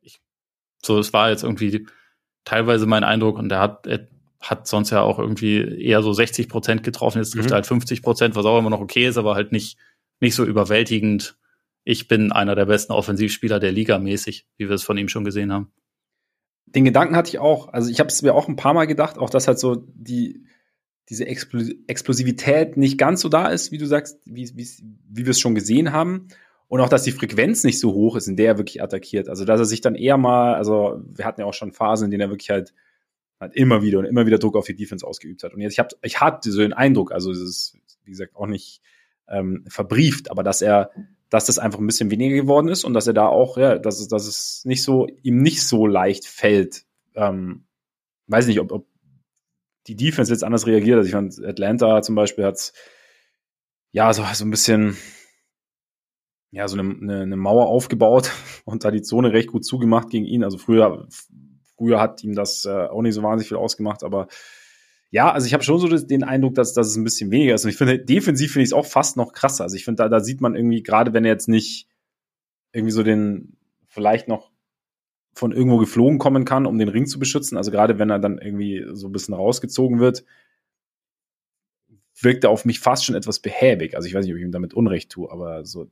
ich 0.00 0.20
so, 0.82 0.98
es 0.98 1.12
war 1.12 1.30
jetzt 1.30 1.44
irgendwie 1.44 1.86
teilweise 2.44 2.86
mein 2.86 3.04
Eindruck 3.04 3.38
und 3.38 3.52
er 3.52 3.60
hat, 3.60 3.86
er 3.86 4.08
hat 4.40 4.66
sonst 4.66 4.90
ja 4.90 5.02
auch 5.02 5.20
irgendwie 5.20 5.58
eher 5.58 6.02
so 6.02 6.12
60 6.12 6.48
Prozent 6.48 6.82
getroffen, 6.82 7.18
jetzt 7.18 7.34
trifft 7.34 7.50
mhm. 7.50 7.52
er 7.52 7.56
halt 7.56 7.66
50 7.66 8.02
Prozent, 8.02 8.34
was 8.34 8.44
auch 8.44 8.58
immer 8.58 8.70
noch 8.70 8.80
okay 8.80 9.06
ist, 9.06 9.16
aber 9.16 9.36
halt 9.36 9.52
nicht, 9.52 9.78
nicht 10.18 10.34
so 10.34 10.44
überwältigend. 10.44 11.38
Ich 11.84 12.08
bin 12.08 12.32
einer 12.32 12.56
der 12.56 12.66
besten 12.66 12.94
Offensivspieler 12.94 13.60
der 13.60 13.70
Liga 13.70 14.00
mäßig, 14.00 14.48
wie 14.56 14.68
wir 14.68 14.74
es 14.74 14.82
von 14.82 14.98
ihm 14.98 15.08
schon 15.08 15.24
gesehen 15.24 15.52
haben. 15.52 15.70
Den 16.66 16.84
Gedanken 16.84 17.14
hatte 17.14 17.28
ich 17.28 17.38
auch. 17.38 17.72
Also 17.72 17.90
ich 17.90 18.00
habe 18.00 18.08
es 18.08 18.22
mir 18.22 18.34
auch 18.34 18.48
ein 18.48 18.56
paar 18.56 18.74
Mal 18.74 18.86
gedacht, 18.86 19.18
auch 19.18 19.30
dass 19.30 19.46
halt 19.46 19.60
so 19.60 19.76
die 19.86 20.46
diese 21.10 21.26
Explosivität 21.26 22.76
nicht 22.76 22.96
ganz 22.96 23.20
so 23.20 23.28
da 23.28 23.48
ist, 23.48 23.72
wie 23.72 23.78
du 23.78 23.86
sagst, 23.86 24.20
wie, 24.24 24.50
wie, 24.54 24.68
wie 25.08 25.26
wir 25.26 25.30
es 25.30 25.40
schon 25.40 25.54
gesehen 25.54 25.92
haben. 25.92 26.28
Und 26.68 26.80
auch, 26.80 26.88
dass 26.88 27.02
die 27.02 27.10
Frequenz 27.10 27.64
nicht 27.64 27.80
so 27.80 27.92
hoch 27.92 28.14
ist, 28.14 28.28
in 28.28 28.36
der 28.36 28.52
er 28.52 28.58
wirklich 28.58 28.80
attackiert. 28.80 29.28
Also, 29.28 29.44
dass 29.44 29.58
er 29.58 29.66
sich 29.66 29.80
dann 29.80 29.96
eher 29.96 30.16
mal, 30.16 30.54
also 30.54 31.02
wir 31.04 31.24
hatten 31.24 31.40
ja 31.40 31.46
auch 31.46 31.54
schon 31.54 31.72
Phasen, 31.72 32.04
in 32.04 32.10
denen 32.12 32.20
er 32.20 32.30
wirklich 32.30 32.50
halt 32.50 32.72
halt 33.40 33.56
immer 33.56 33.82
wieder 33.82 33.98
und 33.98 34.04
immer 34.04 34.26
wieder 34.26 34.38
Druck 34.38 34.56
auf 34.56 34.66
die 34.66 34.76
Defense 34.76 35.06
ausgeübt 35.06 35.42
hat. 35.42 35.54
Und 35.54 35.60
jetzt, 35.60 35.72
ich, 35.72 35.78
hab, 35.78 35.92
ich 36.02 36.20
hatte 36.20 36.52
so 36.52 36.60
den 36.60 36.74
Eindruck, 36.74 37.10
also 37.10 37.30
es 37.30 37.40
ist, 37.40 37.78
wie 38.04 38.10
gesagt, 38.10 38.36
auch 38.36 38.46
nicht 38.46 38.82
ähm, 39.28 39.64
verbrieft, 39.66 40.30
aber 40.30 40.42
dass 40.42 40.60
er, 40.60 40.90
dass 41.30 41.46
das 41.46 41.58
einfach 41.58 41.78
ein 41.78 41.86
bisschen 41.86 42.10
weniger 42.10 42.36
geworden 42.36 42.68
ist 42.68 42.84
und 42.84 42.92
dass 42.92 43.06
er 43.06 43.14
da 43.14 43.26
auch, 43.26 43.56
ja, 43.56 43.78
dass 43.78 43.98
es, 43.98 44.08
dass 44.08 44.26
es 44.26 44.62
nicht 44.64 44.82
so, 44.82 45.06
ihm 45.22 45.38
nicht 45.42 45.62
so 45.62 45.86
leicht 45.86 46.26
fällt. 46.26 46.84
Ähm, 47.14 47.64
weiß 48.26 48.46
nicht, 48.46 48.60
ob, 48.60 48.72
ob 48.72 48.86
die 49.86 49.96
Defense 49.96 50.32
jetzt 50.32 50.44
anders 50.44 50.66
reagiert. 50.66 50.98
Also 50.98 51.06
ich 51.06 51.12
fand, 51.12 51.44
Atlanta 51.44 52.02
zum 52.02 52.14
Beispiel 52.14 52.44
hat 52.44 52.72
ja 53.92 54.12
so, 54.12 54.24
so 54.32 54.44
ein 54.44 54.50
bisschen 54.50 54.96
ja, 56.52 56.66
so 56.66 56.78
eine, 56.78 56.90
eine, 56.90 57.22
eine 57.22 57.36
Mauer 57.36 57.66
aufgebaut 57.66 58.32
und 58.64 58.84
da 58.84 58.90
die 58.90 59.02
Zone 59.02 59.32
recht 59.32 59.48
gut 59.48 59.64
zugemacht 59.64 60.10
gegen 60.10 60.26
ihn. 60.26 60.44
Also 60.44 60.58
früher 60.58 61.06
Früher 61.80 61.98
hat 61.98 62.22
ihm 62.22 62.34
das 62.34 62.66
äh, 62.66 62.88
auch 62.88 63.00
nicht 63.00 63.14
so 63.14 63.22
wahnsinnig 63.22 63.48
viel 63.48 63.56
ausgemacht, 63.56 64.04
aber 64.04 64.28
ja, 65.10 65.32
also 65.32 65.46
ich 65.46 65.54
habe 65.54 65.64
schon 65.64 65.78
so 65.78 65.88
den 65.88 66.24
Eindruck, 66.24 66.54
dass, 66.54 66.74
dass 66.74 66.88
es 66.88 66.96
ein 66.96 67.04
bisschen 67.04 67.30
weniger 67.30 67.54
ist. 67.54 67.64
Und 67.64 67.70
ich 67.70 67.78
finde, 67.78 67.98
defensiv 67.98 68.52
finde 68.52 68.64
ich 68.64 68.68
es 68.68 68.72
auch 68.74 68.84
fast 68.84 69.16
noch 69.16 69.32
krasser. 69.32 69.64
Also 69.64 69.76
ich 69.76 69.86
finde, 69.86 70.02
da, 70.02 70.08
da 70.10 70.20
sieht 70.20 70.42
man 70.42 70.54
irgendwie, 70.54 70.82
gerade 70.82 71.14
wenn 71.14 71.24
er 71.24 71.32
jetzt 71.32 71.48
nicht 71.48 71.88
irgendwie 72.72 72.92
so 72.92 73.02
den, 73.02 73.56
vielleicht 73.88 74.28
noch 74.28 74.49
von 75.32 75.52
irgendwo 75.52 75.78
geflogen 75.78 76.18
kommen 76.18 76.44
kann, 76.44 76.66
um 76.66 76.78
den 76.78 76.88
Ring 76.88 77.06
zu 77.06 77.18
beschützen. 77.18 77.56
Also 77.56 77.70
gerade 77.70 77.98
wenn 77.98 78.10
er 78.10 78.18
dann 78.18 78.38
irgendwie 78.38 78.84
so 78.92 79.08
ein 79.08 79.12
bisschen 79.12 79.34
rausgezogen 79.34 80.00
wird, 80.00 80.24
wirkt 82.20 82.44
er 82.44 82.50
auf 82.50 82.64
mich 82.64 82.80
fast 82.80 83.04
schon 83.04 83.14
etwas 83.14 83.40
behäbig. 83.40 83.96
Also 83.96 84.08
ich 84.08 84.14
weiß 84.14 84.24
nicht, 84.24 84.32
ob 84.32 84.38
ich 84.38 84.44
ihm 84.44 84.52
damit 84.52 84.74
Unrecht 84.74 85.10
tue, 85.10 85.30
aber 85.30 85.64
so, 85.64 85.88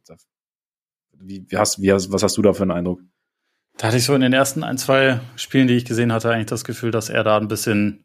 wie, 1.12 1.44
wie 1.48 1.56
hast, 1.56 1.80
wie 1.80 1.92
hast, 1.92 2.12
was 2.12 2.22
hast 2.22 2.36
du 2.36 2.42
da 2.42 2.52
für 2.52 2.62
einen 2.62 2.72
Eindruck? 2.72 3.00
Da 3.76 3.88
hatte 3.88 3.96
ich 3.96 4.04
so 4.04 4.14
in 4.14 4.20
den 4.20 4.32
ersten 4.32 4.64
ein, 4.64 4.76
zwei 4.76 5.20
Spielen, 5.36 5.68
die 5.68 5.74
ich 5.74 5.84
gesehen 5.84 6.12
hatte, 6.12 6.30
eigentlich 6.30 6.46
das 6.46 6.64
Gefühl, 6.64 6.90
dass 6.90 7.08
er 7.08 7.22
da 7.22 7.38
ein 7.38 7.48
bisschen, 7.48 8.04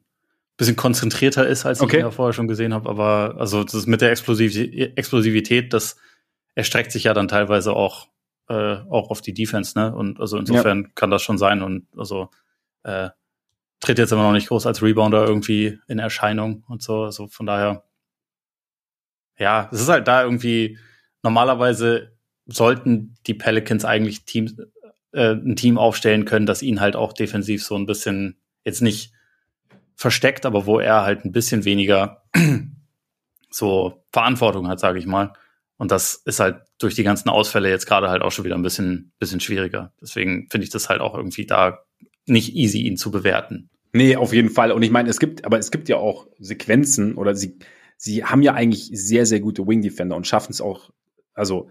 bisschen 0.56 0.76
konzentrierter 0.76 1.48
ist, 1.48 1.66
als 1.66 1.82
okay. 1.82 1.98
ich 1.98 2.00
ihn 2.02 2.06
ja 2.06 2.12
vorher 2.12 2.34
schon 2.34 2.48
gesehen 2.48 2.74
habe. 2.74 2.88
Aber 2.90 3.36
also 3.40 3.64
das 3.64 3.88
mit 3.88 4.02
der 4.02 4.12
Explosivität, 4.12 5.74
das 5.74 5.98
erstreckt 6.54 6.92
sich 6.92 7.06
ja 7.06 7.14
dann 7.14 7.28
teilweise 7.28 7.74
auch, 7.74 8.08
äh, 8.50 8.78
auch 8.90 9.10
auf 9.10 9.22
die 9.22 9.34
Defense, 9.34 9.78
ne? 9.78 9.96
Und 9.96 10.20
also 10.20 10.38
insofern 10.38 10.84
ja. 10.84 10.90
kann 10.96 11.12
das 11.12 11.22
schon 11.22 11.38
sein. 11.38 11.62
Und 11.62 11.88
also 11.98 12.30
äh, 12.84 13.10
tritt 13.80 14.00
jetzt 14.00 14.12
immer 14.12 14.24
noch 14.24 14.34
nicht 14.34 14.48
groß 14.48 14.66
als 14.66 14.82
Rebounder 14.82 15.26
irgendwie 15.26 15.80
in 15.88 16.00
Erscheinung 16.00 16.64
und 16.68 16.82
so. 16.82 17.04
Also 17.04 17.28
von 17.28 17.46
daher, 17.46 17.84
ja, 19.38 19.70
es 19.72 19.82
ist 19.82 19.90
halt 19.90 20.08
da 20.08 20.24
irgendwie, 20.24 20.78
normalerweise 21.22 22.14
sollten 22.46 23.16
die 23.28 23.34
Pelicans 23.34 23.86
eigentlich 23.86 24.26
Teams, 24.26 24.56
äh, 25.12 25.34
ein 25.34 25.56
Team 25.56 25.78
aufstellen 25.78 26.26
können, 26.26 26.46
das 26.46 26.62
ihn 26.62 26.82
halt 26.82 26.96
auch 26.96 27.14
defensiv 27.14 27.64
so 27.64 27.76
ein 27.76 27.86
bisschen 27.86 28.38
jetzt 28.64 28.82
nicht 28.82 29.14
versteckt, 29.96 30.46
aber 30.46 30.66
wo 30.66 30.80
er 30.80 31.04
halt 31.04 31.26
ein 31.26 31.32
bisschen 31.32 31.66
weniger 31.66 32.24
so 33.50 34.04
Verantwortung 34.12 34.68
hat, 34.68 34.80
sage 34.80 35.00
ich 35.00 35.06
mal. 35.06 35.34
Und 35.78 35.92
das 35.92 36.22
ist 36.26 36.40
halt 36.40 36.62
durch 36.78 36.96
die 36.96 37.04
ganzen 37.04 37.30
Ausfälle 37.30 37.70
jetzt 37.70 37.88
gerade 37.88 38.10
halt 38.10 38.22
auch 38.22 38.32
schon 38.32 38.46
wieder 38.46 38.56
ein 38.56 38.62
bisschen, 38.62 39.12
bisschen 39.20 39.40
schwieriger. 39.40 39.94
Deswegen 40.02 40.48
finde 40.50 40.66
ich 40.66 40.70
das 40.70 40.90
halt 40.90 41.02
auch 41.02 41.16
irgendwie 41.16 41.46
da 41.46 41.80
nicht 42.26 42.56
easy, 42.56 42.82
ihn 42.82 42.98
zu 42.98 43.12
bewerten. 43.12 43.70
Nee, 43.92 44.16
auf 44.16 44.34
jeden 44.34 44.50
Fall. 44.50 44.72
Und 44.72 44.82
ich 44.84 44.92
meine, 44.92 45.10
es 45.10 45.20
gibt, 45.20 45.46
aber 45.46 45.60
es 45.60 45.72
gibt 45.72 45.90
ja 45.90 45.98
auch 45.98 46.28
Sequenzen 46.40 47.16
oder 47.16 47.36
sie, 47.36 47.60
sie 47.98 48.24
haben 48.24 48.42
ja 48.42 48.54
eigentlich 48.54 48.90
sehr, 48.92 49.26
sehr 49.26 49.40
gute 49.40 49.68
Wing 49.68 49.82
Defender 49.82 50.16
und 50.16 50.28
schaffen 50.28 50.52
es 50.52 50.62
auch, 50.62 50.90
also 51.34 51.70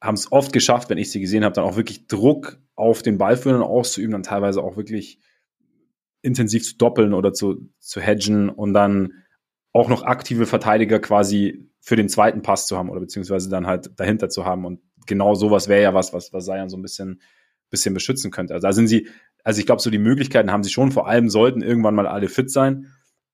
haben 0.00 0.14
es 0.14 0.32
oft 0.32 0.52
geschafft, 0.52 0.90
wenn 0.90 0.98
ich 0.98 1.12
sie 1.12 1.20
gesehen 1.20 1.44
habe, 1.44 1.54
dann 1.54 1.64
auch 1.64 1.76
wirklich 1.76 2.08
Druck 2.08 2.58
auf 2.74 3.02
den 3.02 3.18
Ballführern 3.18 3.62
auszuüben, 3.62 4.12
dann 4.12 4.24
teilweise 4.24 4.62
auch 4.62 4.76
wirklich 4.76 5.20
intensiv 6.22 6.64
zu 6.64 6.76
doppeln 6.76 7.14
oder 7.14 7.32
zu, 7.32 7.68
zu 7.78 8.00
hedgen 8.00 8.48
und 8.48 8.74
dann 8.74 9.12
auch 9.72 9.88
noch 9.88 10.02
aktive 10.02 10.46
Verteidiger 10.46 10.98
quasi 10.98 11.71
für 11.82 11.96
den 11.96 12.08
zweiten 12.08 12.42
Pass 12.42 12.66
zu 12.66 12.78
haben 12.78 12.88
oder 12.88 13.00
beziehungsweise 13.00 13.50
dann 13.50 13.66
halt 13.66 13.90
dahinter 13.98 14.28
zu 14.28 14.46
haben 14.46 14.64
und 14.64 14.80
genau 15.06 15.34
sowas 15.34 15.68
wäre 15.68 15.82
ja 15.82 15.94
was, 15.94 16.12
was, 16.12 16.32
was 16.32 16.46
Zion 16.46 16.70
so 16.70 16.76
ein 16.76 16.82
bisschen, 16.82 17.20
bisschen 17.70 17.92
beschützen 17.92 18.30
könnte. 18.30 18.54
Also 18.54 18.66
da 18.66 18.72
sind 18.72 18.86
sie, 18.86 19.08
also 19.42 19.60
ich 19.60 19.66
glaube, 19.66 19.82
so 19.82 19.90
die 19.90 19.98
Möglichkeiten 19.98 20.52
haben 20.52 20.62
sie 20.62 20.70
schon, 20.70 20.92
vor 20.92 21.08
allem 21.08 21.28
sollten 21.28 21.60
irgendwann 21.60 21.96
mal 21.96 22.06
alle 22.06 22.28
fit 22.28 22.50
sein. 22.50 22.86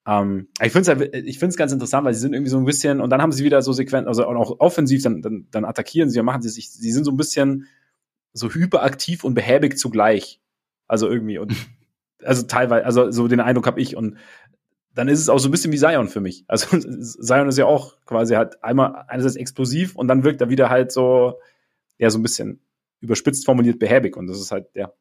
Ähm, 0.06 0.48
ich 0.62 0.72
finde 0.72 0.90
es 0.92 0.98
halt, 0.98 1.14
ich 1.14 1.38
find's 1.38 1.56
ganz 1.56 1.72
interessant, 1.72 2.06
weil 2.06 2.14
sie 2.14 2.20
sind 2.20 2.32
irgendwie 2.32 2.50
so 2.50 2.58
ein 2.58 2.64
bisschen, 2.64 3.00
und 3.00 3.10
dann 3.10 3.20
haben 3.20 3.32
sie 3.32 3.44
wieder 3.44 3.60
so 3.60 3.72
Sequenzen, 3.72 4.08
also 4.08 4.24
auch 4.24 4.60
offensiv, 4.60 5.02
dann, 5.02 5.20
dann, 5.20 5.46
dann 5.50 5.64
attackieren 5.66 6.08
sie 6.08 6.18
und 6.18 6.26
machen 6.26 6.42
sie 6.42 6.48
sich, 6.48 6.70
sie 6.70 6.90
sind 6.90 7.04
so 7.04 7.10
ein 7.10 7.18
bisschen 7.18 7.66
so 8.32 8.50
hyperaktiv 8.50 9.24
und 9.24 9.34
behäbig 9.34 9.78
zugleich. 9.78 10.40
Also 10.86 11.08
irgendwie. 11.08 11.38
Und 11.38 11.54
also 12.24 12.42
teilweise, 12.44 12.84
also 12.84 13.10
so 13.10 13.28
den 13.28 13.40
Eindruck 13.40 13.66
habe 13.66 13.80
ich. 13.80 13.96
Und 13.96 14.16
dann 14.98 15.06
ist 15.06 15.20
es 15.20 15.28
auch 15.28 15.38
so 15.38 15.46
ein 15.46 15.52
bisschen 15.52 15.70
wie 15.70 15.78
Zion 15.78 16.08
für 16.08 16.20
mich. 16.20 16.44
Also 16.48 16.76
Zion 16.76 17.48
ist 17.48 17.56
ja 17.56 17.66
auch 17.66 17.94
quasi 18.04 18.34
halt 18.34 18.64
einmal 18.64 19.04
einerseits 19.06 19.36
explosiv 19.36 19.94
und 19.94 20.08
dann 20.08 20.24
wirkt 20.24 20.40
er 20.40 20.48
wieder 20.48 20.70
halt 20.70 20.90
so, 20.90 21.38
ja, 21.98 22.10
so 22.10 22.18
ein 22.18 22.22
bisschen 22.22 22.60
überspitzt 22.98 23.44
formuliert 23.44 23.78
behäbig. 23.78 24.16
Und 24.16 24.26
das 24.26 24.40
ist 24.40 24.50
halt, 24.50 24.66
ja, 24.74 24.92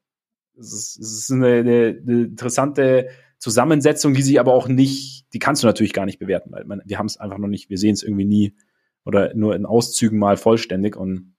es 0.56 0.72
ist, 0.72 1.00
es 1.00 1.14
ist 1.14 1.32
eine, 1.32 1.48
eine, 1.48 2.00
eine 2.00 2.24
interessante 2.26 3.10
Zusammensetzung, 3.40 4.14
die 4.14 4.22
sie 4.22 4.38
aber 4.40 4.54
auch 4.54 4.68
nicht, 4.68 5.34
die 5.34 5.40
kannst 5.40 5.64
du 5.64 5.68
natürlich 5.68 5.94
gar 5.94 6.06
nicht 6.06 6.20
bewerten, 6.20 6.52
weil 6.52 6.66
man, 6.66 6.84
wir 6.86 7.00
haben 7.00 7.08
es 7.08 7.18
einfach 7.18 7.40
noch 7.40 7.48
nicht, 7.48 7.72
wir 7.72 7.80
sehen 7.80 7.94
es 7.94 8.04
irgendwie 8.04 8.26
nie 8.26 8.56
oder 9.04 9.34
nur 9.34 9.56
in 9.56 9.66
Auszügen 9.66 10.20
mal 10.20 10.38
vollständig 10.38 10.96
und 10.96 11.34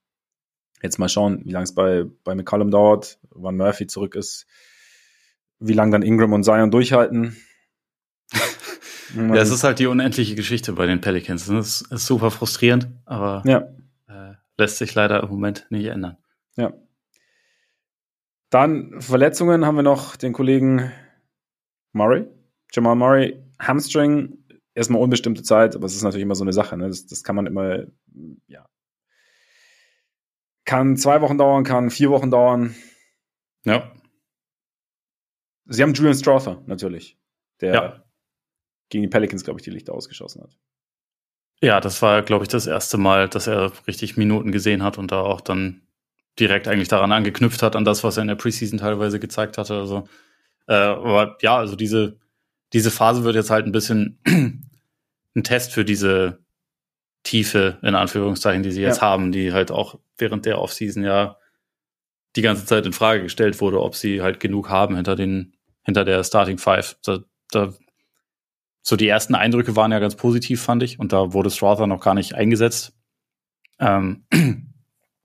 jetzt 0.82 0.98
mal 0.98 1.08
schauen, 1.08 1.42
wie 1.44 1.52
lange 1.52 1.62
es 1.62 1.76
bei, 1.76 2.06
bei 2.24 2.34
McCollum 2.34 2.72
dauert, 2.72 3.20
wann 3.30 3.56
Murphy 3.56 3.86
zurück 3.86 4.16
ist, 4.16 4.48
wie 5.60 5.74
lange 5.74 5.92
dann 5.92 6.02
Ingram 6.02 6.32
und 6.32 6.42
Zion 6.42 6.72
durchhalten. 6.72 7.36
Ja, 9.18 9.42
es 9.42 9.50
ist 9.50 9.64
halt 9.64 9.78
die 9.78 9.86
unendliche 9.86 10.34
Geschichte 10.34 10.72
bei 10.72 10.86
den 10.86 11.00
Pelicans. 11.00 11.46
Das 11.46 11.82
ist, 11.82 11.92
ist 11.92 12.06
super 12.06 12.30
frustrierend, 12.30 12.88
aber 13.04 13.42
ja. 13.46 13.68
äh, 14.08 14.34
lässt 14.56 14.78
sich 14.78 14.94
leider 14.94 15.22
im 15.22 15.28
Moment 15.28 15.66
nicht 15.70 15.86
ändern. 15.86 16.16
Ja. 16.56 16.72
Dann 18.50 19.00
Verletzungen 19.00 19.66
haben 19.66 19.76
wir 19.76 19.82
noch 19.82 20.16
den 20.16 20.32
Kollegen 20.32 20.90
Murray. 21.92 22.26
Jamal 22.72 22.96
Murray, 22.96 23.42
Hamstring, 23.58 24.44
erstmal 24.74 25.02
unbestimmte 25.02 25.42
Zeit, 25.42 25.74
aber 25.74 25.86
es 25.86 25.94
ist 25.94 26.02
natürlich 26.02 26.22
immer 26.22 26.34
so 26.34 26.44
eine 26.44 26.52
Sache. 26.52 26.76
Ne? 26.76 26.88
Das, 26.88 27.06
das 27.06 27.24
kann 27.24 27.36
man 27.36 27.46
immer, 27.46 27.84
ja. 28.46 28.68
Kann 30.64 30.96
zwei 30.96 31.20
Wochen 31.22 31.38
dauern, 31.38 31.64
kann 31.64 31.90
vier 31.90 32.10
Wochen 32.10 32.30
dauern. 32.30 32.74
Ja. 33.64 33.90
Sie 35.64 35.82
haben 35.82 35.94
Julian 35.94 36.14
Strother 36.14 36.62
natürlich, 36.66 37.18
der 37.60 37.74
ja. 37.74 38.04
Gegen 38.88 39.02
die 39.02 39.08
Pelicans, 39.08 39.44
glaube 39.44 39.60
ich, 39.60 39.64
die 39.64 39.70
Lichter 39.70 39.94
ausgeschossen 39.94 40.42
hat. 40.42 40.56
Ja, 41.60 41.80
das 41.80 42.00
war, 42.02 42.22
glaube 42.22 42.44
ich, 42.44 42.48
das 42.48 42.66
erste 42.66 42.98
Mal, 42.98 43.28
dass 43.28 43.46
er 43.46 43.72
richtig 43.86 44.16
Minuten 44.16 44.52
gesehen 44.52 44.82
hat 44.82 44.96
und 44.96 45.10
da 45.10 45.20
auch 45.20 45.40
dann 45.40 45.82
direkt 46.38 46.68
eigentlich 46.68 46.88
daran 46.88 47.10
angeknüpft 47.10 47.62
hat, 47.62 47.74
an 47.74 47.84
das, 47.84 48.04
was 48.04 48.16
er 48.16 48.22
in 48.22 48.28
der 48.28 48.36
Preseason 48.36 48.78
teilweise 48.78 49.18
gezeigt 49.18 49.58
hatte. 49.58 49.74
Also, 49.74 50.08
äh, 50.68 50.74
aber 50.74 51.36
ja, 51.42 51.56
also 51.56 51.74
diese, 51.74 52.16
diese 52.72 52.92
Phase 52.92 53.24
wird 53.24 53.34
jetzt 53.34 53.50
halt 53.50 53.66
ein 53.66 53.72
bisschen 53.72 54.20
ein 54.26 55.44
Test 55.44 55.72
für 55.72 55.84
diese 55.84 56.38
Tiefe, 57.24 57.78
in 57.82 57.96
Anführungszeichen, 57.96 58.62
die 58.62 58.70
sie 58.70 58.82
jetzt 58.82 59.00
ja. 59.00 59.02
haben, 59.02 59.32
die 59.32 59.52
halt 59.52 59.72
auch 59.72 59.98
während 60.16 60.46
der 60.46 60.60
Offseason 60.60 61.02
ja 61.02 61.36
die 62.36 62.42
ganze 62.42 62.66
Zeit 62.66 62.86
in 62.86 62.92
Frage 62.92 63.22
gestellt 63.22 63.60
wurde, 63.60 63.82
ob 63.82 63.96
sie 63.96 64.22
halt 64.22 64.38
genug 64.38 64.68
haben 64.68 64.94
hinter 64.94 65.16
den 65.16 65.54
hinter 65.82 66.04
der 66.04 66.22
Starting 66.22 66.58
Five. 66.58 66.96
Da, 67.02 67.20
da, 67.50 67.72
so 68.88 68.96
die 68.96 69.06
ersten 69.06 69.34
Eindrücke 69.34 69.76
waren 69.76 69.92
ja 69.92 69.98
ganz 69.98 70.16
positiv, 70.16 70.62
fand 70.62 70.82
ich. 70.82 70.98
Und 70.98 71.12
da 71.12 71.34
wurde 71.34 71.50
Strother 71.50 71.86
noch 71.86 72.00
gar 72.00 72.14
nicht 72.14 72.34
eingesetzt. 72.34 72.94
Ähm, 73.78 74.24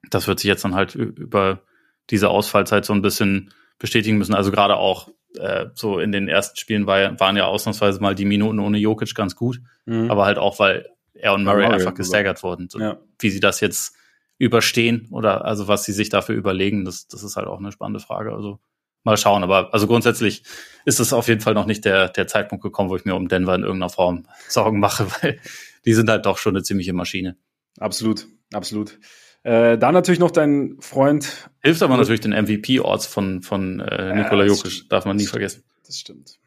das 0.09 0.27
wird 0.27 0.41
sich 0.41 0.49
jetzt 0.49 0.65
dann 0.65 0.75
halt 0.75 0.95
über 0.95 1.61
diese 2.09 2.29
Ausfallzeit 2.29 2.83
so 2.83 2.91
ein 2.91 3.01
bisschen 3.01 3.53
bestätigen 3.79 4.17
müssen. 4.17 4.33
Also 4.33 4.51
gerade 4.51 4.75
auch 4.75 5.07
äh, 5.37 5.67
so 5.75 5.99
in 5.99 6.11
den 6.11 6.27
ersten 6.27 6.57
Spielen 6.57 6.87
war, 6.87 7.17
waren 7.21 7.37
ja 7.37 7.45
ausnahmsweise 7.45 8.01
mal 8.01 8.15
die 8.15 8.25
Minuten 8.25 8.59
ohne 8.59 8.79
Jokic 8.79 9.15
ganz 9.15 9.33
gut. 9.37 9.61
Mhm. 9.85 10.11
Aber 10.11 10.25
halt 10.25 10.39
auch, 10.39 10.59
weil 10.59 10.89
er 11.13 11.33
und 11.33 11.45
Murray, 11.45 11.63
Murray 11.63 11.75
einfach 11.75 11.93
gestaggert 11.93 12.43
wurden. 12.43 12.67
So, 12.67 12.81
ja. 12.81 12.97
Wie 13.17 13.29
sie 13.29 13.39
das 13.39 13.61
jetzt 13.61 13.95
überstehen 14.39 15.07
oder 15.09 15.45
also 15.45 15.69
was 15.69 15.85
sie 15.85 15.93
sich 15.93 16.09
dafür 16.09 16.35
überlegen, 16.35 16.83
das, 16.83 17.07
das 17.07 17.23
ist 17.23 17.37
halt 17.37 17.47
auch 17.47 17.59
eine 17.59 17.71
spannende 17.71 18.01
Frage. 18.01 18.33
Also 18.33 18.59
mal 19.03 19.17
schauen. 19.17 19.43
Aber 19.43 19.73
also 19.73 19.87
grundsätzlich 19.87 20.43
ist 20.85 20.99
es 20.99 21.13
auf 21.13 21.27
jeden 21.27 21.41
Fall 21.41 21.53
noch 21.53 21.65
nicht 21.65 21.85
der, 21.85 22.09
der 22.09 22.27
Zeitpunkt 22.27 22.63
gekommen, 22.63 22.89
wo 22.89 22.95
ich 22.95 23.05
mir 23.05 23.15
um 23.15 23.27
Denver 23.27 23.55
in 23.55 23.63
irgendeiner 23.63 23.89
Form 23.89 24.25
Sorgen 24.49 24.79
mache, 24.79 25.07
weil 25.21 25.39
die 25.85 25.93
sind 25.93 26.09
halt 26.09 26.25
doch 26.25 26.37
schon 26.37 26.55
eine 26.55 26.63
ziemliche 26.63 26.93
Maschine. 26.93 27.37
Absolut, 27.79 28.27
absolut. 28.53 28.99
Äh, 29.43 29.77
dann 29.77 29.93
natürlich 29.93 30.19
noch 30.19 30.31
dein 30.31 30.77
Freund. 30.79 31.49
Hilft 31.61 31.83
aber 31.83 31.97
natürlich 31.97 32.21
den 32.21 32.31
MVP-Orts 32.31 33.05
von, 33.05 33.41
von 33.41 33.81
äh, 33.81 34.15
Nikola 34.15 34.43
ja, 34.43 34.49
Jokic, 34.51 34.89
darf 34.89 35.05
man 35.05 35.17
nie 35.17 35.25
vergessen. 35.25 35.63
Das 35.85 35.99
stimmt. 35.99 36.39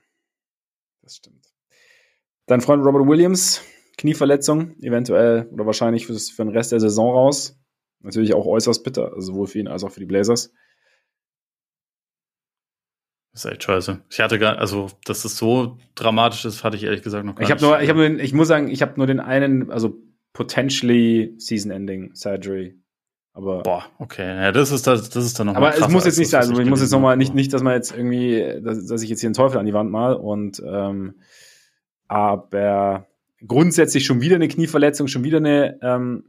Das 1.03 1.17
stimmt. 1.17 1.45
Dein 2.47 2.63
Freund 2.63 2.85
Robert 2.85 3.07
Williams, 3.07 3.61
Knieverletzung, 3.99 4.77
eventuell 4.81 5.49
oder 5.53 5.67
wahrscheinlich 5.67 6.07
für, 6.07 6.15
für 6.15 6.45
den 6.45 6.55
Rest 6.55 6.73
der 6.73 6.81
Saison 6.81 7.11
raus. 7.13 7.59
Natürlich 8.01 8.35
auch 8.35 8.47
äußerst 8.47 8.83
bitter, 8.83 9.13
also 9.13 9.33
sowohl 9.33 9.47
für 9.47 9.59
ihn 9.59 9.69
als 9.69 9.85
auch 9.85 9.91
für 9.91 10.01
die 10.01 10.07
Blazers. 10.07 10.53
Das 13.37 13.45
ist 13.45 13.53
echt 13.53 13.65
scheiße. 13.65 14.01
Ich 14.09 14.21
hatte 14.21 14.39
gar, 14.39 14.57
also, 14.57 14.89
dass 15.05 15.27
es 15.27 15.37
so 15.37 15.77
dramatisch 15.95 16.47
ist, 16.47 16.65
hatte 16.65 16.79
ich 16.79 16.85
ehrlich 16.85 17.03
gesagt 17.03 17.27
noch 17.27 17.35
gar 17.35 17.43
ich 17.43 17.51
hab 17.51 17.61
nicht. 17.61 17.69
Nur, 17.69 17.83
ich, 17.83 17.91
hab 17.91 17.97
nur 17.97 18.09
den, 18.09 18.19
ich 18.19 18.33
muss 18.33 18.49
sagen, 18.49 18.69
ich 18.69 18.81
habe 18.81 18.95
nur 18.97 19.07
den 19.07 19.21
einen, 19.21 19.71
also 19.71 19.95
potentially 20.33 21.35
Season-Ending 21.37 22.15
Surgery. 22.15 22.79
Aber 23.35 23.63
Boah, 23.63 23.85
okay. 23.99 24.27
Ja, 24.27 24.53
das 24.53 24.73
ist 24.73 24.87
das, 24.87 25.11
das 25.11 25.27
ist 25.27 25.39
dann 25.39 25.49
nochmal. 25.49 25.75
Aber 25.75 25.79
es 25.79 25.93
muss 25.93 26.07
jetzt 26.07 26.19
nicht 26.19 26.31
sein. 26.31 26.41
Also 26.41 26.59
ich 26.59 26.67
muss 26.67 26.81
jetzt 26.81 26.93
nochmal 26.93 27.19
nicht, 27.19 27.35
nicht, 27.35 27.53
dass 27.53 27.63
man 27.63 27.75
jetzt 27.75 27.95
irgendwie, 27.95 28.59
dass, 28.63 28.87
dass 28.87 29.03
ich 29.03 29.11
jetzt 29.11 29.21
hier 29.21 29.29
einen 29.29 29.35
Teufel 29.35 29.59
an 29.59 29.67
die 29.67 29.75
Wand 29.75 29.91
mal 29.91 30.15
und 30.15 30.63
ähm, 30.67 31.17
aber 32.09 33.07
grundsätzlich 33.47 34.07
schon 34.07 34.23
wieder 34.23 34.37
eine 34.37 34.49
Knieverletzung, 34.49 35.09
schon 35.09 35.25
wieder 35.25 35.37
eine 35.37 35.79
ähm, 35.83 36.25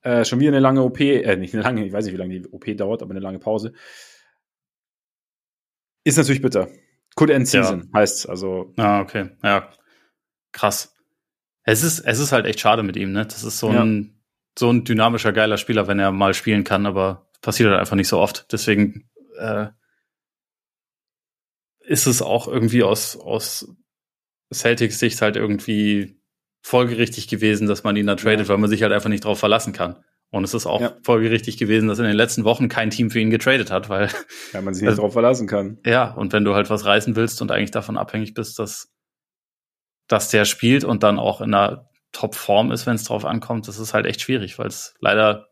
äh, 0.00 0.24
schon 0.24 0.40
wieder 0.40 0.52
eine 0.52 0.60
lange 0.60 0.82
OP, 0.82 1.00
äh, 1.00 1.36
nicht 1.36 1.52
eine 1.52 1.62
lange, 1.62 1.84
ich 1.84 1.92
weiß 1.92 2.06
nicht, 2.06 2.14
wie 2.14 2.18
lange 2.18 2.40
die 2.40 2.48
OP 2.48 2.64
dauert, 2.78 3.02
aber 3.02 3.10
eine 3.10 3.20
lange 3.20 3.40
Pause. 3.40 3.74
Ist 6.04 6.18
natürlich 6.18 6.42
bitter. 6.42 6.68
Could 7.14 7.30
end 7.30 7.46
season 7.46 7.90
ja. 7.92 8.00
heißt 8.00 8.28
also. 8.28 8.72
Ah, 8.76 9.00
okay. 9.00 9.30
Ja. 9.42 9.70
Krass. 10.52 10.94
Es 11.64 11.82
ist, 11.82 12.00
es 12.00 12.18
ist 12.18 12.32
halt 12.32 12.46
echt 12.46 12.60
schade 12.60 12.82
mit 12.82 12.96
ihm, 12.96 13.12
ne? 13.12 13.24
Das 13.24 13.44
ist 13.44 13.58
so 13.58 13.68
ein, 13.68 14.02
ja. 14.02 14.10
so 14.58 14.70
ein 14.70 14.84
dynamischer, 14.84 15.32
geiler 15.32 15.58
Spieler, 15.58 15.86
wenn 15.86 15.98
er 15.98 16.10
mal 16.10 16.34
spielen 16.34 16.64
kann, 16.64 16.86
aber 16.86 17.28
passiert 17.40 17.70
halt 17.70 17.78
einfach 17.78 17.96
nicht 17.96 18.08
so 18.08 18.18
oft. 18.18 18.50
Deswegen 18.52 19.08
äh, 19.38 19.68
ist 21.80 22.06
es 22.06 22.22
auch 22.22 22.48
irgendwie 22.48 22.82
aus, 22.82 23.16
aus 23.16 23.68
Celtics 24.52 24.98
Sicht 24.98 25.20
halt 25.22 25.36
irgendwie 25.36 26.20
folgerichtig 26.62 27.28
gewesen, 27.28 27.66
dass 27.66 27.84
man 27.84 27.96
ihn 27.96 28.06
da 28.06 28.16
tradet, 28.16 28.46
ja. 28.46 28.48
weil 28.48 28.58
man 28.58 28.70
sich 28.70 28.82
halt 28.82 28.92
einfach 28.92 29.08
nicht 29.08 29.24
drauf 29.24 29.38
verlassen 29.38 29.72
kann. 29.72 30.04
Und 30.32 30.44
es 30.44 30.54
ist 30.54 30.64
auch 30.64 30.80
ja. 30.80 30.96
folgerichtig 31.02 31.58
gewesen, 31.58 31.88
dass 31.88 31.98
in 31.98 32.06
den 32.06 32.16
letzten 32.16 32.44
Wochen 32.44 32.70
kein 32.70 32.88
Team 32.88 33.10
für 33.10 33.20
ihn 33.20 33.28
getradet 33.28 33.70
hat, 33.70 33.90
weil. 33.90 34.08
Ja, 34.54 34.62
man 34.62 34.72
sich 34.72 34.80
nicht 34.80 34.88
also, 34.88 35.02
drauf 35.02 35.12
verlassen 35.12 35.46
kann. 35.46 35.78
Ja, 35.84 36.10
und 36.10 36.32
wenn 36.32 36.42
du 36.42 36.54
halt 36.54 36.70
was 36.70 36.86
reißen 36.86 37.16
willst 37.16 37.42
und 37.42 37.52
eigentlich 37.52 37.70
davon 37.70 37.98
abhängig 37.98 38.32
bist, 38.32 38.58
dass, 38.58 38.90
dass 40.08 40.30
der 40.30 40.46
spielt 40.46 40.84
und 40.84 41.02
dann 41.02 41.18
auch 41.18 41.42
in 41.42 41.52
einer 41.52 41.90
Top-Form 42.12 42.72
ist, 42.72 42.86
wenn 42.86 42.94
es 42.94 43.04
drauf 43.04 43.26
ankommt, 43.26 43.68
das 43.68 43.78
ist 43.78 43.92
halt 43.92 44.06
echt 44.06 44.22
schwierig, 44.22 44.58
weil 44.58 44.68
es 44.68 44.94
leider, 45.00 45.48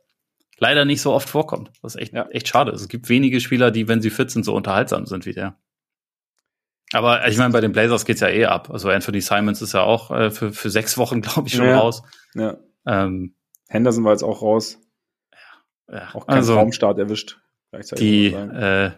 leider 0.57 0.87
nicht 0.87 1.03
so 1.03 1.13
oft 1.13 1.29
vorkommt. 1.29 1.71
Was 1.83 1.95
echt, 1.95 2.15
ja. 2.15 2.27
echt 2.31 2.49
schade 2.49 2.73
ist. 2.73 2.81
Es 2.81 2.89
gibt 2.89 3.11
wenige 3.11 3.43
Spieler, 3.43 3.71
die, 3.71 3.87
wenn 3.87 4.01
sie 4.01 4.11
fit 4.11 4.31
sind, 4.31 4.47
so 4.47 4.55
unterhaltsam 4.55 5.05
sind 5.05 5.27
wie 5.27 5.35
der. 5.35 5.59
Aber 6.95 7.29
ich 7.29 7.37
meine, 7.37 7.53
bei 7.53 7.61
den 7.61 7.73
Blazers 7.73 8.07
geht's 8.07 8.21
ja 8.21 8.29
eh 8.29 8.47
ab. 8.47 8.71
Also 8.71 8.89
Anthony 8.89 9.21
Simons 9.21 9.61
ist 9.61 9.75
ja 9.75 9.83
auch 9.83 10.11
äh, 10.11 10.31
für, 10.31 10.53
für 10.53 10.71
sechs 10.71 10.97
Wochen, 10.97 11.21
glaube 11.21 11.49
ich, 11.49 11.55
schon 11.55 11.67
ja. 11.67 11.79
raus. 11.79 12.03
Ja. 12.35 12.57
Ähm, 12.87 13.35
Henderson 13.71 14.05
war 14.05 14.13
jetzt 14.13 14.25
auch 14.25 14.43
raus. 14.43 14.79
Ja. 15.91 16.11
Auch 16.13 16.27
keinen 16.27 16.37
also, 16.39 16.55
Raumstart 16.55 16.99
erwischt. 16.99 17.41
Die, 17.99 18.33
äh, 18.33 18.91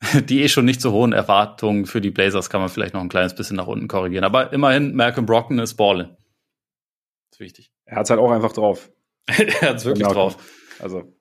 die 0.28 0.42
eh 0.42 0.48
schon 0.48 0.64
nicht 0.64 0.80
so 0.80 0.92
hohen 0.92 1.12
Erwartungen 1.12 1.86
für 1.86 2.00
die 2.00 2.12
Blazers 2.12 2.48
kann 2.48 2.60
man 2.60 2.70
vielleicht 2.70 2.94
noch 2.94 3.00
ein 3.00 3.08
kleines 3.08 3.34
bisschen 3.34 3.56
nach 3.56 3.66
unten 3.66 3.88
korrigieren. 3.88 4.22
Aber 4.24 4.52
immerhin, 4.52 4.94
Malcolm 4.94 5.26
Brockton 5.26 5.58
ist 5.58 5.74
Ballin. 5.74 6.16
ist 7.32 7.40
wichtig. 7.40 7.72
Er 7.84 7.96
hat's 7.98 8.10
halt 8.10 8.20
auch 8.20 8.30
einfach 8.30 8.52
drauf. 8.52 8.92
er 9.26 9.70
hat's 9.70 9.84
wirklich 9.84 10.06
drauf. 10.06 10.36
Also. 10.78 11.12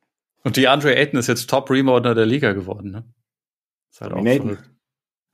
Und 0.44 0.58
die 0.58 0.68
Andre 0.68 0.96
Ayton 0.96 1.20
ist 1.20 1.26
jetzt 1.28 1.50
Top 1.50 1.72
Rebounder 1.72 2.14
der 2.14 2.28
Liga 2.28 2.54
geworden, 2.54 2.92
ne? 2.92 3.12
Ist 3.92 4.02
halt 4.02 4.12
Dominaten. 4.12 4.60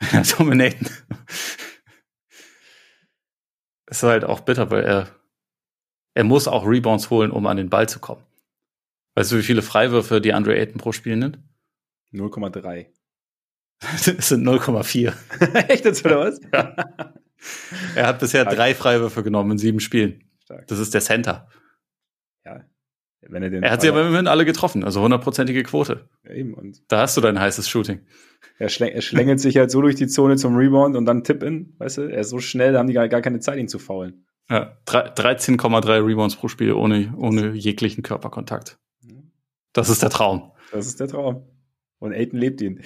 auch. 0.02 0.38
Dominaten. 0.38 0.88
ist 3.88 4.03
halt 4.03 4.23
auch 4.23 4.40
bitter, 4.40 4.72
weil 4.72 4.84
er 4.84 5.20
er 6.14 6.24
muss 6.24 6.48
auch 6.48 6.66
Rebounds 6.66 7.10
holen, 7.10 7.32
um 7.32 7.48
an 7.48 7.58
den 7.58 7.70
Ball 7.70 7.88
zu 7.88 8.00
kommen. 8.00 8.24
Weißt 9.16 9.32
du, 9.32 9.38
wie 9.38 9.44
viele 9.44 9.62
Freiwürfe 9.62 10.22
die 10.22 10.34
Andre 10.34 10.58
Ayton 10.58 10.80
pro 10.80 10.92
Spiel 10.92 11.16
nimmt? 11.18 11.40
0,3. 12.14 12.88
Es 13.80 14.06
sind 14.30 14.48
0,4. 14.48 15.14
Echt 15.70 15.86
jetzt 15.86 16.06
oder 16.06 16.20
was? 16.20 16.40
Ja. 16.54 16.76
Er 17.96 18.06
hat 18.06 18.20
bisher 18.20 18.42
Stark. 18.42 18.56
drei 18.56 18.76
Freiwürfe 18.76 19.24
genommen 19.24 19.54
in 19.54 19.58
sieben 19.58 19.80
Spielen. 19.80 20.24
Stark. 20.44 20.68
Das 20.68 20.78
ist 20.78 20.94
der 20.94 21.02
Center. 21.02 21.48
Ja. 22.46 22.64
Wenn 23.22 23.42
er, 23.42 23.50
den 23.50 23.64
er 23.64 23.72
hat 23.72 23.82
sie 23.82 23.90
aber 23.90 24.06
immerhin 24.06 24.28
alle 24.28 24.46
getroffen, 24.46 24.84
also 24.84 25.02
hundertprozentige 25.02 25.64
Quote. 25.64 26.08
Ja, 26.24 26.34
eben. 26.36 26.54
Und 26.54 26.84
da 26.92 27.02
hast 27.02 27.18
du 27.18 27.22
dein 27.22 27.40
heißes 27.40 27.68
Shooting. 27.68 28.02
Er, 28.60 28.70
schläng, 28.70 28.92
er 28.92 29.02
schlängelt 29.02 29.40
sich 29.40 29.58
halt 29.58 29.72
so 29.72 29.82
durch 29.82 29.96
die 29.96 30.06
Zone 30.06 30.36
zum 30.36 30.56
Rebound 30.56 30.96
und 30.96 31.06
dann 31.06 31.24
Tip-In, 31.24 31.74
weißt 31.80 31.98
du? 31.98 32.02
Er 32.04 32.20
ist 32.20 32.30
so 32.30 32.38
schnell, 32.38 32.74
da 32.74 32.80
haben 32.80 32.88
die 32.88 32.94
gar, 32.94 33.08
gar 33.08 33.22
keine 33.22 33.40
Zeit, 33.40 33.58
ihn 33.58 33.68
zu 33.68 33.80
faulen. 33.80 34.28
Ja, 34.50 34.78
13,3 34.86 36.06
Rebounds 36.06 36.36
pro 36.36 36.48
Spiel 36.48 36.74
ohne, 36.74 37.14
ohne 37.18 37.54
jeglichen 37.54 38.04
Körperkontakt. 38.04 38.78
Das 39.74 39.90
ist 39.90 40.02
der 40.02 40.10
Traum. 40.10 40.52
Das 40.72 40.88
ist 40.88 41.00
der 41.00 41.08
Traum. 41.08 41.48
Und 42.00 42.14
Aiden 42.14 42.38
lebt 42.38 42.62
ihn. 42.62 42.82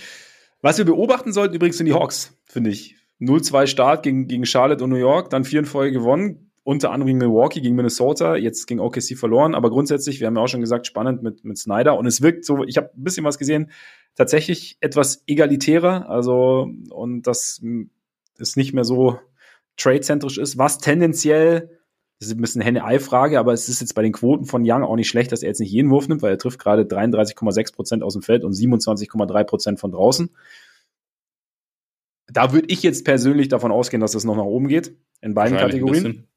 Was 0.62 0.78
wir 0.78 0.86
beobachten 0.86 1.34
sollten 1.34 1.56
übrigens 1.56 1.78
sind 1.78 1.88
die 1.88 1.94
Hawks, 1.94 2.38
finde 2.46 2.70
ich. 2.70 2.96
0-2 3.22 3.68
Start 3.68 4.04
gegen, 4.04 4.28
gegen 4.28 4.46
Charlotte 4.46 4.84
und 4.84 4.90
New 4.90 4.98
York, 4.98 5.30
dann 5.30 5.46
vier 5.46 5.60
in 5.60 5.66
Folge 5.66 5.98
gewonnen, 5.98 6.52
unter 6.64 6.92
anderem 6.92 7.08
gegen 7.08 7.20
Milwaukee, 7.20 7.62
gegen 7.62 7.76
Minnesota, 7.76 8.36
jetzt 8.36 8.66
gegen 8.66 8.80
OKC 8.80 9.18
verloren, 9.18 9.56
aber 9.56 9.70
grundsätzlich, 9.70 10.20
wir 10.20 10.28
haben 10.28 10.36
ja 10.36 10.42
auch 10.42 10.48
schon 10.48 10.62
gesagt, 10.62 10.88
spannend 10.88 11.24
mit, 11.24 11.46
mit 11.46 11.58
Snyder 11.58 11.98
und 11.98 12.08
es 12.08 12.22
wirkt 12.22 12.44
so, 12.44 12.64
ich 12.64 12.76
habe 12.78 12.90
ein 12.96 13.04
bisschen 13.04 13.24
was 13.24 13.38
gesehen, 13.38 13.72
tatsächlich 14.16 14.78
etwas 14.82 15.24
egalitärer, 15.28 16.10
also 16.10 16.68
und 16.90 17.28
das 17.28 17.62
ist 18.38 18.58
nicht 18.58 18.74
mehr 18.74 18.84
so 18.84 19.20
trade-zentrisch 19.78 20.38
ist, 20.38 20.58
was 20.58 20.78
tendenziell 20.78 21.70
das 22.20 22.30
ist 22.30 22.36
ein 22.36 22.42
bisschen 22.42 22.62
Henne-Ei-Frage, 22.62 23.40
aber 23.40 23.52
es 23.52 23.68
ist 23.68 23.82
jetzt 23.82 23.94
bei 23.94 24.02
den 24.02 24.14
Quoten 24.14 24.46
von 24.46 24.64
Young 24.66 24.84
auch 24.84 24.96
nicht 24.96 25.10
schlecht, 25.10 25.32
dass 25.32 25.44
er 25.44 25.50
jetzt 25.50 25.60
nicht 25.60 25.72
jeden 25.72 25.90
Wurf 25.90 26.08
nimmt, 26.08 26.22
weil 26.22 26.32
er 26.32 26.38
trifft 26.38 26.60
gerade 26.60 26.84
33,6 26.84 27.74
Prozent 27.76 28.04
aus 28.04 28.14
dem 28.14 28.22
Feld 28.22 28.46
und 28.46 28.54
27,3 28.54 29.44
Prozent 29.44 29.80
von 29.80 29.92
draußen. 29.92 30.30
Da 32.28 32.54
würde 32.54 32.68
ich 32.70 32.84
jetzt 32.84 33.04
persönlich 33.04 33.50
davon 33.50 33.72
ausgehen, 33.72 34.00
dass 34.00 34.14
das 34.14 34.24
noch 34.24 34.38
nach 34.38 34.46
oben 34.46 34.68
geht 34.68 34.96
in 35.22 35.34
beiden 35.34 35.58
Kategorien. 35.58 36.28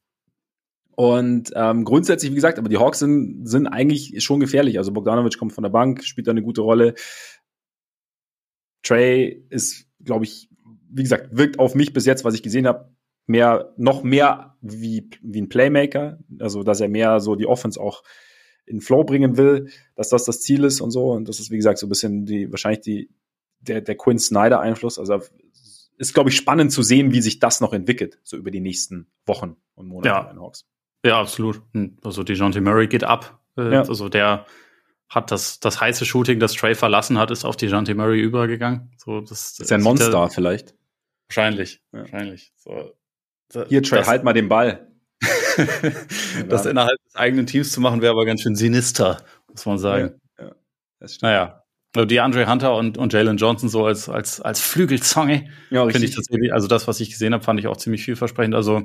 Und 0.96 1.52
ähm, 1.54 1.84
grundsätzlich, 1.84 2.32
wie 2.32 2.36
gesagt, 2.36 2.58
aber 2.58 2.68
die 2.68 2.78
Hawks 2.78 2.98
sind, 2.98 3.48
sind 3.48 3.68
eigentlich 3.68 4.22
schon 4.24 4.40
gefährlich. 4.40 4.78
Also 4.78 4.92
Bogdanovic 4.92 5.38
kommt 5.38 5.52
von 5.52 5.62
der 5.62 5.70
Bank, 5.70 6.02
spielt 6.02 6.26
da 6.26 6.32
eine 6.32 6.42
gute 6.42 6.60
Rolle. 6.60 6.94
Trey 8.82 9.46
ist, 9.48 9.86
glaube 10.02 10.24
ich, 10.24 10.50
wie 10.90 11.02
gesagt, 11.02 11.28
wirkt 11.30 11.60
auf 11.60 11.76
mich 11.76 11.92
bis 11.92 12.04
jetzt, 12.04 12.24
was 12.24 12.34
ich 12.34 12.42
gesehen 12.42 12.66
habe, 12.66 12.90
mehr, 13.28 13.72
noch 13.76 14.02
mehr 14.02 14.56
wie, 14.60 15.08
wie 15.22 15.40
ein 15.40 15.48
Playmaker. 15.48 16.18
Also, 16.40 16.62
dass 16.62 16.80
er 16.80 16.88
mehr 16.88 17.20
so 17.20 17.36
die 17.36 17.46
Offense 17.46 17.80
auch 17.80 18.02
in 18.66 18.80
Flow 18.80 19.04
bringen 19.04 19.36
will, 19.36 19.70
dass 19.94 20.08
das 20.08 20.24
das 20.24 20.40
Ziel 20.40 20.64
ist 20.64 20.80
und 20.80 20.90
so. 20.90 21.10
Und 21.12 21.28
das 21.28 21.40
ist, 21.40 21.50
wie 21.50 21.56
gesagt, 21.56 21.78
so 21.78 21.86
ein 21.86 21.88
bisschen 21.88 22.26
die, 22.26 22.50
wahrscheinlich 22.50 22.80
die, 22.80 23.10
der, 23.60 23.80
der 23.80 23.96
Quinn 23.96 24.18
Snyder 24.18 24.60
Einfluss. 24.60 24.98
Also, 24.98 25.20
ist, 25.96 26.14
glaube 26.14 26.30
ich, 26.30 26.36
spannend 26.36 26.72
zu 26.72 26.82
sehen, 26.82 27.12
wie 27.12 27.20
sich 27.20 27.38
das 27.38 27.60
noch 27.60 27.72
entwickelt, 27.72 28.18
so 28.22 28.36
über 28.36 28.50
die 28.50 28.60
nächsten 28.60 29.08
Wochen 29.26 29.56
und 29.74 29.88
Monate 29.88 30.08
ja. 30.08 30.22
bei 30.22 30.32
den 30.32 30.40
Hawks. 30.40 30.66
Ja, 31.04 31.20
absolut. 31.20 31.62
Hm, 31.74 31.98
also, 32.02 32.22
DeJounte 32.22 32.60
Murray 32.60 32.88
geht 32.88 33.04
ab. 33.04 33.40
Äh, 33.56 33.72
ja. 33.72 33.80
Also, 33.80 34.08
der, 34.08 34.46
hat 35.08 35.30
das, 35.30 35.58
das 35.60 35.80
heiße 35.80 36.04
Shooting, 36.04 36.38
das 36.38 36.52
Trey 36.52 36.74
verlassen 36.74 37.18
hat, 37.18 37.30
ist 37.30 37.44
auf 37.44 37.56
die 37.56 37.66
Jante 37.66 37.94
Murray 37.94 38.20
übergegangen. 38.20 38.92
So, 38.98 39.20
das, 39.20 39.58
ist 39.58 39.72
ein 39.72 39.82
Monster 39.82 40.28
vielleicht. 40.28 40.74
Wahrscheinlich, 41.28 41.80
ja. 41.92 42.00
wahrscheinlich. 42.00 42.52
So, 42.56 42.92
Hier, 43.68 43.82
Trey, 43.82 44.04
halt 44.04 44.24
mal 44.24 44.32
den 44.32 44.48
Ball. 44.48 44.88
das 46.48 46.66
innerhalb 46.66 47.02
des 47.04 47.16
eigenen 47.16 47.46
Teams 47.46 47.72
zu 47.72 47.80
machen, 47.80 48.02
wäre 48.02 48.12
aber 48.12 48.24
ganz 48.24 48.42
schön 48.42 48.54
sinister, 48.54 49.22
muss 49.48 49.66
man 49.66 49.78
sagen. 49.78 50.20
Ja, 50.38 50.44
ja, 50.44 50.54
das 51.00 51.14
stimmt. 51.14 51.22
Naja. 51.22 51.64
Also 51.94 52.06
die 52.06 52.20
Andre 52.20 52.48
Hunter 52.48 52.76
und, 52.76 52.96
und 52.96 53.12
Jalen 53.12 53.38
Johnson 53.38 53.68
so 53.68 53.84
als, 53.84 54.08
als, 54.08 54.40
als 54.40 54.60
Flügelzange. 54.60 55.50
Ja, 55.70 55.88
finde 55.88 56.06
ich 56.06 56.14
tatsächlich, 56.14 56.52
also 56.52 56.68
das, 56.68 56.86
was 56.86 57.00
ich 57.00 57.10
gesehen 57.10 57.32
habe, 57.32 57.42
fand 57.42 57.58
ich 57.58 57.66
auch 57.66 57.76
ziemlich 57.76 58.04
vielversprechend. 58.04 58.54
Also, 58.54 58.82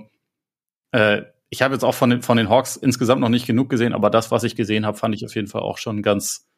äh, 0.93 1.21
ich 1.49 1.61
habe 1.61 1.75
jetzt 1.75 1.83
auch 1.83 1.93
von 1.93 2.09
den, 2.09 2.21
von 2.23 2.37
den 2.37 2.49
Hawks 2.49 2.75
insgesamt 2.75 3.21
noch 3.21 3.29
nicht 3.29 3.45
genug 3.45 3.69
gesehen, 3.69 3.93
aber 3.93 4.09
das, 4.09 4.31
was 4.31 4.43
ich 4.43 4.55
gesehen 4.55 4.87
habe, 4.87 4.97
fand 4.97 5.13
ich 5.13 5.23
auf 5.25 5.35
jeden 5.35 5.47
Fall 5.47 5.61
auch 5.61 5.77
schon 5.77 6.01
ganz, 6.01 6.49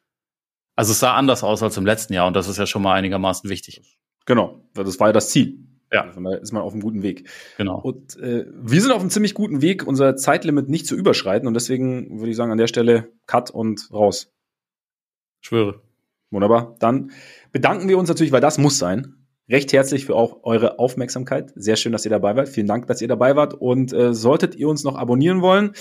also 0.77 0.94
es 0.94 1.02
sah 1.02 1.15
anders 1.15 1.44
aus 1.44 1.61
als 1.61 1.76
im 1.76 1.86
letzten 1.86 2.14
Jahr 2.14 2.27
und 2.27 2.36
das 2.36 2.48
ist 2.48 2.57
ja 2.57 2.65
schon 2.65 2.82
mal 2.82 2.94
einigermaßen 2.94 3.49
wichtig. 3.49 3.82
Genau, 4.26 4.69
das 4.73 4.98
war 4.99 5.07
ja 5.07 5.14
das 5.14 5.32
Ziel. 5.32 5.65
Ja. 5.91 6.03
Also 6.03 6.20
da 6.22 6.36
ist 6.36 6.52
man 6.52 6.62
auf 6.62 6.74
einem 6.74 6.82
guten 6.82 7.03
Weg. 7.03 7.30
Genau. 7.57 7.80
Und 7.80 8.18
äh, 8.18 8.45
wir 8.53 8.82
sind 8.82 8.91
auf 8.91 9.02
einem 9.02 9.10
ziemlich 9.10 9.34
guten 9.34 9.62
Weg, 9.62 9.86
unser 9.86 10.16
Zeitlimit 10.16 10.70
nicht 10.70 10.88
zu 10.88 10.95
überschreiten 10.95 11.48
und 11.48 11.53
deswegen 11.53 12.20
würde 12.20 12.32
ich 12.32 12.38
sagen, 12.38 12.52
an 12.52 12.57
der 12.57 12.68
Stelle 12.68 13.12
Cut 13.28 13.52
und 13.52 13.90
raus. 13.94 14.34
Schwöre. 15.41 15.82
Wunderbar. 16.32 16.76
Dann 16.80 17.12
bedanken 17.52 17.88
wir 17.88 17.98
uns 17.98 18.10
natürlich, 18.10 18.32
weil 18.32 18.41
das 18.41 18.57
muss 18.57 18.80
sein, 18.80 19.16
recht 19.48 19.72
herzlich 19.74 20.06
für 20.06 20.16
auch 20.16 20.44
eure 20.44 20.80
Aufmerksamkeit. 20.80 21.53
Sehr 21.56 21.76
schön, 21.76 21.91
dass 21.91 22.03
ihr 22.03 22.12
dabei 22.12 22.36
wart. 22.36 22.49
Vielen 22.49 22.68
Dank, 22.68 22.88
dass 22.88 23.02
ihr 23.02 23.07
dabei 23.07 23.36
wart. 23.36 23.53
Und 23.53 23.94
äh, 23.94 24.14
solltet 24.14 24.56
ihr 24.56 24.68
uns 24.68 24.84
noch 24.84 24.95
abonnieren 24.95 25.41
wollen, 25.41 25.74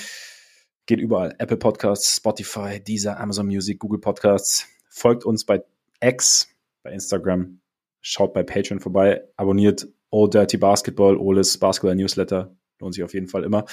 geht 0.86 1.00
überall. 1.00 1.34
Apple 1.38 1.56
Podcasts, 1.56 2.16
Spotify, 2.16 2.78
Deezer, 2.78 3.18
Amazon 3.18 3.46
Music, 3.46 3.78
Google 3.78 4.00
Podcasts. 4.00 4.68
Folgt 4.88 5.24
uns 5.24 5.44
bei 5.44 5.64
X, 6.00 6.48
bei 6.82 6.92
Instagram. 6.92 7.60
Schaut 8.06 8.34
bei 8.34 8.42
Patreon 8.42 8.80
vorbei. 8.80 9.22
Abonniert 9.36 9.88
Old 10.10 10.34
Dirty 10.34 10.58
Basketball, 10.58 11.16
Oles 11.16 11.56
Basketball 11.58 11.96
Newsletter. 11.96 12.54
Lohnt 12.78 12.94
sich 12.94 13.02
auf 13.02 13.14
jeden 13.14 13.28
Fall 13.28 13.44
immer. 13.44 13.64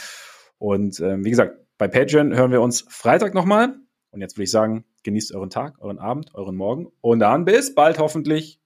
Und 0.57 1.01
äh, 1.01 1.21
wie 1.21 1.29
gesagt, 1.29 1.59
bei 1.77 1.89
Patreon 1.89 2.33
hören 2.33 2.51
wir 2.51 2.61
uns 2.61 2.85
Freitag 2.87 3.33
nochmal. 3.33 3.75
Und 4.11 4.21
jetzt 4.21 4.37
würde 4.37 4.43
ich 4.43 4.51
sagen, 4.51 4.85
genießt 5.03 5.33
euren 5.35 5.49
Tag, 5.49 5.79
euren 5.79 5.99
Abend, 5.99 6.33
euren 6.33 6.55
Morgen. 6.55 6.87
Und 7.01 7.19
dann 7.19 7.43
bis 7.43 7.75
bald 7.75 7.99
hoffentlich. 7.99 8.61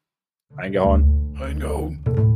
Eingehauen. 0.56 1.36
Reingehauen. 1.36 2.35